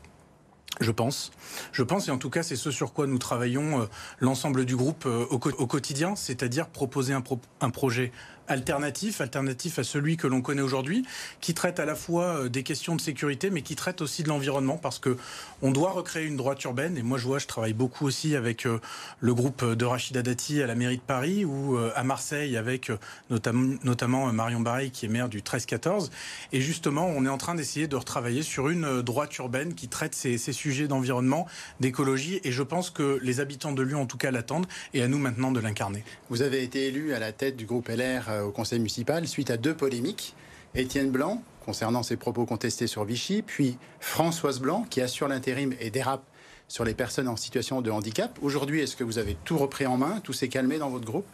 Je 0.79 0.91
pense. 0.91 1.31
Je 1.71 1.81
pense, 1.81 2.07
et 2.07 2.11
en 2.11 2.19
tout 2.19 2.29
cas, 2.29 2.43
c'est 2.43 2.55
ce 2.55 2.69
sur 2.69 2.93
quoi 2.93 3.07
nous 3.07 3.19
travaillons 3.19 3.87
l'ensemble 4.19 4.65
du 4.65 4.75
groupe 4.75 5.05
au, 5.05 5.37
quotidien, 5.37 6.15
c'est-à-dire 6.15 6.67
proposer 6.67 7.13
un 7.13 7.69
projet 7.69 8.11
alternatif, 8.47 9.21
alternatif 9.21 9.79
à 9.79 9.83
celui 9.83 10.17
que 10.17 10.27
l'on 10.27 10.41
connaît 10.41 10.61
aujourd'hui, 10.61 11.05
qui 11.41 11.53
traite 11.53 11.79
à 11.79 11.85
la 11.85 11.95
fois 11.95 12.23
euh, 12.23 12.49
des 12.49 12.63
questions 12.63 12.95
de 12.95 13.01
sécurité, 13.01 13.49
mais 13.49 13.61
qui 13.61 13.75
traite 13.75 14.01
aussi 14.01 14.23
de 14.23 14.29
l'environnement, 14.29 14.77
parce 14.77 14.99
que 14.99 15.17
on 15.63 15.71
doit 15.71 15.91
recréer 15.91 16.27
une 16.27 16.37
droite 16.37 16.63
urbaine. 16.63 16.95
Et 16.97 17.01
moi, 17.01 17.17
je 17.17 17.25
vois, 17.25 17.39
je 17.39 17.47
travaille 17.47 17.73
beaucoup 17.73 18.05
aussi 18.05 18.35
avec 18.35 18.67
euh, 18.67 18.79
le 19.19 19.33
groupe 19.33 19.65
de 19.65 19.85
Rachida 19.85 20.21
Dati 20.21 20.61
à 20.61 20.67
la 20.67 20.75
mairie 20.75 20.97
de 20.97 21.01
Paris, 21.01 21.45
ou 21.45 21.75
euh, 21.75 21.91
à 21.95 22.03
Marseille 22.03 22.55
avec 22.55 22.91
notamment, 23.31 23.75
notamment 23.83 24.31
Marion 24.31 24.59
Barreil, 24.59 24.91
qui 24.91 25.07
est 25.07 25.09
maire 25.09 25.29
du 25.29 25.41
13-14. 25.41 26.11
Et 26.51 26.61
justement, 26.61 27.07
on 27.07 27.25
est 27.25 27.29
en 27.29 27.37
train 27.37 27.55
d'essayer 27.55 27.87
de 27.87 27.95
retravailler 27.95 28.43
sur 28.43 28.69
une 28.69 29.01
droite 29.01 29.35
urbaine 29.39 29.73
qui 29.73 29.87
traite 29.87 30.13
ces, 30.13 30.37
ces 30.37 30.53
sujets 30.53 30.87
d'environnement, 30.87 31.47
d'écologie. 31.79 32.39
Et 32.43 32.51
je 32.51 32.61
pense 32.61 32.91
que 32.91 33.19
les 33.23 33.39
habitants 33.39 33.71
de 33.71 33.81
Lyon, 33.81 34.01
en 34.01 34.05
tout 34.05 34.17
cas, 34.17 34.29
l'attendent, 34.29 34.67
et 34.93 35.01
à 35.01 35.07
nous 35.07 35.17
maintenant 35.17 35.51
de 35.51 35.59
l'incarner. 35.59 36.03
Vous 36.29 36.41
avez 36.41 36.63
été 36.63 36.87
élu 36.87 37.13
à 37.13 37.19
la 37.19 37.31
tête 37.31 37.55
du 37.55 37.65
groupe 37.65 37.87
LR 37.87 38.29
euh, 38.29 38.43
au 38.43 38.51
conseil 38.51 38.79
municipal 38.79 39.27
suite 39.27 39.49
à 39.49 39.57
deux 39.57 39.73
polémiques. 39.73 40.35
Étienne 40.75 41.11
Blanc, 41.11 41.43
concernant 41.63 42.03
ses 42.03 42.17
propos 42.17 42.45
contestés 42.45 42.87
sur 42.87 43.03
Vichy, 43.05 43.41
puis 43.41 43.77
Françoise 43.99 44.59
Blanc, 44.59 44.85
qui 44.89 45.01
assure 45.01 45.27
l'intérim 45.27 45.73
et 45.79 45.89
dérape 45.89 46.23
sur 46.67 46.83
les 46.83 46.93
personnes 46.93 47.27
en 47.27 47.35
situation 47.35 47.81
de 47.81 47.91
handicap. 47.91 48.37
Aujourd'hui, 48.41 48.81
est-ce 48.81 48.95
que 48.95 49.03
vous 49.03 49.17
avez 49.17 49.35
tout 49.45 49.57
repris 49.57 49.85
en 49.85 49.97
main, 49.97 50.19
tout 50.23 50.33
s'est 50.33 50.47
calmé 50.47 50.77
dans 50.77 50.89
votre 50.89 51.05
groupe? 51.05 51.25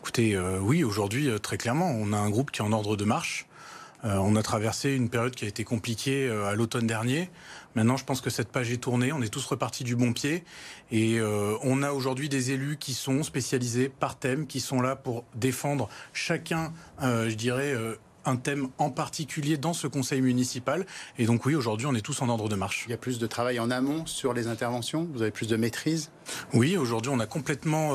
Écoutez, 0.00 0.34
euh, 0.34 0.58
oui, 0.60 0.84
aujourd'hui, 0.84 1.28
euh, 1.28 1.38
très 1.38 1.58
clairement, 1.58 1.90
on 1.90 2.12
a 2.12 2.18
un 2.18 2.30
groupe 2.30 2.50
qui 2.50 2.62
est 2.62 2.64
en 2.64 2.72
ordre 2.72 2.96
de 2.96 3.04
marche. 3.04 3.46
on 4.04 4.36
a 4.36 4.42
traversé 4.42 4.92
une 4.92 5.08
période 5.08 5.34
qui 5.34 5.46
a 5.46 5.48
été 5.48 5.64
compliquée 5.64 6.30
à 6.30 6.54
l'automne 6.54 6.86
dernier. 6.86 7.28
Maintenant, 7.76 7.98
je 7.98 8.06
pense 8.06 8.22
que 8.22 8.30
cette 8.30 8.48
page 8.48 8.72
est 8.72 8.78
tournée. 8.78 9.12
On 9.12 9.20
est 9.20 9.28
tous 9.28 9.44
repartis 9.44 9.84
du 9.84 9.96
bon 9.96 10.14
pied. 10.14 10.44
Et 10.90 11.20
euh, 11.20 11.56
on 11.62 11.82
a 11.82 11.92
aujourd'hui 11.92 12.30
des 12.30 12.50
élus 12.50 12.78
qui 12.78 12.94
sont 12.94 13.22
spécialisés 13.22 13.90
par 13.90 14.18
thème, 14.18 14.46
qui 14.46 14.60
sont 14.60 14.80
là 14.80 14.96
pour 14.96 15.24
défendre 15.34 15.90
chacun, 16.14 16.72
euh, 17.02 17.28
je 17.28 17.34
dirais, 17.34 17.74
euh, 17.74 17.96
un 18.26 18.36
thème 18.36 18.68
en 18.78 18.90
particulier 18.90 19.56
dans 19.56 19.72
ce 19.72 19.86
conseil 19.86 20.20
municipal. 20.20 20.86
Et 21.18 21.26
donc 21.26 21.46
oui, 21.46 21.54
aujourd'hui, 21.54 21.86
on 21.86 21.94
est 21.94 22.00
tous 22.00 22.22
en 22.22 22.28
ordre 22.28 22.48
de 22.48 22.56
marche. 22.56 22.84
Il 22.86 22.90
y 22.90 22.94
a 22.94 22.98
plus 22.98 23.18
de 23.18 23.26
travail 23.26 23.58
en 23.60 23.70
amont 23.70 24.06
sur 24.06 24.32
les 24.32 24.48
interventions? 24.48 25.08
Vous 25.12 25.22
avez 25.22 25.30
plus 25.30 25.48
de 25.48 25.56
maîtrise? 25.56 26.10
Oui, 26.52 26.76
aujourd'hui, 26.76 27.12
on 27.14 27.20
a 27.20 27.26
complètement 27.26 27.94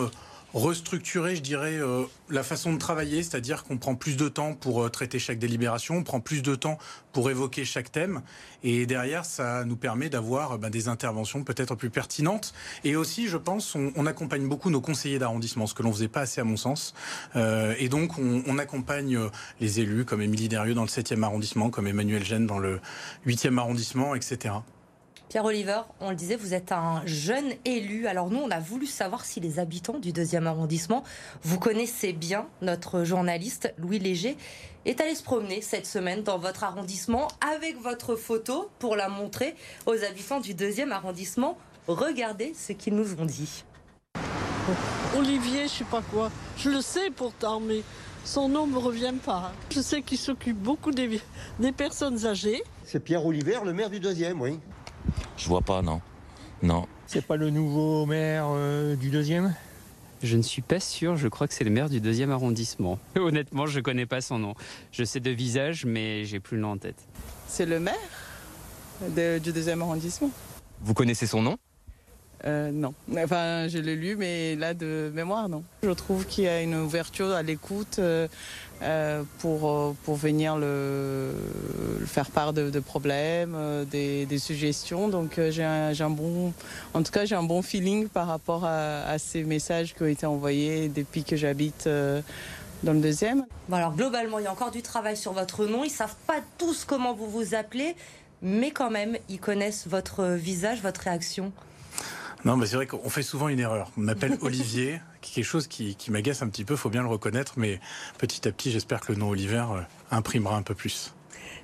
restructurer, 0.53 1.35
je 1.35 1.41
dirais, 1.41 1.77
euh, 1.77 2.03
la 2.29 2.43
façon 2.43 2.73
de 2.73 2.77
travailler, 2.77 3.23
c'est-à-dire 3.23 3.63
qu'on 3.63 3.77
prend 3.77 3.95
plus 3.95 4.17
de 4.17 4.27
temps 4.27 4.53
pour 4.53 4.83
euh, 4.83 4.89
traiter 4.89 5.19
chaque 5.19 5.39
délibération, 5.39 5.95
on 5.95 6.03
prend 6.03 6.19
plus 6.19 6.41
de 6.41 6.55
temps 6.55 6.77
pour 7.13 7.29
évoquer 7.29 7.65
chaque 7.65 7.91
thème, 7.91 8.21
et 8.63 8.85
derrière, 8.85 9.25
ça 9.25 9.63
nous 9.65 9.75
permet 9.75 10.09
d'avoir 10.09 10.57
ben, 10.57 10.69
des 10.69 10.87
interventions 10.87 11.43
peut-être 11.43 11.75
plus 11.75 11.89
pertinentes. 11.89 12.53
Et 12.83 12.95
aussi, 12.95 13.27
je 13.27 13.37
pense, 13.37 13.75
on, 13.75 14.05
accompagne 14.05 14.47
beaucoup 14.47 14.69
nos 14.69 14.81
conseillers 14.81 15.19
d'arrondissement, 15.19 15.67
ce 15.67 15.73
que 15.73 15.83
l'on 15.83 15.93
faisait 15.93 16.07
pas 16.07 16.21
assez 16.21 16.41
à 16.41 16.43
mon 16.43 16.57
sens. 16.57 16.93
Euh, 17.35 17.73
et 17.79 17.89
donc, 17.89 18.17
on, 18.17 18.43
on, 18.45 18.57
accompagne 18.57 19.17
les 19.59 19.79
élus 19.79 20.05
comme 20.05 20.21
Émilie 20.21 20.49
Derieux 20.49 20.73
dans 20.73 20.83
le 20.83 20.87
7e 20.87 21.23
arrondissement, 21.23 21.69
comme 21.69 21.87
Emmanuel 21.87 22.23
Gênes 22.23 22.45
dans 22.45 22.59
le 22.59 22.79
8e 23.25 23.57
arrondissement, 23.57 24.15
etc. 24.15 24.55
Pierre 25.32 25.45
Oliver, 25.45 25.84
on 26.01 26.09
le 26.09 26.17
disait, 26.17 26.36
vous 26.36 26.53
êtes 26.53 26.73
un 26.73 27.03
jeune 27.05 27.53
élu. 27.63 28.05
Alors 28.05 28.29
nous, 28.29 28.39
on 28.39 28.51
a 28.51 28.59
voulu 28.59 28.86
savoir 28.86 29.23
si 29.23 29.39
les 29.39 29.59
habitants 29.59 29.97
du 29.97 30.11
deuxième 30.11 30.45
arrondissement, 30.45 31.05
vous 31.41 31.57
connaissez 31.57 32.11
bien 32.11 32.49
notre 32.61 33.05
journaliste 33.05 33.73
Louis 33.77 33.97
Léger, 33.97 34.36
est 34.84 34.99
allé 34.99 35.15
se 35.15 35.23
promener 35.23 35.61
cette 35.61 35.86
semaine 35.86 36.21
dans 36.21 36.38
votre 36.38 36.65
arrondissement 36.65 37.29
avec 37.39 37.79
votre 37.82 38.17
photo 38.17 38.69
pour 38.77 38.97
la 38.97 39.07
montrer 39.07 39.55
aux 39.86 40.03
habitants 40.03 40.41
du 40.41 40.53
deuxième 40.53 40.91
arrondissement. 40.91 41.57
Regardez 41.88 42.53
ce 42.53 42.73
qu'ils 42.73 42.95
nous 42.95 43.13
ont 43.17 43.25
dit. 43.25 43.63
Olivier, 45.15 45.63
je 45.63 45.75
sais 45.75 45.86
pas 45.86 46.01
quoi. 46.11 46.29
Je 46.57 46.69
le 46.69 46.82
sais 46.82 47.09
pourtant, 47.09 47.61
mais 47.61 47.84
son 48.25 48.49
nom 48.49 48.67
me 48.67 48.77
revient 48.77 49.13
pas. 49.23 49.53
Je 49.69 49.79
sais 49.79 50.01
qu'il 50.01 50.17
s'occupe 50.17 50.57
beaucoup 50.57 50.91
des, 50.91 51.21
des 51.57 51.71
personnes 51.71 52.25
âgées. 52.25 52.61
C'est 52.84 52.99
Pierre 52.99 53.25
Olivier, 53.25 53.59
le 53.63 53.71
maire 53.71 53.89
du 53.89 54.01
deuxième, 54.01 54.41
oui. 54.41 54.59
Je 55.37 55.47
vois 55.47 55.61
pas, 55.61 55.81
non. 55.81 56.01
Non. 56.61 56.87
C'est 57.07 57.25
pas 57.25 57.35
le 57.35 57.49
nouveau 57.49 58.05
maire 58.05 58.45
euh, 58.49 58.95
du 58.95 59.09
deuxième? 59.09 59.55
Je 60.23 60.37
ne 60.37 60.43
suis 60.43 60.61
pas 60.61 60.79
sûr, 60.79 61.17
je 61.17 61.27
crois 61.27 61.47
que 61.47 61.53
c'est 61.53 61.63
le 61.63 61.71
maire 61.71 61.89
du 61.89 61.99
deuxième 61.99 62.31
arrondissement. 62.31 62.99
Honnêtement, 63.15 63.65
je 63.65 63.79
ne 63.79 63.83
connais 63.83 64.05
pas 64.05 64.21
son 64.21 64.37
nom. 64.37 64.53
Je 64.91 65.03
sais 65.03 65.19
de 65.19 65.31
visage, 65.31 65.85
mais 65.85 66.25
j'ai 66.25 66.39
plus 66.39 66.57
le 66.57 66.61
nom 66.61 66.73
en 66.73 66.77
tête. 66.77 67.07
C'est 67.47 67.65
le 67.65 67.79
maire 67.79 67.95
du 69.41 69.51
deuxième 69.51 69.81
arrondissement. 69.81 70.29
Vous 70.81 70.93
connaissez 70.93 71.25
son 71.25 71.41
nom? 71.41 71.57
Euh, 72.45 72.71
non. 72.71 72.93
Enfin, 73.17 73.67
je 73.67 73.77
l'ai 73.77 73.95
lu, 73.95 74.15
mais 74.15 74.55
là, 74.55 74.73
de 74.73 75.11
mémoire, 75.13 75.49
non. 75.49 75.63
Je 75.83 75.91
trouve 75.91 76.25
qu'il 76.25 76.45
y 76.45 76.47
a 76.47 76.61
une 76.61 76.75
ouverture 76.75 77.31
à 77.31 77.43
l'écoute 77.43 77.99
euh, 77.99 78.27
euh, 78.81 79.23
pour, 79.39 79.95
pour 80.03 80.15
venir 80.15 80.57
le, 80.57 81.33
faire 82.05 82.31
part 82.31 82.53
de, 82.53 82.79
problèmes, 82.79 83.55
des, 83.91 84.39
suggestions. 84.39 85.07
Donc, 85.07 85.39
j'ai 85.49 85.63
un, 85.63 86.09
bon, 86.09 86.53
en 86.93 87.03
tout 87.03 87.11
cas, 87.11 87.25
j'ai 87.25 87.35
un 87.35 87.43
bon 87.43 87.61
feeling 87.61 88.07
par 88.07 88.27
rapport 88.27 88.65
à, 88.65 89.17
ces 89.19 89.43
messages 89.43 89.93
qui 89.93 90.03
ont 90.03 90.07
été 90.07 90.25
envoyés 90.25 90.89
depuis 90.89 91.23
que 91.23 91.35
j'habite 91.35 91.87
dans 92.83 92.93
le 92.93 92.99
deuxième. 92.99 93.45
Bon 93.69 93.75
alors 93.75 93.93
globalement, 93.93 94.39
il 94.39 94.45
y 94.45 94.47
a 94.47 94.51
encore 94.51 94.71
du 94.71 94.81
travail 94.81 95.15
sur 95.15 95.33
votre 95.33 95.67
nom. 95.67 95.83
Ils 95.83 95.91
savent 95.91 96.15
pas 96.25 96.39
tous 96.57 96.83
comment 96.83 97.13
vous 97.13 97.29
vous 97.29 97.53
appelez, 97.53 97.95
mais 98.41 98.71
quand 98.71 98.89
même, 98.89 99.17
ils 99.29 99.39
connaissent 99.39 99.85
votre 99.87 100.25
visage, 100.25 100.81
votre 100.81 101.01
réaction. 101.01 101.51
Non, 102.43 102.57
mais 102.57 102.65
c'est 102.65 102.75
vrai 102.75 102.87
qu'on 102.87 103.09
fait 103.09 103.21
souvent 103.21 103.49
une 103.49 103.59
erreur. 103.59 103.91
On 103.97 104.01
m'appelle 104.01 104.37
Olivier, 104.41 104.99
quelque 105.21 105.43
chose 105.43 105.67
qui, 105.67 105.95
m'agace 106.09 106.41
un 106.41 106.49
petit 106.49 106.65
peu, 106.65 106.75
faut 106.75 106.89
bien 106.89 107.03
le 107.03 107.07
reconnaître, 107.07 107.53
mais 107.57 107.79
petit 108.17 108.47
à 108.47 108.51
petit, 108.51 108.71
j'espère 108.71 109.01
que 109.01 109.11
le 109.11 109.19
nom 109.19 109.29
Olivier 109.29 109.59
euh, 109.59 109.81
imprimera 110.09 110.55
un 110.55 110.63
peu 110.63 110.73
plus. 110.73 111.13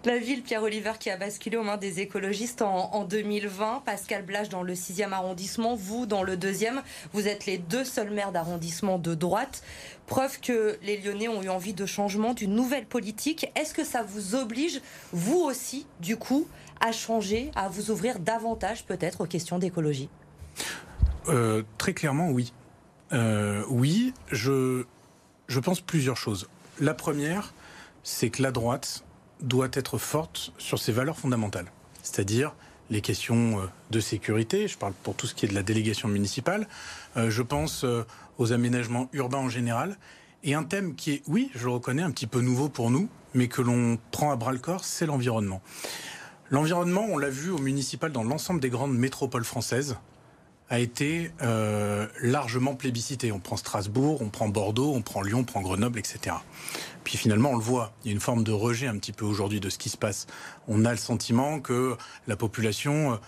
La 0.06 0.20
ville, 0.20 0.44
Pierre 0.44 0.62
Oliver, 0.62 0.94
qui 1.00 1.10
a 1.10 1.18
basculé 1.18 1.58
aux 1.58 1.64
mains 1.64 1.78
des 1.78 2.00
écologistes 2.00 2.62
en, 2.62 3.04
2020. 3.04 3.82
Pascal 3.84 4.24
Blage 4.24 4.50
dans 4.50 4.62
le 4.62 4.74
6e 4.74 5.12
arrondissement, 5.12 5.76
vous 5.76 6.06
dans 6.06 6.22
le 6.22 6.38
2e. 6.38 6.82
Vous 7.14 7.28
êtes 7.28 7.48
les 7.48 7.58
deux 7.58 7.84
seuls 7.84 8.12
maires 8.12 8.32
d'arrondissement 8.32 9.00
de 9.00 9.16
droite. 9.16 9.64
Preuve 10.06 10.40
que 10.40 10.78
les 10.84 10.98
Lyonnais 10.98 11.28
ont 11.28 11.42
eu 11.42 11.50
envie 11.50 11.74
de 11.74 11.88
changement, 11.88 12.36
d'une 12.36 12.54
nouvelle 12.54 12.86
politique. 12.86 13.52
Est-ce 13.56 13.74
que 13.74 13.84
ça 13.84 14.04
vous 14.04 14.36
oblige, 14.36 14.80
vous 15.12 15.40
aussi, 15.40 15.88
du 16.00 16.16
coup, 16.16 16.48
à 16.80 16.92
changer, 16.92 17.50
à 17.56 17.68
vous 17.68 17.90
ouvrir 17.90 18.20
davantage 18.20 18.86
peut-être 18.86 19.22
aux 19.22 19.28
questions 19.28 19.58
d'écologie? 19.58 20.10
Euh, 21.28 21.64
très 21.78 21.94
clairement, 21.94 22.30
oui. 22.30 22.54
Euh, 23.14 23.64
oui, 23.70 24.14
je, 24.32 24.84
je 25.48 25.60
pense 25.60 25.82
plusieurs 25.82 26.18
choses. 26.18 26.48
La 26.80 26.94
première, 26.94 27.54
c'est 28.04 28.30
que 28.30 28.42
la 28.42 28.52
droite 28.52 29.04
doit 29.42 29.70
être 29.74 29.98
forte 29.98 30.52
sur 30.58 30.80
ses 30.80 30.92
valeurs 30.92 31.18
fondamentales, 31.18 31.72
c'est-à-dire 32.02 32.56
les 32.90 33.02
questions 33.02 33.60
euh, 33.60 33.66
de 33.92 34.00
sécurité, 34.00 34.68
je 34.68 34.78
parle 34.78 34.94
pour 35.04 35.16
tout 35.16 35.28
ce 35.28 35.36
qui 35.36 35.46
est 35.46 35.50
de 35.50 35.54
la 35.54 35.64
délégation 35.64 36.08
municipale, 36.08 36.68
je 37.16 37.42
pense 37.42 37.84
aux 38.38 38.54
aménagements 38.54 39.10
urbains 39.12 39.40
en 39.40 39.50
général, 39.50 39.98
et 40.44 40.54
un 40.54 40.64
thème 40.64 40.96
qui 40.96 41.14
est, 41.14 41.24
oui, 41.28 41.50
je 41.56 41.66
le 41.66 41.72
reconnais, 41.72 42.04
un 42.04 42.12
petit 42.12 42.28
peu 42.28 42.42
nouveau 42.42 42.70
pour 42.70 42.92
nous, 42.92 43.10
mais 43.34 43.48
que 43.48 43.62
l'on 43.62 43.98
prend 44.12 44.32
à 44.32 44.36
bras 44.36 44.52
le 44.52 44.60
corps, 44.60 44.86
c'est 44.86 45.06
l'environnement. 45.06 45.62
L'environnement, 46.50 47.06
on 47.10 47.18
l'a 47.18 47.30
vu 47.30 47.50
au 47.50 47.58
municipal 47.58 48.12
dans 48.12 48.24
l'ensemble 48.24 48.60
des 48.60 48.70
grandes 48.70 48.96
métropoles 48.96 49.44
françaises, 49.44 49.98
a 50.70 50.80
été 50.80 51.32
euh, 51.42 52.08
largement 52.22 52.76
plébiscité. 52.76 53.32
On 53.32 53.40
prend 53.40 53.58
Strasbourg, 53.58 54.22
on 54.22 54.30
prend 54.30 54.50
Bordeaux, 54.50 54.94
on 54.94 55.02
prend 55.02 55.22
Lyon, 55.22 55.40
on 55.40 55.44
prend 55.44 55.62
Grenoble, 55.62 56.00
etc. 56.00 56.36
Puis 57.04 57.18
finalement, 57.18 57.52
on 57.52 57.56
le 57.56 57.64
voit, 57.64 57.94
il 58.04 58.10
y 58.10 58.12
a 58.12 58.14
une 58.14 58.20
forme 58.20 58.44
de 58.44 58.52
rejet 58.52 58.88
un 58.88 58.98
petit 58.98 59.14
peu 59.14 59.26
aujourd'hui 59.26 59.60
de 59.60 59.70
ce 59.70 59.78
qui 59.78 59.90
se 59.90 59.98
passe. 59.98 60.28
On 60.68 60.84
a 60.84 60.92
le 60.92 60.98
sentiment 60.98 61.60
que 61.62 61.96
la 62.28 62.36
population 62.36 63.20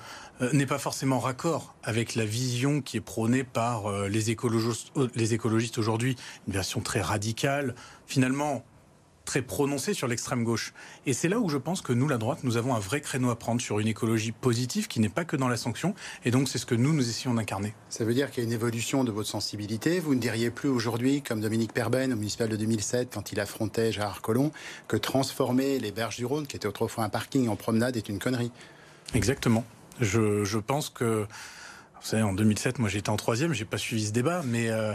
euh, 0.42 0.52
n'est 0.54 0.66
pas 0.66 0.80
forcément 0.80 1.20
raccord 1.20 1.76
avec 1.84 2.16
la 2.16 2.26
vision 2.26 2.82
qui 2.82 2.98
est 2.98 3.02
prônée 3.02 3.44
par 3.44 3.88
euh, 3.88 4.08
les 4.08 4.32
écologistes 4.32 5.78
aujourd'hui, 5.78 6.16
une 6.48 6.54
version 6.54 6.82
très 6.82 7.02
radicale. 7.02 7.76
Finalement, 8.06 8.64
très 9.30 9.44
prononcé 9.44 9.94
sur 9.94 10.08
l'extrême 10.08 10.44
gauche. 10.44 10.74
Et 11.06 11.14
c'est 11.14 11.30
là 11.30 11.40
où 11.40 11.50
je 11.50 11.58
pense 11.58 11.82
que 11.82 11.94
nous, 11.94 12.08
la 12.08 12.18
droite, 12.18 12.40
nous 12.42 12.58
avons 12.58 12.74
un 12.74 12.80
vrai 12.80 13.00
créneau 13.00 13.30
à 13.30 13.38
prendre 13.38 13.62
sur 13.62 13.78
une 13.78 13.88
écologie 13.88 14.32
positive 14.32 14.88
qui 14.88 15.00
n'est 15.00 15.08
pas 15.08 15.24
que 15.24 15.36
dans 15.36 15.48
la 15.48 15.56
sanction. 15.56 15.94
Et 16.26 16.32
donc, 16.32 16.50
c'est 16.50 16.58
ce 16.58 16.66
que 16.66 16.74
nous, 16.74 16.94
nous 16.94 17.08
essayons 17.08 17.36
d'incarner. 17.36 17.76
Ça 17.90 18.06
veut 18.06 18.16
dire 18.16 18.32
qu'il 18.32 18.42
y 18.42 18.48
a 18.48 18.50
une 18.50 18.56
évolution 18.56 19.04
de 19.04 19.12
votre 19.12 19.30
sensibilité. 19.30 20.00
Vous 20.00 20.16
ne 20.16 20.20
diriez 20.20 20.50
plus 20.50 20.68
aujourd'hui, 20.68 21.22
comme 21.22 21.42
Dominique 21.42 21.74
Perben 21.74 22.12
au 22.12 22.16
municipal 22.16 22.50
de 22.50 22.56
2007, 22.56 23.10
quand 23.14 23.32
il 23.32 23.40
affrontait 23.40 23.92
Gérard 23.92 24.24
Collomb, 24.24 24.52
que 24.88 24.98
transformer 24.98 25.78
les 25.78 25.92
berges 25.92 26.18
du 26.18 26.26
Rhône, 26.26 26.48
qui 26.48 26.56
était 26.56 26.68
autrefois 26.68 27.04
un 27.04 27.10
parking 27.10 27.50
en 27.50 27.56
promenade, 27.56 27.98
est 27.98 28.10
une 28.10 28.18
connerie. 28.18 28.52
Exactement. 29.14 29.64
Je, 30.02 30.44
je 30.44 30.58
pense 30.58 30.90
que 30.90 31.28
vous 32.02 32.08
savez, 32.08 32.24
en 32.24 32.34
2007, 32.34 32.80
moi 32.80 32.90
j'étais 32.90 33.10
en 33.10 33.18
troisième, 33.18 33.54
j'ai 33.54 33.66
pas 33.66 33.78
suivi 33.78 34.06
ce 34.06 34.12
débat, 34.12 34.42
mais 34.46 34.70
euh, 34.70 34.94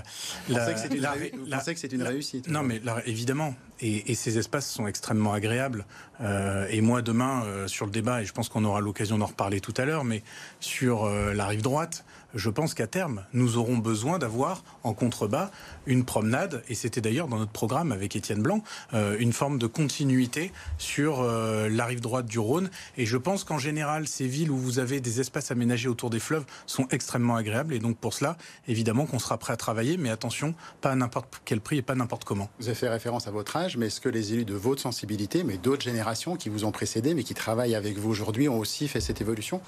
vous 0.48 0.55
pensez 0.55 0.72
que 0.72 0.78
c'est 0.80 0.94
une, 0.94 1.02
la, 1.02 1.14
la, 1.46 1.59
que 1.59 1.78
c'est 1.78 1.92
une 1.92 2.02
réussite 2.02 2.48
Non, 2.48 2.62
mais 2.62 2.80
évidemment, 3.05 3.55
et, 3.80 4.11
et, 4.11 4.14
ces 4.14 4.38
espaces 4.38 4.70
sont 4.70 4.86
extrêmement 4.86 5.32
agréables. 5.32 5.84
Euh, 6.20 6.66
et 6.70 6.80
moi, 6.80 7.02
demain, 7.02 7.44
euh, 7.44 7.66
sur 7.66 7.86
le 7.86 7.92
débat, 7.92 8.22
et 8.22 8.24
je 8.24 8.32
pense 8.32 8.48
qu'on 8.48 8.64
aura 8.64 8.80
l'occasion 8.80 9.18
d'en 9.18 9.26
reparler 9.26 9.61
tout 9.61 9.74
à 9.76 9.84
l'heure, 9.84 10.05
mais 10.05 10.22
sur 10.61 11.05
euh, 11.05 11.34
la 11.34 11.46
rive 11.46 11.62
droite, 11.62 12.05
je 12.35 12.51
pense 12.51 12.74
qu'à 12.74 12.87
terme, 12.87 13.24
nous 13.32 13.57
aurons 13.57 13.78
besoin 13.78 14.18
d'avoir 14.18 14.64
en 14.82 14.93
contrebas 14.93 15.51
une 15.87 16.05
promenade, 16.05 16.62
et 16.68 16.74
c'était 16.74 17.01
d'ailleurs 17.01 17.28
dans 17.28 17.39
notre 17.39 17.53
programme 17.53 17.93
avec 17.93 18.16
Étienne 18.16 18.43
Blanc, 18.43 18.62
euh, 18.93 19.16
une 19.18 19.32
forme 19.32 19.59
de 19.59 19.66
continuité 19.66 20.53
sur 20.78 21.20
euh, 21.20 21.68
la 21.68 21.85
rive 21.87 22.01
droite 22.01 22.26
du 22.26 22.39
Rhône. 22.39 22.70
Et 22.97 23.07
je 23.07 23.16
pense 23.16 23.45
qu'en 23.45 23.59
général, 23.59 24.07
ces 24.07 24.26
villes 24.26 24.51
où 24.51 24.57
vous 24.57 24.78
avez 24.78 25.01
des 25.01 25.20
espaces 25.20 25.51
aménagés 25.51 25.89
autour 25.89 26.11
des 26.11 26.20
fleuves 26.20 26.45
sont 26.66 26.87
extrêmement 26.91 27.37
agréables. 27.37 27.74
Et 27.74 27.78
donc 27.78 27.97
pour 27.99 28.14
cela, 28.14 28.37
évidemment 28.68 29.07
qu'on 29.07 29.18
sera 29.18 29.39
prêt 29.39 29.53
à 29.53 29.57
travailler, 29.57 29.97
mais 29.97 30.11
attention, 30.11 30.55
pas 30.80 30.91
à 30.91 30.95
n'importe 30.95 31.41
quel 31.45 31.61
prix 31.61 31.78
et 31.78 31.82
pas 31.82 31.95
n'importe 31.95 32.24
comment. 32.24 32.49
Vous 32.59 32.68
avez 32.68 32.74
fait 32.74 32.89
référence 32.89 33.28
à 33.28 33.30
votre 33.30 33.57
âge, 33.57 33.76
mais 33.76 33.87
est-ce 33.87 34.01
que 34.01 34.09
les 34.09 34.32
élus 34.32 34.45
de 34.45 34.55
votre 34.55 34.82
sensibilité, 34.82 35.45
mais 35.45 35.57
d'autres 35.57 35.82
générations 35.82 36.37
qui 36.37 36.49
vous 36.49 36.64
ont 36.64 36.72
précédé, 36.72 37.14
mais 37.14 37.22
qui 37.22 37.35
travaillent 37.35 37.74
avec 37.74 37.99
vous 37.99 38.11
aujourd'hui, 38.11 38.49
ont 38.49 38.59
aussi 38.59 38.89
fait 38.89 39.01
cette 39.01 39.20
évolution? 39.20 39.61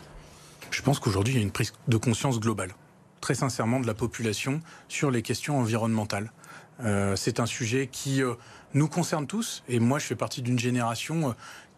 Je 0.70 0.82
pense 0.82 0.98
qu'aujourd'hui, 0.98 1.34
il 1.34 1.36
y 1.38 1.40
a 1.40 1.42
une 1.42 1.52
prise 1.52 1.72
de 1.88 1.96
conscience 1.96 2.40
globale, 2.40 2.74
très 3.20 3.34
sincèrement, 3.34 3.80
de 3.80 3.86
la 3.86 3.94
population 3.94 4.60
sur 4.88 5.10
les 5.10 5.22
questions 5.22 5.58
environnementales. 5.58 6.32
Euh, 6.80 7.16
c'est 7.16 7.40
un 7.40 7.46
sujet 7.46 7.88
qui 7.90 8.22
euh, 8.22 8.34
nous 8.74 8.88
concerne 8.88 9.26
tous, 9.26 9.62
et 9.68 9.80
moi, 9.80 9.98
je 9.98 10.06
fais 10.06 10.16
partie 10.16 10.42
d'une 10.42 10.58
génération 10.58 11.30
euh, 11.30 11.32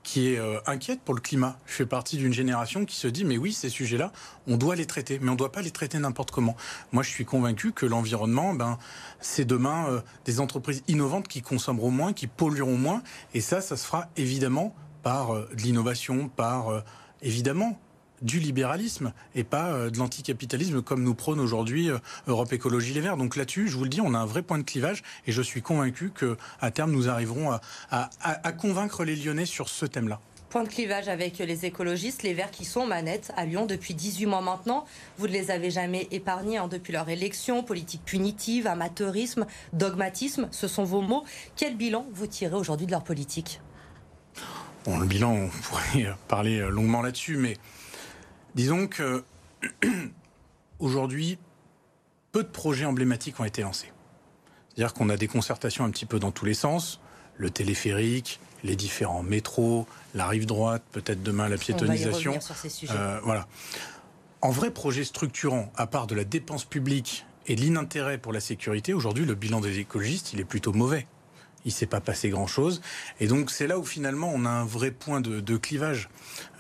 qui 0.05 0.29
est 0.29 0.41
inquiète 0.65 1.03
pour 1.03 1.15
le 1.15 1.21
climat. 1.21 1.59
Je 1.67 1.75
fais 1.75 1.85
partie 1.85 2.17
d'une 2.17 2.33
génération 2.33 2.87
qui 2.87 2.97
se 2.97 3.09
dit, 3.09 3.27
mais 3.27 3.37
oui, 3.37 3.53
ces 3.53 3.69
sujets-là, 3.69 4.11
on 4.47 4.57
doit 4.57 4.75
les 4.75 4.87
traiter, 4.87 5.19
mais 5.19 5.29
on 5.29 5.33
ne 5.33 5.37
doit 5.37 5.53
pas 5.53 5.61
les 5.61 5.71
traiter 5.71 5.99
n'importe 5.99 6.31
comment. 6.31 6.57
Moi, 6.93 7.03
je 7.03 7.11
suis 7.11 7.27
convaincu 7.27 7.73
que 7.73 7.85
l'environnement, 7.85 8.55
ben, 8.55 8.79
c'est 9.21 9.45
demain 9.45 10.03
des 10.25 10.41
entreprises 10.41 10.83
innovantes 10.89 11.29
qui 11.29 11.43
consommeront 11.43 11.91
moins, 11.91 12.15
qui 12.15 12.27
pollueront 12.27 12.79
moins, 12.79 13.03
et 13.35 13.43
ça, 13.43 13.61
ça 13.61 13.77
se 13.77 13.85
fera 13.85 14.09
évidemment 14.17 14.75
par 15.03 15.35
de 15.35 15.57
l'innovation, 15.57 16.31
par 16.31 16.85
évidemment 17.21 17.79
du 18.23 18.41
libéralisme 18.41 19.13
et 19.35 19.45
pas 19.45 19.69
euh, 19.69 19.91
de 19.91 19.99
l'anticapitalisme 19.99 20.83
comme 20.83 21.03
nous 21.03 21.15
prône 21.15 21.41
aujourd'hui 21.41 21.91
euh, 21.91 21.99
Europe 22.27 22.53
Écologie 22.53 22.95
Les 22.95 23.01
Verts. 23.01 23.17
Donc 23.17 23.37
là-dessus, 23.37 23.69
je 23.69 23.77
vous 23.77 23.85
le 23.85 23.91
dis, 23.91 24.01
on 24.01 24.15
a 24.15 24.19
un 24.19 24.27
vrai 24.27 24.43
point 24.43 24.59
de 24.59 24.63
clivage 24.63 25.03
et 25.27 25.33
je 25.33 25.43
suis 25.43 25.63
convaincu 25.63 26.11
que 26.11 26.37
à 26.61 26.71
terme 26.71 26.93
nous 26.93 27.09
arriverons 27.09 27.51
à, 27.51 27.61
à, 27.91 28.11
à 28.21 28.53
convaincre 28.53 29.05
les 29.05 29.17
Lyonnais 29.17 29.47
sur 29.47 29.69
ce 29.69 29.87
thème-là. 29.87 30.21
Point 30.51 30.63
de 30.63 30.69
clivage 30.69 31.09
avec 31.09 31.39
les 31.39 31.67
écologistes, 31.67 32.23
les 32.23 32.33
Verts 32.33 32.51
qui 32.51 32.65
sont 32.65 32.87
manettes 32.87 33.33
à 33.37 33.45
Lyon 33.45 33.67
depuis 33.67 33.93
18 33.93 34.25
mois 34.25 34.41
maintenant. 34.41 34.87
Vous 35.19 35.27
ne 35.27 35.33
les 35.33 35.51
avez 35.51 35.71
jamais 35.71 36.09
épargnés 36.11 36.57
hein, 36.57 36.69
depuis 36.69 36.95
leur 36.95 37.11
élection. 37.11 37.63
Politique 37.63 38.03
punitive, 38.03 38.67
amateurisme, 38.67 39.47
dogmatisme, 39.75 40.49
ce 40.51 40.67
sont 40.67 40.85
vos 40.85 41.03
mots. 41.03 41.25
Quel 41.55 41.77
bilan 41.77 42.07
vous 42.15 42.27
tirez 42.27 42.55
aujourd'hui 42.55 42.87
de 42.87 42.93
leur 42.93 43.05
politique? 43.05 43.61
Bon, 44.87 44.99
le 44.99 45.05
bilan, 45.05 45.33
on 45.33 45.49
pourrait 45.49 46.15
parler 46.29 46.61
longuement 46.71 47.03
là-dessus, 47.03 47.37
mais 47.37 47.59
Disons 48.55 48.87
que 48.87 49.25
aujourd'hui, 50.79 51.39
peu 52.33 52.43
de 52.43 52.49
projets 52.49 52.85
emblématiques 52.85 53.39
ont 53.41 53.45
été 53.45 53.63
lancés. 53.63 53.93
C'est-à-dire 54.69 54.95
qu'on 54.95 55.09
a 55.09 55.17
des 55.17 55.29
concertations 55.29 55.85
un 55.85 55.91
petit 55.91 56.07
peu 56.07 56.19
dans 56.19 56.31
tous 56.31 56.45
les 56.45 56.55
sens, 56.55 57.01
le 57.37 57.51
téléphérique, 57.51 58.41
les 58.65 58.77
différents 58.77 59.23
métros, 59.23 59.87
la 60.15 60.27
rive 60.27 60.47
droite, 60.47 60.83
peut-être 60.93 61.23
demain 61.23 61.49
la 61.49 61.57
piétonisation. 61.57 62.31
On 62.31 62.35
va 62.35 62.41
y 62.41 62.43
sur 62.43 62.57
ces 62.57 62.69
sujets. 62.69 62.93
Euh, 62.97 63.21
voilà. 63.23 63.47
En 64.41 64.51
vrai 64.51 64.71
projet 64.71 65.05
structurant, 65.05 65.73
à 65.77 65.87
part 65.87 66.07
de 66.07 66.15
la 66.15 66.25
dépense 66.25 66.65
publique 66.65 67.27
et 67.47 67.57
de 67.57 67.61
l'inintérêt 67.61 68.19
pour 68.19 68.33
la 68.33 68.41
sécurité, 68.41 68.95
aujourd'hui 68.95 69.25
le 69.25 69.35
bilan 69.35 69.61
des 69.61 69.79
écologistes, 69.79 70.33
il 70.33 70.41
est 70.41 70.45
plutôt 70.45 70.73
mauvais. 70.73 71.07
Il 71.65 71.69
ne 71.69 71.73
s'est 71.73 71.87
pas 71.87 72.01
passé 72.01 72.29
grand-chose. 72.29 72.81
Et 73.19 73.27
donc 73.27 73.51
c'est 73.51 73.67
là 73.67 73.79
où 73.79 73.85
finalement 73.85 74.31
on 74.33 74.45
a 74.45 74.51
un 74.51 74.65
vrai 74.65 74.91
point 74.91 75.21
de, 75.21 75.41
de 75.41 75.57
clivage. 75.57 76.09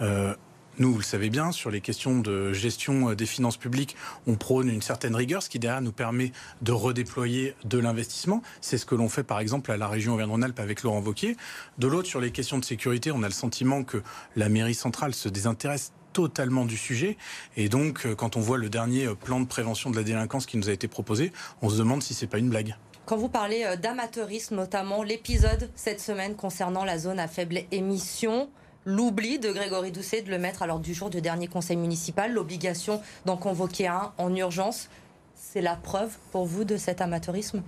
Euh, 0.01 0.35
nous, 0.79 0.93
vous 0.93 0.99
le 0.99 1.05
savez 1.05 1.29
bien, 1.29 1.51
sur 1.51 1.71
les 1.71 1.81
questions 1.81 2.21
de 2.21 2.53
gestion 2.53 3.13
des 3.13 3.27
finances 3.27 3.57
publiques, 3.57 3.97
on 4.27 4.37
prône 4.37 4.69
une 4.69 4.83
certaine 4.83 5.17
rigueur, 5.17 5.43
ce 5.43 5.51
qui 5.51 5.59
derrière 5.59 5.83
nous 5.83 5.93
permet 5.93 6.33
de 6.63 6.71
redéployer 6.71 7.57
de 7.65 7.79
l'investissement. 7.79 8.43
C'est 8.61 8.79
ce 8.79 8.87
que 8.87 8.95
l'on 8.95 9.09
fait 9.09 9.25
par 9.25 9.41
exemple 9.41 9.73
à 9.73 9.77
la 9.77 9.89
région 9.89 10.15
Auvergne-Rhône-Alpes 10.15 10.61
avec 10.61 10.85
Laurent 10.85 11.01
Wauquiez. 11.01 11.37
De 11.79 11.89
l'autre, 11.89 12.09
sur 12.09 12.21
les 12.21 12.31
questions 12.31 12.59
de 12.59 12.65
sécurité, 12.65 13.11
on 13.11 13.25
a 13.25 13.27
le 13.27 13.35
sentiment 13.35 13.83
que 13.83 14.03
la 14.37 14.49
mairie 14.49 14.75
centrale 14.75 15.15
se 15.15 15.29
désintéresse 15.29 15.93
totalement 16.13 16.65
du 16.65 16.77
sujet. 16.77 17.17
Et 17.57 17.69
donc, 17.69 18.07
quand 18.15 18.37
on 18.37 18.41
voit 18.41 18.59
le 18.59 18.69
dernier 18.69 19.09
plan 19.15 19.41
de 19.41 19.47
prévention 19.47 19.91
de 19.91 19.97
la 19.97 20.05
délinquance 20.05 20.47
qui 20.47 20.59
nous 20.59 20.69
a 20.69 20.73
été 20.73 20.87
proposé, 20.87 21.33
on 21.61 21.71
se 21.71 21.77
demande 21.77 22.03
si 22.03 22.15
c'est 22.15 22.27
pas 22.29 22.39
une 22.39 22.51
blague. 22.51 22.77
Quand 23.05 23.17
vous 23.17 23.29
parlez 23.29 23.65
d'amateurisme, 23.81 24.55
notamment 24.55 25.03
l'épisode 25.03 25.71
cette 25.75 26.01
semaine 26.01 26.37
concernant 26.37 26.85
la 26.85 26.99
zone 26.99 27.19
à 27.19 27.27
faible 27.27 27.61
émission, 27.73 28.51
l'oubli 28.85 29.39
de 29.39 29.53
Grégory 29.53 29.93
Doucet 29.93 30.23
de 30.23 30.31
le 30.31 30.39
mettre 30.39 30.63
à 30.63 30.67
l'ordre 30.67 30.85
du 30.85 30.95
jour 30.95 31.11
du 31.11 31.21
dernier 31.21 31.49
conseil 31.49 31.77
municipal, 31.77 32.33
l'obligation 32.33 33.01
d'en 33.27 33.37
convoquer 33.37 33.89
un 33.89 34.13
en 34.19 34.35
urgence. 34.35 34.89
C'est 35.35 35.61
la 35.61 35.77
preuve 35.77 36.17
pour 36.33 36.47
vous 36.47 36.65
de 36.65 36.77
cet 36.77 37.01
amateurisme? 37.01 37.63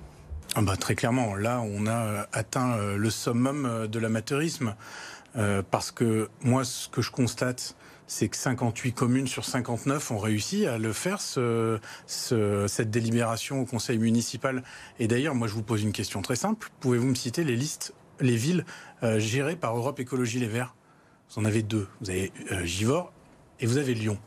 Ah 0.56 0.62
bah, 0.62 0.76
Très 0.76 0.94
clairement, 0.94 1.34
là 1.36 1.60
on 1.60 1.86
a 1.86 2.26
atteint 2.32 2.76
le 2.96 3.10
summum 3.10 3.86
de 3.86 3.98
l'amateurisme. 3.98 4.74
Euh, 5.36 5.62
parce 5.68 5.92
que 5.92 6.28
moi 6.40 6.64
ce 6.64 6.88
que 6.88 7.02
je 7.02 7.10
constate, 7.10 7.76
c'est 8.06 8.28
que 8.28 8.36
58 8.36 8.92
communes 8.92 9.28
sur 9.28 9.44
59 9.44 10.10
ont 10.10 10.18
réussi 10.18 10.66
à 10.66 10.78
le 10.78 10.92
faire, 10.92 11.20
ce, 11.20 11.78
ce, 12.06 12.66
cette 12.66 12.90
délibération 12.90 13.60
au 13.60 13.64
conseil 13.64 13.98
municipal. 13.98 14.64
Et 14.98 15.06
d'ailleurs, 15.06 15.36
moi 15.36 15.46
je 15.46 15.54
vous 15.54 15.62
pose 15.62 15.82
une 15.82 15.92
question 15.92 16.20
très 16.20 16.34
simple. 16.34 16.70
Pouvez-vous 16.80 17.06
me 17.06 17.14
citer 17.14 17.44
les 17.44 17.54
listes, 17.54 17.94
les 18.18 18.34
villes 18.34 18.64
euh, 19.04 19.20
gérées 19.20 19.54
par 19.54 19.76
Europe 19.76 20.00
Écologie 20.00 20.40
Les 20.40 20.48
Verts? 20.48 20.74
Vous 21.30 21.40
en 21.40 21.44
avez 21.44 21.62
deux. 21.62 21.88
Vous 22.00 22.10
avez 22.10 22.32
euh, 22.52 22.64
Givors 22.64 23.12
et 23.60 23.66
vous 23.66 23.78
avez 23.78 23.94
Lyon. 23.94 24.18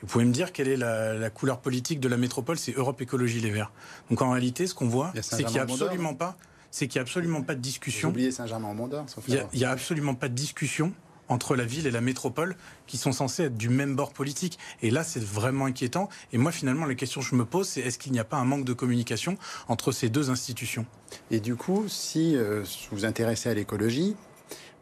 Vous 0.00 0.08
pouvez 0.08 0.24
me 0.24 0.32
dire 0.32 0.52
quelle 0.52 0.68
est 0.68 0.76
la, 0.76 1.14
la 1.14 1.30
couleur 1.30 1.60
politique 1.60 2.00
de 2.00 2.08
la 2.08 2.16
métropole? 2.16 2.58
C'est 2.58 2.76
Europe 2.76 3.00
Écologie 3.00 3.40
Les 3.40 3.50
Verts. 3.50 3.72
Donc 4.10 4.20
en 4.22 4.30
réalité, 4.30 4.66
ce 4.66 4.74
qu'on 4.74 4.88
voit, 4.88 5.12
c'est 5.20 5.44
qu'il 5.44 5.54
n'y 5.54 5.58
a 5.60 5.62
absolument 5.62 6.14
pas, 6.14 6.36
c'est 6.70 6.88
qu'il 6.88 6.96
y 6.96 6.98
a 6.98 7.02
absolument 7.02 7.42
pas 7.42 7.54
de 7.54 7.60
discussion. 7.60 8.08
Oubliez 8.08 8.32
Saint-Germain-en-Mondor. 8.32 9.06
Il 9.28 9.46
n'y 9.54 9.64
a, 9.64 9.68
a 9.68 9.72
absolument 9.72 10.14
pas 10.14 10.28
de 10.28 10.34
discussion 10.34 10.92
entre 11.28 11.54
la 11.54 11.64
ville 11.64 11.86
et 11.86 11.90
la 11.90 12.00
métropole 12.00 12.56
qui 12.86 12.98
sont 12.98 13.12
censés 13.12 13.44
être 13.44 13.56
du 13.56 13.68
même 13.68 13.94
bord 13.94 14.12
politique. 14.12 14.58
Et 14.82 14.90
là, 14.90 15.04
c'est 15.04 15.22
vraiment 15.22 15.66
inquiétant. 15.66 16.08
Et 16.32 16.36
moi, 16.36 16.52
finalement, 16.52 16.84
la 16.84 16.96
question 16.96 17.20
que 17.20 17.26
je 17.26 17.36
me 17.36 17.44
pose, 17.44 17.68
c'est 17.68 17.80
est-ce 17.80 17.98
qu'il 17.98 18.12
n'y 18.12 18.18
a 18.18 18.24
pas 18.24 18.36
un 18.38 18.44
manque 18.44 18.64
de 18.64 18.72
communication 18.72 19.38
entre 19.68 19.92
ces 19.92 20.10
deux 20.10 20.30
institutions? 20.30 20.84
Et 21.30 21.40
du 21.40 21.54
coup, 21.54 21.84
si 21.88 22.36
euh, 22.36 22.64
vous 22.90 22.98
vous 22.98 23.04
intéressez 23.04 23.48
à 23.48 23.54
l'écologie, 23.54 24.16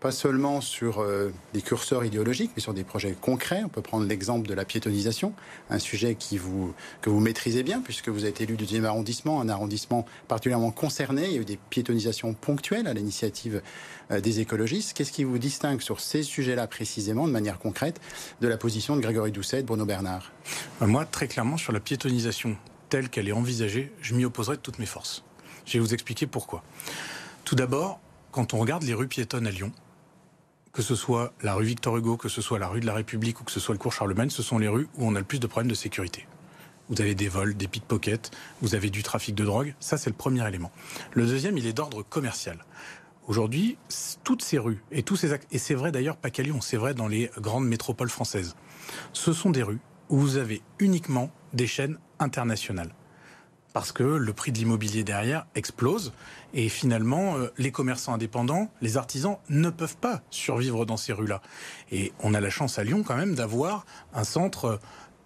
pas 0.01 0.11
seulement 0.13 0.63
sur 0.63 1.01
euh, 1.01 1.31
des 1.53 1.61
curseurs 1.61 2.05
idéologiques, 2.05 2.53
mais 2.57 2.63
sur 2.63 2.73
des 2.73 2.85
projets 2.85 3.15
concrets. 3.21 3.63
On 3.65 3.69
peut 3.69 3.83
prendre 3.83 4.07
l'exemple 4.07 4.49
de 4.49 4.55
la 4.55 4.65
piétonisation, 4.65 5.35
un 5.69 5.79
sujet 5.79 6.15
qui 6.15 6.39
vous, 6.39 6.75
que 7.03 7.11
vous 7.11 7.21
maîtrisez 7.21 7.63
bien, 7.63 7.83
puisque 7.83 8.09
vous 8.09 8.25
êtes 8.25 8.41
élu 8.41 8.57
du 8.57 8.65
10e 8.65 8.85
arrondissement, 8.85 9.43
un 9.43 9.49
arrondissement 9.51 10.07
particulièrement 10.27 10.71
concerné. 10.71 11.27
Il 11.27 11.33
y 11.33 11.39
a 11.39 11.43
eu 11.43 11.45
des 11.45 11.59
piétonisations 11.69 12.33
ponctuelles 12.33 12.87
à 12.87 12.95
l'initiative 12.95 13.61
euh, 14.11 14.21
des 14.21 14.41
écologistes. 14.41 14.95
Qu'est-ce 14.95 15.13
qui 15.13 15.25
vous 15.25 15.39
distingue 15.39 15.83
sur 15.83 16.01
ces 16.01 16.23
sujets-là 16.23 16.67
précisément, 16.67 17.29
de 17.29 17.33
manière 17.33 17.59
concrète, 17.59 18.01
de 18.41 18.49
la 18.49 18.57
position 18.57 18.97
de 18.97 19.03
Grégory 19.03 19.33
Doucet 19.33 19.59
et 19.59 19.63
de 19.63 19.67
Bruno 19.67 19.85
Bernard? 19.85 20.33
Moi, 20.81 21.05
très 21.05 21.29
clairement, 21.29 21.59
sur 21.59 21.73
la 21.73 21.81
piétonisation 21.81 22.57
telle 22.89 23.11
qu'elle 23.11 23.29
est 23.29 23.33
envisagée, 23.33 23.93
je 24.01 24.15
m'y 24.15 24.25
opposerai 24.25 24.57
de 24.57 24.63
toutes 24.63 24.79
mes 24.79 24.87
forces. 24.87 25.23
Je 25.67 25.75
vais 25.75 25.79
vous 25.79 25.93
expliquer 25.93 26.27
pourquoi. 26.27 26.65
Tout 27.45 27.55
d'abord, 27.55 28.01
quand 28.33 28.55
on 28.55 28.59
regarde 28.59 28.83
les 28.85 28.95
rues 28.95 29.09
piétonnes 29.09 29.47
à 29.47 29.51
Lyon, 29.51 29.73
que 30.73 30.83
ce 30.83 30.95
soit 30.95 31.33
la 31.43 31.55
rue 31.55 31.65
Victor 31.65 31.97
Hugo, 31.97 32.17
que 32.17 32.29
ce 32.29 32.41
soit 32.41 32.59
la 32.59 32.69
rue 32.69 32.81
de 32.81 32.87
la 32.87 32.95
République 32.95 33.41
ou 33.41 33.45
que 33.45 33.51
ce 33.51 33.61
soit 33.61 33.75
le 33.75 33.79
cours 33.79 33.93
Charlemagne, 33.93 34.31
ce 34.31 34.43
sont 34.43 34.59
les 34.59 34.69
rues 34.69 34.89
où 34.97 35.07
on 35.07 35.15
a 35.15 35.19
le 35.19 35.25
plus 35.25 35.41
de 35.41 35.47
problèmes 35.47 35.71
de 35.71 35.75
sécurité. 35.75 36.27
Vous 36.89 37.01
avez 37.01 37.15
des 37.15 37.29
vols, 37.29 37.57
des 37.57 37.69
pickpockets, 37.69 38.31
vous 38.63 38.75
avez 38.75 38.91
du 38.91 39.03
trafic 39.03 39.35
de 39.35 39.45
drogue. 39.45 39.75
Ça, 39.79 39.97
c'est 39.97 40.11
le 40.11 40.17
premier 40.17 40.47
élément. 40.47 40.73
Le 41.13 41.27
deuxième, 41.27 41.57
il 41.57 41.67
est 41.67 41.73
d'ordre 41.73 42.03
commercial. 42.03 42.65
Aujourd'hui, 43.29 43.79
toutes 44.25 44.43
ces 44.43 44.59
rues 44.59 44.83
et 44.91 45.03
tous 45.03 45.15
ces 45.15 45.33
actes, 45.33 45.47
et 45.53 45.59
c'est 45.59 45.75
vrai 45.75 45.93
d'ailleurs 45.93 46.17
pas 46.17 46.31
qu'à 46.31 46.43
Lyon, 46.43 46.61
c'est 46.61 46.77
vrai 46.77 46.95
dans 46.95 47.07
les 47.07 47.31
grandes 47.39 47.67
métropoles 47.67 48.09
françaises, 48.09 48.57
ce 49.13 49.33
sont 49.33 49.51
des 49.51 49.63
rues 49.63 49.79
où 50.09 50.19
vous 50.19 50.37
avez 50.37 50.63
uniquement 50.81 51.31
des 51.53 51.69
chaînes 51.69 51.99
internationales 52.19 52.93
parce 53.73 53.93
que 53.93 54.03
le 54.03 54.33
prix 54.33 54.53
de 54.53 54.59
l'immobilier 54.59 55.05
derrière 55.05 55.47
explose 55.55 56.13
et 56.55 56.69
finalement 56.69 57.37
euh, 57.37 57.53
les 57.59 57.71
commerçants 57.71 58.15
indépendants, 58.15 58.71
les 58.81 58.97
artisans 58.97 59.39
ne 59.49 59.71
peuvent 59.71 59.97
pas 59.97 60.23
survivre 60.31 60.85
dans 60.85 60.97
ces 60.97 61.13
rues-là. 61.13 61.41
Et 61.93 62.13
on 62.21 62.35
a 62.35 62.41
la 62.41 62.51
chance 62.51 62.79
à 62.79 62.85
Lyon 62.85 63.03
quand 63.07 63.17
même 63.17 63.35
d'avoir 63.35 63.87
un 64.13 64.25
centre 64.25 64.65
euh, 64.65 64.77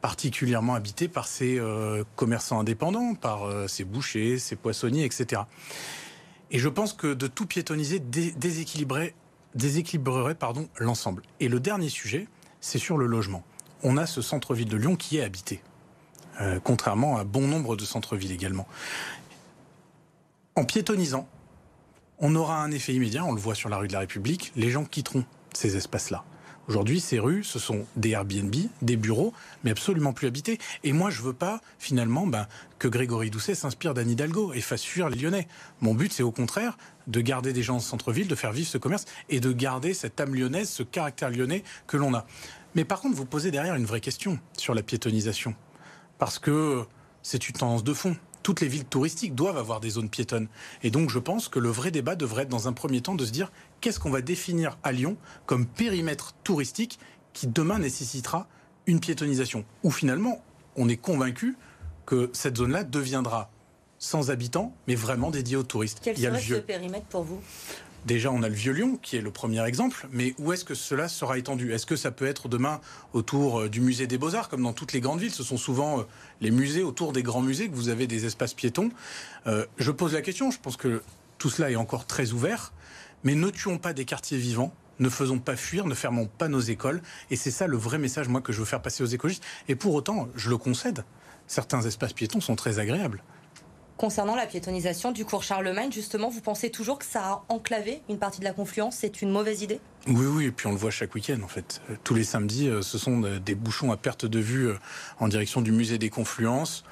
particulièrement 0.00 0.74
habité 0.74 1.08
par 1.08 1.26
ces 1.26 1.58
euh, 1.58 2.04
commerçants 2.16 2.60
indépendants, 2.60 3.14
par 3.14 3.48
ces 3.68 3.84
bouchers, 3.84 4.38
ces 4.38 4.54
poissonniers, 4.54 5.04
etc. 5.04 5.42
Et 6.50 6.58
je 6.58 6.68
pense 6.68 6.92
que 6.92 7.14
de 7.14 7.26
tout 7.26 7.46
piétoniser 7.46 8.00
déséquilibrerait, 8.00 9.14
l'ensemble. 10.78 11.22
Et 11.40 11.48
le 11.48 11.58
dernier 11.58 11.88
sujet, 11.88 12.28
c'est 12.60 12.78
sur 12.78 12.98
le 12.98 13.06
logement. 13.06 13.44
On 13.82 13.96
a 13.96 14.04
ce 14.04 14.20
centre-ville 14.20 14.68
de 14.68 14.76
Lyon 14.76 14.96
qui 14.96 15.16
est 15.16 15.22
habité. 15.22 15.62
Euh, 16.40 16.58
contrairement 16.62 17.16
à 17.16 17.24
bon 17.24 17.46
nombre 17.46 17.76
de 17.76 17.84
centres-villes 17.84 18.32
également. 18.32 18.66
En 20.56 20.64
piétonisant, 20.64 21.28
on 22.18 22.34
aura 22.34 22.62
un 22.62 22.70
effet 22.70 22.92
immédiat, 22.94 23.24
on 23.24 23.32
le 23.32 23.40
voit 23.40 23.54
sur 23.54 23.68
la 23.68 23.76
rue 23.76 23.88
de 23.88 23.92
la 23.92 24.00
République, 24.00 24.52
les 24.56 24.70
gens 24.70 24.84
quitteront 24.84 25.24
ces 25.52 25.76
espaces-là. 25.76 26.24
Aujourd'hui, 26.66 26.98
ces 27.00 27.18
rues, 27.18 27.44
ce 27.44 27.58
sont 27.58 27.84
des 27.96 28.10
Airbnb, 28.10 28.54
des 28.80 28.96
bureaux, 28.96 29.34
mais 29.64 29.70
absolument 29.70 30.14
plus 30.14 30.26
habités. 30.26 30.58
Et 30.82 30.94
moi, 30.94 31.10
je 31.10 31.20
veux 31.20 31.34
pas, 31.34 31.60
finalement, 31.78 32.26
ben, 32.26 32.46
que 32.78 32.88
Grégory 32.88 33.28
Doucet 33.28 33.54
s'inspire 33.54 33.92
d'Anne 33.92 34.10
Hidalgo 34.10 34.52
et 34.54 34.62
fasse 34.62 34.82
fuir 34.82 35.10
les 35.10 35.18
Lyonnais. 35.18 35.46
Mon 35.82 35.94
but, 35.94 36.10
c'est 36.10 36.22
au 36.22 36.30
contraire 36.30 36.78
de 37.06 37.20
garder 37.20 37.52
des 37.52 37.62
gens 37.62 37.76
en 37.76 37.80
centre-ville, 37.80 38.28
de 38.28 38.34
faire 38.34 38.52
vivre 38.52 38.68
ce 38.68 38.78
commerce 38.78 39.04
et 39.28 39.40
de 39.40 39.52
garder 39.52 39.92
cette 39.92 40.18
âme 40.18 40.34
lyonnaise, 40.34 40.70
ce 40.70 40.82
caractère 40.82 41.28
lyonnais 41.28 41.64
que 41.86 41.98
l'on 41.98 42.14
a. 42.14 42.24
Mais 42.74 42.84
par 42.84 43.00
contre, 43.00 43.14
vous 43.14 43.26
posez 43.26 43.50
derrière 43.50 43.74
une 43.74 43.84
vraie 43.84 44.00
question 44.00 44.38
sur 44.56 44.72
la 44.74 44.82
piétonisation 44.82 45.54
parce 46.18 46.38
que 46.38 46.84
c'est 47.22 47.48
une 47.48 47.54
tendance 47.54 47.84
de 47.84 47.92
fond. 47.94 48.16
Toutes 48.42 48.60
les 48.60 48.68
villes 48.68 48.84
touristiques 48.84 49.34
doivent 49.34 49.56
avoir 49.56 49.80
des 49.80 49.90
zones 49.90 50.10
piétonnes. 50.10 50.48
Et 50.82 50.90
donc 50.90 51.08
je 51.08 51.18
pense 51.18 51.48
que 51.48 51.58
le 51.58 51.70
vrai 51.70 51.90
débat 51.90 52.14
devrait 52.14 52.42
être 52.42 52.50
dans 52.50 52.68
un 52.68 52.72
premier 52.72 53.00
temps 53.00 53.14
de 53.14 53.24
se 53.24 53.30
dire 53.30 53.50
qu'est-ce 53.80 53.98
qu'on 53.98 54.10
va 54.10 54.20
définir 54.20 54.76
à 54.82 54.92
Lyon 54.92 55.16
comme 55.46 55.66
périmètre 55.66 56.34
touristique 56.44 56.98
qui 57.32 57.46
demain 57.46 57.78
nécessitera 57.78 58.46
une 58.86 59.00
piétonisation? 59.00 59.64
Ou 59.82 59.90
finalement, 59.90 60.42
on 60.76 60.88
est 60.88 60.98
convaincu 60.98 61.56
que 62.04 62.30
cette 62.34 62.58
zone-là 62.58 62.84
deviendra 62.84 63.50
sans 63.98 64.30
habitants, 64.30 64.74
mais 64.86 64.94
vraiment 64.94 65.30
dédiée 65.30 65.56
aux 65.56 65.62
touristes. 65.62 66.00
Quel 66.02 66.18
serait 66.18 66.40
ce 66.40 66.54
périmètre 66.54 67.06
pour 67.06 67.22
vous? 67.22 67.40
Déjà, 68.06 68.30
on 68.30 68.42
a 68.42 68.48
le 68.50 68.54
Vieux-Lyon, 68.54 68.98
qui 69.00 69.16
est 69.16 69.22
le 69.22 69.30
premier 69.30 69.64
exemple, 69.64 70.08
mais 70.12 70.34
où 70.38 70.52
est-ce 70.52 70.64
que 70.64 70.74
cela 70.74 71.08
sera 71.08 71.38
étendu? 71.38 71.72
Est-ce 71.72 71.86
que 71.86 71.96
ça 71.96 72.10
peut 72.10 72.26
être 72.26 72.48
demain 72.48 72.80
autour 73.14 73.60
euh, 73.60 73.68
du 73.70 73.80
musée 73.80 74.06
des 74.06 74.18
Beaux-Arts, 74.18 74.50
comme 74.50 74.62
dans 74.62 74.74
toutes 74.74 74.92
les 74.92 75.00
grandes 75.00 75.20
villes? 75.20 75.32
Ce 75.32 75.42
sont 75.42 75.56
souvent 75.56 76.00
euh, 76.00 76.02
les 76.42 76.50
musées 76.50 76.82
autour 76.82 77.14
des 77.14 77.22
grands 77.22 77.40
musées 77.40 77.68
que 77.68 77.74
vous 77.74 77.88
avez 77.88 78.06
des 78.06 78.26
espaces 78.26 78.52
piétons. 78.52 78.90
Euh, 79.46 79.64
je 79.78 79.90
pose 79.90 80.12
la 80.12 80.20
question, 80.20 80.50
je 80.50 80.58
pense 80.58 80.76
que 80.76 81.02
tout 81.38 81.48
cela 81.48 81.70
est 81.70 81.76
encore 81.76 82.06
très 82.06 82.32
ouvert, 82.32 82.74
mais 83.22 83.34
ne 83.34 83.48
tuons 83.48 83.78
pas 83.78 83.94
des 83.94 84.04
quartiers 84.04 84.38
vivants 84.38 84.72
ne 85.00 85.08
faisons 85.08 85.40
pas 85.40 85.56
fuir, 85.56 85.86
ne 85.86 85.94
fermons 85.94 86.26
pas 86.38 86.46
nos 86.46 86.60
écoles. 86.60 87.02
Et 87.30 87.36
c'est 87.36 87.50
ça 87.50 87.66
le 87.66 87.76
vrai 87.76 87.98
message, 87.98 88.28
moi, 88.28 88.40
que 88.40 88.52
je 88.52 88.60
veux 88.60 88.64
faire 88.64 88.80
passer 88.80 89.02
aux 89.02 89.06
écologistes. 89.06 89.42
Et 89.66 89.74
pour 89.74 89.92
autant, 89.94 90.28
je 90.36 90.50
le 90.50 90.56
concède, 90.56 91.04
certains 91.48 91.82
espaces 91.82 92.12
piétons 92.12 92.40
sont 92.40 92.54
très 92.54 92.78
agréables. 92.78 93.22
Concernant 93.96 94.34
la 94.34 94.46
piétonisation 94.46 95.12
du 95.12 95.24
cours 95.24 95.44
Charlemagne, 95.44 95.92
justement, 95.92 96.28
vous 96.28 96.40
pensez 96.40 96.68
toujours 96.68 96.98
que 96.98 97.04
ça 97.04 97.20
a 97.24 97.44
enclavé 97.48 98.02
une 98.08 98.18
partie 98.18 98.40
de 98.40 98.44
la 98.44 98.52
confluence? 98.52 98.96
C'est 98.96 99.22
une 99.22 99.30
mauvaise 99.30 99.62
idée? 99.62 99.80
Oui, 100.08 100.26
oui, 100.26 100.44
et 100.46 100.50
puis 100.50 100.66
on 100.66 100.72
le 100.72 100.76
voit 100.76 100.90
chaque 100.90 101.14
week-end 101.14 101.38
en 101.44 101.48
fait. 101.48 101.80
Euh, 101.88 101.94
tous 102.02 102.14
les 102.14 102.24
samedis, 102.24 102.68
euh, 102.68 102.82
ce 102.82 102.98
sont 102.98 103.20
des 103.20 103.54
bouchons 103.54 103.92
à 103.92 103.96
perte 103.96 104.26
de 104.26 104.40
vue 104.40 104.66
euh, 104.66 104.74
en 105.20 105.28
direction 105.28 105.60
du 105.60 105.70
musée 105.70 105.98
des 105.98 106.10
confluences. 106.10 106.84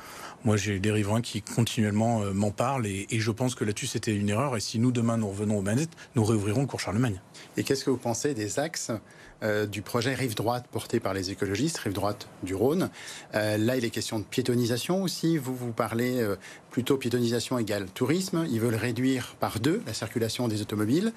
Moi, 0.44 0.56
j'ai 0.56 0.78
des 0.78 0.92
riverains 0.92 1.22
qui 1.22 1.42
continuellement 1.42 2.20
m'en 2.34 2.50
parlent 2.50 2.84
et, 2.84 3.06
je 3.10 3.30
pense 3.30 3.54
que 3.54 3.64
là-dessus, 3.64 3.86
c'était 3.86 4.12
une 4.12 4.28
erreur. 4.28 4.56
Et 4.56 4.60
si 4.60 4.80
nous, 4.80 4.90
demain, 4.90 5.16
nous 5.16 5.28
revenons 5.28 5.58
aux 5.58 5.62
manettes, 5.62 5.92
nous 6.16 6.24
réouvrirons 6.24 6.62
le 6.62 6.66
cours 6.66 6.80
Charlemagne. 6.80 7.20
Et 7.56 7.62
qu'est-ce 7.62 7.84
que 7.84 7.90
vous 7.90 7.96
pensez 7.96 8.34
des 8.34 8.58
axes 8.58 8.90
euh, 9.42 9.66
du 9.66 9.82
projet 9.82 10.14
Rive 10.14 10.34
Droite 10.34 10.66
porté 10.70 11.00
par 11.00 11.14
les 11.14 11.30
écologistes, 11.30 11.78
Rive 11.78 11.92
Droite 11.92 12.28
du 12.42 12.54
Rhône. 12.54 12.90
Euh, 13.34 13.58
là, 13.58 13.76
il 13.76 13.84
est 13.84 13.90
question 13.90 14.18
de 14.18 14.24
piétonisation 14.24 15.02
aussi. 15.02 15.36
Vous, 15.36 15.54
vous 15.54 15.72
parlez 15.72 16.20
euh, 16.20 16.36
plutôt 16.70 16.96
piétonisation 16.96 17.58
égale 17.58 17.86
tourisme. 17.86 18.46
Ils 18.50 18.60
veulent 18.60 18.74
réduire 18.74 19.34
par 19.40 19.60
deux 19.60 19.82
la 19.86 19.94
circulation 19.94 20.48
des 20.48 20.62
automobiles, 20.62 21.12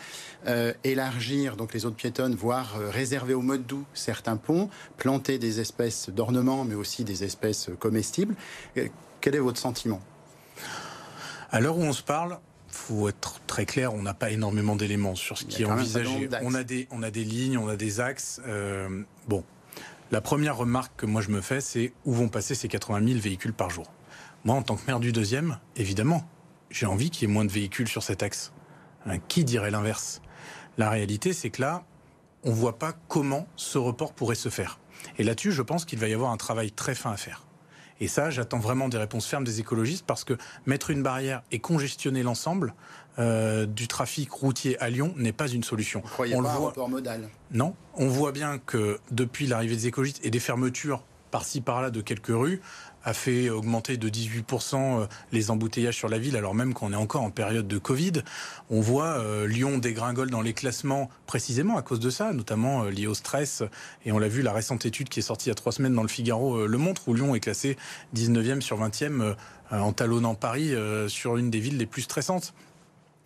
élargir 0.83 1.55
donc 1.55 1.73
les 1.73 1.79
zones 1.79 1.93
piétonnes, 1.93 2.35
voire 2.35 2.75
réserver 2.91 3.33
au 3.33 3.41
mode 3.41 3.65
doux 3.65 3.85
certains 3.93 4.35
ponts, 4.35 4.69
planter 4.97 5.37
des 5.37 5.61
espèces 5.61 6.09
d'ornement, 6.09 6.65
mais 6.65 6.75
aussi 6.75 7.03
des 7.05 7.23
espèces 7.23 7.69
comestibles. 7.79 8.35
Quel 9.21 9.35
est 9.35 9.39
votre 9.39 9.59
sentiment? 9.59 10.01
À 11.51 11.61
l'heure 11.61 11.77
où 11.77 11.83
on 11.83 11.93
se 11.93 12.03
parle, 12.03 12.37
faut 12.75 13.09
être 13.09 13.39
très 13.47 13.65
clair, 13.65 13.93
on 13.93 14.01
n'a 14.01 14.13
pas 14.13 14.31
énormément 14.31 14.75
d'éléments 14.75 15.15
sur 15.15 15.37
ce 15.37 15.45
qui 15.45 15.63
est 15.63 15.65
envisagé. 15.65 16.29
On 16.43 16.53
a 16.53 16.63
des, 16.63 16.87
on 16.91 17.01
a 17.03 17.11
des 17.11 17.23
lignes, 17.23 17.57
on 17.57 17.67
a 17.67 17.75
des 17.75 17.99
axes. 17.99 18.41
Euh, 18.47 19.03
bon, 19.27 19.43
la 20.11 20.21
première 20.21 20.57
remarque 20.57 20.91
que 20.97 21.05
moi 21.05 21.21
je 21.21 21.29
me 21.29 21.41
fais, 21.41 21.61
c'est 21.61 21.93
où 22.05 22.13
vont 22.13 22.29
passer 22.29 22.53
ces 22.53 22.67
80 22.67 23.07
000 23.07 23.19
véhicules 23.19 23.53
par 23.53 23.69
jour? 23.69 23.91
Moi, 24.43 24.55
en 24.55 24.61
tant 24.61 24.75
que 24.75 24.85
maire 24.85 24.99
du 24.99 25.11
deuxième, 25.11 25.59
évidemment, 25.75 26.27
j'ai 26.69 26.85
envie 26.85 27.09
qu'il 27.09 27.27
y 27.27 27.31
ait 27.31 27.33
moins 27.33 27.45
de 27.45 27.51
véhicules 27.51 27.87
sur 27.87 28.03
cet 28.03 28.21
axe. 28.21 28.51
Hein, 29.07 29.17
qui 29.27 29.43
dirait 29.43 29.71
l'inverse? 29.71 30.21
La 30.77 30.89
réalité, 30.89 31.33
c'est 31.33 31.49
que 31.49 31.61
là, 31.61 31.83
on 32.43 32.49
ne 32.49 32.55
voit 32.55 32.77
pas 32.77 32.93
comment 33.07 33.47
ce 33.55 33.77
report 33.77 34.13
pourrait 34.13 34.35
se 34.35 34.49
faire. 34.49 34.79
Et 35.17 35.23
là-dessus, 35.23 35.51
je 35.51 35.61
pense 35.61 35.85
qu'il 35.85 35.99
va 35.99 36.07
y 36.07 36.13
avoir 36.13 36.31
un 36.31 36.37
travail 36.37 36.71
très 36.71 36.95
fin 36.95 37.11
à 37.11 37.17
faire. 37.17 37.45
Et 38.01 38.07
ça, 38.07 38.29
j'attends 38.29 38.59
vraiment 38.59 38.89
des 38.89 38.97
réponses 38.97 39.25
fermes 39.25 39.43
des 39.43 39.59
écologistes 39.59 40.05
parce 40.05 40.23
que 40.23 40.37
mettre 40.65 40.89
une 40.89 41.01
barrière 41.01 41.43
et 41.51 41.59
congestionner 41.59 42.23
l'ensemble 42.23 42.73
euh, 43.17 43.65
du 43.65 43.87
trafic 43.87 44.29
routier 44.31 44.77
à 44.81 44.89
Lyon 44.89 45.13
n'est 45.15 45.31
pas 45.31 45.47
une 45.47 45.63
solution. 45.63 46.01
Vous 46.17 46.25
on 46.33 46.43
pas 46.43 46.53
le 46.53 46.57
voit. 46.57 46.73
Un 46.77 46.87
modal? 46.87 47.29
Non, 47.51 47.73
on 47.93 48.07
voit 48.07 48.33
bien 48.33 48.57
que 48.57 48.99
depuis 49.11 49.47
l'arrivée 49.47 49.75
des 49.75 49.87
écologistes 49.87 50.19
et 50.23 50.29
des 50.29 50.39
fermetures 50.39 51.03
par-ci 51.31 51.61
par-là 51.61 51.89
de 51.89 52.01
quelques 52.01 52.27
rues, 52.27 52.61
a 53.05 53.13
fait 53.13 53.49
augmenter 53.49 53.97
de 53.97 54.09
18% 54.09 54.75
euh, 54.75 55.07
les 55.31 55.51
embouteillages 55.51 55.95
sur 55.95 56.09
la 56.09 56.17
ville, 56.17 56.35
alors 56.35 56.55
même 56.55 56.73
qu'on 56.73 56.91
est 56.91 56.97
encore 56.97 57.21
en 57.21 57.29
période 57.29 57.67
de 57.67 57.77
Covid. 57.77 58.23
On 58.69 58.81
voit 58.81 59.19
euh, 59.19 59.47
Lyon 59.47 59.77
dégringole 59.77 60.31
dans 60.31 60.41
les 60.41 60.53
classements 60.53 61.09
précisément 61.27 61.77
à 61.77 61.83
cause 61.83 61.99
de 61.99 62.09
ça, 62.09 62.33
notamment 62.33 62.83
euh, 62.83 62.89
lié 62.89 63.05
au 63.05 63.13
stress. 63.13 63.63
Et 64.05 64.11
on 64.11 64.17
l'a 64.17 64.27
vu, 64.27 64.41
la 64.41 64.51
récente 64.51 64.85
étude 64.85 65.07
qui 65.07 65.19
est 65.19 65.23
sortie 65.23 65.47
il 65.47 65.49
y 65.49 65.51
a 65.51 65.55
trois 65.55 65.71
semaines 65.71 65.93
dans 65.93 66.01
le 66.01 66.07
Figaro 66.07 66.65
le 66.65 66.77
montre, 66.77 67.07
où 67.07 67.13
Lyon 67.13 67.35
est 67.35 67.39
classé 67.39 67.77
19e 68.15 68.61
sur 68.61 68.79
20e 68.79 69.35
en 69.71 69.93
talonnant 69.93 70.33
Paris 70.33 70.73
sur 71.07 71.37
une 71.37 71.51
des 71.51 71.59
villes 71.59 71.77
les 71.77 71.85
plus 71.85 72.01
stressantes. 72.01 72.53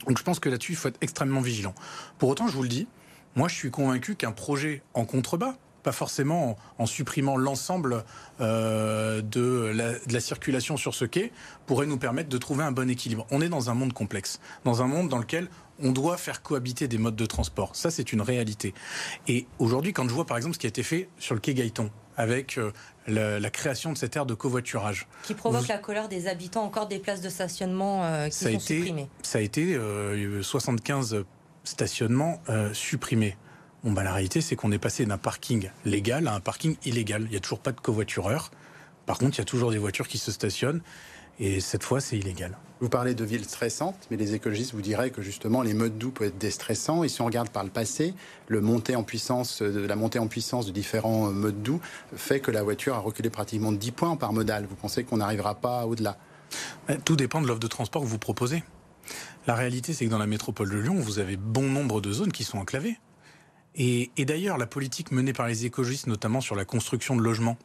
Donc 0.08 0.18
je 0.18 0.24
pense 0.24 0.40
que 0.40 0.50
là-dessus, 0.50 0.74
il 0.74 0.76
faut 0.76 0.90
être 0.90 0.98
extrêmement 1.02 1.42
vigilant. 1.42 1.74
Pour 2.18 2.30
autant, 2.30 2.48
je 2.48 2.56
vous 2.56 2.64
le 2.64 2.70
dis, 2.70 2.88
moi 3.36 3.48
je 3.48 3.56
suis 3.56 3.72
convaincu 3.72 4.16
qu'un 4.16 4.32
projet 4.32 4.82
en 4.94 5.06
contrebas, 5.06 5.56
pas 5.84 5.92
forcément 5.92 6.58
en, 6.78 6.86
supprimant 6.86 7.38
l'ensemble 7.38 8.04
euh, 8.42 9.22
de, 9.22 9.74
la, 10.10 10.20
circulation 10.20 10.78
sur 10.78 10.94
ce 10.94 11.06
quai, 11.06 11.32
pourrait 11.66 11.86
nous 11.86 11.98
permettre 11.98 12.30
de 12.30 12.38
trouver 12.38 12.64
un 12.64 12.72
bon 12.72 12.90
équilibre. 12.90 13.26
On 13.32 13.42
est 13.42 13.50
dans 13.50 13.70
un 13.70 13.74
monde 13.74 13.94
complexe, 13.94 14.40
dans 14.66 14.82
un 14.82 14.88
monde 14.88 15.10
dans 15.10 15.18
lequel 15.18 15.50
on 15.82 15.92
doit 15.92 16.18
faire 16.18 16.42
cohabiter 16.42 16.88
des 16.88 16.98
modes 16.98 17.16
de 17.16 17.26
transport. 17.26 17.76
Ça, 17.76 17.90
c'est 17.90 18.12
une 18.12 18.22
réalité. 18.22 18.74
Et 19.28 19.48
aujourd'hui, 19.60 19.94
quand 19.94 20.08
je 20.08 20.14
vois 20.14 20.26
par 20.26 20.38
exemple 20.38 20.56
ce 20.56 20.60
qui 20.60 20.68
a 20.68 20.70
été 20.70 20.84
fait 20.84 21.10
sur 21.20 21.36
le 21.36 21.42
quai 21.42 21.54
Gaëton, 21.54 21.90
avec 22.18 22.58
euh, 22.58 22.72
la, 23.08 23.50
création 23.50 23.94
de 23.94 23.98
cette 23.98 24.18
aire 24.18 24.26
de 24.26 24.34
covoiturage. 24.34 25.08
Qui 25.24 25.34
provoque 25.34 25.70
la 25.70 25.78
colère 25.78 26.10
des 26.10 26.28
habitants, 26.28 26.66
encore 26.66 26.88
des 26.88 27.00
places 27.00 27.22
de 27.22 27.30
stationnement 27.30 28.04
euh, 28.04 28.28
qui 28.28 28.36
ça 28.36 28.46
sont 28.46 28.48
a 28.48 28.52
été, 28.52 28.76
supprimées. 28.76 29.10
Ça 29.24 29.38
a 29.40 29.42
été 29.42 29.80
75 30.42 31.24
stationnement 31.64 32.42
euh, 32.50 32.74
supprimés. 32.74 33.38
Bon, 33.84 33.94
bah, 33.94 34.04
la 34.04 34.14
réalité, 34.14 34.42
c'est 34.42 34.56
qu'on 34.56 34.72
est 34.72 34.80
passé 34.80 35.06
d'un 35.06 35.18
parking 35.18 35.70
légal 35.86 36.28
à 36.28 36.34
un 36.34 36.42
parking 36.42 36.76
illégal. 36.86 37.24
Il 37.24 37.32
n'y 37.32 37.38
a 37.38 37.40
toujours 37.40 37.60
pas 37.60 37.72
de 37.72 37.80
covoitureurs. 37.80 38.52
Par 39.06 39.18
contre, 39.18 39.38
il 39.38 39.40
y 39.40 39.42
a 39.42 39.46
toujours 39.46 39.72
des 39.72 39.78
voitures 39.78 40.08
qui 40.08 40.18
se 40.18 40.32
stationnent. 40.32 40.82
Et 41.40 41.62
cette 41.62 41.84
fois, 41.84 42.02
c'est 42.02 42.18
illégal. 42.18 42.58
Vous 42.82 42.90
parlez 42.90 43.16
de 43.16 43.24
villes 43.24 43.46
stressantes, 43.46 44.08
mais 44.12 44.18
les 44.18 44.34
écologistes 44.34 44.74
vous 44.74 44.82
diraient 44.82 45.10
que 45.10 45.22
justement 45.22 45.62
les 45.62 45.74
modes 45.74 45.98
doux 45.98 46.12
peuvent 46.12 46.28
être 46.28 46.38
déstressants. 46.38 47.06
Et 47.06 47.10
si 47.10 47.22
on 47.22 47.26
regarde 47.26 47.50
par 47.50 47.64
le 47.64 47.70
passé, 47.70 48.14
le 48.48 48.60
montée 48.60 48.98
en 48.98 49.04
puissance, 49.04 49.62
de 49.62 49.80
la 49.80 49.96
montée 49.96 50.20
en 50.20 50.28
puissance 50.28 50.66
de 50.66 50.72
différents 50.72 51.32
modes 51.32 51.64
doux 51.64 51.80
fait 52.14 52.42
que 52.42 52.52
la 52.52 52.62
voiture 52.62 52.96
a 52.96 53.00
reculé 53.00 53.30
pratiquement 53.30 53.72
de 53.72 53.78
10 53.78 53.92
points 53.92 54.16
par 54.18 54.34
modal. 54.34 54.66
Vous 54.66 54.76
pensez 54.76 55.06
qu'on 55.06 55.18
n'arrivera 55.18 55.56
pas 55.56 55.86
au-delà? 55.86 56.18
Tout 57.06 57.16
dépend 57.16 57.42
de 57.42 57.48
l'offre 57.48 57.60
de 57.60 57.68
transport 57.68 58.02
que 58.02 58.08
vous 58.08 58.20
proposez. 58.20 58.64
La 59.48 59.56
réalité, 59.56 59.94
c'est 59.94 60.06
que 60.06 60.12
dans 60.12 60.18
la 60.18 60.28
métropole 60.28 60.70
de 60.70 60.78
Lyon, 60.78 60.96
vous 60.96 61.20
avez 61.20 61.38
bon 61.38 61.64
nombre 61.64 62.02
de 62.02 62.12
zones 62.12 62.34
qui 62.34 62.44
sont 62.44 62.58
enclavées. 62.58 62.98
Et, 63.76 64.12
d'ailleurs, 64.18 64.58
la 64.58 64.66
politique 64.66 65.12
menée 65.12 65.34
par 65.34 65.48
les 65.48 65.66
écologistes, 65.66 66.08
notamment 66.08 66.42
sur 66.42 66.56
la 66.56 66.66
construction 66.66 67.16
de 67.16 67.22
logements, 67.22 67.58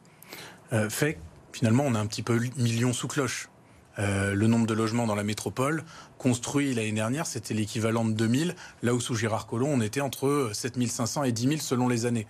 euh, 0.73 0.89
fait 0.89 1.19
finalement 1.51 1.83
on 1.85 1.95
a 1.95 1.99
un 1.99 2.05
petit 2.05 2.23
peu 2.23 2.39
million 2.57 2.93
sous 2.93 3.07
cloche. 3.07 3.49
Euh, 3.97 4.33
le 4.33 4.47
nombre 4.47 4.67
de 4.67 4.73
logements 4.73 5.07
dans 5.07 5.15
la 5.15 5.23
métropole 5.23 5.85
construit 6.17 6.73
l'année 6.73 6.91
dernière, 6.91 7.25
c'était 7.25 7.53
l'équivalent 7.53 8.03
de 8.03 8.11
2000, 8.11 8.55
là 8.83 8.93
où 8.93 8.99
sous 8.99 9.15
Gérard 9.15 9.47
Collomb, 9.47 9.69
on 9.69 9.81
était 9.81 10.01
entre 10.01 10.49
7500 10.51 11.23
et 11.23 11.31
10 11.31 11.47
000 11.47 11.57
selon 11.59 11.87
les 11.87 12.05
années. 12.05 12.27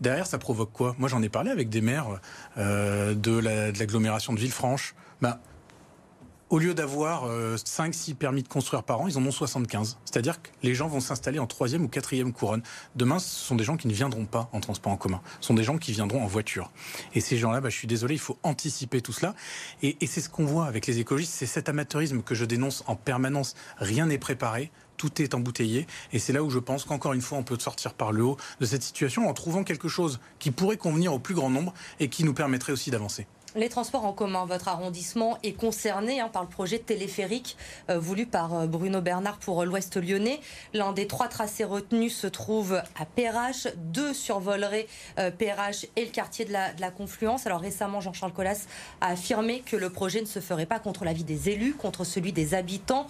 Derrière, 0.00 0.26
ça 0.26 0.38
provoque 0.38 0.72
quoi? 0.72 0.94
Moi, 0.98 1.08
j'en 1.08 1.22
ai 1.22 1.28
parlé 1.28 1.50
avec 1.50 1.70
des 1.70 1.80
maires 1.80 2.20
euh, 2.56 3.14
de 3.14 3.38
l'agglomération 3.78 4.32
de, 4.32 4.38
de 4.38 4.42
Villefranche. 4.42 4.94
Ben, 5.20 5.38
au 6.50 6.58
lieu 6.58 6.74
d'avoir 6.74 7.28
5-6 7.28 8.10
euh, 8.10 8.14
permis 8.14 8.42
de 8.42 8.48
construire 8.48 8.82
par 8.82 9.00
an, 9.00 9.08
ils 9.08 9.18
en 9.18 9.24
ont 9.24 9.30
75. 9.30 9.98
C'est-à-dire 10.04 10.40
que 10.40 10.48
les 10.62 10.74
gens 10.74 10.88
vont 10.88 11.00
s'installer 11.00 11.38
en 11.38 11.46
troisième 11.46 11.84
ou 11.84 11.88
quatrième 11.88 12.32
couronne. 12.32 12.62
Demain, 12.96 13.18
ce 13.18 13.28
sont 13.28 13.54
des 13.54 13.64
gens 13.64 13.76
qui 13.76 13.88
ne 13.88 13.92
viendront 13.92 14.24
pas 14.24 14.48
en 14.52 14.60
transport 14.60 14.92
en 14.92 14.96
commun. 14.96 15.20
Ce 15.40 15.48
sont 15.48 15.54
des 15.54 15.64
gens 15.64 15.78
qui 15.78 15.92
viendront 15.92 16.22
en 16.22 16.26
voiture. 16.26 16.70
Et 17.14 17.20
ces 17.20 17.36
gens-là, 17.36 17.60
bah, 17.60 17.68
je 17.68 17.76
suis 17.76 17.88
désolé, 17.88 18.14
il 18.14 18.20
faut 18.20 18.38
anticiper 18.42 19.00
tout 19.00 19.12
cela. 19.12 19.34
Et, 19.82 19.96
et 20.00 20.06
c'est 20.06 20.20
ce 20.20 20.28
qu'on 20.28 20.46
voit 20.46 20.66
avec 20.66 20.86
les 20.86 20.98
écologistes, 20.98 21.34
c'est 21.34 21.46
cet 21.46 21.68
amateurisme 21.68 22.22
que 22.22 22.34
je 22.34 22.44
dénonce 22.44 22.82
en 22.86 22.96
permanence. 22.96 23.54
Rien 23.78 24.06
n'est 24.06 24.18
préparé 24.18 24.70
tout 24.98 25.22
est 25.22 25.34
embouteillé. 25.34 25.86
Et 26.12 26.18
c'est 26.18 26.32
là 26.32 26.42
où 26.42 26.50
je 26.50 26.58
pense 26.58 26.84
qu'encore 26.84 27.12
une 27.14 27.22
fois, 27.22 27.38
on 27.38 27.44
peut 27.44 27.58
sortir 27.58 27.94
par 27.94 28.10
le 28.10 28.24
haut 28.24 28.36
de 28.60 28.66
cette 28.66 28.82
situation 28.82 29.28
en 29.28 29.32
trouvant 29.32 29.62
quelque 29.62 29.88
chose 29.88 30.18
qui 30.40 30.50
pourrait 30.50 30.76
convenir 30.76 31.14
au 31.14 31.18
plus 31.18 31.34
grand 31.34 31.50
nombre 31.50 31.72
et 32.00 32.08
qui 32.08 32.24
nous 32.24 32.34
permettrait 32.34 32.72
aussi 32.72 32.90
d'avancer. 32.90 33.28
Les 33.54 33.70
transports 33.70 34.04
en 34.04 34.12
commun, 34.12 34.44
votre 34.44 34.68
arrondissement 34.68 35.38
est 35.42 35.54
concerné 35.54 36.20
hein, 36.20 36.28
par 36.28 36.42
le 36.42 36.48
projet 36.50 36.78
téléphérique 36.78 37.56
euh, 37.88 37.98
voulu 37.98 38.26
par 38.26 38.52
euh, 38.52 38.66
Bruno 38.66 39.00
Bernard 39.00 39.38
pour 39.38 39.62
euh, 39.62 39.64
l'Ouest 39.64 39.96
lyonnais. 39.96 40.40
L'un 40.74 40.92
des 40.92 41.06
trois 41.06 41.28
tracés 41.28 41.64
retenus 41.64 42.14
se 42.14 42.26
trouve 42.26 42.74
à 42.74 43.06
Perrache. 43.06 43.66
Deux 43.76 44.12
survoleraient 44.12 44.86
Perrache 45.38 45.86
et 45.96 46.04
le 46.04 46.10
quartier 46.10 46.44
de 46.44 46.52
la, 46.52 46.74
de 46.74 46.80
la 46.80 46.90
Confluence. 46.90 47.46
Alors 47.46 47.60
récemment, 47.60 48.00
Jean-Charles 48.00 48.32
Collas 48.32 48.66
a 49.00 49.08
affirmé 49.08 49.60
que 49.60 49.76
le 49.76 49.88
projet 49.88 50.20
ne 50.20 50.26
se 50.26 50.40
ferait 50.40 50.66
pas 50.66 50.78
contre 50.78 51.04
l'avis 51.04 51.24
des 51.24 51.48
élus, 51.48 51.74
contre 51.74 52.04
celui 52.04 52.32
des 52.32 52.54
habitants. 52.54 53.06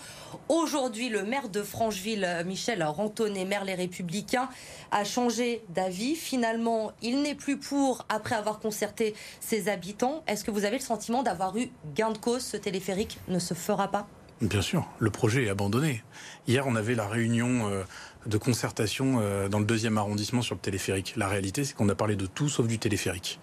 Aujourd'hui, 0.48 1.08
le 1.08 1.24
maire 1.24 1.48
de 1.48 1.62
Francheville, 1.62 2.44
Michel 2.46 2.82
Rantonnet, 2.82 3.44
maire 3.44 3.64
Les 3.64 3.74
Républicains, 3.74 4.48
a 4.92 5.04
changé 5.04 5.64
d'avis. 5.70 6.14
Finalement, 6.14 6.92
il 7.02 7.22
n'est 7.22 7.34
plus 7.34 7.58
pour 7.58 8.06
après 8.08 8.36
avoir 8.36 8.60
concerté 8.60 9.14
ses 9.40 9.68
habitants. 9.68 10.22
Est-ce 10.38 10.44
que 10.44 10.52
vous 10.52 10.64
avez 10.64 10.78
le 10.78 10.84
sentiment 10.84 11.24
d'avoir 11.24 11.56
eu 11.56 11.68
gain 11.96 12.12
de 12.12 12.16
cause 12.16 12.42
Ce 12.42 12.56
téléphérique 12.56 13.18
ne 13.26 13.40
se 13.40 13.54
fera 13.54 13.88
pas? 13.88 14.06
Bien 14.40 14.62
sûr, 14.62 14.86
le 15.00 15.10
projet 15.10 15.46
est 15.46 15.48
abandonné. 15.48 16.04
Hier, 16.46 16.64
on 16.68 16.76
avait 16.76 16.94
la 16.94 17.08
réunion 17.08 17.68
euh, 17.68 17.82
de 18.24 18.38
concertation 18.38 19.18
euh, 19.20 19.48
dans 19.48 19.58
le 19.58 19.64
deuxième 19.64 19.98
arrondissement 19.98 20.40
sur 20.40 20.54
le 20.54 20.60
téléphérique. 20.60 21.14
La 21.16 21.26
réalité, 21.26 21.64
c'est 21.64 21.74
qu'on 21.74 21.88
a 21.88 21.96
parlé 21.96 22.14
de 22.14 22.26
tout 22.26 22.48
sauf 22.48 22.68
du 22.68 22.78
téléphérique. 22.78 23.40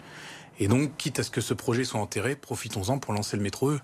Et 0.58 0.70
donc, 0.70 0.96
quitte 0.96 1.20
à 1.20 1.24
ce 1.24 1.32
que 1.32 1.42
ce 1.42 1.54
projet 1.54 1.84
soit 1.84 2.00
enterré, 2.00 2.38
profitons-en 2.38 2.98
pour 2.98 3.14
lancer 3.14 3.36
le 3.36 3.44
métro 3.44 3.72
E, 3.72 3.82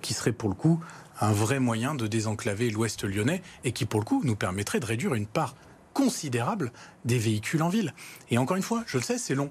qui 0.00 0.14
serait 0.14 0.32
pour 0.32 0.48
le 0.48 0.54
coup 0.54 0.80
un 1.20 1.32
vrai 1.32 1.60
moyen 1.60 1.94
de 1.94 2.06
désenclaver 2.06 2.70
l'ouest 2.70 3.04
lyonnais 3.04 3.42
et 3.64 3.72
qui 3.72 3.84
pour 3.84 4.00
le 4.00 4.06
coup 4.06 4.22
nous 4.24 4.34
permettrait 4.34 4.80
de 4.80 4.86
réduire 4.86 5.12
une 5.12 5.26
part 5.26 5.56
considérable 5.92 6.72
des 7.04 7.18
véhicules 7.18 7.62
en 7.62 7.68
ville. 7.68 7.92
Et 8.30 8.38
encore 8.38 8.56
une 8.56 8.62
fois, 8.62 8.82
je 8.86 8.96
le 8.96 9.02
sais, 9.02 9.18
c'est 9.18 9.34
long. 9.34 9.50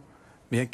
Mais 0.52 0.69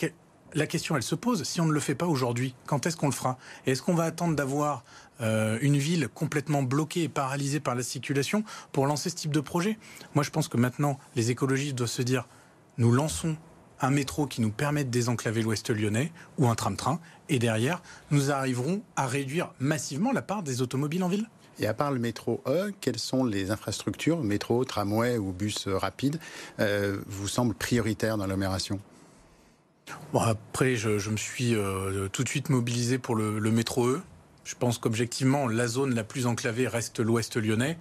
la 0.54 0.68
question, 0.68 0.96
elle 0.96 1.04
se 1.04 1.16
pose. 1.16 1.44
Si 1.44 1.62
on 1.62 1.66
ne 1.66 1.72
le 1.72 1.80
fait 1.80 1.96
pas 1.96 2.08
aujourd'hui, 2.08 2.56
quand 2.66 2.86
est-ce 2.86 2.98
qu'on 2.98 3.08
le 3.08 3.14
fera? 3.14 3.38
Est-ce 3.66 3.82
qu'on 3.82 3.94
va 3.96 4.04
attendre 4.04 4.36
d'avoir 4.36 4.84
euh, 5.22 5.58
une 5.62 5.78
ville 5.78 6.08
complètement 6.14 6.64
bloquée 6.64 7.04
et 7.04 7.10
paralysée 7.10 7.60
par 7.60 7.76
la 7.76 7.84
circulation 7.84 8.44
pour 8.72 8.86
lancer 8.86 9.10
ce 9.10 9.16
type 9.16 9.32
de 9.32 9.40
projet? 9.40 9.78
Moi, 10.16 10.24
je 10.24 10.30
pense 10.30 10.48
que 10.48 10.58
maintenant, 10.58 11.00
les 11.16 11.32
écologistes 11.32 11.76
doivent 11.76 11.90
se 11.90 12.02
dire 12.02 12.28
nous 12.78 12.92
lançons 12.92 13.38
un 13.82 13.90
métro 13.90 14.28
qui 14.28 14.42
nous 14.42 14.52
permet 14.52 14.84
de 14.84 14.90
désenclaver 14.90 15.42
l'Ouest 15.42 15.70
lyonnais 15.72 16.12
ou 16.38 16.48
un 16.48 16.56
tram-train, 16.56 17.00
et 17.30 17.40
derrière, 17.40 17.82
nous 18.12 18.32
arriverons 18.32 18.84
à 18.96 19.08
réduire 19.08 19.54
massivement 19.60 20.12
la 20.12 20.22
part 20.22 20.44
des 20.44 20.62
automobiles 20.62 21.04
en 21.04 21.08
ville. 21.08 21.28
Et 21.60 21.68
à 21.68 21.74
part 21.74 21.92
le 21.92 22.00
métro 22.00 22.42
E, 22.48 22.72
quelles 22.80 23.00
sont 23.00 23.24
les 23.24 23.52
infrastructures, 23.52 24.24
métro, 24.24 24.64
tramway 24.66 25.18
ou 25.18 25.32
bus 25.32 25.68
rapide, 25.68 26.20
euh, 26.60 27.02
vous 27.08 27.28
semblent 27.28 27.56
prioritaires 27.56 28.18
dans 28.18 28.26
l'agglomération 28.26 28.80
Bon, 30.14 30.20
après, 30.20 30.76
je, 30.76 31.10
me 31.10 31.18
suis 31.18 31.56
euh, 31.56 32.08
tout 32.10 32.24
de 32.24 32.30
suite 32.30 32.50
mobilisé 32.50 32.98
pour 32.98 33.16
le, 33.16 33.40
métro 33.52 33.88
E. 33.88 34.02
Je 34.44 34.56
pense 34.56 34.78
qu'objectivement, 34.78 35.48
la 35.48 35.68
zone 35.68 35.94
la 35.96 36.04
plus 36.04 36.26
enclavée 36.26 36.68
reste 36.68 37.00
l'ouest 37.00 37.38
lyonnais. 37.38 37.78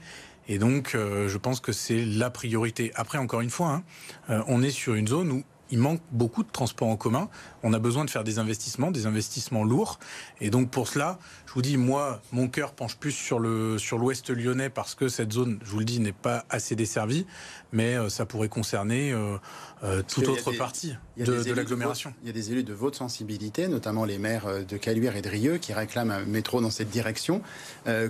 Et 0.49 0.59
donc, 0.59 0.95
euh, 0.95 1.29
je 1.29 1.39
pense 1.39 1.61
que 1.61 1.73
c'est 1.73 2.05
la 2.05 2.31
priorité. 2.31 2.93
Après, 2.95 3.19
encore 3.19 3.41
une 3.41 3.51
fois, 3.51 3.69
hein, 3.71 3.83
euh, 4.31 4.43
on 4.49 4.63
est 4.63 4.71
sur 4.71 4.95
une 4.95 5.09
zone 5.09 5.31
où 5.31 5.45
il 5.71 5.79
manque 5.79 6.01
beaucoup 6.13 6.43
de 6.43 6.51
transports 6.51 6.89
en 6.89 6.97
commun. 6.97 7.29
On 7.63 7.73
a 7.73 7.79
besoin 7.79 8.05
de 8.05 8.11
faire 8.11 8.25
des 8.25 8.39
investissements, 8.39 8.91
des 8.91 9.07
investissements 9.07 9.65
lourds. 9.65 9.99
Et 10.41 10.51
donc 10.51 10.71
pour 10.71 10.89
cela, 10.89 11.19
je 11.47 11.53
vous 11.53 11.63
dis, 11.63 11.77
moi, 11.77 12.21
mon 12.33 12.49
cœur 12.49 12.73
penche 12.73 12.97
plus 12.97 13.13
sur 13.13 13.39
le 13.39 13.79
sur 13.79 13.99
l'Ouest 13.99 14.31
lyonnais 14.31 14.71
parce 14.71 14.95
que 14.95 15.09
cette 15.09 15.33
zone, 15.33 15.59
je 15.65 15.71
vous 15.71 15.79
le 15.79 15.85
dis, 15.85 16.01
n'est 16.01 16.13
pas 16.13 16.45
assez 16.49 16.77
desservie, 16.77 17.27
mais 17.73 17.97
euh, 17.97 18.09
ça 18.09 18.27
pourrait 18.27 18.49
concerner 18.49 19.13
euh, 19.13 19.37
euh, 19.83 20.03
toute 20.07 20.29
autre 20.29 20.53
partie 20.53 20.95
de, 21.17 21.53
l'agglomération. 21.53 22.15
Il 22.23 22.27
y 22.27 22.31
a 22.31 22.33
des 22.33 22.53
élus 22.53 22.65
de 22.65 22.75
votre 22.75 22.97
sensibilité, 22.97 23.69
notamment 23.69 24.05
les 24.05 24.19
maires 24.19 24.65
de 24.67 24.77
Caluire 24.77 25.17
et 25.17 25.23
de 25.23 25.29
Rieux, 25.29 25.59
qui 25.59 25.73
réclament 25.73 26.11
un 26.11 26.25
métro 26.25 26.61
dans 26.61 26.71
cette 26.71 26.91
direction. 26.91 27.43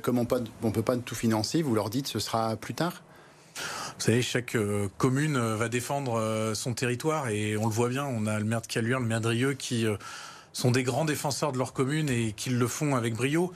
comme 0.03 0.19
on 0.19 0.27
ne 0.67 0.71
peut 0.71 0.83
pas 0.83 0.97
tout 0.97 1.15
financer, 1.15 1.63
vous 1.63 1.75
leur 1.75 1.91
dites 1.91 2.07
ce 2.07 2.19
sera 2.19 2.57
plus 2.57 2.75
tard? 2.75 3.03
Vous 4.01 4.07
savez, 4.07 4.23
chaque 4.23 4.55
euh, 4.55 4.89
commune 4.97 5.37
euh, 5.37 5.57
va 5.57 5.69
défendre 5.69 6.19
euh, 6.19 6.55
son 6.55 6.73
territoire 6.73 7.29
et 7.29 7.59
on 7.59 7.67
le 7.67 7.73
voit 7.73 7.91
bien, 7.91 8.07
on 8.07 8.27
a 8.27 8.39
le 8.39 8.47
maire 8.47 8.63
de 8.63 8.67
Caluire, 8.67 8.99
le 8.99 9.05
maire 9.05 9.21
de 9.21 9.29
Rieux 9.29 9.53
qui 9.53 9.85
sont 10.53 10.71
des 10.71 10.83
grands 10.83 11.05
défenseurs 11.05 11.53
de 11.53 11.59
leur 11.59 11.75
commune 11.75 12.09
et 12.09 12.33
qui 12.33 12.49
le 12.49 12.67
font 12.67 12.97
avec 12.97 13.15
brio. 13.15 13.53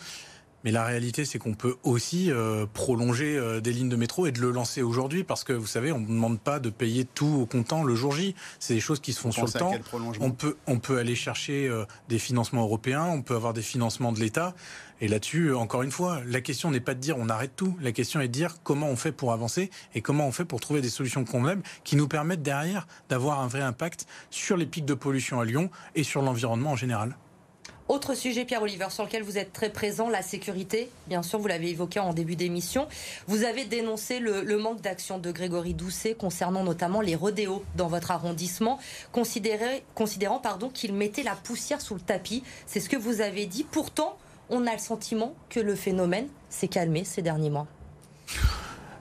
Mais 0.65 0.71
la 0.71 0.85
réalité, 0.85 1.27
c'est 1.27 1.39
qu'on 1.39 1.53
peut 1.53 1.77
aussi 1.83 2.33
euh, 2.33 2.65
prolonger 2.73 3.37
euh, 3.37 3.61
des 3.61 3.71
lignes 3.71 3.91
de 3.91 3.97
métro 3.97 4.27
et 4.27 4.33
de 4.33 4.41
le 4.41 4.51
lancer 4.51 4.81
aujourd'hui 4.81 5.23
parce 5.23 5.45
que 5.45 5.53
vous 5.53 5.67
savez, 5.67 5.93
on 5.93 6.01
ne 6.01 6.07
demande 6.07 6.41
pas 6.41 6.59
de 6.59 6.71
payer 6.71 7.05
tout 7.05 7.39
au 7.43 7.47
comptant 7.47 7.85
le 7.85 7.95
jour 7.95 8.13
J. 8.13 8.35
C'est 8.59 8.73
des 8.73 8.81
choses 8.81 9.01
qui 9.01 9.13
se 9.13 9.21
font 9.21 9.31
sur 9.31 9.45
le 9.45 9.53
temps. 9.53 9.73
On 10.21 10.31
peut, 10.31 10.57
on 10.67 10.79
peut 10.79 10.99
aller 10.99 11.15
chercher 11.15 11.69
euh, 11.69 11.85
des 12.09 12.19
financements 12.19 12.63
européens, 12.63 13.05
on 13.05 13.21
peut 13.21 13.35
avoir 13.35 13.53
des 13.53 13.63
financements 13.63 14.13
de 14.13 14.21
l'État. 14.21 14.55
Et 15.01 15.09
là-dessus, 15.09 15.53
encore 15.55 15.83
une 15.83 15.91
fois, 15.91 16.21
la 16.27 16.41
question 16.41 16.71
n'est 16.71 16.81
pas 16.81 16.95
de 16.95 17.01
dire 17.01 17.16
on 17.19 17.29
arrête 17.29 17.57
tout. 17.57 17.77
La 17.81 17.93
question 17.93 18.21
est 18.21 18.29
de 18.29 18.33
dire 18.33 18.57
comment 18.62 18.89
on 18.89 18.97
fait 18.97 19.12
pour 19.12 19.33
avancer 19.33 19.71
et 19.95 20.01
comment 20.01 20.27
on 20.27 20.33
fait 20.33 20.45
pour 20.45 20.61
trouver 20.61 20.81
des 20.81 20.89
solutions 20.89 21.25
convenables 21.25 21.62
qui 21.83 21.97
nous 21.97 22.09
permettent 22.09 22.43
derrière 22.43 22.87
d'avoir 23.09 23.41
un 23.41 23.49
vrai 23.49 23.61
impact 23.62 24.07
sur 24.31 24.57
les 24.57 24.66
pics 24.66 24.87
de 24.87 24.95
pollution 24.95 25.41
à 25.41 25.45
Lyon 25.45 25.71
et 25.95 26.05
sur 26.05 26.23
l'environnement 26.23 26.71
en 26.71 26.77
général. 26.77 27.16
Autre 27.87 28.15
sujet, 28.15 28.47
Pierre 28.47 28.62
Oliver, 28.62 28.87
sur 28.89 29.05
lequel 29.05 29.23
vous 29.23 29.37
êtes 29.37 29.53
très 29.53 29.69
présent, 29.69 30.09
la 30.09 30.23
sécurité. 30.23 30.89
Bien 31.07 31.23
sûr, 31.23 31.39
vous 31.39 31.49
l'avez 31.49 31.69
évoqué 31.69 32.01
en 32.01 32.15
début 32.15 32.35
d'émission. 32.35 32.89
Vous 33.27 33.45
avez 33.45 33.66
dénoncé 33.66 34.21
le, 34.21 34.57
manque 34.57 34.81
d'action 34.81 35.19
de 35.19 35.31
Grégory 35.31 35.75
Doucet 35.75 36.15
concernant 36.15 36.65
notamment 36.65 37.03
les 37.03 37.15
rodéos 37.15 37.62
dans 37.77 37.89
votre 37.89 38.11
arrondissement, 38.11 38.79
considérant 39.12 40.41
qu'il 40.73 40.95
mettait 40.95 41.23
la 41.23 41.35
poussière 41.35 41.83
sous 41.83 41.95
le 41.95 42.01
tapis. 42.01 42.43
C'est 42.66 42.81
ce 42.81 42.89
que 42.89 42.97
vous 42.97 43.21
avez 43.21 43.45
dit. 43.45 43.66
Pourtant, 43.71 44.16
on 44.55 44.67
a 44.67 44.73
le 44.73 44.79
sentiment 44.79 45.35
que 45.49 45.61
le 45.61 45.75
phénomène 45.75 46.29
s'est 46.49 46.69
calmé 46.69 47.05
ces 47.05 47.23
derniers 47.23 47.51
mois. 47.51 47.67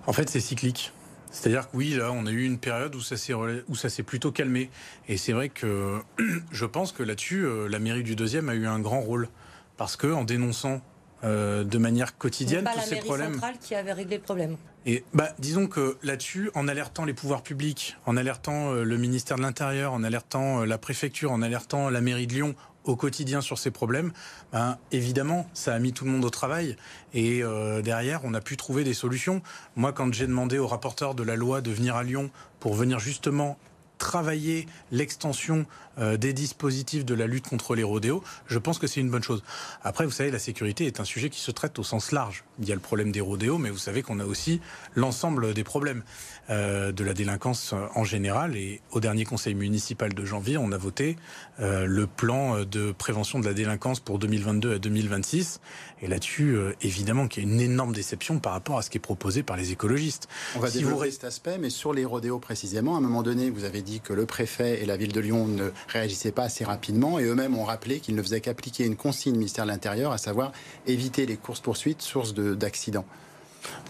En 0.08 0.14
fait, 0.14 0.30
c'est 0.30 0.40
cyclique. 0.40 0.92
C'est-à-dire 1.32 1.70
que 1.70 1.78
oui, 1.78 1.92
là, 1.92 2.12
on 2.12 2.26
a 2.26 2.32
eu 2.32 2.44
une 2.44 2.60
période 2.60 2.94
où 2.96 3.02
ça 3.02 3.18
s'est 3.18 3.34
où 3.34 3.76
ça 3.76 3.90
s'est 3.90 4.04
plutôt 4.04 4.32
calmé. 4.32 4.70
Et 5.08 5.18
c'est 5.18 5.32
vrai 5.32 5.50
que 5.50 6.00
je 6.52 6.66
pense 6.66 6.92
que 6.92 7.04
là-dessus, 7.04 7.46
euh, 7.46 7.68
la 7.68 7.80
mairie 7.80 8.04
du 8.04 8.16
deuxième 8.16 8.50
a 8.50 8.56
eu 8.56 8.68
un 8.68 8.80
grand 8.80 9.02
rôle 9.02 9.30
parce 9.78 9.96
que 9.96 10.08
en 10.08 10.24
dénonçant 10.24 10.82
euh, 11.24 11.64
de 11.64 11.78
manière 11.78 12.18
quotidienne 12.18 12.66
pas 12.66 12.74
tous 12.74 12.78
la 12.78 12.86
ces 12.86 12.96
problèmes. 12.98 13.34
centrale 13.34 13.56
qui 13.60 13.74
avait 13.74 13.94
réglé 13.94 14.18
le 14.18 14.24
problème. 14.24 14.58
Et 14.86 15.06
bah, 15.14 15.30
disons 15.40 15.68
que 15.68 15.98
là-dessus, 16.04 16.52
en 16.54 16.68
alertant 16.68 17.06
les 17.06 17.14
pouvoirs 17.14 17.42
publics, 17.42 17.96
en 18.06 18.18
alertant 18.18 18.74
euh, 18.74 18.84
le 18.84 18.98
ministère 18.98 19.38
de 19.38 19.42
l'Intérieur, 19.42 19.94
en 19.94 20.04
alertant 20.04 20.66
la 20.66 20.78
préfecture, 20.78 21.32
en 21.32 21.42
alertant 21.42 21.90
la 21.90 22.02
mairie 22.02 22.28
de 22.28 22.34
Lyon 22.34 22.56
au 22.84 22.96
quotidien 22.96 23.42
sur 23.42 23.58
ces 23.58 23.72
problèmes, 23.72 24.12
ben, 24.52 24.78
évidemment, 24.92 25.48
ça 25.54 25.74
a 25.74 25.80
mis 25.80 25.94
tout 25.94 26.06
le 26.06 26.12
monde 26.12 26.26
au 26.26 26.30
travail. 26.30 26.76
Et 27.14 27.44
euh, 27.44 27.82
derrière, 27.82 28.22
on 28.24 28.34
a 28.34 28.42
pu 28.42 28.58
trouver 28.58 28.84
des 28.84 28.94
solutions. 28.94 29.42
Moi, 29.76 29.94
quand 29.94 30.14
j'ai 30.14 30.28
demandé 30.28 30.58
au 30.58 30.68
rapporteur 30.68 31.16
de 31.16 31.24
la 31.24 31.36
loi 31.36 31.62
de 31.62 31.72
venir 31.72 31.96
à 31.96 32.04
Lyon 32.04 32.30
pour 32.60 32.74
venir 32.74 33.00
justement 33.00 33.58
travailler 33.98 34.68
l'extension 34.92 35.66
euh, 35.98 36.18
des 36.18 36.34
dispositifs 36.34 37.06
de 37.06 37.14
la 37.14 37.26
lutte 37.26 37.48
contre 37.48 37.74
les 37.74 37.84
rodéos, 37.84 38.22
je 38.48 38.58
pense 38.58 38.78
que 38.78 38.88
c'est 38.88 39.00
une 39.00 39.10
bonne 39.10 39.24
chose. 39.24 39.44
Après, 39.82 40.06
vous 40.06 40.12
savez, 40.12 40.30
la 40.30 40.40
sécurité 40.40 40.86
est 40.86 41.00
un 41.00 41.06
sujet 41.06 41.30
qui 41.30 41.40
se 41.40 41.52
traite 41.52 41.80
au 41.80 41.84
sens 41.84 42.12
large. 42.12 42.44
Il 42.60 42.68
y 42.68 42.74
a 42.74 42.76
le 42.76 42.82
problème 42.82 43.14
des 43.14 43.22
rodéos, 43.22 43.58
mais 43.58 43.70
vous 43.70 43.78
savez 43.78 44.02
qu'on 44.02 44.20
a 44.20 44.26
aussi 44.26 44.60
l'ensemble 44.96 45.54
des 45.54 45.64
problèmes 45.64 46.04
euh, 46.50 46.92
de 46.92 47.04
la 47.04 47.14
délinquance 47.14 47.74
en 47.96 48.04
général. 48.04 48.56
Et 48.58 48.82
au 48.92 49.00
dernier 49.00 49.24
conseil 49.26 49.56
municipal 49.56 50.14
de 50.14 50.26
janvier, 50.26 50.58
on 50.58 50.72
a 50.72 50.78
voté 50.78 51.16
euh, 51.60 51.86
le 51.86 52.06
plan 52.08 52.64
de 52.66 52.92
prévention 52.92 53.40
de 53.40 53.46
la 53.46 53.54
délinquance 53.54 54.00
pour 54.00 54.20
2022 54.20 54.74
à 54.76 54.80
2026. 54.80 55.62
Et 56.02 56.08
là-dessus, 56.08 56.56
euh, 56.56 56.74
évidemment, 56.82 57.28
qu'il 57.28 57.44
y 57.44 57.46
a 57.46 57.50
une 57.50 57.62
énorme 57.62 57.94
déception 57.94 58.40
par 58.40 58.52
rapport 58.54 58.78
à 58.78 58.82
ce 58.82 58.90
qui 58.90 58.98
est 58.98 59.02
proposé 59.02 59.42
par 59.42 59.56
les 59.56 59.72
écologistes. 59.72 60.28
On 60.56 60.60
va 60.60 60.70
Si 60.70 60.80
développer 60.80 61.06
vous 61.06 61.12
cet 61.12 61.24
aspect, 61.24 61.58
mais 61.58 61.70
sur 61.70 61.94
les 61.94 62.04
rodéos 62.04 62.40
précisément, 62.40 62.96
à 62.96 62.98
un 62.98 63.02
moment 63.02 63.24
donné, 63.24 63.50
vous 63.50 63.64
avez 63.64 63.82
dit 63.82 64.02
que 64.02 64.12
le 64.14 64.26
préfet 64.26 64.82
et 64.84 64.86
la 64.86 64.98
ville 64.98 65.14
de 65.14 65.20
Lyon 65.22 65.48
ne 65.48 65.70
réagissaient 65.88 66.32
pas 66.34 66.44
assez 66.44 66.66
rapidement, 66.66 67.20
et 67.20 67.24
eux-mêmes 67.24 67.58
ont 67.58 67.64
rappelé 67.64 68.00
qu'ils 68.02 68.16
ne 68.16 68.22
faisaient 68.22 68.42
qu'appliquer 68.42 68.86
une 68.86 68.98
consigne 68.98 69.36
ministère 69.36 69.64
de 69.66 69.70
l'Intérieur, 69.72 70.12
à 70.12 70.18
savoir 70.18 70.52
éviter 70.88 71.26
les 71.26 71.38
courses-poursuites 71.38 72.02
sources 72.02 72.34
de- 72.34 72.54
d'accidents. 72.54 73.06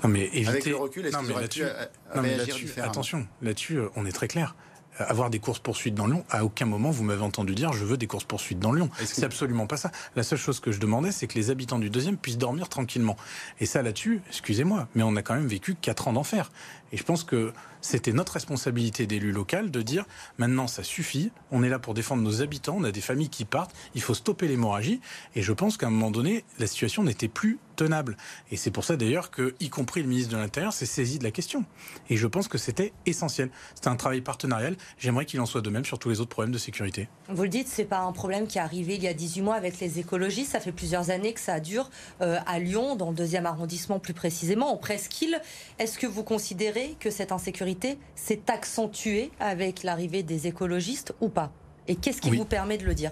Non, 0.04 0.10
mais 0.10 0.26
éviter... 0.34 0.48
Avec 0.48 0.66
le 0.66 0.76
recul, 0.76 1.06
est-ce 1.06 1.18
qu'ils 1.18 1.32
auraient 1.32 1.48
pu 1.48 1.64
euh, 1.64 1.86
réagir 2.14 2.56
différemment 2.56 2.92
Attention, 2.92 3.28
là-dessus, 3.42 3.78
euh, 3.78 3.90
on 3.96 4.06
est 4.06 4.12
très 4.12 4.28
clair. 4.28 4.56
Euh, 5.00 5.06
Avoir 5.08 5.30
des 5.30 5.40
courses-poursuites 5.40 5.96
dans 5.96 6.08
Lyon, 6.08 6.24
à 6.30 6.46
aucun 6.46 6.66
moment 6.66 6.92
vous 6.92 7.04
m'avez 7.04 7.24
entendu 7.24 7.56
dire 7.56 7.74
je 7.74 7.84
veux 7.84 7.98
des 7.98 8.08
courses-poursuites 8.08 8.60
dans 8.60 8.72
Lyon. 8.72 8.90
C'est 9.04 9.24
absolument 9.24 9.66
pas 9.66 9.78
ça. 9.78 9.92
La 10.16 10.24
seule 10.24 10.38
chose 10.38 10.60
que 10.60 10.72
je 10.72 10.80
demandais, 10.80 11.12
c'est 11.12 11.28
que 11.28 11.36
les 11.36 11.50
habitants 11.50 11.80
du 11.80 11.90
deuxième 11.90 12.18
puissent 12.18 12.38
dormir 12.38 12.70
tranquillement. 12.70 13.18
Et 13.60 13.66
ça, 13.66 13.82
là-dessus, 13.82 14.22
excusez-moi, 14.30 14.88
mais 14.96 15.04
on 15.04 15.16
a 15.16 15.22
quand 15.22 15.34
même 15.34 15.48
vécu 15.48 15.76
quatre 15.76 16.08
ans 16.08 16.14
d'enfer. 16.14 16.52
Et 16.94 16.98
je 16.98 17.04
pense 17.04 17.24
que 17.24 17.52
c'était 17.82 18.14
notre 18.14 18.34
responsabilité 18.34 19.08
d'élu 19.08 19.32
local 19.32 19.72
de 19.72 19.82
dire 19.82 20.06
maintenant 20.38 20.68
ça 20.68 20.84
suffit, 20.84 21.32
on 21.52 21.64
est 21.64 21.70
là 21.70 21.80
pour 21.80 21.94
défendre 21.94 22.24
nos 22.24 22.42
habitants, 22.42 22.78
on 22.80 22.84
a 22.86 22.92
des 22.92 23.02
familles 23.02 23.30
qui 23.30 23.44
partent, 23.44 23.76
il 23.96 24.02
faut 24.02 24.14
stopper 24.14 24.48
l'hémorragie. 24.48 25.02
Et 25.36 25.42
je 25.42 25.52
pense 25.52 25.76
qu'à 25.76 25.88
un 25.88 25.90
moment 25.90 26.12
donné, 26.12 26.46
la 26.60 26.68
situation 26.68 27.04
n'était 27.04 27.28
plus 27.28 27.60
tenable. 27.76 28.16
Et 28.52 28.58
c'est 28.58 28.70
pour 28.70 28.86
ça 28.86 28.96
d'ailleurs 28.96 29.32
que, 29.32 29.56
y 29.60 29.70
compris 29.70 30.04
le 30.04 30.08
ministre 30.08 30.32
de 30.32 30.38
l'Intérieur, 30.38 30.72
s'est 30.72 30.86
saisi 30.86 31.18
de 31.18 31.24
la 31.24 31.32
question. 31.32 31.66
Et 32.10 32.16
je 32.16 32.28
pense 32.28 32.48
que 32.48 32.60
c'était 32.60 32.94
essentiel. 33.08 33.50
C'était 33.74 33.88
un 33.88 33.96
travail 33.96 34.22
partenarial. 34.22 34.76
J'aimerais 35.00 35.26
qu'il 35.26 35.42
en 35.42 35.48
soit 35.48 35.62
de 35.62 35.70
même 35.72 35.84
sur 35.84 35.98
tous 35.98 36.10
les 36.10 36.22
autres 36.22 36.30
problèmes 36.30 36.54
de 36.54 36.60
sécurité. 36.60 37.10
Vous 37.30 37.44
le 37.44 37.50
dites, 37.50 37.68
c'est 37.68 37.86
pas 37.86 38.02
un 38.02 38.12
problème 38.12 38.46
qui 38.46 38.60
est 38.60 38.62
arrivé 38.62 38.96
il 38.96 39.04
y 39.04 39.08
a 39.08 39.14
18 39.14 39.42
mois 39.42 39.56
avec 39.56 39.80
les 39.80 40.00
écologistes. 40.00 40.52
Ça 40.52 40.60
fait 40.60 40.72
plusieurs 40.72 41.10
années 41.10 41.34
que 41.34 41.40
ça 41.40 41.60
dure 41.60 41.90
euh, 42.22 42.40
à 42.46 42.60
Lyon, 42.60 42.96
dans 42.96 43.10
le 43.10 43.16
deuxième 43.16 43.48
arrondissement 43.48 43.98
plus 43.98 44.14
précisément, 44.14 44.72
en 44.72 44.78
presqu'île. 44.78 45.42
Est-ce 45.80 45.98
que 45.98 46.06
vous 46.06 46.24
considérez 46.24 46.83
que 47.00 47.10
cette 47.10 47.32
insécurité 47.32 47.98
s'est 48.16 48.42
accentuée 48.48 49.32
avec 49.40 49.84
l'arrivée 49.84 50.24
des 50.24 50.48
écologistes 50.48 51.14
ou 51.22 51.30
pas? 51.30 51.52
Et 51.88 51.96
qu'est-ce 51.96 52.22
qui 52.22 52.30
Oui. 52.30 52.38
vous 52.38 52.46
permet 52.46 52.78
de 52.78 52.86
le 52.86 52.94
dire? 52.96 53.12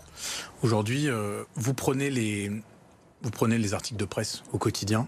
Aujourd'hui, 0.63 1.09
euh, 1.09 1.43
vous 1.55 1.73
prenez 1.73 2.09
les 2.09 2.49
vous 3.23 3.29
prenez 3.29 3.57
les 3.59 3.73
articles 3.75 3.99
de 3.99 4.05
presse 4.05 4.41
au 4.51 4.57
quotidien. 4.57 5.07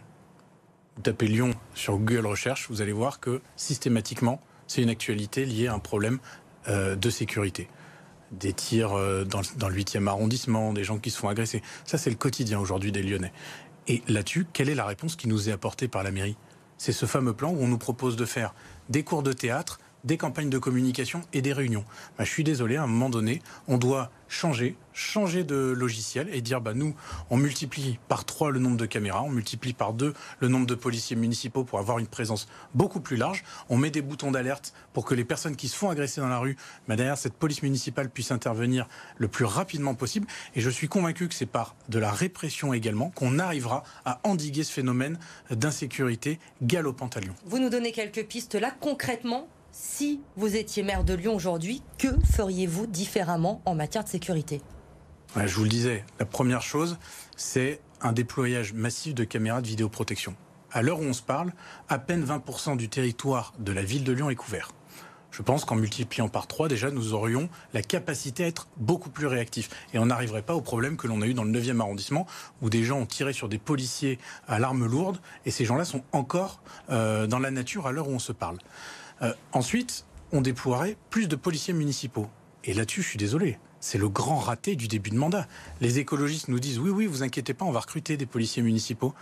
Vous 0.95 1.02
tapez 1.02 1.27
Lyon 1.27 1.52
sur 1.73 1.98
Google 1.98 2.27
Recherche, 2.27 2.68
vous 2.69 2.81
allez 2.81 2.91
voir 2.91 3.19
que 3.19 3.41
systématiquement, 3.56 4.40
c'est 4.68 4.84
une 4.84 4.90
actualité 4.90 5.45
liée 5.45 5.68
à 5.68 5.73
un 5.73 5.80
problème 5.80 6.19
euh, 6.68 6.95
de 6.95 7.10
sécurité. 7.10 7.68
Des 8.31 8.53
tirs 8.53 8.94
euh, 8.94 9.23
dans, 9.23 9.41
dans 9.57 9.69
le 9.69 9.76
8e 9.76 10.07
arrondissement, 10.07 10.73
des 10.73 10.84
gens 10.84 10.99
qui 10.99 11.10
se 11.10 11.18
font 11.18 11.27
agresser. 11.30 11.64
Ça, 11.85 11.98
c'est 11.98 12.11
le 12.11 12.15
quotidien 12.15 12.60
aujourd'hui 12.60 12.91
des 12.91 13.02
Lyonnais. 13.02 13.34
Et 13.88 14.03
là-dessus, 14.07 14.45
quelle 14.53 14.69
est 14.69 14.76
la 14.76 14.85
réponse 14.85 15.15
qui 15.15 15.27
nous 15.27 15.49
est 15.49 15.52
apportée 15.52 15.88
par 15.88 16.03
la 16.03 16.11
mairie? 16.11 16.38
C'est 16.84 16.91
ce 16.91 17.05
fameux 17.05 17.31
plan 17.31 17.51
où 17.51 17.60
on 17.61 17.69
nous 17.69 17.77
propose 17.77 18.18
de 18.18 18.26
faire 18.26 18.53
des 18.89 19.05
cours 19.05 19.23
de 19.23 19.31
théâtre, 19.31 19.80
des 20.03 20.17
campagnes 20.17 20.49
de 20.49 20.57
communication 20.57 21.21
et 21.34 21.41
des 21.41 21.53
réunions. 21.53 21.85
Bah, 22.17 22.23
je 22.23 22.30
suis 22.30 22.43
désolé, 22.43 22.75
à 22.75 22.84
un 22.84 22.88
moment 22.88 23.09
donné, 23.09 23.41
on 23.67 23.77
doit 23.77 24.11
changer, 24.34 24.75
changer 24.93 25.43
de 25.43 25.55
logiciel 25.55 26.27
et 26.34 26.41
dire 26.41 26.59
bah 26.59 26.73
nous, 26.73 26.95
on 27.30 27.38
multiplie 27.38 27.99
par 28.07 28.25
trois 28.25 28.51
le 28.51 28.59
nombre 28.59 28.77
de 28.77 28.85
caméras, 28.85 29.21
on 29.21 29.30
multiplie 29.30 29.73
par 29.73 29.93
deux 29.93 30.13
le 30.39 30.47
nombre 30.47 30.65
de 30.65 30.75
policiers 30.75 31.15
municipaux 31.15 31.63
pour 31.63 31.80
avoir 31.80 31.99
une 31.99 32.07
présence 32.07 32.47
beaucoup 32.73 32.99
plus 32.99 33.15
large. 33.15 33.43
On 33.69 33.77
met 33.77 33.91
des 33.91 34.01
boutons 34.01 34.31
d'alerte 34.31 34.73
pour 34.91 35.05
que 35.05 35.13
les 35.13 35.23
personnes 35.23 35.55
qui 35.55 35.67
se 35.67 35.75
font 35.75 35.89
agresser 35.89 36.19
dans 36.19 36.27
la 36.27 36.39
rue, 36.39 36.57
bah, 36.88 36.95
derrière 36.95 37.17
cette 37.17 37.35
police 37.35 37.61
municipale 37.61 38.09
puisse 38.09 38.31
intervenir 38.31 38.88
le 39.17 39.27
plus 39.27 39.45
rapidement 39.45 39.93
possible. 39.93 40.27
Et 40.55 40.61
je 40.61 40.69
suis 40.69 40.88
convaincu 40.88 41.27
que 41.27 41.35
c'est 41.35 41.45
par 41.45 41.75
de 41.89 41.99
la 41.99 42.11
répression 42.11 42.73
également 42.73 43.11
qu'on 43.11 43.39
arrivera 43.39 43.84
à 44.05 44.19
endiguer 44.23 44.63
ce 44.63 44.71
phénomène 44.71 45.19
d'insécurité 45.51 46.39
galopante 46.61 47.17
à 47.17 47.19
Lyon. 47.19 47.35
Vous 47.45 47.59
nous 47.59 47.69
donnez 47.69 47.91
quelques 47.91 48.25
pistes 48.25 48.55
là. 48.55 48.71
Concrètement, 48.80 49.47
si 49.73 50.21
vous 50.37 50.55
étiez 50.55 50.83
maire 50.83 51.03
de 51.03 51.13
Lyon 51.13 51.35
aujourd'hui, 51.35 51.81
que 51.97 52.07
feriez-vous 52.31 52.85
différemment 52.85 53.61
en 53.65 53.75
matière 53.75 54.03
de 54.03 54.09
sécurité? 54.09 54.61
Je 55.35 55.55
vous 55.55 55.63
le 55.63 55.69
disais, 55.69 56.05
la 56.19 56.25
première 56.25 56.61
chose, 56.61 56.97
c'est 57.35 57.81
un 57.99 58.13
déployage 58.13 58.73
massif 58.73 59.15
de 59.15 59.23
caméras 59.23 59.61
de 59.61 59.67
vidéoprotection. 59.67 60.35
À 60.71 60.83
l'heure 60.83 60.99
où 60.99 61.03
on 61.03 61.13
se 61.13 61.23
parle, 61.23 61.53
à 61.89 61.97
peine 61.97 62.23
20% 62.23 62.77
du 62.77 62.87
territoire 62.87 63.53
de 63.57 63.71
la 63.71 63.81
ville 63.81 64.03
de 64.03 64.13
Lyon 64.13 64.29
est 64.29 64.35
couvert. 64.35 64.71
Je 65.31 65.41
pense 65.41 65.65
qu'en 65.65 65.75
multipliant 65.75 66.29
par 66.29 66.45
3, 66.45 66.67
déjà, 66.67 66.91
nous 66.91 67.13
aurions 67.15 67.49
la 67.73 67.81
capacité 67.81 68.43
à 68.43 68.47
être 68.47 68.67
beaucoup 68.77 69.09
plus 69.09 69.25
réactifs. 69.25 69.69
Et 69.91 69.97
on 69.97 70.05
n'arriverait 70.05 70.43
pas 70.43 70.53
au 70.53 70.61
problème 70.61 70.95
que 70.97 71.07
l'on 71.07 71.23
a 71.23 71.25
eu 71.25 71.33
dans 71.33 71.43
le 71.43 71.51
9e 71.51 71.79
arrondissement, 71.79 72.27
où 72.61 72.69
des 72.69 72.83
gens 72.83 72.99
ont 72.99 73.07
tiré 73.07 73.33
sur 73.33 73.49
des 73.49 73.57
policiers 73.57 74.19
à 74.47 74.59
l'arme 74.59 74.85
lourde, 74.85 75.17
et 75.47 75.51
ces 75.51 75.65
gens-là 75.65 75.85
sont 75.85 76.03
encore 76.11 76.61
euh, 76.91 77.25
dans 77.25 77.39
la 77.39 77.49
nature 77.49 77.87
à 77.87 77.91
l'heure 77.91 78.07
où 78.07 78.13
on 78.13 78.19
se 78.19 78.31
parle. 78.31 78.59
Euh, 79.23 79.33
ensuite, 79.51 80.05
on 80.31 80.41
déploierait 80.41 80.97
plus 81.09 81.27
de 81.27 81.35
policiers 81.35 81.73
municipaux. 81.73 82.27
Et 82.63 82.73
là-dessus, 82.73 83.01
je 83.01 83.07
suis 83.09 83.17
désolé. 83.17 83.57
C'est 83.79 83.97
le 83.97 84.09
grand 84.09 84.37
raté 84.37 84.75
du 84.75 84.87
début 84.87 85.09
de 85.09 85.17
mandat. 85.17 85.47
Les 85.81 85.99
écologistes 85.99 86.47
nous 86.47 86.59
disent 86.59 86.79
oui, 86.79 86.89
oui, 86.89 87.05
vous 87.05 87.23
inquiétez 87.23 87.53
pas, 87.53 87.65
on 87.65 87.71
va 87.71 87.81
recruter 87.81 88.17
des 88.17 88.25
policiers 88.25 88.63
municipaux. 88.63 89.13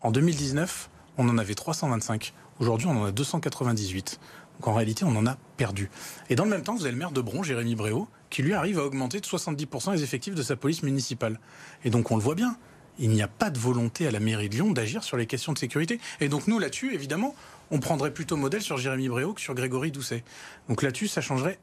En 0.00 0.12
2019, 0.12 0.88
on 1.18 1.28
en 1.28 1.38
avait 1.38 1.54
325. 1.54 2.32
Aujourd'hui, 2.60 2.86
on 2.86 3.02
en 3.02 3.04
a 3.06 3.12
298. 3.12 4.20
Donc 4.58 4.68
en 4.68 4.74
réalité, 4.74 5.04
on 5.04 5.14
en 5.16 5.26
a 5.26 5.36
perdu. 5.56 5.90
Et 6.30 6.36
dans 6.36 6.44
le 6.44 6.50
même 6.50 6.62
temps, 6.62 6.74
vous 6.74 6.82
avez 6.82 6.92
le 6.92 6.98
maire 6.98 7.10
de 7.10 7.20
Bron, 7.20 7.42
Jérémy 7.42 7.74
Bréau, 7.74 8.08
qui 8.30 8.42
lui 8.42 8.54
arrive 8.54 8.78
à 8.78 8.84
augmenter 8.84 9.20
de 9.20 9.26
70% 9.26 9.92
les 9.92 10.02
effectifs 10.02 10.34
de 10.34 10.42
sa 10.42 10.56
police 10.56 10.82
municipale. 10.82 11.38
Et 11.84 11.90
donc 11.90 12.10
on 12.10 12.16
le 12.16 12.22
voit 12.22 12.34
bien. 12.34 12.56
Il 12.98 13.10
n'y 13.10 13.22
a 13.22 13.28
pas 13.28 13.50
de 13.50 13.58
volonté 13.58 14.06
à 14.06 14.10
la 14.10 14.20
mairie 14.20 14.48
de 14.48 14.54
Lyon 14.54 14.72
d'agir 14.72 15.04
sur 15.04 15.16
les 15.16 15.26
questions 15.26 15.52
de 15.52 15.58
sécurité. 15.58 16.00
Et 16.20 16.28
donc 16.28 16.46
nous, 16.46 16.58
là-dessus, 16.58 16.94
évidemment, 16.94 17.34
on 17.70 17.80
prendrait 17.80 18.12
plutôt 18.12 18.36
modèle 18.36 18.62
sur 18.62 18.78
Jérémy 18.78 19.08
Bréau 19.08 19.32
que 19.32 19.40
sur 19.40 19.54
Grégory 19.54 19.90
Doucet. 19.90 20.22
Donc 20.68 20.82
là-dessus, 20.82 21.08
ça 21.08 21.20
changerait 21.20 21.58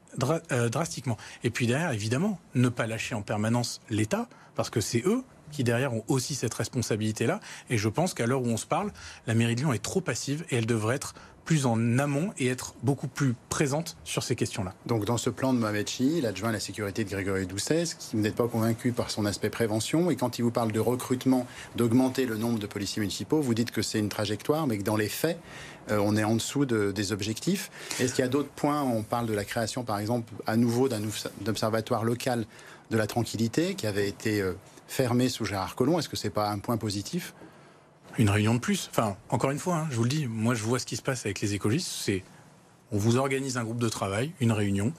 euh, 0.52 0.68
drastiquement. 0.68 1.16
Et 1.42 1.50
puis 1.50 1.66
derrière, 1.66 1.92
évidemment, 1.92 2.38
ne 2.54 2.68
pas 2.68 2.86
lâcher 2.86 3.14
en 3.14 3.22
permanence 3.22 3.80
l'État, 3.90 4.28
parce 4.54 4.70
que 4.70 4.80
c'est 4.80 5.02
eux 5.06 5.24
qui 5.50 5.64
derrière 5.64 5.94
ont 5.94 6.04
aussi 6.08 6.34
cette 6.34 6.54
responsabilité-là. 6.54 7.40
Et 7.70 7.78
je 7.78 7.88
pense 7.88 8.12
qu'à 8.12 8.26
l'heure 8.26 8.42
où 8.42 8.48
on 8.48 8.56
se 8.56 8.66
parle, 8.66 8.92
la 9.26 9.34
mairie 9.34 9.54
de 9.54 9.60
Lyon 9.60 9.72
est 9.72 9.82
trop 9.82 10.00
passive 10.00 10.44
et 10.50 10.56
elle 10.56 10.66
devrait 10.66 10.96
être 10.96 11.14
plus 11.44 11.66
en 11.66 11.98
amont 11.98 12.32
et 12.38 12.46
être 12.48 12.74
beaucoup 12.82 13.06
plus 13.06 13.34
présente 13.50 13.96
sur 14.04 14.22
ces 14.22 14.34
questions-là. 14.34 14.72
Donc 14.86 15.04
dans 15.04 15.18
ce 15.18 15.30
plan 15.30 15.52
de 15.52 15.58
Mohamed 15.58 15.88
Chi, 15.88 16.20
l'adjoint 16.20 16.48
à 16.48 16.52
la 16.52 16.60
sécurité 16.60 17.04
de 17.04 17.10
Grégory 17.10 17.46
Doucet, 17.46 17.84
vous 18.12 18.20
n'êtes 18.20 18.34
pas 18.34 18.48
convaincu 18.48 18.92
par 18.92 19.10
son 19.10 19.26
aspect 19.26 19.50
prévention 19.50 20.10
et 20.10 20.16
quand 20.16 20.38
il 20.38 20.42
vous 20.42 20.50
parle 20.50 20.72
de 20.72 20.80
recrutement, 20.80 21.46
d'augmenter 21.76 22.24
le 22.26 22.36
nombre 22.36 22.58
de 22.58 22.66
policiers 22.66 23.00
municipaux, 23.00 23.40
vous 23.40 23.54
dites 23.54 23.70
que 23.70 23.82
c'est 23.82 23.98
une 23.98 24.08
trajectoire, 24.08 24.66
mais 24.66 24.78
que 24.78 24.82
dans 24.84 24.96
les 24.96 25.08
faits, 25.08 25.38
euh, 25.90 25.98
on 26.02 26.16
est 26.16 26.24
en 26.24 26.34
dessous 26.36 26.64
de- 26.64 26.92
des 26.92 27.12
objectifs. 27.12 27.70
Est-ce 28.00 28.14
qu'il 28.14 28.22
y 28.24 28.26
a 28.26 28.30
d'autres 28.30 28.48
points 28.48 28.82
On 28.82 29.02
parle 29.02 29.26
de 29.26 29.34
la 29.34 29.44
création, 29.44 29.84
par 29.84 29.98
exemple, 29.98 30.32
à 30.46 30.56
nouveau 30.56 30.88
d'un 30.88 31.02
obs- 31.02 31.28
observatoire 31.46 32.04
local 32.04 32.46
de 32.90 32.96
la 32.96 33.06
tranquillité 33.06 33.74
qui 33.74 33.86
avait 33.86 34.08
été 34.08 34.40
euh, 34.40 34.54
fermé 34.88 35.28
sous 35.28 35.44
Gérard 35.44 35.74
Collomb? 35.74 35.98
Est-ce 35.98 36.08
que 36.08 36.16
c'est 36.16 36.30
pas 36.30 36.50
un 36.50 36.58
point 36.58 36.78
positif? 36.78 37.34
Une 38.18 38.30
réunion 38.30 38.54
de 38.54 38.60
plus. 38.60 38.88
Enfin, 38.90 39.16
encore 39.28 39.50
une 39.50 39.58
fois, 39.58 39.76
hein, 39.76 39.88
je 39.90 39.96
vous 39.96 40.04
le 40.04 40.08
dis, 40.08 40.26
moi 40.26 40.54
je 40.54 40.62
vois 40.62 40.78
ce 40.78 40.86
qui 40.86 40.96
se 40.96 41.02
passe 41.02 41.26
avec 41.26 41.40
les 41.40 41.54
écologistes. 41.54 41.88
C'est 41.88 42.24
on 42.92 42.98
vous 42.98 43.16
organise 43.16 43.56
un 43.56 43.64
groupe 43.64 43.80
de 43.80 43.88
travail, 43.88 44.32
une 44.40 44.52
réunion, 44.52 44.92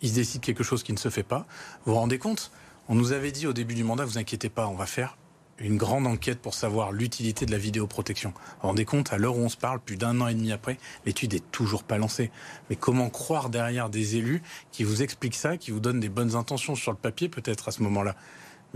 il 0.00 0.08
se 0.08 0.14
décide 0.14 0.40
quelque 0.40 0.64
chose 0.64 0.82
qui 0.82 0.92
ne 0.92 0.98
se 0.98 1.10
fait 1.10 1.22
pas. 1.22 1.46
Vous 1.84 1.92
vous 1.92 1.98
rendez 1.98 2.18
compte? 2.18 2.50
On 2.88 2.94
nous 2.94 3.12
avait 3.12 3.32
dit 3.32 3.46
au 3.46 3.52
début 3.52 3.74
du 3.74 3.84
mandat, 3.84 4.04
vous 4.04 4.16
inquiétez 4.16 4.48
pas, 4.48 4.68
on 4.68 4.74
va 4.74 4.86
faire 4.86 5.18
une 5.58 5.76
grande 5.76 6.06
enquête 6.06 6.40
pour 6.40 6.54
savoir 6.54 6.92
l'utilité 6.92 7.46
de 7.46 7.50
la 7.50 7.58
vidéoprotection. 7.58 8.30
Vous 8.30 8.36
vous 8.62 8.68
rendez 8.68 8.84
compte, 8.84 9.12
à 9.12 9.18
l'heure 9.18 9.36
où 9.36 9.40
on 9.40 9.48
se 9.48 9.56
parle, 9.56 9.80
plus 9.80 9.96
d'un 9.96 10.20
an 10.20 10.28
et 10.28 10.34
demi 10.34 10.52
après, 10.52 10.78
l'étude 11.04 11.34
est 11.34 11.50
toujours 11.50 11.82
pas 11.82 11.98
lancée. 11.98 12.30
Mais 12.68 12.76
comment 12.76 13.08
croire 13.08 13.48
derrière 13.48 13.88
des 13.88 14.16
élus 14.16 14.42
qui 14.70 14.84
vous 14.84 15.02
expliquent 15.02 15.34
ça, 15.34 15.56
qui 15.56 15.70
vous 15.70 15.80
donnent 15.80 16.00
des 16.00 16.08
bonnes 16.08 16.36
intentions 16.36 16.74
sur 16.74 16.92
le 16.92 16.98
papier 16.98 17.28
peut-être 17.28 17.68
à 17.68 17.72
ce 17.72 17.82
moment-là, 17.82 18.16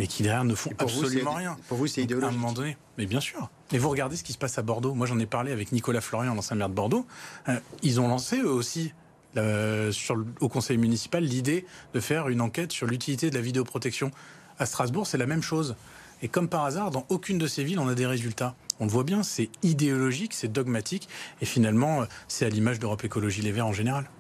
mais 0.01 0.07
qui 0.07 0.23
derrière 0.23 0.45
ne 0.45 0.55
font 0.55 0.71
vous, 0.71 0.85
absolument 0.85 1.35
rien. 1.35 1.57
pour 1.69 1.77
vous, 1.77 1.87
c'est 1.87 2.01
Donc, 2.01 2.11
À 2.11 2.15
idéologique. 2.17 2.35
un 2.37 2.41
moment 2.41 2.53
donné, 2.55 2.77
mais 2.97 3.05
bien 3.07 3.21
sûr. 3.21 3.51
Mais 3.71 3.79
vous 3.79 3.91
regardez 3.91 4.17
ce 4.17 4.25
qui 4.25 4.33
se 4.33 4.39
passe 4.39 4.59
à 4.59 4.63
Bordeaux. 4.63 4.95
Moi, 4.95 5.07
j'en 5.07 5.19
ai 5.19 5.27
parlé 5.27 5.53
avec 5.53 5.73
Nicolas 5.73 6.01
Florian, 6.01 6.35
l'ancien 6.35 6.57
maire 6.57 6.71
de 6.71 6.75
Bordeaux. 6.75 7.07
Euh, 7.49 7.61
ils 7.83 8.01
ont 8.01 8.09
lancé 8.09 8.39
eux 8.39 8.51
aussi. 8.51 8.93
euh, 9.37 9.93
sur 9.93 10.17
au 10.41 10.49
conseil 10.49 10.77
municipal 10.79 11.23
l'idée 11.23 11.65
de 11.95 12.01
faire 12.01 12.29
une 12.29 12.41
enquête 12.41 12.73
sur 12.73 12.87
l'utilité 12.89 13.31
de 13.31 13.35
la 13.37 13.41
vidéoprotection. 13.41 14.11
À 14.59 14.67
Strasbourg, 14.67 15.07
c'est 15.07 15.19
la 15.19 15.27
même 15.27 15.43
chose. 15.43 15.77
Et 16.23 16.29
comme 16.29 16.49
par 16.49 16.65
hasard, 16.65 16.91
dans 16.91 17.07
aucune 17.11 17.39
de 17.39 17.47
ces 17.47 17.63
villes, 17.63 17.79
on 17.79 17.87
a 17.89 17.95
des 17.95 18.07
résultats. 18.07 18.57
On 18.81 18.87
le 18.87 18.91
voit 18.91 19.05
bien, 19.05 19.23
c'est 19.23 19.49
idéologique, 19.63 20.35
c'est 20.35 20.51
dogmatique, 20.51 21.09
et 21.41 21.47
finalement, 21.47 22.05
c'est 22.27 22.45
à 22.45 22.49
l'image 22.49 22.79
d'Europe 22.81 23.05
Écologie 23.05 23.41
Les 23.43 23.53
Verts 23.53 23.67
en 23.69 23.73
général. 23.73 24.11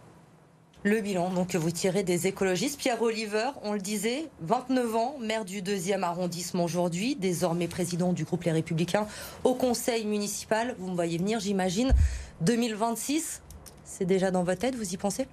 Le 0.82 1.02
bilan 1.02 1.28
donc, 1.30 1.48
que 1.48 1.58
vous 1.58 1.70
tirez 1.70 2.04
des 2.04 2.26
écologistes. 2.26 2.78
Pierre 2.78 3.02
Oliver, 3.02 3.50
on 3.62 3.74
le 3.74 3.80
disait, 3.80 4.30
29 4.40 4.96
ans, 4.96 5.16
maire 5.20 5.44
du 5.44 5.60
2e 5.60 6.02
arrondissement 6.02 6.64
aujourd'hui, 6.64 7.16
désormais 7.16 7.68
président 7.68 8.14
du 8.14 8.24
groupe 8.24 8.44
Les 8.44 8.52
Républicains 8.52 9.06
au 9.44 9.54
conseil 9.54 10.06
municipal. 10.06 10.74
Vous 10.78 10.88
me 10.88 10.94
voyez 10.94 11.18
venir, 11.18 11.38
j'imagine. 11.38 11.94
2026, 12.40 13.42
c'est 13.84 14.06
déjà 14.06 14.30
dans 14.30 14.42
votre 14.42 14.60
tête, 14.60 14.74
vous 14.74 14.94
y 14.94 14.96
pensez? 14.96 15.28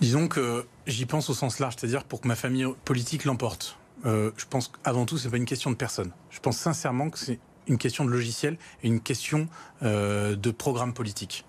Disons 0.00 0.26
que 0.26 0.66
j'y 0.88 1.06
pense 1.06 1.30
au 1.30 1.34
sens 1.34 1.60
large, 1.60 1.76
c'est-à-dire 1.78 2.02
pour 2.02 2.20
que 2.20 2.26
ma 2.26 2.34
famille 2.34 2.66
politique 2.84 3.24
l'emporte. 3.24 3.78
Euh, 4.06 4.32
je 4.36 4.44
pense 4.50 4.68
qu'avant 4.68 5.06
tout, 5.06 5.18
c'est 5.18 5.30
pas 5.30 5.36
une 5.36 5.44
question 5.44 5.70
de 5.70 5.76
personne. 5.76 6.10
Je 6.30 6.40
pense 6.40 6.58
sincèrement 6.58 7.10
que 7.10 7.18
c'est 7.18 7.38
une 7.66 7.78
question 7.78 8.04
de 8.04 8.10
logiciel 8.10 8.58
et 8.82 8.88
une 8.88 9.00
question 9.00 9.48
euh, 9.82 10.36
de 10.36 10.50
programme 10.50 10.92
politique. 10.92 11.44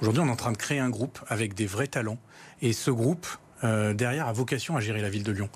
Aujourd'hui, 0.00 0.22
on 0.22 0.26
est 0.26 0.30
en 0.30 0.36
train 0.36 0.52
de 0.52 0.56
créer 0.56 0.78
un 0.78 0.90
groupe 0.90 1.18
avec 1.28 1.54
des 1.54 1.66
vrais 1.66 1.86
talents 1.86 2.18
et 2.62 2.72
ce 2.72 2.90
groupe, 2.90 3.26
euh, 3.62 3.94
derrière, 3.94 4.28
a 4.28 4.32
vocation 4.32 4.76
à 4.76 4.80
gérer 4.80 5.00
la 5.00 5.10
ville 5.10 5.22
de 5.22 5.32
Lyon. 5.32 5.48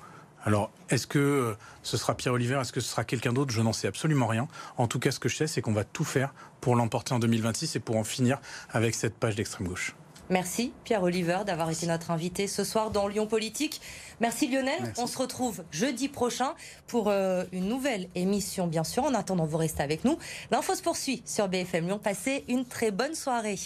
Alors, 0.43 0.71
est-ce 0.89 1.05
que 1.05 1.55
ce 1.83 1.97
sera 1.97 2.15
Pierre 2.15 2.33
Oliver, 2.33 2.59
est-ce 2.61 2.71
que 2.71 2.79
ce 2.79 2.89
sera 2.89 3.03
quelqu'un 3.03 3.33
d'autre? 3.33 3.51
Je 3.51 3.61
n'en 3.61 3.73
sais 3.73 3.87
absolument 3.87 4.27
rien. 4.27 4.47
En 4.77 4.87
tout 4.87 4.99
cas, 4.99 5.11
ce 5.11 5.19
que 5.19 5.27
je 5.27 5.35
sais, 5.35 5.47
c'est 5.47 5.61
qu'on 5.61 5.73
va 5.73 5.83
tout 5.83 6.05
faire 6.05 6.33
pour 6.61 6.75
l'emporter 6.75 7.13
en 7.13 7.19
2026 7.19 7.75
et 7.75 7.79
pour 7.79 7.97
en 7.97 8.05
finir 8.05 8.39
avec 8.71 8.95
cette 8.95 9.15
page 9.15 9.35
d'extrême 9.35 9.67
gauche. 9.67 9.95
Merci 10.29 10.73
Pierre 10.83 11.03
Oliver 11.03 11.39
d'avoir 11.45 11.69
été 11.71 11.87
notre 11.87 12.11
invité 12.11 12.47
ce 12.47 12.63
soir 12.63 12.91
dans 12.91 13.07
Lyon 13.07 13.25
Politique. 13.25 13.81
Merci 14.19 14.47
Lionel. 14.47 14.93
On 14.97 15.07
se 15.07 15.17
retrouve 15.17 15.63
jeudi 15.71 16.07
prochain 16.07 16.53
pour 16.87 17.09
euh, 17.09 17.45
une 17.51 17.67
nouvelle 17.67 18.09
émission, 18.15 18.67
bien 18.67 18.83
sûr. 18.83 19.03
En 19.03 19.13
attendant, 19.13 19.45
vous 19.45 19.57
restez 19.57 19.81
avec 19.81 20.05
nous. 20.05 20.17
L'info 20.51 20.75
se 20.75 20.83
poursuit 20.83 21.23
sur 21.25 21.47
BFM 21.47 21.87
Lyon. 21.87 21.99
Passez 21.99 22.43
une 22.47 22.65
très 22.65 22.91
bonne 22.91 23.15
soirée. 23.15 23.57